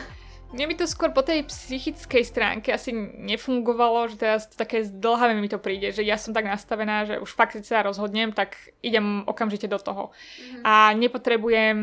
mne 0.50 0.66
by 0.66 0.76
to 0.82 0.86
skôr 0.90 1.14
po 1.14 1.22
tej 1.22 1.46
psychickej 1.46 2.26
stránke 2.26 2.74
asi 2.74 2.90
nefungovalo, 2.96 4.10
že 4.10 4.18
teraz 4.18 4.50
to 4.50 4.58
také 4.58 4.82
zdlhavé 4.82 5.38
mi 5.38 5.46
to 5.46 5.62
príde, 5.62 5.94
že 5.94 6.02
ja 6.02 6.18
som 6.18 6.34
tak 6.34 6.50
nastavená, 6.50 7.06
že 7.06 7.22
už 7.22 7.30
fakt, 7.38 7.54
keď 7.54 7.64
sa 7.66 7.86
rozhodnem, 7.86 8.34
tak 8.34 8.58
idem 8.82 9.22
okamžite 9.30 9.70
do 9.70 9.78
toho. 9.78 10.10
Mm-hmm. 10.10 10.64
A 10.66 10.74
nepotrebujem 10.98 11.80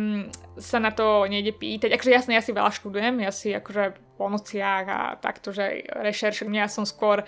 sa 0.59 0.83
na 0.83 0.91
to 0.91 1.31
niekde 1.31 1.55
pýtať. 1.55 1.95
Akože 1.95 2.11
jasne, 2.11 2.35
ja 2.35 2.43
si 2.43 2.51
veľa 2.51 2.75
študujem, 2.75 3.23
ja 3.23 3.31
si 3.31 3.55
akože 3.55 4.19
po 4.19 4.27
nociach 4.27 4.85
a 4.91 5.01
takto, 5.23 5.55
že 5.55 5.87
rešerš, 5.87 6.51
ja 6.51 6.67
som 6.67 6.83
skôr 6.83 7.23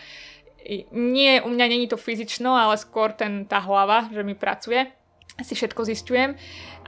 nie, 0.91 1.39
u 1.39 1.49
mňa 1.49 1.67
není 1.71 1.87
to 1.87 1.97
fyzično, 1.97 2.51
ale 2.51 2.75
skôr 2.77 3.15
ten, 3.15 3.47
tá 3.47 3.63
hlava, 3.63 4.11
že 4.11 4.27
mi 4.27 4.35
pracuje 4.35 4.91
si 5.39 5.55
všetko 5.55 5.87
zistujem, 5.87 6.35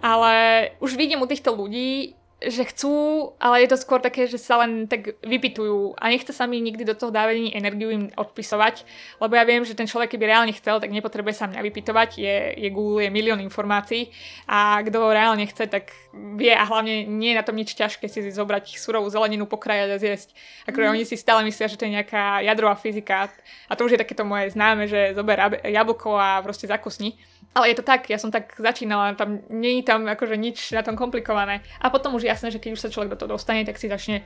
ale 0.03 0.35
už 0.83 0.99
vidím 0.99 1.23
u 1.23 1.31
týchto 1.31 1.55
ľudí, 1.55 2.19
že 2.41 2.65
chcú, 2.73 2.93
ale 3.37 3.61
je 3.61 3.69
to 3.69 3.77
skôr 3.77 4.01
také, 4.01 4.25
že 4.25 4.41
sa 4.41 4.65
len 4.65 4.89
tak 4.89 5.21
vypitujú 5.21 5.93
a 6.01 6.09
nechce 6.09 6.33
sa 6.33 6.49
mi 6.49 6.57
nikdy 6.65 6.89
do 6.89 6.97
toho 6.97 7.13
dávať 7.13 7.37
ani 7.37 7.53
energiu 7.53 7.93
im 7.93 8.09
odpisovať, 8.17 8.89
lebo 9.21 9.37
ja 9.37 9.45
viem, 9.45 9.61
že 9.61 9.77
ten 9.77 9.85
človek, 9.85 10.17
keby 10.17 10.25
reálne 10.25 10.57
chcel, 10.57 10.81
tak 10.81 10.89
nepotrebuje 10.89 11.37
sa 11.37 11.53
mňa 11.53 11.61
vypitovať, 11.61 12.11
je, 12.17 12.37
je 12.57 12.69
Google, 12.73 13.05
je 13.05 13.13
milión 13.13 13.45
informácií 13.45 14.09
a 14.49 14.81
kto 14.81 15.13
reálne 15.13 15.45
chce, 15.45 15.69
tak 15.69 15.93
vie 16.41 16.57
a 16.57 16.65
hlavne 16.65 17.05
nie 17.05 17.37
je 17.37 17.39
na 17.39 17.45
tom 17.45 17.61
nič 17.61 17.77
ťažké 17.77 18.09
si 18.09 18.25
zobrať 18.33 18.81
surovú 18.81 19.13
zeleninu, 19.13 19.45
pokrajať 19.45 19.89
a 19.93 20.01
zjesť. 20.01 20.29
Ako 20.65 20.81
mm. 20.81 20.91
oni 20.97 21.05
si 21.05 21.21
stále 21.21 21.45
myslia, 21.45 21.69
že 21.69 21.77
to 21.77 21.85
je 21.85 21.97
nejaká 22.01 22.41
jadrová 22.41 22.73
fyzika 22.73 23.29
a 23.69 23.73
to 23.77 23.85
už 23.85 23.95
je 23.95 24.01
takéto 24.01 24.25
moje 24.25 24.57
známe, 24.57 24.89
že 24.89 25.13
zober 25.13 25.61
jablko 25.61 26.17
a 26.17 26.41
proste 26.41 26.65
zakusni. 26.65 27.21
Ale 27.51 27.75
je 27.75 27.83
to 27.83 27.85
tak, 27.85 28.07
ja 28.07 28.15
som 28.15 28.31
tak 28.31 28.55
začínala, 28.55 29.19
tam 29.19 29.43
nie 29.51 29.83
je 29.83 29.91
tam 29.91 30.07
akože 30.07 30.39
nič 30.39 30.71
na 30.71 30.87
tom 30.87 30.95
komplikované. 30.95 31.67
A 31.83 31.91
potom 31.91 32.15
už 32.15 32.23
jasné, 32.23 32.55
že 32.55 32.63
keď 32.63 32.79
už 32.79 32.83
sa 32.87 32.93
človek 32.93 33.11
do 33.11 33.19
toho 33.19 33.35
dostane, 33.35 33.67
tak 33.67 33.75
si 33.75 33.91
začne 33.91 34.23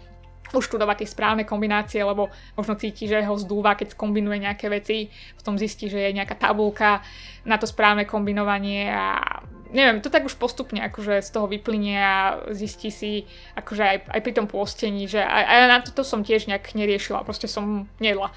už 0.53 0.69
študovať 0.69 1.03
tie 1.03 1.09
správne 1.09 1.45
kombinácie, 1.49 2.05
lebo 2.05 2.29
možno 2.53 2.77
cíti, 2.77 3.09
že 3.09 3.25
ho 3.25 3.35
zdúva, 3.41 3.81
keď 3.81 3.97
kombinuje 3.97 4.45
nejaké 4.45 4.69
veci, 4.69 5.09
potom 5.41 5.57
zistí, 5.57 5.89
že 5.89 6.05
je 6.05 6.17
nejaká 6.21 6.37
tabulka 6.37 7.01
na 7.49 7.57
to 7.57 7.65
správne 7.65 8.05
kombinovanie 8.05 8.93
a 8.93 9.17
neviem, 9.73 10.05
to 10.05 10.13
tak 10.13 10.29
už 10.29 10.37
postupne 10.37 10.85
akože 10.85 11.25
z 11.25 11.31
toho 11.33 11.49
vyplynie 11.49 11.99
a 11.99 12.45
zistí 12.53 12.93
si 12.93 13.25
akože 13.57 13.83
aj, 13.83 13.97
aj 14.13 14.21
pri 14.21 14.33
tom 14.37 14.47
pôstení, 14.47 15.09
že 15.09 15.25
aj, 15.25 15.45
aj 15.49 15.59
na 15.67 15.79
toto 15.81 16.05
som 16.05 16.23
tiež 16.23 16.47
nejak 16.47 16.77
neriešila, 16.77 17.27
proste 17.27 17.49
som 17.49 17.89
nedla. 17.99 18.31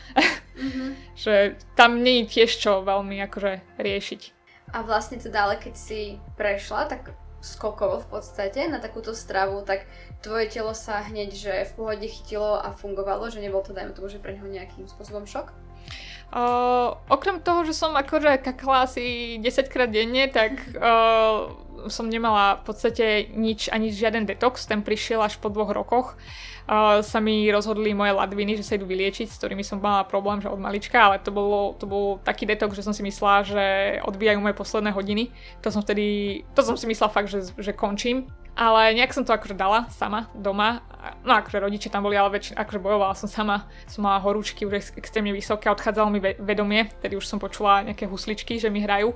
Mm-hmm. 0.56 0.90
že 1.28 1.60
tam 1.76 2.02
nie 2.02 2.24
je 2.24 2.42
tiež 2.42 2.50
čo 2.56 2.82
veľmi 2.82 3.20
akože 3.30 3.78
riešiť. 3.78 4.37
A 4.76 4.84
vlastne 4.84 5.15
teda, 5.15 5.48
ale 5.48 5.56
keď 5.56 5.73
si 5.80 6.19
prešla, 6.35 6.91
tak 6.91 7.15
skokovo 7.39 8.03
v 8.03 8.19
podstate 8.19 8.68
na 8.68 8.81
takúto 8.81 9.15
stravu, 9.15 9.64
tak 9.64 9.88
tvoje 10.19 10.52
telo 10.52 10.76
sa 10.76 10.99
hneď, 11.06 11.30
že 11.31 11.53
v 11.72 11.76
pohode 11.77 12.07
chytilo 12.07 12.60
a 12.60 12.76
fungovalo, 12.76 13.30
že 13.31 13.39
nebol 13.39 13.64
to, 13.64 13.72
dajme 13.72 13.95
tomu, 13.95 14.11
že 14.11 14.19
pre 14.19 14.35
neho 14.35 14.49
nejakým 14.49 14.89
spôsobom 14.89 15.23
šok? 15.23 15.53
Uh, 16.27 16.99
okrem 17.07 17.39
toho, 17.39 17.64
že 17.64 17.72
som 17.72 17.95
akože 17.95 18.44
kakala 18.44 18.84
asi 18.84 19.39
10 19.39 19.72
krát 19.72 19.88
denne, 19.88 20.27
tak 20.27 20.60
uh, 20.76 21.56
som 21.88 22.11
nemala 22.11 22.60
v 22.60 22.64
podstate 22.68 23.31
nič, 23.31 23.72
ani 23.72 23.95
žiaden 23.95 24.27
detox, 24.27 24.68
ten 24.68 24.84
prišiel 24.84 25.23
až 25.23 25.39
po 25.39 25.48
dvoch 25.48 25.72
rokoch 25.72 26.19
uh, 26.19 26.57
sa 27.02 27.19
mi 27.23 27.48
rozhodli 27.48 27.95
moje 27.95 28.11
ladviny, 28.11 28.60
že 28.60 28.68
sa 28.68 28.76
idú 28.76 28.84
vyliečiť, 28.84 29.31
s 29.31 29.39
ktorými 29.39 29.64
som 29.64 29.80
mala 29.80 30.03
problém, 30.03 30.44
že 30.44 30.52
od 30.52 30.60
malička, 30.60 30.99
ale 30.99 31.23
to, 31.23 31.31
bolo, 31.31 31.80
to 31.80 31.88
bol 31.88 32.19
taký 32.27 32.44
detok, 32.44 32.76
že 32.76 32.84
som 32.84 32.91
si 32.91 33.07
myslela, 33.07 33.48
že 33.48 33.65
odbijajú 34.03 34.39
moje 34.44 34.56
posledné 34.60 34.91
hodiny. 34.91 35.31
To 35.64 35.72
som 35.72 35.80
vtedy, 35.80 36.44
to 36.52 36.61
som 36.68 36.76
si 36.76 36.84
myslela 36.91 37.07
fakt, 37.07 37.31
že, 37.31 37.56
že 37.56 37.72
končím. 37.72 38.27
Ale 38.57 38.98
nejak 38.98 39.14
som 39.14 39.22
to 39.22 39.38
akože 39.38 39.53
dala 39.53 39.85
sama 39.94 40.34
doma. 40.34 40.81
No 41.22 41.38
akože 41.38 41.61
rodičia 41.61 41.94
tam 41.94 42.02
boli, 42.02 42.18
ale 42.18 42.41
väčšina, 42.41 42.57
akože 42.57 42.81
bojovala 42.81 43.14
som 43.14 43.30
sama. 43.30 43.69
Som 43.85 44.10
mala 44.10 44.18
horúčky 44.18 44.65
už 44.65 44.98
extrémne 44.98 45.30
vysoké, 45.30 45.69
odchádzalo 45.69 46.10
mi 46.10 46.18
vedomie, 46.41 46.89
tedy 46.98 47.14
už 47.14 47.30
som 47.30 47.38
počula 47.38 47.85
nejaké 47.85 48.10
husličky, 48.10 48.57
že 48.57 48.73
mi 48.73 48.81
hrajú. 48.81 49.14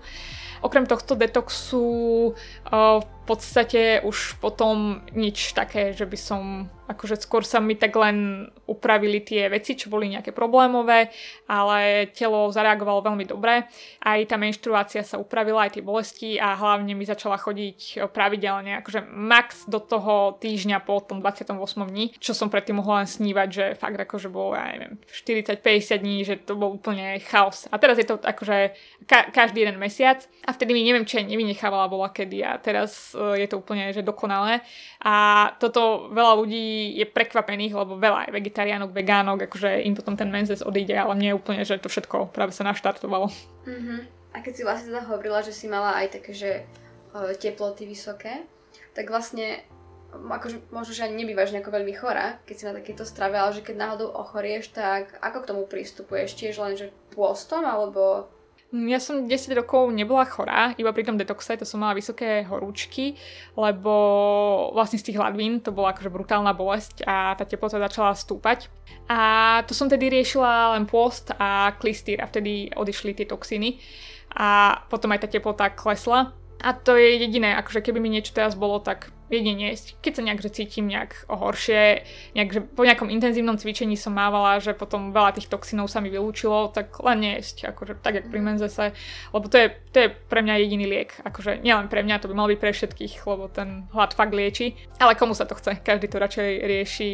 Okrem 0.62 0.86
tohto 0.86 1.18
detoxu 1.18 1.82
uh, 1.82 3.02
v 3.02 3.22
podstate 3.26 4.06
už 4.06 4.38
potom 4.38 5.02
nič 5.18 5.58
také, 5.58 5.98
že 5.98 6.06
by 6.06 6.18
som 6.22 6.70
akože 6.92 7.24
skôr 7.24 7.48
sa 7.48 7.64
mi 7.64 7.80
tak 7.80 7.96
len 7.96 8.48
upravili 8.68 9.24
tie 9.24 9.48
veci, 9.48 9.80
čo 9.80 9.88
boli 9.88 10.12
nejaké 10.12 10.36
problémové, 10.36 11.12
ale 11.48 12.12
telo 12.12 12.52
zareagovalo 12.52 13.04
veľmi 13.08 13.26
dobre. 13.28 13.68
Aj 14.04 14.20
tá 14.28 14.36
menštruácia 14.36 15.04
sa 15.04 15.20
upravila, 15.20 15.68
aj 15.68 15.80
tie 15.80 15.84
bolesti 15.84 16.36
a 16.36 16.56
hlavne 16.56 16.92
mi 16.96 17.08
začala 17.08 17.40
chodiť 17.40 18.08
pravidelne, 18.12 18.80
akože 18.84 19.08
max 19.08 19.68
do 19.68 19.80
toho 19.80 20.36
týždňa 20.40 20.84
po 20.84 21.00
tom 21.04 21.24
28. 21.24 21.56
dní, 21.88 22.16
čo 22.20 22.36
som 22.36 22.52
predtým 22.52 22.80
mohla 22.80 23.04
len 23.04 23.10
snívať, 23.10 23.48
že 23.50 23.66
fakt 23.78 24.00
akože 24.00 24.28
bolo, 24.28 24.56
ja 24.56 24.72
neviem, 24.74 25.00
40-50 25.08 26.04
dní, 26.04 26.18
že 26.28 26.36
to 26.42 26.58
bol 26.58 26.76
úplne 26.76 27.20
chaos. 27.24 27.68
A 27.70 27.78
teraz 27.78 28.00
je 28.02 28.08
to 28.08 28.18
akože 28.18 28.74
ka- 29.06 29.30
každý 29.30 29.64
jeden 29.64 29.78
mesiac 29.78 30.26
a 30.48 30.52
vtedy 30.52 30.74
mi 30.74 30.82
neviem, 30.82 31.06
či 31.06 31.22
aj 31.22 31.30
nevynechávala 31.30 31.86
bola 31.92 32.10
kedy 32.10 32.42
a 32.42 32.58
teraz 32.58 33.14
uh, 33.14 33.38
je 33.38 33.46
to 33.46 33.62
úplne 33.62 33.94
že 33.94 34.02
dokonalé. 34.02 34.66
A 35.06 35.50
toto 35.62 36.10
veľa 36.10 36.34
ľudí 36.42 36.81
je 36.98 37.06
prekvapených, 37.06 37.78
lebo 37.78 38.02
veľa 38.02 38.28
aj 38.28 38.32
vegetariánok, 38.34 38.90
vegánok, 38.90 39.46
akože 39.46 39.86
im 39.86 39.94
potom 39.94 40.18
ten 40.18 40.32
menzes 40.34 40.66
odíde, 40.66 40.98
ale 40.98 41.14
mne 41.14 41.28
je 41.34 41.38
úplne, 41.38 41.62
že 41.62 41.78
to 41.78 41.92
všetko 41.92 42.34
práve 42.34 42.56
sa 42.56 42.66
naštartovalo. 42.66 43.30
Mm-hmm. 43.70 44.00
A 44.34 44.38
keď 44.40 44.54
si 44.56 44.64
vlastne 44.66 44.96
teda 44.96 45.06
hovorila, 45.06 45.46
že 45.46 45.54
si 45.54 45.68
mala 45.68 46.00
aj 46.02 46.18
také, 46.18 46.32
že 46.32 46.52
teploty 47.44 47.84
vysoké, 47.84 48.48
tak 48.96 49.12
vlastne 49.12 49.62
akože 50.12 50.72
možno, 50.76 50.92
že 50.92 51.08
ani 51.08 51.24
nebývaš 51.24 51.56
nejako 51.56 51.72
veľmi 51.72 51.96
chorá, 51.96 52.40
keď 52.44 52.56
si 52.56 52.68
na 52.68 52.76
takéto 52.76 53.04
strave, 53.08 53.40
ale 53.40 53.56
že 53.56 53.64
keď 53.64 53.76
náhodou 53.80 54.12
ochorieš, 54.12 54.76
tak 54.76 55.16
ako 55.24 55.44
k 55.44 55.50
tomu 55.52 55.64
pristupuješ? 55.68 56.36
Tiež 56.36 56.60
len, 56.60 56.76
že 56.76 56.92
pôstom, 57.16 57.64
alebo 57.64 58.28
ja 58.72 59.00
som 59.04 59.28
10 59.28 59.52
rokov 59.60 59.92
nebola 59.92 60.24
chorá, 60.24 60.72
iba 60.80 60.96
pri 60.96 61.04
tom 61.04 61.20
detoxe, 61.20 61.60
to 61.60 61.68
som 61.68 61.84
mala 61.84 61.92
vysoké 61.92 62.48
horúčky, 62.48 63.20
lebo 63.60 63.94
vlastne 64.72 64.96
z 64.96 65.12
tých 65.12 65.20
hladvín 65.20 65.60
to 65.60 65.76
bola 65.76 65.92
akože 65.92 66.08
brutálna 66.08 66.56
bolesť 66.56 67.04
a 67.04 67.36
tá 67.36 67.44
teplota 67.44 67.84
začala 67.84 68.16
stúpať. 68.16 68.72
A 69.12 69.60
to 69.68 69.76
som 69.76 69.92
tedy 69.92 70.08
riešila 70.08 70.80
len 70.80 70.88
pôst 70.88 71.36
a 71.36 71.76
klistýr 71.76 72.24
a 72.24 72.32
vtedy 72.32 72.72
odišli 72.72 73.12
tie 73.12 73.28
toxíny 73.28 73.76
a 74.32 74.80
potom 74.88 75.12
aj 75.12 75.28
tá 75.28 75.28
teplota 75.28 75.68
klesla. 75.76 76.32
A 76.62 76.78
to 76.78 76.94
je 76.94 77.18
jediné, 77.18 77.58
akože 77.58 77.82
keby 77.82 77.98
mi 77.98 78.14
niečo 78.14 78.38
teraz 78.38 78.54
bolo, 78.54 78.78
tak 78.78 79.10
jedine 79.32 79.72
jesť. 79.72 79.96
Keď 80.04 80.12
sa 80.14 80.22
nejak 80.28 80.44
že 80.44 80.50
cítim 80.52 80.86
nejak 80.92 81.26
horšie, 81.32 82.04
nejak, 82.36 82.50
že 82.52 82.62
po 82.62 82.84
nejakom 82.84 83.08
intenzívnom 83.08 83.56
cvičení 83.56 83.96
som 83.96 84.14
mávala, 84.14 84.60
že 84.60 84.76
potom 84.76 85.16
veľa 85.16 85.40
tých 85.40 85.48
toxinov 85.48 85.88
sa 85.88 86.04
mi 86.04 86.12
vylúčilo, 86.12 86.70
tak 86.70 87.00
len 87.02 87.24
nejesť, 87.24 87.72
akože 87.72 87.94
tak 88.04 88.22
jak 88.22 88.26
pri 88.28 88.40
mhm. 88.44 88.46
menzese, 88.46 88.92
lebo 89.32 89.46
to 89.48 89.58
je, 89.58 89.68
to 89.96 89.98
je 90.06 90.08
pre 90.12 90.44
mňa 90.44 90.62
jediný 90.68 90.86
liek. 90.86 91.18
Akože 91.24 91.64
nielen 91.64 91.88
pre 91.88 92.04
mňa, 92.04 92.22
to 92.22 92.30
by 92.30 92.36
mal 92.36 92.52
byť 92.52 92.60
pre 92.60 92.72
všetkých, 92.76 93.14
lebo 93.26 93.48
ten 93.48 93.88
hlad 93.96 94.12
fakt 94.14 94.36
lieči. 94.36 94.76
Ale 95.00 95.16
komu 95.16 95.34
sa 95.34 95.48
to 95.48 95.56
chce? 95.56 95.80
Každý 95.82 96.12
to 96.12 96.22
radšej 96.22 96.50
rieši 96.68 97.12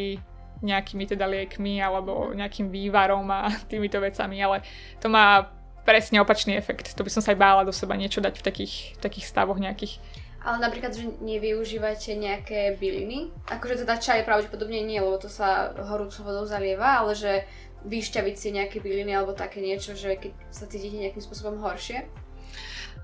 nejakými 0.58 1.06
teda 1.06 1.22
liekmi 1.30 1.78
alebo 1.78 2.34
nejakým 2.34 2.66
vývarom 2.66 3.30
a 3.30 3.46
týmito 3.70 4.02
vecami, 4.02 4.42
ale 4.42 4.66
to 4.98 5.06
má 5.06 5.57
presne 5.88 6.20
opačný 6.20 6.60
efekt. 6.60 6.92
To 6.92 7.00
by 7.00 7.08
som 7.08 7.24
sa 7.24 7.32
aj 7.32 7.40
bála 7.40 7.64
do 7.64 7.72
seba 7.72 7.96
niečo 7.96 8.20
dať 8.20 8.36
v 8.36 8.44
takých, 8.44 8.74
takých 9.00 9.24
stavoch 9.24 9.56
nejakých. 9.56 9.96
Ale 10.44 10.60
napríklad, 10.60 10.92
že 10.92 11.08
nevyužívate 11.24 12.12
nejaké 12.12 12.76
byliny? 12.76 13.32
Akože 13.48 13.88
teda 13.88 13.96
čaj 13.96 14.28
pravdepodobne 14.28 14.84
nie, 14.84 15.00
lebo 15.00 15.16
to 15.16 15.32
sa 15.32 15.72
horúcou 15.88 16.28
vodou 16.28 16.44
zalieva, 16.44 17.00
ale 17.00 17.16
že 17.16 17.48
vyšťaviť 17.88 18.34
si 18.36 18.48
nejaké 18.52 18.84
byliny 18.84 19.16
alebo 19.16 19.32
také 19.32 19.64
niečo, 19.64 19.96
že 19.96 20.20
keď 20.20 20.32
sa 20.52 20.68
cítite 20.68 21.00
nejakým 21.00 21.24
spôsobom 21.24 21.56
horšie? 21.64 22.04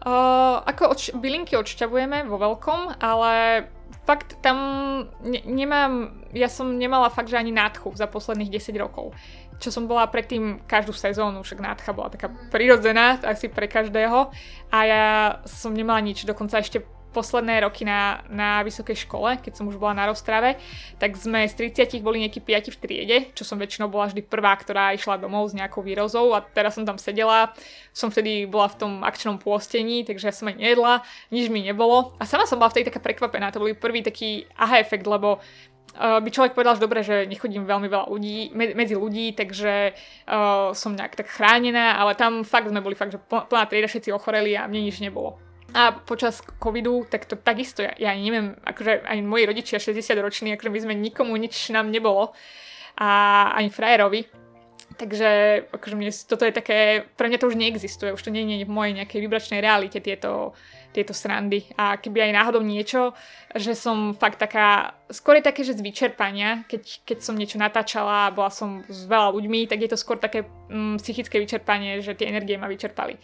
Uh, 0.05 0.61
ako 0.69 0.93
odš- 0.93 1.15
bylinky 1.17 1.57
odšťavujeme 1.57 2.29
vo 2.29 2.37
veľkom, 2.37 3.01
ale 3.01 3.65
fakt 4.05 4.37
tam 4.45 4.59
ne- 5.25 5.47
nemám, 5.47 6.13
ja 6.37 6.51
som 6.53 6.77
nemala 6.77 7.09
fakt, 7.09 7.33
že 7.33 7.41
ani 7.41 7.55
nádchu 7.55 7.95
za 7.97 8.05
posledných 8.05 8.53
10 8.53 8.77
rokov 8.77 9.17
čo 9.59 9.71
som 9.71 9.87
bola 9.87 10.07
predtým 10.11 10.65
každú 10.67 10.93
sezónu, 10.93 11.43
však 11.43 11.63
nádcha 11.63 11.93
bola 11.95 12.11
taká 12.11 12.29
prirodzená 12.51 13.23
asi 13.23 13.49
pre 13.49 13.71
každého. 13.71 14.31
A 14.75 14.79
ja 14.85 15.05
som 15.47 15.73
nemala 15.73 16.03
nič, 16.03 16.27
dokonca 16.27 16.59
ešte 16.59 16.83
posledné 17.15 17.63
roky 17.63 17.87
na, 17.87 18.27
na 18.27 18.67
vysokej 18.67 19.07
škole, 19.07 19.39
keď 19.39 19.55
som 19.55 19.71
už 19.71 19.79
bola 19.79 19.95
na 19.95 20.11
roztrave, 20.11 20.59
tak 20.99 21.15
sme 21.15 21.47
z 21.47 21.71
30 21.71 22.03
boli 22.03 22.27
nejakí 22.27 22.43
5 22.43 22.75
v 22.75 22.77
triede, 22.83 23.17
čo 23.39 23.47
som 23.47 23.63
väčšinou 23.63 23.87
bola 23.87 24.11
vždy 24.11 24.27
prvá, 24.27 24.59
ktorá 24.59 24.91
išla 24.99 25.23
domov 25.23 25.55
s 25.55 25.55
nejakou 25.55 25.87
výrozou 25.87 26.35
a 26.35 26.43
teraz 26.43 26.75
som 26.75 26.83
tam 26.83 26.99
sedela, 26.99 27.55
som 27.95 28.11
vtedy 28.11 28.51
bola 28.51 28.67
v 28.67 28.79
tom 28.83 28.93
akčnom 29.07 29.39
pôstení, 29.39 30.03
takže 30.03 30.27
ja 30.27 30.35
som 30.35 30.51
aj 30.51 30.59
nejedla, 30.59 31.07
nič 31.31 31.47
mi 31.47 31.63
nebolo. 31.63 32.19
A 32.19 32.27
sama 32.27 32.51
som 32.51 32.59
bola 32.59 32.75
vtedy 32.75 32.91
taká 32.91 32.99
prekvapená, 32.99 33.55
to 33.55 33.63
bol 33.63 33.71
prvý 33.79 34.03
taký 34.03 34.51
aha 34.59 34.83
efekt, 34.83 35.07
lebo 35.07 35.39
uh, 35.97 36.21
by 36.21 36.29
človek 36.31 36.53
povedal, 36.53 36.77
že 36.77 36.85
dobre, 36.85 37.01
že 37.03 37.27
nechodím 37.27 37.65
veľmi 37.65 37.89
veľa 37.89 38.07
ľudí, 38.11 38.53
medzi 38.55 38.95
ľudí, 38.95 39.33
takže 39.35 39.95
uh, 39.95 40.75
som 40.75 40.95
nejak 40.95 41.17
tak 41.17 41.31
chránená, 41.31 41.99
ale 41.99 42.19
tam 42.19 42.43
fakt 42.43 42.69
sme 42.69 42.85
boli 42.85 42.95
fakt, 42.95 43.15
že 43.15 43.23
plná 43.27 43.67
trieda, 43.67 43.91
všetci 43.91 44.11
ochoreli 44.11 44.59
a 44.59 44.67
mne 44.67 44.91
nič 44.91 45.01
nebolo. 45.01 45.39
A 45.75 45.91
počas 45.91 46.39
covidu, 46.63 47.03
tak 47.11 47.27
to 47.27 47.35
takisto, 47.35 47.83
ja, 47.83 47.91
ja 47.99 48.15
neviem, 48.15 48.55
akože 48.63 49.03
aj 49.11 49.19
moji 49.27 49.43
rodičia 49.43 49.83
60 49.83 50.23
roční, 50.23 50.55
akože 50.55 50.71
my 50.71 50.81
sme 50.81 50.95
nikomu 50.95 51.35
nič 51.35 51.75
nám 51.75 51.91
nebolo 51.91 52.31
a 52.95 53.09
ani 53.59 53.75
frajerovi. 53.75 54.44
Takže 54.95 55.29
akože 55.75 55.95
mne, 55.99 56.15
toto 56.15 56.47
je 56.47 56.55
také, 56.55 57.03
pre 57.19 57.27
mňa 57.27 57.43
to 57.43 57.51
už 57.51 57.59
neexistuje, 57.59 58.15
už 58.15 58.23
to 58.23 58.31
nie 58.31 58.47
je 58.63 58.67
v 58.67 58.71
mojej 58.71 58.95
nejakej 58.95 59.21
vybračnej 59.27 59.59
realite 59.59 59.99
tieto, 59.99 60.55
tieto 60.95 61.11
srandy. 61.11 61.67
A 61.75 61.99
keby 61.99 62.31
aj 62.31 62.37
náhodou 62.39 62.63
niečo, 62.63 63.11
že 63.59 63.75
som 63.75 64.15
fakt 64.15 64.39
taká, 64.39 64.95
skôr 65.11 65.43
je 65.43 65.49
také, 65.51 65.67
že 65.67 65.75
z 65.75 65.83
vyčerpania, 65.83 66.63
keď, 66.71 67.03
keď 67.03 67.19
som 67.27 67.35
niečo 67.35 67.59
natáčala 67.59 68.31
a 68.31 68.35
bola 68.35 68.55
som 68.55 68.87
s 68.87 69.03
veľa 69.11 69.35
ľuďmi, 69.35 69.67
tak 69.67 69.83
je 69.83 69.91
to 69.91 69.99
skôr 69.99 70.15
také 70.23 70.47
mm, 70.71 71.03
psychické 71.03 71.43
vyčerpanie, 71.43 71.99
že 71.99 72.15
tie 72.15 72.31
energie 72.31 72.55
ma 72.55 72.71
vyčerpali. 72.71 73.19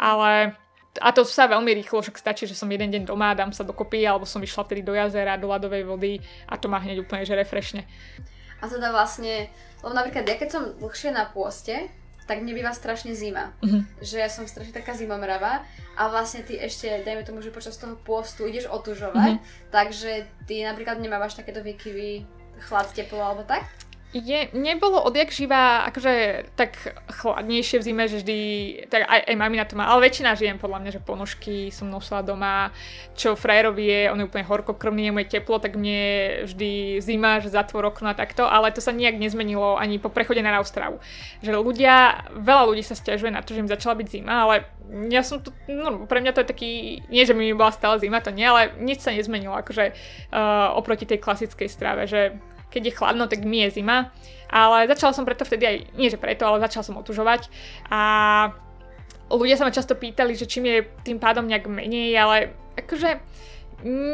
Ale 0.00 0.56
a 0.98 1.08
to 1.14 1.22
sa 1.22 1.46
veľmi 1.46 1.70
rýchlo, 1.70 2.02
však 2.02 2.18
stačí, 2.18 2.50
že 2.50 2.58
som 2.58 2.66
jeden 2.66 2.90
deň 2.90 3.06
doma, 3.06 3.36
dám 3.36 3.54
sa 3.54 3.62
dokopy, 3.62 4.02
alebo 4.02 4.26
som 4.26 4.42
išla 4.42 4.66
vtedy 4.66 4.82
do 4.82 4.96
jazera, 4.96 5.38
do 5.38 5.46
ľadovej 5.46 5.86
vody 5.86 6.18
a 6.50 6.58
to 6.58 6.66
ma 6.66 6.82
hneď 6.82 7.06
úplne 7.06 7.22
že 7.22 7.38
refreshne. 7.38 7.86
A 8.60 8.68
teda 8.68 8.92
vlastne, 8.92 9.48
lebo 9.80 9.92
napríklad 9.96 10.28
ja 10.28 10.36
keď 10.36 10.48
som 10.52 10.62
dlhšie 10.76 11.10
na 11.16 11.28
pôste, 11.28 11.88
tak 12.30 12.46
mne 12.46 12.54
býva 12.54 12.70
strašne 12.70 13.10
zima. 13.10 13.50
Mm-hmm. 13.58 14.06
Že 14.06 14.16
ja 14.22 14.30
som 14.30 14.46
strašne 14.46 14.70
taká 14.70 14.94
zimomrava 14.94 15.66
a 15.98 16.02
vlastne 16.06 16.46
ty 16.46 16.54
ešte, 16.62 17.02
dajme 17.02 17.26
tomu, 17.26 17.42
že 17.42 17.50
počas 17.50 17.74
toho 17.74 17.98
pôstu 17.98 18.46
ideš 18.46 18.70
otužovať, 18.70 19.42
mm-hmm. 19.42 19.72
takže 19.74 20.30
ty 20.46 20.62
napríklad 20.62 21.02
nemávaš 21.02 21.34
takéto 21.34 21.58
výkyvy 21.58 22.22
chlad, 22.70 22.86
teplo 22.94 23.18
alebo 23.18 23.42
tak? 23.42 23.66
Je, 24.10 24.50
nebolo 24.58 24.98
odjak 25.06 25.30
živá, 25.30 25.86
akože 25.86 26.42
tak 26.58 26.74
chladnejšie 27.14 27.78
v 27.78 27.86
zime, 27.86 28.04
že 28.10 28.18
vždy, 28.18 28.38
tak 28.90 29.06
aj, 29.06 29.22
aj 29.22 29.36
mami 29.38 29.54
na 29.54 29.62
to 29.62 29.78
má, 29.78 29.86
ale 29.86 30.10
väčšina 30.10 30.34
žijem 30.34 30.58
podľa 30.58 30.82
mňa, 30.82 30.90
že 30.98 31.06
ponožky 31.06 31.70
som 31.70 31.86
nosila 31.86 32.26
doma, 32.26 32.74
čo 33.14 33.38
frajerovi 33.38 33.86
je, 33.86 34.00
on 34.10 34.18
je 34.18 34.26
úplne 34.26 34.42
horkokrvný, 34.50 35.14
je 35.14 35.38
teplo, 35.38 35.62
tak 35.62 35.78
mne 35.78 36.42
vždy 36.42 36.98
zima, 36.98 37.38
že 37.38 37.54
zatvor 37.54 37.86
okno 37.86 38.10
a 38.10 38.18
takto, 38.18 38.50
ale 38.50 38.74
to 38.74 38.82
sa 38.82 38.90
nijak 38.90 39.14
nezmenilo 39.14 39.78
ani 39.78 40.02
po 40.02 40.10
prechode 40.10 40.42
na 40.42 40.58
Austravu. 40.58 40.98
Že 41.38 41.62
ľudia, 41.62 42.26
veľa 42.34 42.66
ľudí 42.66 42.82
sa 42.82 42.98
stiažuje 42.98 43.30
na 43.30 43.46
to, 43.46 43.54
že 43.54 43.62
im 43.62 43.70
začala 43.70 43.94
byť 43.94 44.08
zima, 44.10 44.42
ale 44.42 44.66
ja 45.06 45.22
som 45.22 45.38
tu, 45.38 45.54
no 45.70 46.10
pre 46.10 46.18
mňa 46.18 46.34
to 46.34 46.42
je 46.42 46.50
taký, 46.50 46.72
nie 47.06 47.22
že 47.22 47.30
mi 47.30 47.54
bola 47.54 47.70
stále 47.70 48.02
zima, 48.02 48.18
to 48.18 48.34
nie, 48.34 48.42
ale 48.42 48.74
nič 48.82 49.06
sa 49.06 49.14
nezmenilo, 49.14 49.54
akože 49.54 49.94
uh, 50.34 50.74
oproti 50.74 51.06
tej 51.06 51.22
klasickej 51.22 51.70
strave, 51.70 52.10
že 52.10 52.34
keď 52.70 52.82
je 52.90 52.96
chladno, 52.96 53.26
tak 53.26 53.42
mi 53.42 53.66
je 53.66 53.82
zima. 53.82 54.14
Ale 54.50 54.90
začala 54.90 55.14
som 55.14 55.26
preto 55.26 55.46
vtedy 55.46 55.62
aj, 55.66 55.76
nie 55.94 56.10
že 56.10 56.18
preto, 56.18 56.46
ale 56.46 56.62
začala 56.62 56.86
som 56.86 56.98
otužovať. 56.98 57.46
A 57.90 58.00
ľudia 59.30 59.54
sa 59.58 59.66
ma 59.66 59.74
často 59.74 59.94
pýtali, 59.94 60.34
že 60.34 60.50
čím 60.50 60.66
je 60.66 60.78
tým 61.06 61.22
pádom 61.22 61.46
nejak 61.46 61.70
menej, 61.70 62.14
ale 62.18 62.36
akože 62.74 63.22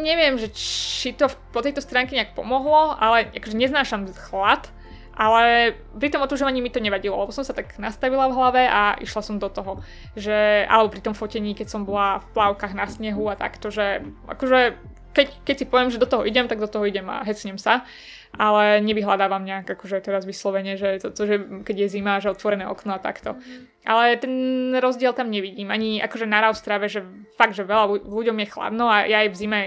neviem, 0.05 0.39
že 0.39 0.53
či 0.53 1.17
to 1.17 1.27
po 1.51 1.65
tejto 1.65 1.83
stránke 1.83 2.15
nejak 2.15 2.37
pomohlo, 2.37 2.95
ale 2.95 3.33
akože 3.35 3.57
neznášam 3.57 4.07
chlad, 4.13 4.69
ale 5.17 5.73
pri 5.97 6.13
tom 6.13 6.21
otužovaní 6.21 6.61
mi 6.61 6.69
to 6.69 6.79
nevadilo, 6.79 7.17
lebo 7.17 7.33
som 7.33 7.43
sa 7.43 7.57
tak 7.57 7.73
nastavila 7.81 8.29
v 8.29 8.37
hlave 8.37 8.63
a 8.69 9.01
išla 9.01 9.23
som 9.25 9.41
do 9.41 9.49
toho. 9.49 9.81
Že, 10.13 10.69
alebo 10.69 10.93
pri 10.93 11.01
tom 11.01 11.17
fotení, 11.17 11.57
keď 11.57 11.73
som 11.73 11.89
bola 11.89 12.21
v 12.21 12.27
plavkách 12.37 12.77
na 12.77 12.85
snehu 12.85 13.25
a 13.33 13.41
takto, 13.41 13.73
že 13.73 14.05
akože 14.29 14.77
keď, 15.17 15.27
keď 15.49 15.57
si 15.57 15.65
poviem, 15.65 15.89
že 15.89 15.97
do 15.97 16.05
toho 16.05 16.29
idem, 16.29 16.45
tak 16.45 16.61
do 16.61 16.69
toho 16.69 16.85
idem 16.85 17.09
a 17.09 17.25
hecnem 17.25 17.57
sa 17.57 17.89
ale 18.35 18.83
nevyhľadávam 18.83 19.47
nejak 19.47 19.67
akože 19.71 20.03
teraz 20.03 20.27
vyslovene, 20.27 20.75
že 20.75 20.99
to, 20.99 21.15
to, 21.15 21.23
že 21.27 21.37
keď 21.63 21.77
je 21.87 21.93
zima, 21.95 22.19
že 22.19 22.35
otvorené 22.35 22.67
okno 22.67 22.97
a 22.97 23.01
takto. 23.01 23.39
Mm. 23.39 23.63
Ale 23.87 24.05
ten 24.19 24.35
rozdiel 24.77 25.15
tam 25.15 25.31
nevidím. 25.31 25.71
Ani 25.71 26.03
akože 26.03 26.27
na 26.27 26.43
Raustrave, 26.43 26.91
že 26.91 27.07
fakt, 27.39 27.55
že 27.55 27.63
veľa 27.63 28.03
ľuďom 28.03 28.37
je 28.43 28.47
chladno 28.51 28.91
a 28.91 29.07
ja 29.07 29.23
aj 29.23 29.31
v 29.31 29.39
zime 29.39 29.61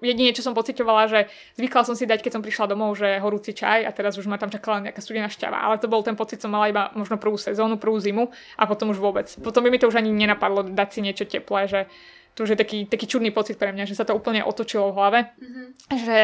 jedine, 0.00 0.32
čo 0.32 0.40
som 0.40 0.56
pocitovala, 0.56 1.12
že 1.12 1.20
zvykla 1.60 1.84
som 1.84 1.92
si 1.92 2.08
dať, 2.08 2.24
keď 2.24 2.40
som 2.40 2.42
prišla 2.42 2.72
domov, 2.72 2.96
že 2.96 3.20
horúci 3.20 3.52
čaj 3.52 3.84
a 3.84 3.92
teraz 3.92 4.16
už 4.16 4.26
ma 4.26 4.40
tam 4.40 4.48
čakala 4.48 4.80
nejaká 4.80 5.00
studená 5.04 5.28
šťava. 5.28 5.60
Ale 5.60 5.76
to 5.76 5.92
bol 5.92 6.00
ten 6.00 6.16
pocit, 6.16 6.40
som 6.40 6.50
mala 6.50 6.72
iba 6.72 6.88
možno 6.96 7.20
prvú 7.20 7.36
sezónu, 7.36 7.76
prvú 7.76 8.00
zimu 8.00 8.32
a 8.56 8.64
potom 8.64 8.90
už 8.90 8.98
vôbec. 8.98 9.28
Potom 9.44 9.60
by 9.60 9.68
mi 9.68 9.78
to 9.78 9.88
už 9.88 10.00
ani 10.00 10.10
nenapadlo 10.10 10.72
dať 10.72 10.88
si 10.88 11.00
niečo 11.04 11.24
teplé, 11.28 11.68
že 11.68 11.80
to 12.34 12.46
už 12.46 12.56
je 12.56 12.58
taký, 12.58 12.78
taký 12.86 13.06
čudný 13.10 13.34
pocit 13.34 13.58
pre 13.60 13.74
mňa, 13.74 13.84
že 13.84 13.98
sa 13.98 14.06
to 14.06 14.16
úplne 14.16 14.40
otočilo 14.40 14.90
v 14.90 14.96
hlave. 14.96 15.20
Mm-hmm. 15.36 15.66
Že 16.06 16.18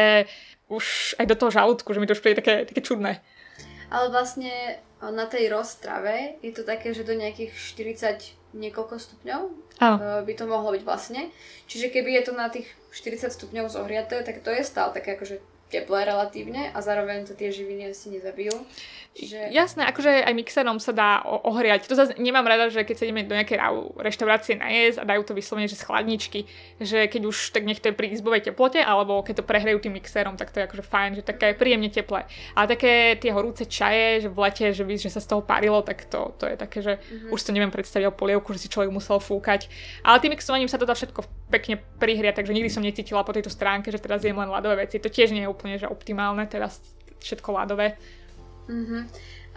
už 0.67 1.15
aj 1.19 1.25
do 1.31 1.35
toho 1.35 1.51
žalúdku, 1.51 1.95
že 1.95 1.99
mi 1.99 2.07
to 2.07 2.15
už 2.15 2.23
príde 2.23 2.43
také, 2.43 2.67
také 2.67 2.83
čudné. 2.83 3.23
Ale 3.87 4.11
vlastne 4.11 4.83
na 4.99 5.25
tej 5.29 5.47
roztrave 5.47 6.41
je 6.43 6.51
to 6.51 6.67
také, 6.67 6.91
že 6.91 7.07
do 7.07 7.15
nejakých 7.15 7.55
40 7.55 8.55
niekoľko 8.57 8.95
stupňov 8.99 9.41
Áno. 9.77 9.95
E, 10.01 10.25
by 10.25 10.33
to 10.33 10.45
mohlo 10.49 10.73
byť 10.73 10.83
vlastne. 10.83 11.29
Čiže 11.69 11.93
keby 11.93 12.17
je 12.19 12.23
to 12.25 12.33
na 12.33 12.49
tých 12.49 12.67
40 12.91 13.29
stupňov 13.29 13.69
zohriaté, 13.69 14.25
tak 14.25 14.41
to 14.41 14.49
je 14.49 14.65
stále 14.65 14.89
také 14.91 15.13
akože 15.13 15.37
teplé 15.67 16.07
relatívne 16.07 16.71
a 16.71 16.79
zároveň 16.79 17.27
to 17.27 17.35
tie 17.35 17.51
živiny 17.51 17.91
asi 17.91 18.07
nezabijú. 18.15 18.55
Čiže... 19.17 19.49
Jasné, 19.49 19.81
akože 19.89 20.29
aj 20.29 20.33
mixerom 20.37 20.77
sa 20.77 20.93
dá 20.93 21.25
ohriať. 21.25 21.89
To 21.89 21.97
zase 21.97 22.13
nemám 22.21 22.45
rada, 22.45 22.69
že 22.69 22.85
keď 22.85 22.95
sa 23.01 23.05
ideme 23.09 23.25
do 23.25 23.33
nejakej 23.33 23.57
reštaurácie 23.97 24.61
najesť 24.61 25.01
a 25.01 25.09
dajú 25.09 25.25
to 25.25 25.33
vyslovene, 25.33 25.65
že 25.65 25.73
z 25.73 25.89
chladničky, 25.89 26.45
že 26.77 27.09
keď 27.09 27.21
už 27.25 27.49
tak 27.49 27.65
nech 27.65 27.81
to 27.81 27.89
je 27.89 27.97
pri 27.97 28.13
izbovej 28.13 28.45
teplote, 28.45 28.77
alebo 28.77 29.25
keď 29.25 29.41
to 29.41 29.47
prehrejú 29.49 29.81
tým 29.81 29.97
mixerom, 29.97 30.37
tak 30.37 30.53
to 30.53 30.61
je 30.61 30.69
akože 30.69 30.85
fajn, 30.85 31.09
že 31.17 31.23
také 31.25 31.57
príjemne 31.57 31.89
teplé. 31.89 32.29
Ale 32.53 32.69
také 32.69 33.17
tie 33.17 33.33
horúce 33.33 33.65
čaje, 33.65 34.21
že 34.21 34.29
v 34.29 34.37
lete, 34.37 34.69
že, 34.69 34.85
by, 34.85 34.93
že 35.01 35.09
sa 35.09 35.17
z 35.17 35.33
toho 35.33 35.41
parilo, 35.41 35.81
tak 35.81 36.05
to, 36.05 36.37
to 36.37 36.45
je 36.45 36.55
také, 36.55 36.85
že 36.85 37.01
mm-hmm. 37.01 37.33
už 37.33 37.39
to 37.41 37.51
neviem 37.57 37.73
predstaviť 37.73 38.13
o 38.13 38.13
polievku, 38.13 38.53
že 38.53 38.69
si 38.69 38.69
človek 38.69 38.93
musel 38.93 39.17
fúkať. 39.17 39.65
Ale 40.05 40.21
tým 40.21 40.37
mixovaním 40.37 40.69
sa 40.69 40.77
to 40.77 40.85
dá 40.85 40.93
všetko 40.93 41.25
pekne 41.47 41.79
prihriať, 41.99 42.43
takže 42.43 42.55
nikdy 42.55 42.69
som 42.71 42.83
necítila 42.83 43.23
po 43.23 43.31
tejto 43.31 43.47
stránke, 43.47 43.87
že 43.87 44.03
teraz 44.03 44.23
jem 44.23 44.35
len 44.35 44.51
ľadové 44.51 44.87
veci. 44.87 44.99
To 44.99 45.07
tiež 45.07 45.31
nie 45.31 45.47
je 45.47 45.51
úplne 45.51 45.79
že 45.79 45.87
optimálne, 45.87 46.43
teraz 46.47 46.83
všetko 47.23 47.49
ľadové. 47.55 47.95
Mm-hmm. 48.67 49.01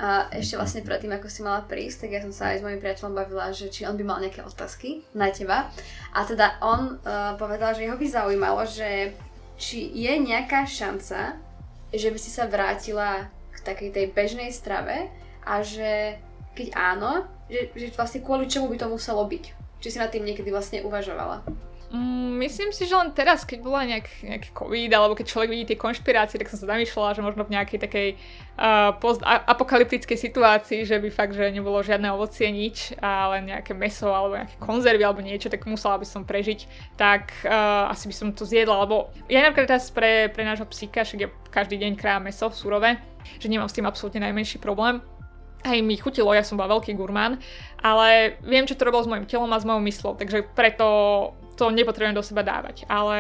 A 0.01 0.33
ešte 0.33 0.57
vlastne 0.57 0.81
predtým, 0.81 1.13
ako 1.13 1.29
si 1.29 1.45
mala 1.45 1.61
prísť, 1.61 2.09
tak 2.09 2.11
ja 2.17 2.21
som 2.25 2.33
sa 2.33 2.55
aj 2.55 2.63
s 2.63 2.65
mojim 2.65 2.81
priateľom 2.81 3.13
bavila, 3.13 3.53
že 3.53 3.69
či 3.69 3.85
on 3.85 4.01
by 4.01 4.05
mal 4.07 4.17
nejaké 4.17 4.41
otázky 4.41 5.05
na 5.13 5.29
teba. 5.29 5.69
A 6.17 6.25
teda 6.25 6.57
on 6.65 6.97
uh, 7.05 7.37
povedal, 7.37 7.77
že 7.77 7.85
jeho 7.85 8.01
by 8.01 8.07
zaujímalo, 8.09 8.65
že 8.65 9.13
či 9.61 9.93
je 9.93 10.13
nejaká 10.17 10.65
šanca, 10.65 11.37
že 11.93 12.09
by 12.09 12.17
si 12.17 12.31
sa 12.33 12.49
vrátila 12.49 13.29
k 13.53 13.59
takej 13.61 13.91
tej 13.93 14.07
bežnej 14.17 14.49
strave 14.57 15.13
a 15.45 15.61
že 15.61 16.17
keď 16.57 16.73
áno, 16.73 17.29
že, 17.53 17.69
že 17.77 17.93
vlastne 17.93 18.25
kvôli 18.25 18.49
čomu 18.49 18.73
by 18.73 18.81
to 18.81 18.89
muselo 18.89 19.21
byť. 19.29 19.45
Či 19.85 19.89
si 19.93 19.99
nad 20.01 20.09
tým 20.09 20.25
niekedy 20.25 20.49
vlastne 20.49 20.81
uvažovala. 20.81 21.45
Mm, 21.91 22.39
myslím 22.39 22.71
si, 22.71 22.87
že 22.87 22.95
len 22.95 23.11
teraz, 23.11 23.43
keď 23.43 23.67
bola 23.67 23.83
nejak, 23.83 24.23
nejaký 24.23 24.55
COVID, 24.55 24.91
alebo 24.95 25.19
keď 25.19 25.27
človek 25.27 25.51
vidí 25.51 25.75
tie 25.75 25.83
konšpirácie, 25.83 26.39
tak 26.39 26.47
som 26.47 26.63
sa 26.63 26.71
zamýšľala, 26.71 27.19
že 27.19 27.27
možno 27.27 27.43
v 27.43 27.59
nejakej 27.59 27.79
takej 27.83 28.09
uh, 28.15 28.95
post-apokalyptickej 29.03 30.15
situácii, 30.15 30.87
že 30.87 31.03
by 31.03 31.11
fakt, 31.11 31.35
že 31.35 31.51
nebolo 31.51 31.83
žiadne 31.83 32.15
ovocie, 32.15 32.47
nič, 32.55 32.95
ale 33.03 33.43
nejaké 33.43 33.75
meso, 33.75 34.07
alebo 34.07 34.39
nejaké 34.39 34.55
konzervy, 34.63 35.03
alebo 35.03 35.19
niečo, 35.19 35.51
tak 35.51 35.67
musela 35.67 35.99
by 35.99 36.07
som 36.07 36.23
prežiť, 36.23 36.95
tak 36.95 37.35
uh, 37.43 37.91
asi 37.91 38.07
by 38.07 38.15
som 38.15 38.29
to 38.39 38.47
zjedla, 38.47 38.87
lebo 38.87 39.11
ja 39.27 39.43
napríklad 39.43 39.75
teraz 39.75 39.91
pre, 39.91 40.31
pre 40.31 40.47
nášho 40.47 40.71
psíka, 40.71 41.03
však 41.03 41.19
ja 41.19 41.29
každý 41.51 41.75
deň 41.75 41.99
krájam 41.99 42.23
meso 42.23 42.47
surové, 42.55 43.03
že 43.43 43.51
nemám 43.51 43.67
s 43.67 43.75
tým 43.75 43.91
absolútne 43.91 44.23
najmenší 44.23 44.63
problém. 44.63 45.03
Aj 45.61 45.77
mi 45.77 45.99
chutilo, 45.99 46.33
ja 46.33 46.47
som 46.47 46.57
bola 46.57 46.79
veľký 46.79 46.95
gurmán, 46.97 47.37
ale 47.83 48.39
viem, 48.47 48.65
čo 48.65 48.79
to 48.79 48.87
robilo 48.87 49.05
s 49.05 49.11
mojim 49.11 49.27
telom 49.27 49.51
a 49.53 49.61
s 49.61 49.67
mojou 49.67 49.83
myslou, 49.85 50.15
takže 50.17 50.47
preto 50.55 50.87
to 51.61 51.69
nepotrebujem 51.69 52.17
do 52.17 52.25
seba 52.25 52.41
dávať. 52.41 52.89
Ale 52.89 53.17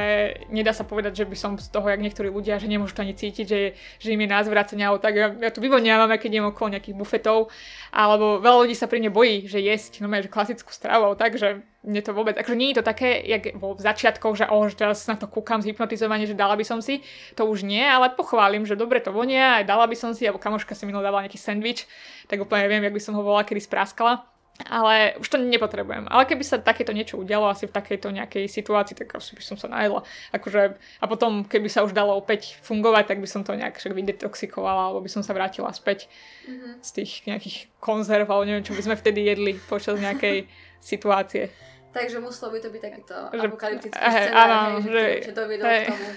nedá 0.49 0.73
sa 0.73 0.89
povedať, 0.89 1.21
že 1.21 1.29
by 1.29 1.37
som 1.37 1.53
z 1.61 1.69
toho, 1.69 1.85
jak 1.93 2.01
niektorí 2.01 2.33
ľudia, 2.33 2.57
že 2.57 2.73
nemôžu 2.73 2.97
to 2.97 3.05
ani 3.05 3.12
cítiť, 3.12 3.45
že, 3.45 3.77
že 4.01 4.09
im 4.17 4.25
je 4.25 4.33
nás 4.33 4.49
vracenia, 4.49 4.89
tak 4.97 5.12
ja, 5.12 5.29
ja 5.37 5.53
tu 5.53 5.61
vyvoniavam, 5.61 6.09
keď 6.17 6.29
idem 6.33 6.49
okolo 6.49 6.73
nejakých 6.73 6.97
bufetov, 6.97 7.53
alebo 7.93 8.41
veľa 8.41 8.65
ľudí 8.65 8.73
sa 8.73 8.89
pri 8.89 9.05
mne 9.05 9.12
bojí, 9.12 9.45
že 9.45 9.61
jesť, 9.61 10.01
no 10.01 10.09
že 10.09 10.33
klasickú 10.33 10.73
stravu, 10.73 11.12
takže 11.21 11.61
mne 11.85 12.01
to 12.01 12.12
vôbec, 12.17 12.37
akože 12.37 12.57
nie 12.57 12.73
je 12.73 12.81
to 12.81 12.85
také, 12.85 13.21
jak 13.25 13.57
vo 13.57 13.73
začiatkoch, 13.77 14.37
že 14.37 14.49
oh, 14.49 14.69
že 14.69 14.77
teraz 14.77 15.05
na 15.09 15.17
to 15.17 15.29
kúkam 15.29 15.65
zhypnotizovanie, 15.65 16.29
že 16.29 16.37
dala 16.37 16.57
by 16.57 16.65
som 16.65 16.81
si, 16.85 17.05
to 17.37 17.45
už 17.45 17.65
nie, 17.65 17.85
ale 17.85 18.12
pochválim, 18.12 18.65
že 18.65 18.77
dobre 18.77 19.01
to 19.01 19.12
vonia, 19.12 19.61
aj 19.61 19.65
dala 19.69 19.85
by 19.89 19.97
som 19.97 20.12
si, 20.12 20.25
alebo 20.29 20.41
kamoška 20.41 20.77
si 20.77 20.85
minul 20.85 21.05
dávala 21.05 21.25
nejaký 21.29 21.41
sandwich, 21.41 21.89
tak 22.29 22.41
úplne 22.41 22.69
viem, 22.69 22.85
jak 22.85 22.97
by 22.97 23.03
som 23.05 23.17
ho 23.17 23.25
volala, 23.25 23.45
kedy 23.45 23.65
spráskala 23.65 24.29
ale 24.66 25.16
už 25.16 25.27
to 25.31 25.37
nepotrebujem. 25.39 26.11
Ale 26.11 26.27
keby 26.27 26.45
sa 26.45 26.61
takéto 26.61 26.93
niečo 26.93 27.16
udialo 27.16 27.49
asi 27.49 27.70
v 27.70 27.77
takejto 27.77 28.12
nejakej 28.12 28.45
situácii, 28.51 28.99
tak 28.99 29.16
asi 29.16 29.32
by 29.39 29.43
som 29.45 29.57
sa 29.57 29.70
najedla. 29.70 30.05
Akože, 30.35 30.77
a 30.77 31.05
potom, 31.09 31.47
keby 31.47 31.69
sa 31.70 31.87
už 31.87 31.97
dalo 31.97 32.19
opäť 32.19 32.59
fungovať, 32.61 33.15
tak 33.15 33.19
by 33.23 33.28
som 33.31 33.47
to 33.47 33.57
nejak 33.57 33.81
však 33.81 33.97
vydetoxikovala, 33.97 34.91
alebo 34.91 35.01
by 35.01 35.11
som 35.11 35.23
sa 35.24 35.32
vrátila 35.32 35.70
späť 35.73 36.11
mm-hmm. 36.45 36.85
z 36.85 36.91
tých 36.91 37.11
nejakých 37.24 37.57
konzerv, 37.81 38.28
alebo 38.28 38.45
neviem, 38.45 38.66
čo 38.66 38.77
by 38.77 38.82
sme 38.85 38.97
vtedy 38.99 39.24
jedli 39.24 39.53
počas 39.70 39.97
nejakej 39.97 40.51
situácie. 40.82 41.49
Takže 41.91 42.23
muselo 42.23 42.55
by 42.55 42.59
to 42.62 42.69
byť 42.70 42.82
takýto 42.82 43.15
že, 43.35 43.47
apokalyptický 43.51 43.99
hej, 43.99 44.27
scenár, 44.31 44.47
áno, 44.47 44.78
hej, 44.78 44.87
že, 44.87 45.05
že 45.27 45.32
to 45.35 45.43
hej. 45.43 45.59
k 45.59 45.91
tomu 45.91 46.09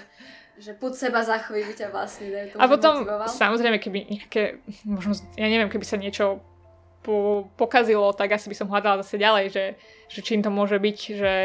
že 0.54 0.72
púd 0.78 0.94
seba 0.94 1.26
za 1.26 1.42
chvíľu 1.42 1.74
ťa 1.74 1.90
vlastne 1.90 2.30
tomu 2.54 2.62
A 2.62 2.66
potom, 2.70 2.94
motivoval. 3.02 3.26
samozrejme, 3.26 3.78
keby 3.82 4.00
nejaké, 4.06 4.62
možno, 4.86 5.18
ja 5.34 5.50
neviem, 5.50 5.66
keby 5.66 5.82
sa 5.82 5.98
niečo 5.98 6.46
po, 7.04 7.46
pokazilo, 7.60 8.16
tak 8.16 8.34
asi 8.34 8.48
by 8.48 8.56
som 8.56 8.72
hľadala 8.72 9.04
zase 9.04 9.20
ďalej, 9.20 9.46
že, 9.52 9.66
že 10.08 10.20
čím 10.24 10.40
to 10.40 10.50
môže 10.50 10.80
byť, 10.80 10.98
že, 11.14 11.36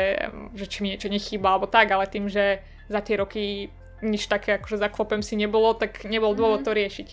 že 0.55 0.65
či 0.71 0.79
mi 0.81 0.95
niečo 0.95 1.11
nechýba 1.11 1.59
alebo 1.59 1.67
tak, 1.67 1.91
ale 1.91 2.07
tým, 2.07 2.31
že 2.31 2.63
za 2.87 3.03
tie 3.03 3.19
roky 3.19 3.75
nič 4.01 4.31
také 4.31 4.57
akože 4.57 4.79
zaklopem 4.79 5.21
si 5.21 5.35
nebolo, 5.35 5.75
tak 5.75 6.07
nebol 6.07 6.33
dôvod 6.33 6.63
mm-hmm. 6.63 6.71
to 6.71 6.79
riešiť. 6.79 7.09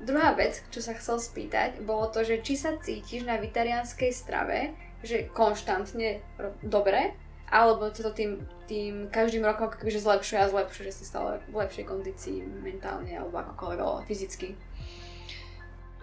Druhá 0.00 0.32
vec, 0.32 0.64
čo 0.72 0.80
sa 0.80 0.96
chcel 0.96 1.20
spýtať, 1.20 1.84
bolo 1.84 2.08
to, 2.08 2.24
že 2.24 2.40
či 2.40 2.56
sa 2.56 2.72
cítiš 2.80 3.28
na 3.28 3.36
vegetariánskej 3.36 4.10
strave, 4.16 4.72
že 5.04 5.28
konštantne 5.28 6.24
dobre, 6.64 7.12
alebo 7.52 7.92
to 7.92 8.08
tým, 8.16 8.40
tým 8.64 9.12
každým 9.12 9.42
rokom 9.42 9.68
ako 9.68 9.90
že 9.90 10.00
zlepšuje 10.00 10.38
a 10.40 10.48
zlepšuje, 10.48 10.84
že 10.88 10.96
si 10.96 11.04
stále 11.04 11.42
v 11.50 11.54
lepšej 11.58 11.84
kondícii 11.84 12.46
mentálne 12.62 13.12
alebo 13.12 13.42
akokoľvek 13.42 14.06
fyzicky. 14.06 14.54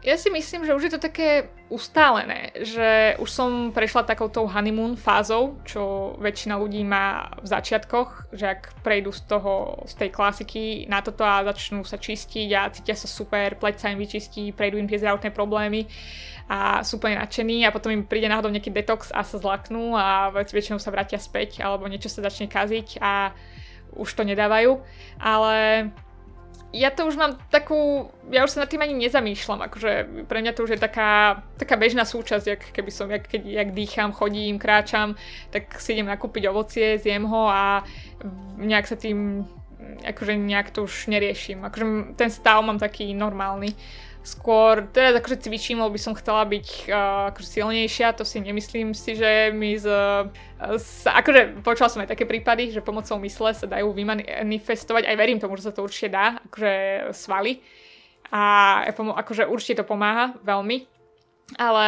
Ja 0.05 0.13
si 0.13 0.29
myslím, 0.29 0.61
že 0.61 0.77
už 0.77 0.83
je 0.87 0.93
to 0.93 1.01
také 1.01 1.49
ustálené, 1.73 2.53
že 2.61 3.17
už 3.17 3.27
som 3.27 3.49
prešla 3.73 4.05
takouto 4.05 4.45
honeymoon 4.45 4.93
fázou, 4.95 5.57
čo 5.65 6.13
väčšina 6.21 6.55
ľudí 6.55 6.85
má 6.85 7.33
v 7.41 7.47
začiatkoch, 7.49 8.31
že 8.31 8.45
ak 8.55 8.61
prejdú 8.85 9.09
z 9.09 9.21
toho, 9.25 9.83
z 9.89 9.93
tej 9.97 10.09
klasiky 10.13 10.63
na 10.85 11.01
toto 11.01 11.25
a 11.25 11.43
začnú 11.43 11.81
sa 11.81 11.97
čistiť 11.97 12.49
a 12.55 12.69
cítia 12.69 12.93
sa 12.93 13.09
super, 13.09 13.57
pleť 13.57 13.83
sa 13.83 13.91
im 13.91 13.99
vyčistí, 13.99 14.53
prejdú 14.53 14.77
im 14.77 14.87
tie 14.87 15.01
zdravotné 15.01 15.33
problémy 15.33 15.89
a 16.47 16.85
sú 16.85 17.01
úplne 17.01 17.19
nadšení 17.19 17.67
a 17.67 17.73
potom 17.75 17.91
im 17.91 18.07
príde 18.07 18.31
náhodou 18.31 18.53
nejaký 18.53 18.71
detox 18.71 19.11
a 19.11 19.25
sa 19.25 19.41
zlaknú 19.41 19.97
a 19.97 20.31
väčšinou 20.31 20.79
sa 20.79 20.93
vrátia 20.93 21.19
späť 21.19 21.59
alebo 21.59 21.89
niečo 21.89 22.07
sa 22.07 22.23
začne 22.23 22.47
kaziť 22.47 23.03
a 23.03 23.35
už 23.97 24.13
to 24.13 24.23
nedávajú. 24.23 24.79
Ale 25.19 25.89
ja 26.75 26.91
to 26.91 27.07
už 27.07 27.15
mám 27.15 27.39
takú, 27.47 28.11
ja 28.27 28.43
už 28.43 28.51
sa 28.51 28.61
nad 28.63 28.69
tým 28.69 28.83
ani 28.83 28.91
nezamýšľam, 29.07 29.63
akože 29.71 29.91
pre 30.27 30.43
mňa 30.43 30.51
to 30.51 30.67
už 30.67 30.75
je 30.75 30.79
taká, 30.83 31.43
taká 31.55 31.79
bežná 31.79 32.03
súčasť, 32.03 32.45
jak 32.47 32.61
keby 32.75 32.91
som, 32.91 33.07
jak, 33.07 33.23
keď, 33.23 33.41
jak 33.47 33.69
dýcham, 33.71 34.11
chodím, 34.11 34.59
kráčam, 34.59 35.15
tak 35.49 35.79
si 35.79 35.95
idem 35.95 36.11
nakúpiť 36.11 36.43
ovocie, 36.51 36.99
zjem 36.99 37.23
ho 37.23 37.47
a 37.47 37.87
nejak 38.59 38.83
sa 38.83 38.99
tým, 38.99 39.47
akože 40.03 40.35
nejak 40.35 40.75
to 40.75 40.83
už 40.83 41.07
neriešim. 41.07 41.63
Akože 41.63 42.19
ten 42.19 42.27
stav 42.27 42.59
mám 42.59 42.79
taký 42.79 43.15
normálny. 43.15 43.71
Skôr, 44.27 44.91
teraz 44.91 45.15
akože 45.15 45.47
cvičím, 45.47 45.79
lebo 45.79 45.95
by 45.95 46.01
som 46.03 46.11
chcela 46.11 46.43
byť 46.43 46.91
uh, 46.91 47.31
akože 47.31 47.47
silnejšia, 47.47 48.11
to 48.11 48.27
si 48.27 48.43
nemyslím 48.43 48.91
si, 48.91 49.15
že 49.15 49.55
mi 49.55 49.79
z, 49.79 49.87
z 50.59 51.07
akože 51.07 51.63
počula 51.63 51.87
som 51.87 52.03
aj 52.03 52.11
také 52.11 52.27
prípady, 52.27 52.75
že 52.75 52.83
pomocou 52.83 53.15
mysle 53.23 53.55
sa 53.55 53.63
dajú 53.63 53.95
vymanifestovať, 53.95 55.07
aj 55.07 55.15
verím 55.15 55.39
tomu, 55.39 55.55
že 55.55 55.71
sa 55.71 55.73
to 55.73 55.87
určite 55.87 56.11
dá, 56.11 56.43
akože 56.43 56.75
svaly. 57.15 57.63
A 58.27 58.83
akože 58.91 59.47
určite 59.47 59.79
to 59.79 59.87
pomáha 59.87 60.35
veľmi. 60.43 60.83
Ale 61.55 61.87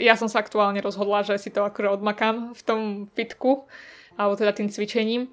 ja 0.00 0.16
som 0.16 0.32
sa 0.32 0.40
aktuálne 0.40 0.80
rozhodla, 0.80 1.28
že 1.28 1.36
si 1.36 1.52
to 1.52 1.68
akože 1.68 1.92
odmakám 1.92 2.56
v 2.56 2.62
tom 2.64 2.80
fitku, 3.04 3.68
alebo 4.16 4.32
teda 4.32 4.56
tým 4.56 4.72
cvičením. 4.72 5.28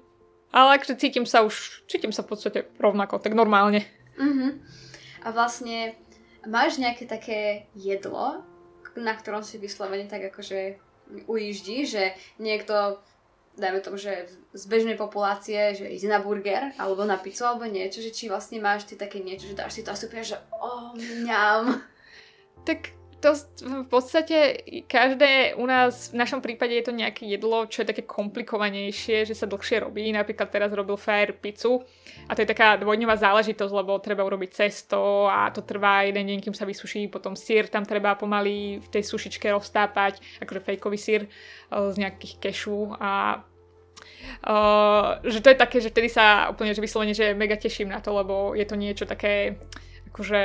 Ale 0.52 0.76
akože 0.76 1.00
cítim 1.00 1.24
sa 1.24 1.40
už, 1.40 1.88
cítim 1.88 2.12
sa 2.12 2.20
v 2.20 2.36
podstate 2.36 2.68
rovnako, 2.76 3.16
tak 3.16 3.32
normálne. 3.32 3.88
Mm-hmm. 4.20 4.50
A 5.24 5.28
vlastne 5.32 5.96
Máš 6.46 6.78
nejaké 6.78 7.08
také 7.08 7.66
jedlo, 7.74 8.44
na 8.94 9.14
ktorom 9.14 9.42
si 9.42 9.58
vyslovene 9.58 10.06
tak 10.10 10.30
akože 10.30 10.78
ujíždí, 11.26 11.86
že 11.88 12.12
niekto, 12.36 13.00
dajme 13.56 13.80
tomu, 13.80 13.96
že 13.96 14.28
z 14.52 14.64
bežnej 14.68 14.94
populácie, 14.98 15.74
že 15.74 15.86
ide 15.88 16.08
na 16.10 16.20
burger, 16.20 16.74
alebo 16.76 17.06
na 17.08 17.16
pizzu, 17.16 17.48
alebo 17.48 17.64
niečo, 17.64 18.04
že 18.04 18.12
či 18.12 18.28
vlastne 18.28 18.60
máš 18.60 18.84
ty 18.84 18.94
také 18.94 19.22
niečo, 19.22 19.48
že 19.48 19.58
dáš 19.58 19.80
si 19.80 19.82
to 19.86 19.94
a 19.94 19.98
super, 19.98 20.20
že 20.20 20.36
oh, 20.52 20.92
mňam. 20.94 21.80
Tak 22.66 22.97
to 23.18 23.34
v 23.82 23.88
podstate 23.90 24.62
každé 24.86 25.58
u 25.58 25.66
nás, 25.66 26.14
v 26.14 26.22
našom 26.22 26.38
prípade 26.38 26.70
je 26.70 26.86
to 26.86 26.94
nejaké 26.94 27.26
jedlo, 27.26 27.66
čo 27.66 27.82
je 27.82 27.90
také 27.90 28.06
komplikovanejšie, 28.06 29.26
že 29.26 29.34
sa 29.34 29.50
dlhšie 29.50 29.82
robí. 29.82 30.06
Napríklad 30.14 30.46
teraz 30.46 30.70
robil 30.70 30.94
Fair 30.94 31.34
pizzu 31.34 31.82
a 32.30 32.38
to 32.38 32.46
je 32.46 32.52
taká 32.54 32.78
dvojdňová 32.78 33.18
záležitosť, 33.18 33.74
lebo 33.74 33.98
treba 33.98 34.22
urobiť 34.22 34.50
cesto 34.54 35.26
a 35.26 35.50
to 35.50 35.66
trvá 35.66 36.06
jeden 36.06 36.30
deň, 36.30 36.38
kým 36.46 36.54
sa 36.54 36.62
vysuší, 36.62 37.10
potom 37.10 37.34
sír 37.34 37.66
tam 37.66 37.82
treba 37.82 38.14
pomaly 38.14 38.78
v 38.78 38.88
tej 38.88 39.02
sušičke 39.02 39.50
roztápať, 39.50 40.22
akože 40.38 40.62
fejkový 40.62 40.98
sír 40.98 41.26
eh, 41.26 41.90
z 41.90 41.94
nejakých 41.98 42.38
kešu 42.38 42.94
a 43.02 43.42
Uh, 44.46 45.18
že 45.26 45.42
to 45.42 45.50
je 45.50 45.58
také, 45.58 45.82
že 45.82 45.90
vtedy 45.90 46.06
sa 46.06 46.54
úplne 46.54 46.70
že 46.70 46.78
vyslovene, 46.78 47.10
že 47.10 47.34
mega 47.34 47.58
teším 47.58 47.90
na 47.90 47.98
to, 47.98 48.14
lebo 48.14 48.54
je 48.54 48.62
to 48.62 48.78
niečo 48.78 49.04
také 49.10 49.58
akože 50.18 50.42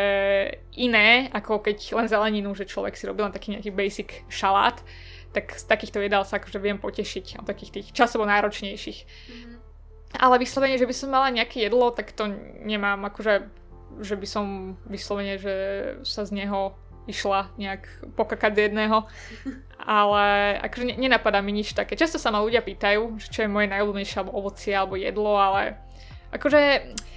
iné, 0.77 1.33
ako 1.33 1.57
keď 1.65 1.97
len 1.97 2.05
zeleninu, 2.05 2.53
že 2.53 2.69
človek 2.69 2.93
si 2.93 3.09
robil 3.09 3.25
len 3.25 3.33
taký 3.33 3.57
nejaký 3.57 3.73
basic 3.73 4.21
šalát, 4.29 4.77
tak 5.33 5.49
z 5.57 5.65
takýchto 5.65 5.97
jedál 5.97 6.21
sa 6.29 6.37
akože 6.37 6.61
viem 6.61 6.77
potešiť, 6.77 7.41
od 7.41 7.49
takých 7.49 7.81
tých 7.81 7.87
časovo 7.89 8.21
náročnejších. 8.29 8.99
Mm-hmm. 9.01 9.57
Ale 10.21 10.37
vyslovene, 10.37 10.77
že 10.77 10.85
by 10.85 10.93
som 10.93 11.09
mala 11.09 11.33
nejaké 11.33 11.65
jedlo, 11.65 11.89
tak 11.89 12.13
to 12.13 12.29
nemám, 12.61 13.01
akože, 13.09 13.49
že 14.05 14.13
by 14.13 14.27
som 14.29 14.45
vyslovene, 14.85 15.41
že 15.41 15.55
sa 16.05 16.21
z 16.21 16.45
neho 16.45 16.77
išla 17.09 17.49
nejak 17.57 18.13
pokakať 18.13 18.53
z 18.53 18.61
jedného. 18.69 19.09
Ale 19.81 20.55
akože 20.61 21.01
nenapadá 21.01 21.41
mi 21.41 21.49
nič 21.49 21.73
také. 21.73 21.97
Často 21.97 22.21
sa 22.21 22.29
ma 22.29 22.45
ľudia 22.45 22.61
pýtajú, 22.61 23.17
čo 23.17 23.41
je 23.41 23.49
moje 23.49 23.73
najobľúbenejšie 23.73 24.21
alebo 24.21 24.37
ovocie 24.37 24.71
alebo 24.71 24.95
jedlo, 24.95 25.35
ale 25.35 25.75
akože 26.33 26.61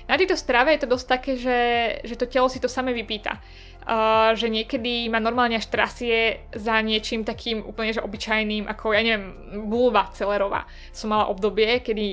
na 0.06 0.14
tejto 0.14 0.38
strave 0.38 0.70
je 0.76 0.86
to 0.86 0.92
dosť 0.92 1.06
také, 1.10 1.32
že, 1.34 1.60
že 2.06 2.14
to 2.14 2.30
telo 2.30 2.46
si 2.46 2.62
to 2.62 2.70
same 2.70 2.94
vypýta. 2.94 3.42
Uh, 3.86 4.34
že 4.34 4.50
niekedy 4.50 5.06
ma 5.06 5.22
normálne 5.22 5.54
až 5.54 5.70
trasie 5.70 6.42
za 6.50 6.74
niečím 6.82 7.22
takým 7.22 7.62
úplne 7.62 7.94
že 7.94 8.02
obyčajným, 8.02 8.66
ako 8.66 8.90
ja 8.90 9.02
neviem, 9.06 9.30
bulva 9.70 10.10
celerová. 10.10 10.66
Som 10.90 11.14
mala 11.14 11.30
obdobie, 11.30 11.78
kedy 11.86 12.06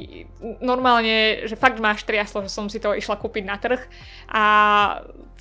normálne, 0.61 1.49
že 1.49 1.57
fakt 1.57 1.81
až 1.81 2.05
triaslo, 2.05 2.45
že 2.45 2.53
som 2.53 2.69
si 2.69 2.77
to 2.77 2.93
išla 2.93 3.17
kúpiť 3.17 3.43
na 3.49 3.57
trh 3.57 3.81
a 4.30 4.43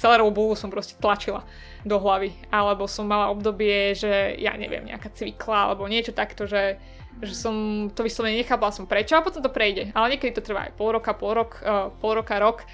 celerovú 0.00 0.32
bulvu 0.32 0.54
som 0.56 0.72
proste 0.72 0.96
tlačila 0.96 1.44
do 1.84 2.00
hlavy. 2.00 2.32
Alebo 2.48 2.88
som 2.88 3.04
mala 3.04 3.28
obdobie, 3.28 3.92
že 3.92 4.32
ja 4.40 4.56
neviem, 4.56 4.88
nejaká 4.88 5.12
cvikla 5.12 5.68
alebo 5.68 5.84
niečo 5.84 6.16
takto, 6.16 6.48
že 6.48 6.80
že 7.20 7.34
som 7.36 7.54
to 7.92 8.06
vyslovene 8.06 8.40
nechápala 8.40 8.72
som 8.72 8.88
prečo 8.88 9.18
a 9.18 9.24
potom 9.24 9.44
to 9.44 9.52
prejde. 9.52 9.92
Ale 9.92 10.16
niekedy 10.16 10.32
to 10.32 10.46
trvá 10.46 10.70
aj 10.70 10.72
pol 10.74 10.96
roka, 10.96 11.12
pol, 11.12 11.36
rok, 11.36 11.60
uh, 11.60 11.92
pol 12.00 12.16
roka, 12.16 12.40
rok 12.40 12.64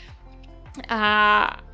a, 0.87 1.03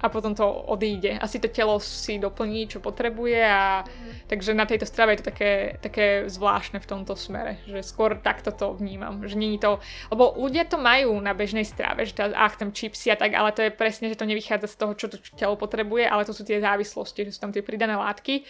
a 0.01 0.07
potom 0.09 0.33
to 0.33 0.49
odíde. 0.49 1.19
Asi 1.21 1.37
to 1.37 1.49
telo 1.49 1.77
si 1.81 2.17
doplní, 2.17 2.69
čo 2.69 2.81
potrebuje 2.81 3.41
a 3.45 3.85
mm. 3.85 4.31
takže 4.31 4.57
na 4.57 4.65
tejto 4.65 4.87
strave 4.89 5.13
je 5.13 5.21
to 5.21 5.29
také, 5.29 5.53
také 5.83 6.07
zvláštne 6.31 6.81
v 6.81 6.89
tomto 6.89 7.13
smere, 7.19 7.61
že 7.69 7.85
skôr 7.85 8.17
takto 8.17 8.49
to 8.55 8.73
vnímam, 8.73 9.21
že 9.29 9.37
není 9.37 9.61
to, 9.61 9.83
lebo 10.09 10.33
ľudia 10.39 10.65
to 10.65 10.81
majú 10.81 11.21
na 11.21 11.37
bežnej 11.37 11.69
strave, 11.69 12.09
že 12.09 12.17
tá, 12.17 12.33
ach, 12.33 12.57
tam 12.57 12.73
čipsy 12.73 13.13
a 13.13 13.17
tak, 13.19 13.37
ale 13.37 13.53
to 13.53 13.61
je 13.67 13.75
presne, 13.75 14.09
že 14.09 14.17
to 14.17 14.29
nevychádza 14.29 14.73
z 14.73 14.79
toho, 14.81 14.93
čo 14.97 15.07
to 15.13 15.21
telo 15.37 15.59
potrebuje, 15.61 16.09
ale 16.09 16.25
to 16.25 16.33
sú 16.33 16.47
tie 16.47 16.63
závislosti, 16.63 17.29
že 17.29 17.35
sú 17.37 17.41
tam 17.45 17.53
tie 17.53 17.61
pridané 17.61 17.99
látky 17.99 18.47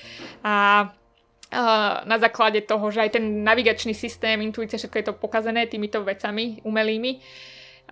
a 0.47 0.87
na 2.05 2.17
základe 2.19 2.61
toho, 2.67 2.91
že 2.91 3.07
aj 3.07 3.11
ten 3.17 3.47
navigačný 3.47 3.95
systém, 3.95 4.43
intuícia, 4.43 4.79
všetko 4.79 4.99
je 4.99 5.07
to 5.07 5.15
pokazené 5.15 5.71
týmito 5.71 6.03
vecami 6.03 6.59
umelými, 6.67 7.23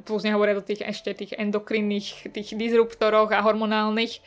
plus 0.03 0.25
nehovoria 0.27 0.59
o 0.59 0.65
tých 0.65 0.83
ešte 0.83 1.15
tých 1.15 1.33
endokrinných, 1.39 2.33
tých 2.33 2.57
disruptoroch 2.57 3.31
a 3.31 3.45
hormonálnych. 3.45 4.19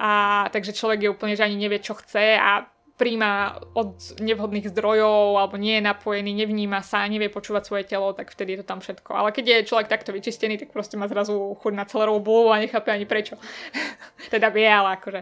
A 0.00 0.46
takže 0.48 0.72
človek 0.72 1.04
je 1.04 1.12
úplne, 1.12 1.36
že 1.36 1.44
ani 1.44 1.60
nevie, 1.60 1.78
čo 1.78 1.92
chce 1.92 2.40
a 2.40 2.64
príjma 3.00 3.56
od 3.72 3.96
nevhodných 4.20 4.68
zdrojov 4.76 5.40
alebo 5.40 5.56
nie 5.56 5.80
je 5.80 5.88
napojený, 5.88 6.36
nevníma 6.36 6.84
sa, 6.84 7.08
nevie 7.08 7.32
počúvať 7.32 7.64
svoje 7.64 7.84
telo, 7.88 8.12
tak 8.12 8.28
vtedy 8.28 8.52
je 8.52 8.58
to 8.60 8.68
tam 8.68 8.84
všetko. 8.84 9.16
Ale 9.16 9.32
keď 9.32 9.44
je 9.48 9.68
človek 9.72 9.88
takto 9.88 10.12
vyčistený, 10.12 10.60
tak 10.60 10.68
proste 10.68 11.00
má 11.00 11.08
zrazu 11.08 11.32
chuť 11.32 11.72
na 11.72 11.88
celerovú 11.88 12.20
bulu 12.20 12.52
a 12.52 12.60
nechápe 12.60 12.92
ani 12.92 13.08
prečo. 13.08 13.40
teda 14.32 14.52
vie, 14.52 14.68
ale 14.68 15.00
akože, 15.00 15.20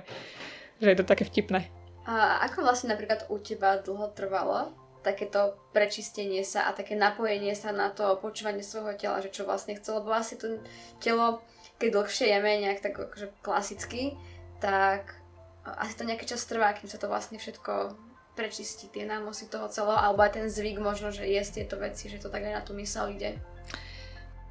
že 0.82 0.88
je 0.90 0.98
to 0.98 1.06
také 1.06 1.22
vtipné. 1.22 1.77
A 2.08 2.40
ako 2.48 2.64
vlastne 2.64 2.88
napríklad 2.96 3.28
u 3.28 3.36
teba 3.36 3.76
dlho 3.84 4.08
trvalo, 4.16 4.72
takéto 5.04 5.60
prečistenie 5.76 6.40
sa 6.40 6.66
a 6.66 6.72
také 6.72 6.96
napojenie 6.96 7.52
sa 7.52 7.68
na 7.68 7.92
to 7.92 8.16
počúvanie 8.16 8.64
svojho 8.64 8.96
tela, 8.96 9.20
že 9.20 9.28
čo 9.28 9.44
vlastne 9.44 9.76
chcelo, 9.76 10.00
lebo 10.00 10.16
asi 10.16 10.40
to 10.40 10.56
telo, 11.04 11.44
keď 11.76 11.88
dlhšie 11.92 12.26
jeme 12.32 12.64
nejak 12.64 12.80
tak 12.80 12.96
akože 12.96 13.28
klasicky, 13.44 14.16
tak 14.56 15.20
asi 15.62 15.94
to 16.00 16.08
nejaký 16.08 16.24
čas 16.24 16.48
trvá, 16.48 16.72
kým 16.72 16.88
sa 16.88 16.96
to 16.96 17.12
vlastne 17.12 17.36
všetko 17.36 17.92
prečistí, 18.34 18.88
tie 18.88 19.04
námosy 19.04 19.50
toho 19.50 19.68
celého, 19.68 19.98
alebo 19.98 20.24
aj 20.24 20.40
ten 20.40 20.46
zvyk 20.48 20.80
možno, 20.80 21.12
že 21.12 21.28
jesť 21.28 21.62
tieto 21.62 21.76
veci, 21.76 22.08
že 22.08 22.22
to 22.22 22.32
tak 22.32 22.46
aj 22.46 22.54
na 22.54 22.62
tú 22.62 22.72
mysel 22.78 23.12
ide. 23.12 23.36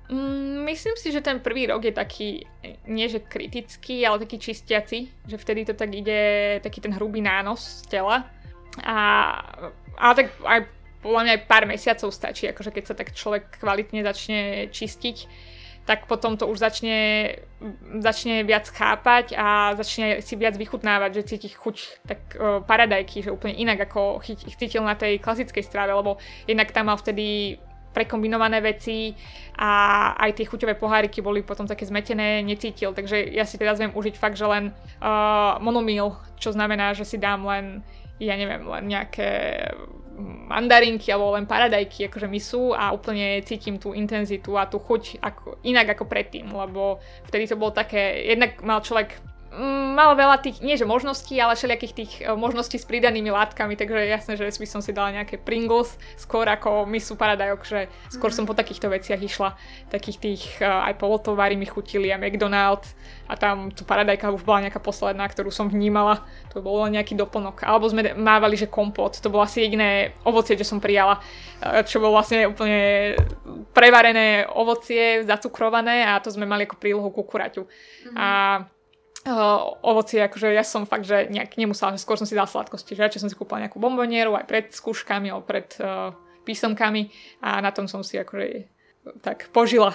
Mm, 0.07 0.63
myslím 0.63 0.95
si, 0.95 1.11
že 1.11 1.19
ten 1.19 1.43
prvý 1.43 1.67
rok 1.67 1.83
je 1.83 1.91
taký, 1.91 2.47
nie 2.87 3.07
že 3.11 3.19
kritický, 3.19 4.07
ale 4.07 4.23
taký 4.23 4.39
čistiaci, 4.39 5.11
že 5.27 5.35
vtedy 5.35 5.67
to 5.67 5.73
tak 5.75 5.91
ide, 5.91 6.59
taký 6.63 6.79
ten 6.79 6.95
hrubý 6.95 7.19
nános 7.19 7.83
z 7.83 7.99
tela. 7.99 8.23
A 8.87 8.95
ale 9.97 10.13
tak 10.15 10.27
aj 10.45 10.59
podľa 11.01 11.21
mňa 11.23 11.33
aj 11.33 11.47
pár 11.49 11.63
mesiacov 11.65 12.09
stačí, 12.13 12.45
akože 12.49 12.71
keď 12.73 12.83
sa 12.85 12.95
tak 12.95 13.13
človek 13.13 13.57
kvalitne 13.61 14.05
začne 14.05 14.69
čistiť, 14.69 15.17
tak 15.87 16.03
potom 16.03 16.35
to 16.35 16.43
už 16.51 16.59
začne, 16.59 17.31
začne 18.03 18.43
viac 18.43 18.67
chápať 18.67 19.39
a 19.39 19.71
začne 19.79 20.19
si 20.19 20.35
viac 20.35 20.59
vychutnávať, 20.59 21.09
že 21.15 21.27
cíti 21.31 21.49
chuť 21.55 21.75
tak 22.03 22.19
uh, 22.35 22.59
paradajky, 22.59 23.23
že 23.23 23.31
úplne 23.31 23.55
inak 23.55 23.87
ako 23.87 24.19
cítil 24.59 24.83
na 24.83 24.99
tej 24.99 25.23
klasickej 25.23 25.63
strave, 25.63 25.95
lebo 25.95 26.19
jednak 26.43 26.75
tam 26.75 26.91
mal 26.91 26.99
vtedy 26.99 27.55
prekombinované 27.97 28.61
veci 28.61 29.17
a 29.57 30.13
aj 30.13 30.37
tie 30.37 30.45
chuťové 30.45 30.77
poháriky 30.77 31.25
boli 31.25 31.41
potom 31.41 31.65
také 31.65 31.89
zmetené, 31.89 32.45
necítil, 32.45 32.93
takže 32.93 33.17
ja 33.33 33.41
si 33.41 33.57
teraz 33.57 33.81
viem 33.81 33.89
užiť 33.89 34.15
fakt, 34.21 34.37
že 34.37 34.45
len 34.45 34.69
uh, 35.01 35.57
monomil, 35.57 36.13
čo 36.37 36.53
znamená, 36.53 36.93
že 36.93 37.09
si 37.09 37.17
dám 37.17 37.41
len 37.41 37.81
ja 38.17 38.33
neviem, 38.33 38.65
len 38.65 38.83
nejaké 38.89 39.29
mandarinky 40.49 41.13
alebo 41.13 41.37
len 41.37 41.45
paradajky, 41.45 42.09
akože 42.09 42.25
mi 42.25 42.41
sú 42.41 42.73
a 42.73 42.89
úplne 42.89 43.45
cítim 43.45 43.77
tú 43.77 43.93
intenzitu 43.93 44.57
a 44.57 44.65
tú 44.65 44.81
chuť 44.81 45.21
ako, 45.21 45.61
inak 45.61 45.93
ako 45.93 46.09
predtým, 46.09 46.49
lebo 46.49 46.97
vtedy 47.29 47.45
to 47.45 47.53
bolo 47.53 47.69
také, 47.69 48.25
jednak 48.25 48.57
mal 48.65 48.81
človek 48.81 49.21
mal 49.97 50.13
veľa 50.13 50.37
tých, 50.37 50.61
nie 50.61 50.77
že 50.77 50.85
možností, 50.85 51.41
ale 51.41 51.57
všelijakých 51.57 51.93
tých 51.97 52.11
e, 52.21 52.29
možností 52.37 52.77
s 52.77 52.85
pridanými 52.85 53.33
látkami, 53.33 53.73
takže 53.73 54.05
jasné, 54.05 54.33
že 54.37 54.45
by 54.45 54.67
som 54.69 54.81
si 54.85 54.93
dala 54.93 55.09
nejaké 55.17 55.41
Pringles 55.41 55.97
skôr 56.13 56.45
ako 56.45 56.85
misu 56.85 57.17
paradajok, 57.17 57.61
že 57.65 57.79
skôr 58.13 58.29
mm. 58.29 58.37
som 58.37 58.43
po 58.45 58.53
takýchto 58.53 58.87
veciach 58.87 59.17
išla. 59.17 59.57
Takých 59.89 60.17
tých 60.21 60.43
uh, 60.61 60.85
aj 60.85 61.01
polotovary 61.01 61.57
mi 61.57 61.65
chutili 61.65 62.13
a 62.13 62.21
McDonald's 62.21 62.93
a 63.25 63.33
tam 63.33 63.73
tu 63.73 63.81
paradajka 63.81 64.29
už 64.31 64.45
bola 64.45 64.69
nejaká 64.69 64.77
posledná, 64.77 65.25
ktorú 65.25 65.49
som 65.49 65.67
vnímala. 65.67 66.21
To 66.53 66.61
bolo 66.61 66.85
nejaký 66.87 67.17
doplnok. 67.17 67.65
Alebo 67.65 67.89
sme 67.89 68.13
mávali, 68.13 68.55
že 68.55 68.69
kompot. 68.69 69.17
To 69.19 69.33
bolo 69.33 69.43
asi 69.43 69.65
jediné 69.65 70.13
ovocie, 70.23 70.55
čo 70.55 70.63
som 70.63 70.77
prijala, 70.77 71.17
uh, 71.17 71.81
čo 71.81 71.97
bolo 71.97 72.13
vlastne 72.15 72.45
úplne 72.45 73.17
prevarené 73.73 74.45
ovocie, 74.45 75.25
zacukrované 75.25 76.05
a 76.05 76.21
to 76.21 76.29
sme 76.29 76.45
mali 76.45 76.69
ako 76.69 76.77
prílohu 76.77 77.09
kukuraťu. 77.09 77.65
Mm. 78.13 78.15
A 78.15 78.27
uh, 79.27 79.75
ovocie, 79.83 80.23
akože 80.23 80.55
ja 80.55 80.63
som 80.63 80.87
fakt, 80.87 81.03
že 81.03 81.27
nejak 81.27 81.59
nemusela, 81.59 81.93
že 81.93 82.01
skôr 82.01 82.15
som 82.15 82.25
si 82.25 82.33
dala 82.33 82.47
sladkosti, 82.47 82.95
že 82.95 83.03
radšej 83.03 83.21
som 83.27 83.29
si 83.29 83.35
kúpila 83.35 83.67
nejakú 83.67 83.77
bombonieru 83.77 84.33
aj 84.39 84.47
pred 84.47 84.65
skúškami, 84.71 85.27
alebo 85.29 85.43
pred 85.43 85.67
uh, 85.83 86.15
písomkami 86.47 87.11
a 87.43 87.59
na 87.59 87.75
tom 87.75 87.91
som 87.91 88.01
si 88.01 88.15
akože 88.15 88.71
tak 89.19 89.51
požila. 89.51 89.91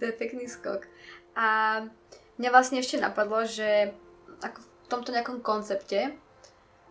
to 0.00 0.02
je 0.08 0.14
pekný 0.16 0.48
skok. 0.48 0.88
A 1.36 1.80
mňa 2.40 2.50
vlastne 2.50 2.80
ešte 2.80 2.96
napadlo, 2.96 3.44
že 3.44 3.92
ako 4.40 4.58
v 4.64 4.68
tomto 4.88 5.10
nejakom 5.12 5.44
koncepte 5.44 6.16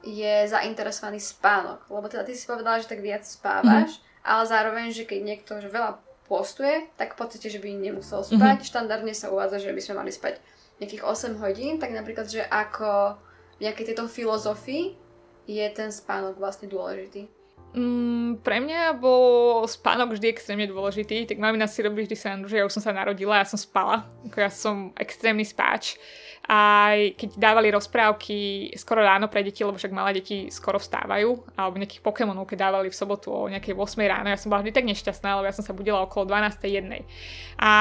je 0.05 0.35
zainteresovaný 0.45 1.18
spánok, 1.18 1.89
lebo 1.89 2.05
teda 2.05 2.23
ty 2.23 2.38
si 2.38 2.45
povedala, 2.45 2.80
že 2.80 2.88
tak 2.88 3.01
viac 3.01 3.26
spávaš, 3.26 3.97
mm-hmm. 3.97 4.30
ale 4.30 4.43
zároveň, 4.45 4.85
že 4.93 5.09
keď 5.09 5.19
niekto 5.26 5.57
že 5.57 5.73
veľa 5.73 5.97
postuje, 6.28 6.91
tak 6.99 7.16
v 7.16 7.24
podstate, 7.24 7.48
že 7.48 7.64
by 7.64 7.72
nemusel 7.72 8.22
spať. 8.22 8.62
Mm-hmm. 8.62 8.70
Štandardne 8.70 9.14
sa 9.16 9.32
uvádza, 9.32 9.64
že 9.64 9.72
by 9.72 9.82
sme 9.82 9.95
mali 10.04 10.12
spať 10.12 10.38
nejakých 10.78 11.04
8 11.08 11.41
hodín, 11.41 11.80
tak 11.82 11.95
napríklad, 11.95 12.30
že 12.30 12.45
ako 12.45 13.18
v 13.58 13.66
nejakej 13.66 13.86
tejto 13.91 14.06
filozofii 14.06 14.94
je 15.48 15.66
ten 15.74 15.90
spánok 15.90 16.38
vlastne 16.38 16.70
dôležitý. 16.70 17.32
Mm, 17.78 18.41
pre 18.41 18.58
mňa 18.58 18.98
bol 18.98 19.62
spánok 19.70 20.18
vždy 20.18 20.34
extrémne 20.34 20.66
dôležitý, 20.66 21.30
tak 21.30 21.38
mamina 21.38 21.70
si 21.70 21.86
robí 21.86 22.02
vždy 22.02 22.18
sa, 22.18 22.34
že 22.41 22.58
ja 22.58 22.66
už 22.66 22.74
som 22.74 22.82
sa 22.82 22.90
narodila, 22.90 23.38
ja 23.38 23.45
som 23.45 23.62
spala, 23.62 24.10
ako 24.26 24.38
ja 24.41 24.49
som 24.49 24.90
extrémny 24.98 25.45
spáč 25.45 26.02
aj 26.48 27.20
keď 27.20 27.30
dávali 27.36 27.68
rozprávky 27.76 28.72
skoro 28.80 29.04
ráno 29.04 29.28
pre 29.28 29.44
deti, 29.44 29.68
lebo 29.68 29.76
však 29.76 29.91
malé 29.91 30.24
deti 30.24 30.48
skoro 30.48 30.80
vstávajú, 30.80 31.60
alebo 31.60 31.76
nejakých 31.76 31.99
Pokémonov, 31.99 32.48
keď 32.48 32.72
dávali 32.72 32.88
v 32.88 32.95
sobotu 32.95 33.36
o 33.36 33.52
nejakej 33.52 33.76
8 33.76 33.99
ráno, 34.08 34.32
ja 34.32 34.40
som 34.40 34.48
bola 34.48 34.64
vždy 34.64 34.72
tak 34.72 34.88
nešťastná, 34.88 35.36
lebo 35.36 35.45
ja 35.52 35.56
som 35.56 35.68
sa 35.68 35.76
budila 35.76 36.08
okolo 36.08 36.24
12. 36.32 36.64
jednej. 36.72 37.04
A 37.60 37.72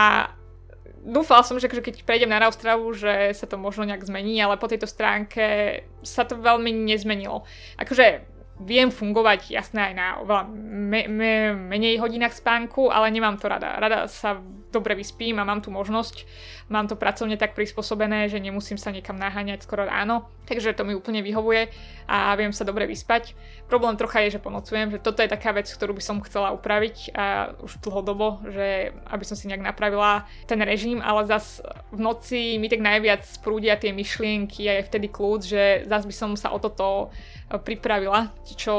dúfala 1.06 1.47
som, 1.47 1.62
že 1.62 1.70
keď 1.70 2.02
prejdem 2.02 2.35
na 2.35 2.43
rozprávu, 2.43 2.90
že 2.90 3.31
sa 3.39 3.47
to 3.47 3.55
možno 3.55 3.86
nejak 3.86 4.02
zmení, 4.02 4.35
ale 4.43 4.59
po 4.59 4.66
tejto 4.66 4.90
stránke 4.90 5.86
sa 6.02 6.27
to 6.27 6.35
veľmi 6.35 6.74
nezmenilo. 6.74 7.47
Akože 7.78 8.35
viem 8.56 8.88
fungovať 8.88 9.52
jasné 9.52 9.92
aj 9.92 9.94
na 9.94 10.06
oveľa 10.24 10.42
me, 10.56 11.00
me, 11.12 11.32
menej 11.52 12.00
hodinách 12.00 12.40
spánku, 12.40 12.88
ale 12.88 13.12
nemám 13.12 13.36
to 13.36 13.52
rada. 13.52 13.76
Rada 13.76 14.08
sa 14.08 14.40
dobre 14.72 14.96
vyspím 14.96 15.36
a 15.40 15.48
mám 15.48 15.60
tu 15.60 15.68
možnosť. 15.68 16.24
Mám 16.66 16.90
to 16.90 16.98
pracovne 16.98 17.38
tak 17.38 17.54
prispôsobené, 17.54 18.26
že 18.26 18.42
nemusím 18.42 18.74
sa 18.74 18.90
niekam 18.90 19.14
naháňať 19.14 19.62
skoro 19.62 19.86
ráno, 19.86 20.26
takže 20.50 20.74
to 20.74 20.82
mi 20.82 20.98
úplne 20.98 21.22
vyhovuje 21.22 21.70
a 22.10 22.34
viem 22.34 22.50
sa 22.50 22.66
dobre 22.66 22.90
vyspať. 22.90 23.38
Problém 23.70 23.94
trocha 23.94 24.26
je, 24.26 24.34
že 24.34 24.42
ponocujem, 24.42 24.90
že 24.90 24.98
toto 24.98 25.22
je 25.22 25.30
taká 25.30 25.54
vec, 25.54 25.70
ktorú 25.70 25.94
by 25.94 26.02
som 26.02 26.24
chcela 26.26 26.50
upraviť 26.56 27.14
a 27.14 27.54
už 27.62 27.78
dlhodobo, 27.86 28.42
že 28.50 28.90
aby 29.06 29.24
som 29.24 29.38
si 29.38 29.46
nejak 29.46 29.62
napravila 29.62 30.26
ten 30.50 30.58
režim, 30.58 30.98
ale 30.98 31.28
zas 31.30 31.62
v 31.94 32.00
noci 32.02 32.58
mi 32.58 32.66
tak 32.66 32.82
najviac 32.82 33.22
prúdia 33.46 33.78
tie 33.78 33.94
myšlienky 33.94 34.66
a 34.66 34.82
je 34.82 34.88
vtedy 34.90 35.06
kľúč, 35.06 35.42
že 35.46 35.64
zas 35.86 36.02
by 36.02 36.14
som 36.14 36.30
sa 36.34 36.50
o 36.50 36.58
toto 36.58 37.14
pripravila, 37.51 38.35
čo 38.43 38.74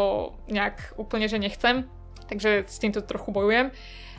nejak 0.52 1.00
úplne, 1.00 1.32
že 1.32 1.40
nechcem. 1.40 1.88
Takže 2.28 2.68
s 2.68 2.78
týmto 2.84 3.00
trochu 3.00 3.32
bojujem. 3.32 3.72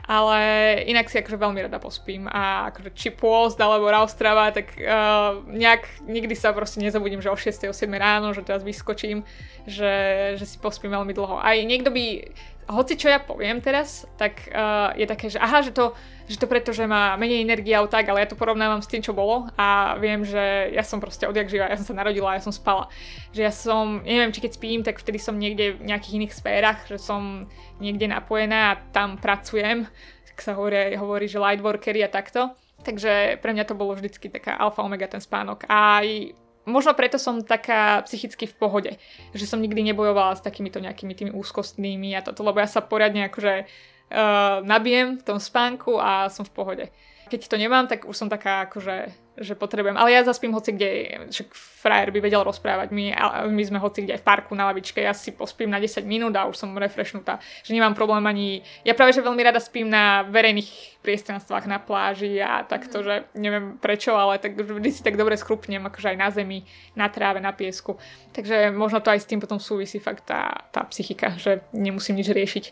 Ale 0.08 0.40
inak 0.88 1.12
si 1.12 1.20
akože 1.20 1.36
veľmi 1.36 1.68
rada 1.68 1.76
pospím 1.76 2.32
a 2.32 2.72
akože 2.72 2.96
či 2.96 3.12
pôst 3.12 3.60
alebo 3.60 3.92
raustrava, 3.92 4.48
tak 4.56 4.72
uh, 4.80 5.44
nejak 5.44 6.08
nikdy 6.08 6.32
sa 6.32 6.56
proste 6.56 6.80
nezabudím, 6.80 7.20
že 7.20 7.28
o 7.28 7.36
6. 7.36 7.68
o 7.68 7.76
7 7.76 7.92
ráno, 7.92 8.32
že 8.32 8.40
teraz 8.40 8.64
vyskočím, 8.64 9.28
že, 9.68 9.92
že 10.40 10.48
si 10.48 10.56
pospím 10.56 10.96
veľmi 10.96 11.12
dlho. 11.12 11.44
Aj 11.44 11.60
niekto 11.60 11.92
by 11.92 12.24
hoci 12.68 13.00
čo 13.00 13.08
ja 13.08 13.16
poviem 13.16 13.64
teraz, 13.64 14.04
tak 14.20 14.44
uh, 14.52 14.92
je 14.92 15.08
také, 15.08 15.32
že 15.32 15.40
aha, 15.40 15.64
že 15.64 15.72
to, 15.72 15.96
že 16.28 16.36
to 16.36 16.44
preto, 16.44 16.76
že 16.76 16.84
má 16.84 17.16
menej 17.16 17.40
energie 17.40 17.72
alebo 17.72 17.88
tak, 17.88 18.04
ale 18.12 18.20
ja 18.20 18.28
to 18.28 18.36
porovnávam 18.36 18.84
s 18.84 18.90
tým, 18.92 19.00
čo 19.00 19.16
bolo 19.16 19.48
a 19.56 19.96
viem, 19.96 20.20
že 20.20 20.68
ja 20.76 20.84
som 20.84 21.00
proste 21.00 21.24
odjak 21.24 21.48
živa, 21.48 21.72
ja 21.72 21.80
som 21.80 21.88
sa 21.88 21.96
narodila, 21.96 22.36
ja 22.36 22.44
som 22.44 22.52
spala. 22.52 22.92
Že 23.32 23.40
ja 23.40 23.52
som, 23.52 24.04
neviem, 24.04 24.28
či 24.36 24.44
keď 24.44 24.52
spím, 24.52 24.80
tak 24.84 25.00
vtedy 25.00 25.16
som 25.16 25.40
niekde 25.40 25.80
v 25.80 25.88
nejakých 25.88 26.16
iných 26.20 26.36
sférach, 26.36 26.84
že 26.84 27.00
som 27.00 27.48
niekde 27.80 28.04
napojená 28.04 28.76
a 28.76 28.78
tam 28.92 29.16
pracujem, 29.16 29.88
tak 30.28 30.36
sa 30.44 30.52
hovorí, 30.52 30.92
hovorí 30.94 31.24
že 31.24 31.40
lightworkery 31.40 32.04
a 32.04 32.12
takto. 32.12 32.52
Takže 32.84 33.42
pre 33.42 33.50
mňa 33.56 33.64
to 33.66 33.74
bolo 33.74 33.96
vždycky 33.96 34.30
taká 34.30 34.54
alfa 34.54 34.86
omega 34.86 35.10
ten 35.10 35.18
spánok. 35.18 35.66
A 35.66 36.04
aj 36.04 36.36
možno 36.68 36.92
preto 36.92 37.16
som 37.16 37.40
taká 37.40 38.04
psychicky 38.04 38.46
v 38.46 38.54
pohode, 38.54 38.92
že 39.32 39.44
som 39.48 39.58
nikdy 39.58 39.82
nebojovala 39.92 40.36
s 40.36 40.44
takýmito 40.44 40.78
nejakými 40.78 41.16
tými 41.16 41.32
úzkostnými 41.32 42.14
a 42.14 42.22
toto, 42.22 42.44
lebo 42.44 42.60
ja 42.60 42.68
sa 42.68 42.84
poriadne 42.84 43.26
akože 43.32 43.64
uh, 43.64 44.60
nabijem 44.62 45.18
v 45.18 45.26
tom 45.26 45.40
spánku 45.40 45.96
a 45.96 46.28
som 46.28 46.44
v 46.44 46.54
pohode. 46.54 46.84
Keď 47.28 47.48
to 47.48 47.56
nemám, 47.60 47.88
tak 47.88 48.08
už 48.08 48.16
som 48.16 48.28
taká 48.28 48.68
akože 48.68 49.27
že 49.40 49.54
potrebujem. 49.54 49.94
Ale 49.94 50.12
ja 50.12 50.26
zaspím 50.26 50.52
hoci 50.54 50.74
kde, 50.74 50.90
však 51.30 51.48
frajer 51.54 52.10
by 52.10 52.18
vedel 52.18 52.42
rozprávať. 52.42 52.90
My, 52.90 53.14
my 53.48 53.62
sme 53.62 53.78
hoci 53.78 54.02
kde 54.02 54.18
aj 54.18 54.22
v 54.22 54.28
parku 54.28 54.52
na 54.58 54.68
lavičke, 54.70 54.98
ja 54.98 55.14
si 55.14 55.30
pospím 55.30 55.70
na 55.70 55.78
10 55.78 56.02
minút 56.04 56.34
a 56.34 56.46
už 56.50 56.58
som 56.58 56.70
refreshnutá. 56.74 57.38
Že 57.62 57.78
nemám 57.78 57.94
problém 57.94 58.24
ani... 58.26 58.66
Ja 58.82 58.98
práve, 58.98 59.14
že 59.14 59.22
veľmi 59.22 59.42
rada 59.42 59.62
spím 59.62 59.86
na 59.88 60.26
verejných 60.26 61.00
priestranstvách, 61.02 61.70
na 61.70 61.78
pláži 61.78 62.42
a 62.42 62.66
takto, 62.66 63.00
mm. 63.00 63.04
že 63.04 63.14
neviem 63.38 63.66
prečo, 63.78 64.12
ale 64.18 64.42
tak 64.42 64.58
vždy 64.58 64.90
si 64.90 65.00
tak 65.06 65.14
dobre 65.14 65.38
schrupnem, 65.38 65.80
akože 65.86 66.12
aj 66.12 66.18
na 66.18 66.28
zemi, 66.34 66.66
na 66.98 67.06
tráve, 67.06 67.38
na 67.38 67.54
piesku. 67.54 67.96
Takže 68.34 68.74
možno 68.74 68.98
to 68.98 69.14
aj 69.14 69.22
s 69.22 69.28
tým 69.30 69.38
potom 69.38 69.62
súvisí 69.62 70.02
fakt 70.02 70.26
tá, 70.26 70.68
tá 70.74 70.82
psychika, 70.90 71.38
že 71.38 71.62
nemusím 71.70 72.18
nič 72.18 72.28
riešiť. 72.34 72.64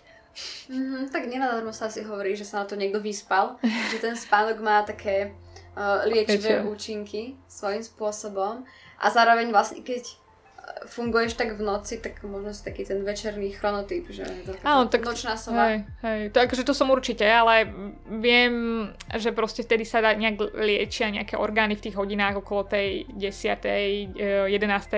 Mm, 0.68 1.08
tak 1.08 1.32
nenadarmo 1.32 1.72
sa 1.72 1.88
si 1.88 2.04
hovorí, 2.04 2.36
že 2.36 2.44
sa 2.44 2.60
na 2.62 2.66
to 2.68 2.76
niekto 2.76 3.00
vyspal, 3.00 3.56
že 3.64 3.96
ten 4.04 4.12
spánok 4.12 4.60
má 4.60 4.84
také 4.84 5.32
liečivé 6.08 6.64
Prečo? 6.64 6.72
účinky 6.72 7.36
svojím 7.46 7.84
spôsobom 7.84 8.64
a 8.96 9.06
zároveň 9.12 9.52
vlastne 9.52 9.84
keď 9.84 10.16
funguješ 10.86 11.34
tak 11.34 11.54
v 11.58 11.62
noci, 11.62 11.98
tak 11.98 12.22
možno 12.22 12.50
si 12.54 12.62
taký 12.64 12.84
ten 12.84 13.02
večerný 13.02 13.54
chronotyp, 13.54 14.10
že 14.10 14.26
Áno, 14.66 14.86
tak, 14.90 15.06
nočná 15.06 15.38
sova. 15.38 15.70
Hej, 15.70 15.86
hej, 16.02 16.20
to, 16.30 16.38
akože 16.42 16.66
to 16.66 16.74
som 16.74 16.90
určite, 16.90 17.22
ale 17.22 17.70
viem, 18.18 18.86
že 19.14 19.30
proste 19.32 19.62
vtedy 19.62 19.86
sa 19.86 20.02
dá 20.02 20.14
nejak 20.14 20.54
liečia 20.58 21.10
nejaké 21.10 21.38
orgány 21.38 21.78
v 21.78 21.84
tých 21.90 21.96
hodinách 21.98 22.42
okolo 22.42 22.66
tej 22.66 23.06
10. 23.14 24.50
11. 24.50 24.52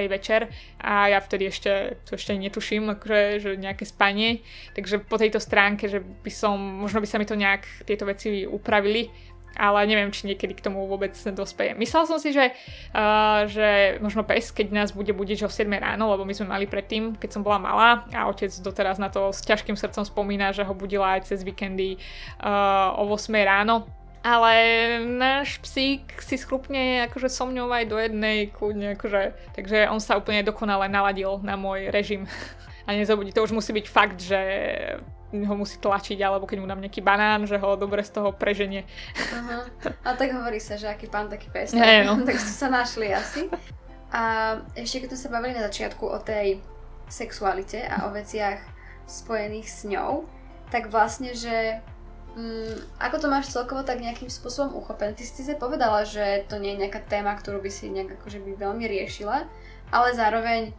večer 0.08 0.48
a 0.80 1.08
ja 1.12 1.18
vtedy 1.20 1.48
ešte, 1.48 2.00
to 2.04 2.16
ešte 2.16 2.36
netuším, 2.36 2.88
akože, 2.98 3.20
že 3.40 3.50
nejaké 3.60 3.84
spanie, 3.84 4.40
takže 4.72 5.04
po 5.04 5.20
tejto 5.20 5.40
stránke, 5.40 5.88
že 5.88 6.00
by 6.00 6.32
som, 6.32 6.56
možno 6.56 7.00
by 7.00 7.08
sa 7.08 7.20
mi 7.20 7.26
to 7.28 7.36
nejak 7.36 7.64
tieto 7.84 8.08
veci 8.08 8.48
upravili, 8.48 9.08
ale 9.58 9.90
neviem, 9.90 10.14
či 10.14 10.30
niekedy 10.30 10.54
k 10.54 10.64
tomu 10.70 10.86
vôbec 10.86 11.12
dospeje. 11.34 11.74
Myslel 11.74 12.06
som 12.06 12.22
si, 12.22 12.30
že, 12.30 12.54
uh, 12.94 13.44
že 13.50 13.98
možno 13.98 14.22
pes, 14.22 14.54
keď 14.54 14.70
nás 14.70 14.90
bude 14.94 15.10
budiť 15.10 15.44
o 15.44 15.50
7 15.50 15.66
ráno, 15.66 16.14
lebo 16.14 16.22
my 16.22 16.32
sme 16.32 16.46
mali 16.46 16.70
predtým, 16.70 17.18
keď 17.18 17.30
som 17.34 17.42
bola 17.42 17.58
malá 17.58 18.06
a 18.14 18.30
otec 18.30 18.54
doteraz 18.62 19.02
na 19.02 19.10
to 19.10 19.34
s 19.34 19.42
ťažkým 19.42 19.74
srdcom 19.74 20.06
spomína, 20.06 20.54
že 20.54 20.62
ho 20.62 20.72
budila 20.72 21.18
aj 21.18 21.34
cez 21.34 21.42
víkendy 21.42 21.98
uh, 22.38 22.94
o 22.94 23.10
8 23.10 23.34
ráno, 23.42 23.90
ale 24.22 24.54
náš 25.02 25.58
psík 25.62 26.22
si 26.22 26.38
schrupne 26.38 27.06
akože 27.10 27.30
so 27.30 27.46
mňou 27.46 27.70
aj 27.70 27.84
do 27.90 27.96
jednej 27.98 28.50
kľudne, 28.50 28.94
akože, 28.94 29.34
takže 29.58 29.90
on 29.90 29.98
sa 29.98 30.18
úplne 30.18 30.46
dokonale 30.46 30.86
naladil 30.86 31.42
na 31.42 31.58
môj 31.58 31.90
režim 31.90 32.30
a 32.86 32.94
nezabudí. 32.94 33.34
To 33.34 33.42
už 33.42 33.54
musí 33.54 33.74
byť 33.74 33.86
fakt, 33.90 34.18
že 34.22 34.40
ho 35.32 35.54
musí 35.54 35.76
tlačiť, 35.76 36.16
alebo 36.24 36.48
keď 36.48 36.58
mu 36.60 36.66
dám 36.66 36.80
nejaký 36.80 37.04
banán, 37.04 37.44
že 37.44 37.60
ho 37.60 37.76
dobre 37.76 38.00
z 38.00 38.16
toho 38.16 38.32
preženie. 38.32 38.88
Uh-huh. 39.12 39.92
A 40.04 40.16
tak 40.16 40.32
hovorí 40.32 40.56
sa, 40.56 40.80
že 40.80 40.88
aký 40.88 41.04
pán, 41.04 41.28
taký 41.28 41.52
pes. 41.52 41.76
Nie, 41.76 42.04
no. 42.08 42.16
tak 42.28 42.40
ste 42.40 42.52
sa 42.52 42.72
našli 42.72 43.12
asi. 43.12 43.52
A 44.08 44.56
ešte 44.72 45.04
keď 45.04 45.08
sme 45.12 45.20
sa 45.20 45.28
bavili 45.36 45.52
na 45.52 45.68
začiatku 45.68 46.04
o 46.08 46.18
tej 46.20 46.64
sexualite 47.12 47.84
a 47.84 48.08
o 48.08 48.12
veciach 48.12 48.60
spojených 49.04 49.68
s 49.68 49.80
ňou, 49.84 50.24
tak 50.72 50.88
vlastne, 50.88 51.36
že 51.36 51.80
mm, 52.36 53.00
ako 53.00 53.16
to 53.20 53.26
máš 53.28 53.52
celkovo 53.52 53.84
tak 53.84 54.00
nejakým 54.00 54.32
spôsobom 54.32 54.76
uchopené? 54.80 55.12
Ty 55.12 55.24
si 55.24 55.44
sa 55.44 55.60
povedala, 55.60 56.08
že 56.08 56.48
to 56.48 56.56
nie 56.56 56.76
je 56.76 56.88
nejaká 56.88 57.04
téma, 57.04 57.36
ktorú 57.36 57.60
by 57.60 57.68
si 57.72 57.92
nejak 57.92 58.20
akože 58.20 58.40
by 58.44 58.52
veľmi 58.56 58.84
riešila, 58.84 59.44
ale 59.92 60.08
zároveň 60.16 60.72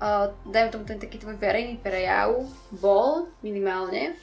uh, 0.00 0.32
dajme 0.48 0.70
tomu 0.72 0.84
ten 0.84 1.00
taký 1.00 1.20
tvoj 1.20 1.36
verejný 1.36 1.80
prejav 1.80 2.44
bol 2.72 3.28
minimálne 3.40 4.16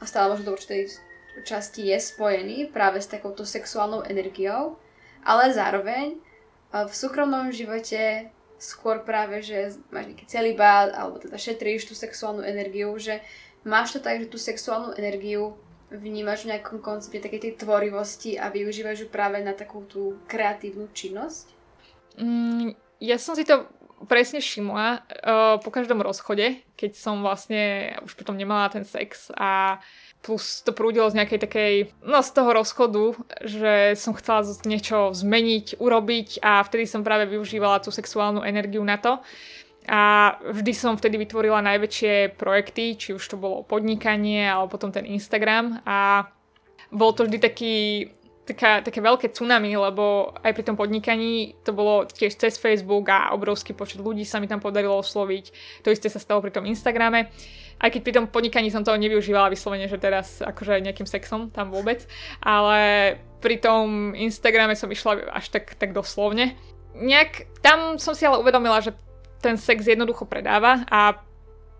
a 0.00 0.04
stále 0.04 0.32
možno 0.32 0.52
do 0.52 0.56
určitej 0.56 0.96
časti 1.44 1.88
je 1.88 1.98
spojený 2.00 2.72
práve 2.74 3.00
s 3.00 3.08
takouto 3.08 3.46
sexuálnou 3.46 4.04
energiou, 4.04 4.76
ale 5.24 5.52
zároveň 5.52 6.16
uh, 6.16 6.84
v 6.88 6.92
súkromnom 6.92 7.52
živote 7.52 8.32
skôr 8.60 9.00
práve, 9.00 9.40
že 9.40 9.80
máš 9.88 10.12
nejaký 10.12 10.26
celibát 10.28 10.92
alebo 10.92 11.16
teda 11.16 11.40
šetríš 11.40 11.88
tú 11.88 11.96
sexuálnu 11.96 12.44
energiu, 12.44 12.92
že 13.00 13.24
máš 13.64 13.96
to 13.96 14.04
tak, 14.04 14.20
že 14.20 14.28
tú 14.28 14.36
sexuálnu 14.36 14.92
energiu 15.00 15.56
vnímaš 15.90 16.46
v 16.46 16.54
nejakom 16.54 16.78
koncepte 16.78 17.24
takej 17.24 17.40
tej 17.40 17.52
tvorivosti 17.58 18.38
a 18.38 18.52
využívaš 18.52 19.04
ju 19.04 19.08
práve 19.10 19.42
na 19.42 19.56
takú 19.56 19.82
tú 19.88 20.20
kreatívnu 20.30 20.92
činnosť? 20.92 21.46
Mm, 22.20 22.76
ja 23.02 23.16
som 23.18 23.34
si 23.34 23.42
to 23.42 23.66
presne 24.08 24.40
všimla 24.40 24.86
uh, 24.96 25.00
po 25.60 25.68
každom 25.68 26.00
rozchode, 26.00 26.62
keď 26.76 26.96
som 26.96 27.20
vlastne 27.20 27.96
už 28.04 28.16
potom 28.16 28.36
nemala 28.36 28.72
ten 28.72 28.84
sex 28.88 29.28
a 29.36 29.80
plus 30.20 30.60
to 30.64 30.72
prúdilo 30.76 31.08
z 31.08 31.16
nejakej 31.20 31.40
takej, 31.40 31.74
no 32.04 32.20
z 32.20 32.30
toho 32.32 32.50
rozchodu, 32.52 33.04
že 33.40 33.96
som 33.96 34.12
chcela 34.16 34.44
niečo 34.68 35.16
zmeniť, 35.16 35.80
urobiť 35.80 36.44
a 36.44 36.60
vtedy 36.64 36.84
som 36.84 37.04
práve 37.04 37.28
využívala 37.28 37.80
tú 37.80 37.88
sexuálnu 37.88 38.44
energiu 38.44 38.84
na 38.84 39.00
to. 39.00 39.20
A 39.88 40.36
vždy 40.44 40.72
som 40.76 40.94
vtedy 40.94 41.16
vytvorila 41.16 41.64
najväčšie 41.64 42.36
projekty, 42.36 43.00
či 43.00 43.16
už 43.16 43.24
to 43.24 43.40
bolo 43.40 43.64
podnikanie, 43.64 44.44
alebo 44.44 44.76
potom 44.76 44.92
ten 44.92 45.08
Instagram 45.08 45.80
a 45.88 46.28
bol 46.92 47.16
to 47.16 47.24
vždy 47.24 47.38
taký 47.40 47.74
taká, 48.46 48.82
také 48.82 48.98
veľké 48.98 49.30
tsunami, 49.30 49.70
lebo 49.76 50.34
aj 50.40 50.52
pri 50.52 50.64
tom 50.66 50.76
podnikaní 50.76 51.54
to 51.62 51.70
bolo 51.70 52.08
tiež 52.08 52.34
cez 52.36 52.56
Facebook 52.56 53.06
a 53.12 53.30
obrovský 53.36 53.76
počet 53.76 54.00
ľudí 54.02 54.26
sa 54.26 54.42
mi 54.42 54.48
tam 54.48 54.58
podarilo 54.58 54.98
osloviť. 54.98 55.44
To 55.86 55.92
isté 55.92 56.08
sa 56.10 56.18
stalo 56.22 56.42
pri 56.42 56.50
tom 56.54 56.66
Instagrame. 56.66 57.30
Aj 57.80 57.88
keď 57.88 58.00
pri 58.04 58.12
tom 58.12 58.26
podnikaní 58.28 58.68
som 58.68 58.84
to 58.84 58.92
nevyužívala 58.92 59.48
vyslovene, 59.48 59.88
že 59.88 59.96
teraz 59.96 60.44
akože 60.44 60.84
nejakým 60.84 61.08
sexom 61.08 61.48
tam 61.48 61.72
vôbec, 61.72 62.04
ale 62.44 63.16
pri 63.40 63.56
tom 63.56 64.12
Instagrame 64.12 64.76
som 64.76 64.92
išla 64.92 65.32
až 65.32 65.48
tak, 65.48 65.80
tak 65.80 65.96
doslovne. 65.96 66.60
Nejak 66.92 67.48
tam 67.64 67.96
som 67.96 68.12
si 68.12 68.28
ale 68.28 68.42
uvedomila, 68.42 68.84
že 68.84 68.92
ten 69.40 69.56
sex 69.56 69.88
jednoducho 69.88 70.28
predáva 70.28 70.84
a 70.92 71.24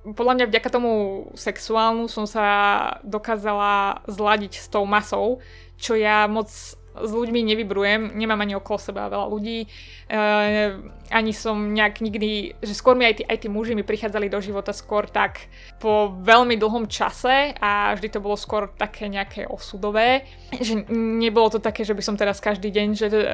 podľa 0.01 0.41
mňa 0.41 0.47
vďaka 0.49 0.69
tomu 0.73 0.93
sexuálnu 1.37 2.09
som 2.09 2.25
sa 2.25 2.45
dokázala 3.05 4.01
zladiť 4.09 4.57
s 4.57 4.67
tou 4.73 4.89
masou, 4.89 5.45
čo 5.81 5.97
ja 5.97 6.29
moc 6.29 6.53
s 6.91 7.11
ľuďmi 7.15 7.47
nevybrujem, 7.55 8.19
nemám 8.19 8.43
ani 8.43 8.59
okolo 8.59 8.79
seba 8.83 9.07
veľa 9.07 9.27
ľudí, 9.31 9.63
e, 9.63 9.67
ani 11.11 11.33
som 11.33 11.71
nejak 11.71 12.03
nikdy, 12.03 12.59
že 12.59 12.75
skôr 12.75 12.99
mi 12.99 13.07
aj 13.07 13.23
tí, 13.23 13.25
aj 13.25 13.39
tí 13.47 13.49
muži 13.49 13.79
mi 13.79 13.87
prichádzali 13.87 14.27
do 14.27 14.43
života 14.43 14.75
skôr 14.75 15.07
tak 15.07 15.47
po 15.79 16.11
veľmi 16.19 16.59
dlhom 16.59 16.91
čase 16.91 17.55
a 17.63 17.95
vždy 17.95 18.09
to 18.11 18.19
bolo 18.19 18.35
skôr 18.35 18.75
také 18.75 19.07
nejaké 19.07 19.47
osudové, 19.47 20.27
že 20.67 20.83
nebolo 20.91 21.55
to 21.55 21.63
také, 21.63 21.87
že 21.87 21.95
by 21.95 22.03
som 22.03 22.19
teraz 22.19 22.43
každý 22.43 22.75
deň 22.75 22.89
že 22.99 23.07
e, 23.07 23.27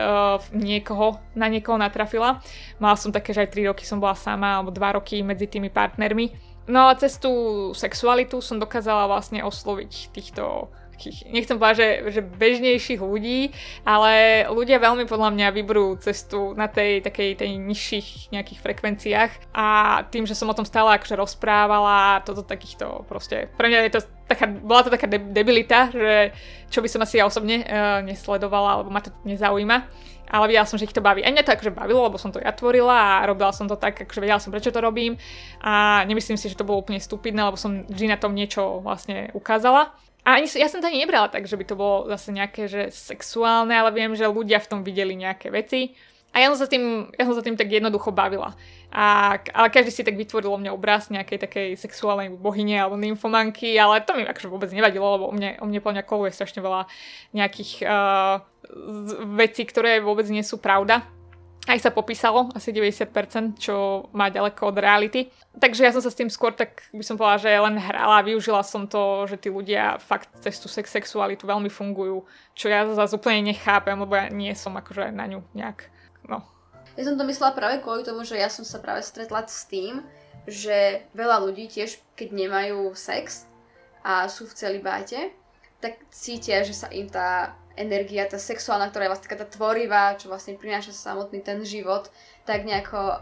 niekoho, 0.52 1.16
na 1.32 1.48
niekoho 1.48 1.80
natrafila. 1.80 2.44
Mala 2.76 2.96
som 3.00 3.08
také, 3.08 3.32
že 3.32 3.48
aj 3.48 3.56
3 3.56 3.72
roky 3.72 3.88
som 3.88 3.96
bola 3.96 4.14
sama, 4.14 4.60
alebo 4.60 4.68
2 4.68 5.00
roky 5.00 5.24
medzi 5.24 5.48
tými 5.48 5.72
partnermi. 5.72 6.56
No 6.66 6.90
a 6.90 6.98
cez 6.98 7.16
tú 7.16 7.30
sexualitu 7.78 8.42
som 8.42 8.58
dokázala 8.58 9.06
vlastne 9.06 9.38
osloviť 9.46 10.10
týchto 10.10 10.66
takých, 10.96 11.28
nechcem 11.28 11.60
povedať, 11.60 11.76
že, 11.76 11.88
že 12.16 12.20
bežnejších 12.24 13.04
ľudí, 13.04 13.52
ale 13.84 14.42
ľudia 14.48 14.80
veľmi 14.80 15.04
podľa 15.04 15.36
mňa 15.36 15.48
vybrú 15.52 16.00
cestu 16.00 16.56
na 16.56 16.72
tej 16.72 17.04
takej 17.04 17.44
tej 17.44 17.60
nižších 17.60 18.32
nejakých 18.32 18.62
frekvenciách 18.64 19.32
a 19.52 19.66
tým, 20.08 20.24
že 20.24 20.32
som 20.32 20.48
o 20.48 20.56
tom 20.56 20.64
stále 20.64 20.96
akože 20.96 21.20
rozprávala, 21.20 22.24
toto 22.24 22.40
takýchto 22.40 23.04
proste, 23.04 23.52
pre 23.60 23.68
mňa 23.68 23.92
je 23.92 23.94
to 24.00 24.00
taká, 24.26 24.48
bola 24.48 24.82
to 24.82 24.90
taká 24.90 25.06
debilita, 25.06 25.92
že 25.92 26.34
čo 26.72 26.82
by 26.82 26.88
som 26.90 27.04
asi 27.04 27.22
ja 27.22 27.28
osobne 27.28 27.62
uh, 27.62 28.02
nesledovala, 28.02 28.80
alebo 28.80 28.90
ma 28.90 29.04
to 29.04 29.14
nezaujíma. 29.22 29.86
Ale 30.26 30.50
videla 30.50 30.66
som, 30.66 30.74
že 30.74 30.90
ich 30.90 30.96
to 30.96 30.98
baví. 30.98 31.22
Aj 31.22 31.30
mňa 31.30 31.46
to 31.46 31.54
akože 31.54 31.70
bavilo, 31.70 32.02
lebo 32.02 32.18
som 32.18 32.34
to 32.34 32.42
ja 32.42 32.50
tvorila 32.50 33.22
a 33.22 33.26
robila 33.30 33.54
som 33.54 33.70
to 33.70 33.78
tak, 33.78 33.94
akože 34.02 34.18
vedela 34.18 34.42
som, 34.42 34.50
prečo 34.50 34.74
to 34.74 34.82
robím. 34.82 35.14
A 35.62 36.02
nemyslím 36.02 36.34
si, 36.34 36.50
že 36.50 36.58
to 36.58 36.66
bolo 36.66 36.82
úplne 36.82 36.98
stupidné, 36.98 37.46
lebo 37.46 37.54
som 37.54 37.86
vždy 37.86 38.10
na 38.10 38.18
tom 38.18 38.34
niečo 38.34 38.82
vlastne 38.82 39.30
ukázala. 39.38 39.94
A 40.26 40.42
ani, 40.42 40.50
ja 40.50 40.66
som 40.66 40.82
to 40.82 40.90
ani 40.90 41.06
nebrala 41.06 41.30
tak, 41.30 41.46
že 41.46 41.54
by 41.54 41.64
to 41.64 41.78
bolo 41.78 42.10
zase 42.10 42.34
nejaké 42.34 42.66
že 42.66 42.90
sexuálne, 42.90 43.70
ale 43.70 43.94
viem, 43.94 44.10
že 44.18 44.26
ľudia 44.26 44.58
v 44.58 44.70
tom 44.74 44.80
videli 44.82 45.14
nejaké 45.14 45.54
veci. 45.54 45.94
A 46.34 46.42
ja 46.42 46.50
som 46.52 46.58
sa 46.58 46.68
tým, 46.68 47.08
ja 47.14 47.24
som 47.24 47.32
sa 47.32 47.46
tým 47.46 47.54
tak 47.54 47.70
jednoducho 47.70 48.10
bavila. 48.10 48.58
A, 48.90 49.38
ale 49.54 49.72
každý 49.72 49.88
si 49.94 50.02
tak 50.04 50.18
vytvoril 50.18 50.50
o 50.50 50.58
mne 50.60 50.74
obraz 50.74 51.08
nejakej 51.08 51.38
takej 51.46 51.68
sexuálnej 51.78 52.34
bohyne 52.34 52.76
alebo 52.76 52.98
nymfomanky, 52.98 53.78
ale 53.78 54.02
to 54.02 54.12
mi 54.18 54.26
akože 54.26 54.50
vôbec 54.50 54.68
nevadilo, 54.74 55.06
lebo 55.16 55.24
o 55.30 55.32
mne, 55.32 55.56
o 55.62 55.64
mne 55.64 55.80
plňa 55.80 56.04
strašne 56.34 56.60
veľa 56.60 56.90
nejakých 57.32 57.86
uh, 57.86 58.44
vecí, 59.38 59.62
ktoré 59.64 60.02
vôbec 60.02 60.26
nie 60.28 60.42
sú 60.42 60.58
pravda 60.58 61.06
aj 61.66 61.82
sa 61.82 61.90
popísalo, 61.90 62.46
asi 62.54 62.70
90%, 62.70 63.58
čo 63.58 64.06
má 64.14 64.30
ďaleko 64.30 64.70
od 64.70 64.78
reality. 64.78 65.26
Takže 65.58 65.82
ja 65.82 65.90
som 65.90 65.98
sa 65.98 66.14
s 66.14 66.18
tým 66.18 66.30
skôr 66.30 66.54
tak 66.54 66.86
by 66.94 67.02
som 67.02 67.18
povedala, 67.18 67.42
že 67.42 67.50
len 67.50 67.76
hrala 67.82 68.22
a 68.22 68.26
využila 68.26 68.62
som 68.62 68.86
to, 68.86 69.26
že 69.26 69.42
tí 69.42 69.50
ľudia 69.50 69.98
fakt 69.98 70.30
cez 70.46 70.62
tú 70.62 70.70
sex 70.70 70.86
sexualitu 70.86 71.42
veľmi 71.42 71.66
fungujú, 71.66 72.22
čo 72.54 72.70
ja 72.70 72.86
zase 72.86 73.18
úplne 73.18 73.50
nechápem, 73.50 73.98
lebo 73.98 74.14
ja 74.14 74.30
nie 74.30 74.54
som 74.54 74.78
akože 74.78 75.10
na 75.10 75.26
ňu 75.26 75.42
nejak, 75.58 75.90
no. 76.30 76.46
Ja 76.94 77.02
som 77.04 77.18
to 77.18 77.28
myslela 77.28 77.52
práve 77.52 77.82
kvôli 77.82 78.06
tomu, 78.06 78.22
že 78.22 78.38
ja 78.40 78.48
som 78.48 78.64
sa 78.64 78.80
práve 78.80 79.04
stretla 79.04 79.44
s 79.44 79.68
tým, 79.68 80.00
že 80.46 81.02
veľa 81.12 81.42
ľudí 81.44 81.66
tiež, 81.66 81.98
keď 82.14 82.28
nemajú 82.30 82.94
sex 82.94 83.44
a 84.06 84.30
sú 84.30 84.46
v 84.46 84.54
celibáte, 84.54 85.34
tak 85.82 85.98
cítia, 86.14 86.62
že 86.62 86.72
sa 86.72 86.88
im 86.94 87.10
tá 87.10 87.58
energia, 87.76 88.26
tá 88.26 88.40
sexuálna, 88.40 88.88
ktorá 88.88 89.06
je 89.06 89.10
vlastne 89.12 89.26
taká 89.28 89.38
tá 89.44 89.48
tvorivá, 89.48 90.16
čo 90.16 90.32
vlastne 90.32 90.56
prináša 90.56 90.96
samotný 90.96 91.44
ten 91.44 91.60
život, 91.62 92.08
tak 92.48 92.64
nejako 92.64 92.98
e, 92.98 93.18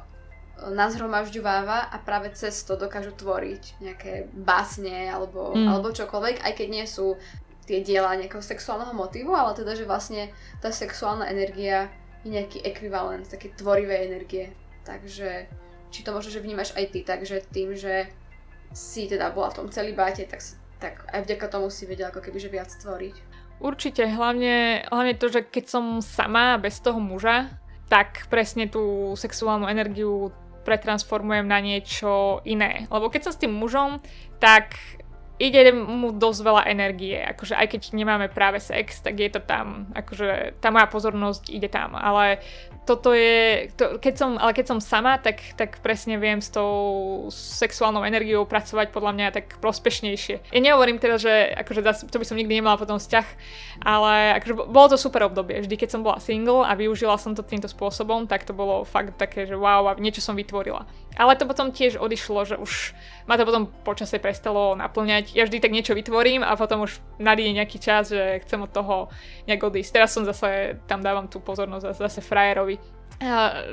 nazhromažďováva 0.72 1.90
a 1.90 1.96
práve 2.00 2.30
cez 2.32 2.62
to 2.62 2.78
dokážu 2.78 3.12
tvoriť 3.12 3.82
nejaké 3.82 4.30
básne 4.30 5.10
alebo, 5.10 5.52
mm. 5.52 5.66
alebo 5.68 5.90
čokoľvek, 5.90 6.46
aj 6.46 6.52
keď 6.54 6.68
nie 6.70 6.86
sú 6.86 7.18
tie 7.66 7.80
diela 7.80 8.14
nejakého 8.14 8.44
sexuálneho 8.44 8.92
motivu, 8.92 9.32
ale 9.32 9.56
teda, 9.56 9.72
že 9.74 9.88
vlastne 9.88 10.30
tá 10.60 10.68
sexuálna 10.68 11.28
energia 11.32 11.88
je 12.22 12.32
nejaký 12.32 12.64
ekvivalent 12.64 13.28
také 13.28 13.52
tvorivej 13.52 14.08
energie. 14.08 14.52
Takže 14.84 15.48
či 15.88 16.00
to 16.04 16.12
možno, 16.12 16.32
že 16.32 16.44
vnímaš 16.44 16.76
aj 16.76 16.86
ty, 16.92 17.00
takže 17.00 17.48
tým, 17.48 17.72
že 17.72 18.08
si 18.74 19.08
teda 19.08 19.32
bola 19.32 19.54
v 19.54 19.64
tom 19.64 19.68
celibáte, 19.70 20.26
tak, 20.28 20.42
tak 20.82 21.06
aj 21.08 21.24
vďaka 21.24 21.46
tomu 21.48 21.70
si 21.70 21.86
vedela 21.86 22.10
ako 22.10 22.20
keby 22.20 22.38
že 22.42 22.52
viac 22.52 22.68
tvoriť. 22.68 23.16
Určite, 23.62 24.04
hlavne, 24.06 24.84
hlavne 24.90 25.14
to, 25.16 25.30
že 25.30 25.46
keď 25.46 25.64
som 25.66 25.84
sama 26.04 26.58
bez 26.60 26.80
toho 26.82 27.00
muža, 27.00 27.48
tak 27.88 28.26
presne 28.32 28.66
tú 28.66 29.14
sexuálnu 29.14 29.68
energiu 29.70 30.32
pretransformujem 30.64 31.44
na 31.44 31.60
niečo 31.60 32.40
iné. 32.48 32.88
Lebo 32.88 33.12
keď 33.12 33.28
som 33.28 33.32
s 33.36 33.40
tým 33.40 33.52
mužom, 33.52 34.00
tak 34.40 34.74
ide 35.38 35.74
mu 35.74 36.14
dosť 36.14 36.40
veľa 36.46 36.62
energie. 36.70 37.18
Akože 37.18 37.58
aj 37.58 37.66
keď 37.74 37.80
nemáme 37.94 38.30
práve 38.30 38.62
sex, 38.62 39.02
tak 39.02 39.18
je 39.18 39.30
to 39.30 39.42
tam. 39.42 39.90
Akože 39.90 40.58
tá 40.62 40.70
moja 40.70 40.86
pozornosť 40.86 41.50
ide 41.50 41.66
tam. 41.66 41.98
Ale 41.98 42.38
toto 42.84 43.16
je, 43.16 43.72
to, 43.74 43.96
keď 43.96 44.14
som, 44.14 44.30
ale 44.36 44.52
keď 44.52 44.66
som 44.76 44.78
sama, 44.78 45.16
tak, 45.16 45.40
tak 45.56 45.80
presne 45.80 46.20
viem 46.20 46.38
s 46.38 46.52
tou 46.52 47.26
sexuálnou 47.32 48.04
energiou 48.04 48.44
pracovať 48.44 48.92
podľa 48.92 49.12
mňa 49.16 49.26
tak 49.32 49.56
prospešnejšie. 49.58 50.52
Ja 50.52 50.60
nehovorím 50.60 51.00
teda, 51.00 51.16
že 51.16 51.32
akože 51.64 51.80
to 52.12 52.16
by 52.20 52.26
som 52.28 52.36
nikdy 52.36 52.60
nemala 52.60 52.76
potom 52.76 53.00
vzťah, 53.00 53.26
ale 53.82 54.36
akože 54.36 54.54
bolo 54.68 54.86
to 54.92 55.00
super 55.00 55.24
obdobie. 55.24 55.64
Vždy, 55.64 55.74
keď 55.80 55.96
som 55.96 56.04
bola 56.04 56.20
single 56.20 56.62
a 56.62 56.76
využila 56.76 57.16
som 57.16 57.32
to 57.32 57.40
týmto 57.40 57.72
spôsobom, 57.72 58.28
tak 58.28 58.44
to 58.44 58.52
bolo 58.52 58.84
fakt 58.84 59.16
také, 59.16 59.48
že 59.48 59.56
wow, 59.56 59.88
a 59.88 59.96
niečo 59.96 60.20
som 60.20 60.36
vytvorila. 60.36 60.84
Ale 61.14 61.38
to 61.38 61.46
potom 61.46 61.70
tiež 61.70 61.98
odišlo, 61.98 62.40
že 62.42 62.56
už 62.58 62.94
ma 63.30 63.38
to 63.38 63.46
potom 63.46 63.70
počasie 63.86 64.18
prestalo 64.18 64.74
naplňať. 64.74 65.32
Ja 65.34 65.46
vždy 65.46 65.62
tak 65.62 65.74
niečo 65.74 65.94
vytvorím 65.94 66.42
a 66.42 66.58
potom 66.58 66.84
už 66.84 66.98
nadíde 67.22 67.54
nejaký 67.54 67.78
čas, 67.78 68.10
že 68.10 68.42
chcem 68.42 68.60
od 68.62 68.70
toho 68.74 69.08
nejak 69.46 69.62
odísť. 69.62 69.94
Teraz 69.94 70.10
som 70.10 70.26
zase, 70.26 70.78
tam 70.90 71.00
dávam 71.00 71.30
tú 71.30 71.38
pozornosť 71.38 71.98
zase 71.98 72.20
frajerovi 72.20 72.82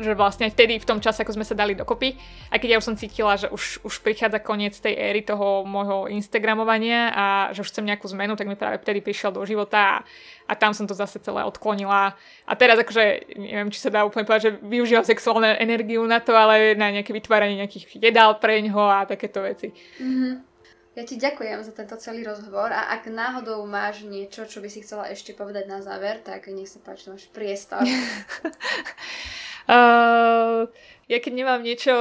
že 0.01 0.13
vlastne 0.13 0.47
vtedy 0.53 0.77
v 0.77 0.85
tom 0.85 1.01
čase, 1.01 1.25
ako 1.25 1.33
sme 1.33 1.45
sa 1.45 1.57
dali 1.57 1.73
dokopy, 1.73 2.13
aj 2.53 2.59
keď 2.61 2.69
ja 2.69 2.77
už 2.77 2.87
som 2.87 2.95
cítila, 2.95 3.33
že 3.35 3.49
už, 3.49 3.81
už 3.81 3.95
prichádza 4.05 4.37
koniec 4.37 4.77
tej 4.77 4.93
éry 4.93 5.25
toho 5.25 5.65
môjho 5.65 6.05
Instagramovania 6.13 7.09
a 7.09 7.25
že 7.49 7.65
už 7.65 7.73
chcem 7.73 7.89
nejakú 7.89 8.05
zmenu, 8.13 8.37
tak 8.37 8.45
mi 8.45 8.53
práve 8.53 8.77
vtedy 8.79 9.01
prišiel 9.01 9.33
do 9.33 9.41
života 9.41 9.97
a, 9.97 10.03
a 10.45 10.53
tam 10.53 10.77
som 10.77 10.85
to 10.85 10.93
zase 10.93 11.17
celé 11.25 11.41
odklonila. 11.41 12.13
A 12.45 12.53
teraz 12.53 12.77
akože, 12.77 13.33
neviem, 13.37 13.73
či 13.73 13.81
sa 13.81 13.89
dá 13.89 14.05
úplne 14.05 14.29
povedať, 14.29 14.41
že 14.45 14.53
využívam 14.61 15.03
sexuálnu 15.03 15.57
energiu 15.57 16.05
na 16.05 16.21
to, 16.21 16.37
ale 16.37 16.77
na 16.77 16.93
nejaké 16.93 17.09
vytváranie 17.09 17.57
nejakých 17.57 17.97
jedál 17.97 18.37
pre 18.37 18.61
ňoho 18.61 18.85
a 18.87 19.09
takéto 19.09 19.41
veci. 19.41 19.73
Mm-hmm. 19.97 20.50
Ja 20.91 21.07
ti 21.07 21.15
ďakujem 21.15 21.63
za 21.63 21.71
tento 21.71 21.95
celý 22.03 22.27
rozhovor 22.27 22.67
a 22.67 22.91
ak 22.91 23.07
náhodou 23.07 23.63
máš 23.63 24.03
niečo, 24.03 24.43
čo 24.43 24.59
by 24.59 24.67
si 24.67 24.83
chcela 24.83 25.07
ešte 25.07 25.31
povedať 25.31 25.63
na 25.71 25.79
záver, 25.79 26.19
tak 26.19 26.51
nech 26.51 26.67
sa 26.67 26.83
páči, 26.83 27.07
máš 27.07 27.31
priestor. 27.31 27.79
uh, 29.71 30.67
ja 31.07 31.17
keď 31.23 31.31
nemám 31.31 31.63
niečo 31.63 31.95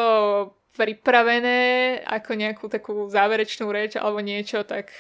pripravené 0.75 2.03
ako 2.03 2.35
nejakú 2.35 2.67
takú 2.67 3.07
záverečnú 3.07 3.71
reč 3.71 3.95
alebo 3.95 4.19
niečo, 4.19 4.67
tak 4.67 4.91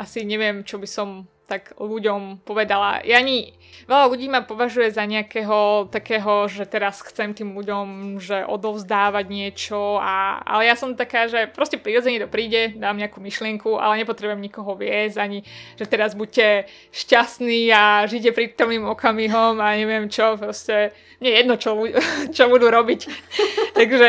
asi 0.00 0.24
neviem, 0.24 0.64
čo 0.64 0.80
by 0.80 0.88
som 0.88 1.28
tak 1.46 1.78
ľuďom 1.78 2.42
povedala. 2.42 3.00
Ja 3.06 3.22
ani, 3.22 3.54
veľa 3.86 4.10
ľudí 4.10 4.26
ma 4.26 4.42
považuje 4.42 4.90
za 4.90 5.06
nejakého 5.06 5.86
takého, 5.94 6.50
že 6.50 6.66
teraz 6.66 6.98
chcem 7.06 7.32
tým 7.38 7.54
ľuďom, 7.54 8.18
že 8.18 8.42
odovzdávať 8.42 9.26
niečo, 9.30 10.02
a, 10.02 10.42
ale 10.42 10.66
ja 10.66 10.74
som 10.74 10.98
taká, 10.98 11.30
že 11.30 11.46
proste 11.46 11.78
prirodzene 11.78 12.18
to 12.18 12.26
príde, 12.26 12.74
dám 12.74 12.98
nejakú 12.98 13.22
myšlienku, 13.22 13.78
ale 13.78 14.02
nepotrebujem 14.02 14.42
nikoho 14.42 14.74
viesť, 14.74 15.16
ani 15.22 15.46
že 15.78 15.86
teraz 15.86 16.18
buďte 16.18 16.66
šťastní 16.90 17.70
a 17.70 18.10
žite 18.10 18.34
prítomným 18.34 18.90
okamihom 18.90 19.62
a 19.62 19.78
neviem 19.78 20.10
čo, 20.10 20.34
proste 20.34 20.90
nie 21.22 21.30
jedno, 21.30 21.54
čo, 21.54 21.78
čo 22.36 22.50
budú 22.50 22.66
robiť. 22.68 23.00
Takže 23.78 24.08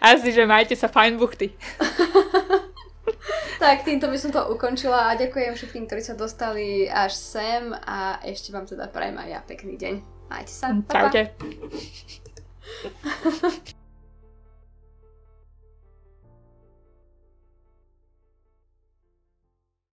asi, 0.00 0.32
že 0.32 0.48
majte 0.48 0.74
sa 0.74 0.88
fajn 0.88 1.20
buchty. 1.20 1.52
tak, 3.58 3.84
týmto 3.84 4.08
by 4.10 4.18
som 4.18 4.30
to 4.32 4.40
ukončila 4.50 5.12
a 5.12 5.18
ďakujem 5.18 5.54
všetkým, 5.54 5.84
ktorí 5.86 6.02
sa 6.02 6.14
dostali 6.18 6.88
až 6.88 7.14
sem 7.14 7.72
a 7.72 8.18
ešte 8.24 8.50
vám 8.50 8.66
teda 8.66 8.88
prajem 8.90 9.18
aj 9.20 9.28
ja 9.28 9.40
pekný 9.44 9.74
deň. 9.76 9.94
Majte 10.30 10.52
sa. 10.52 10.72
Čaute. 10.88 11.34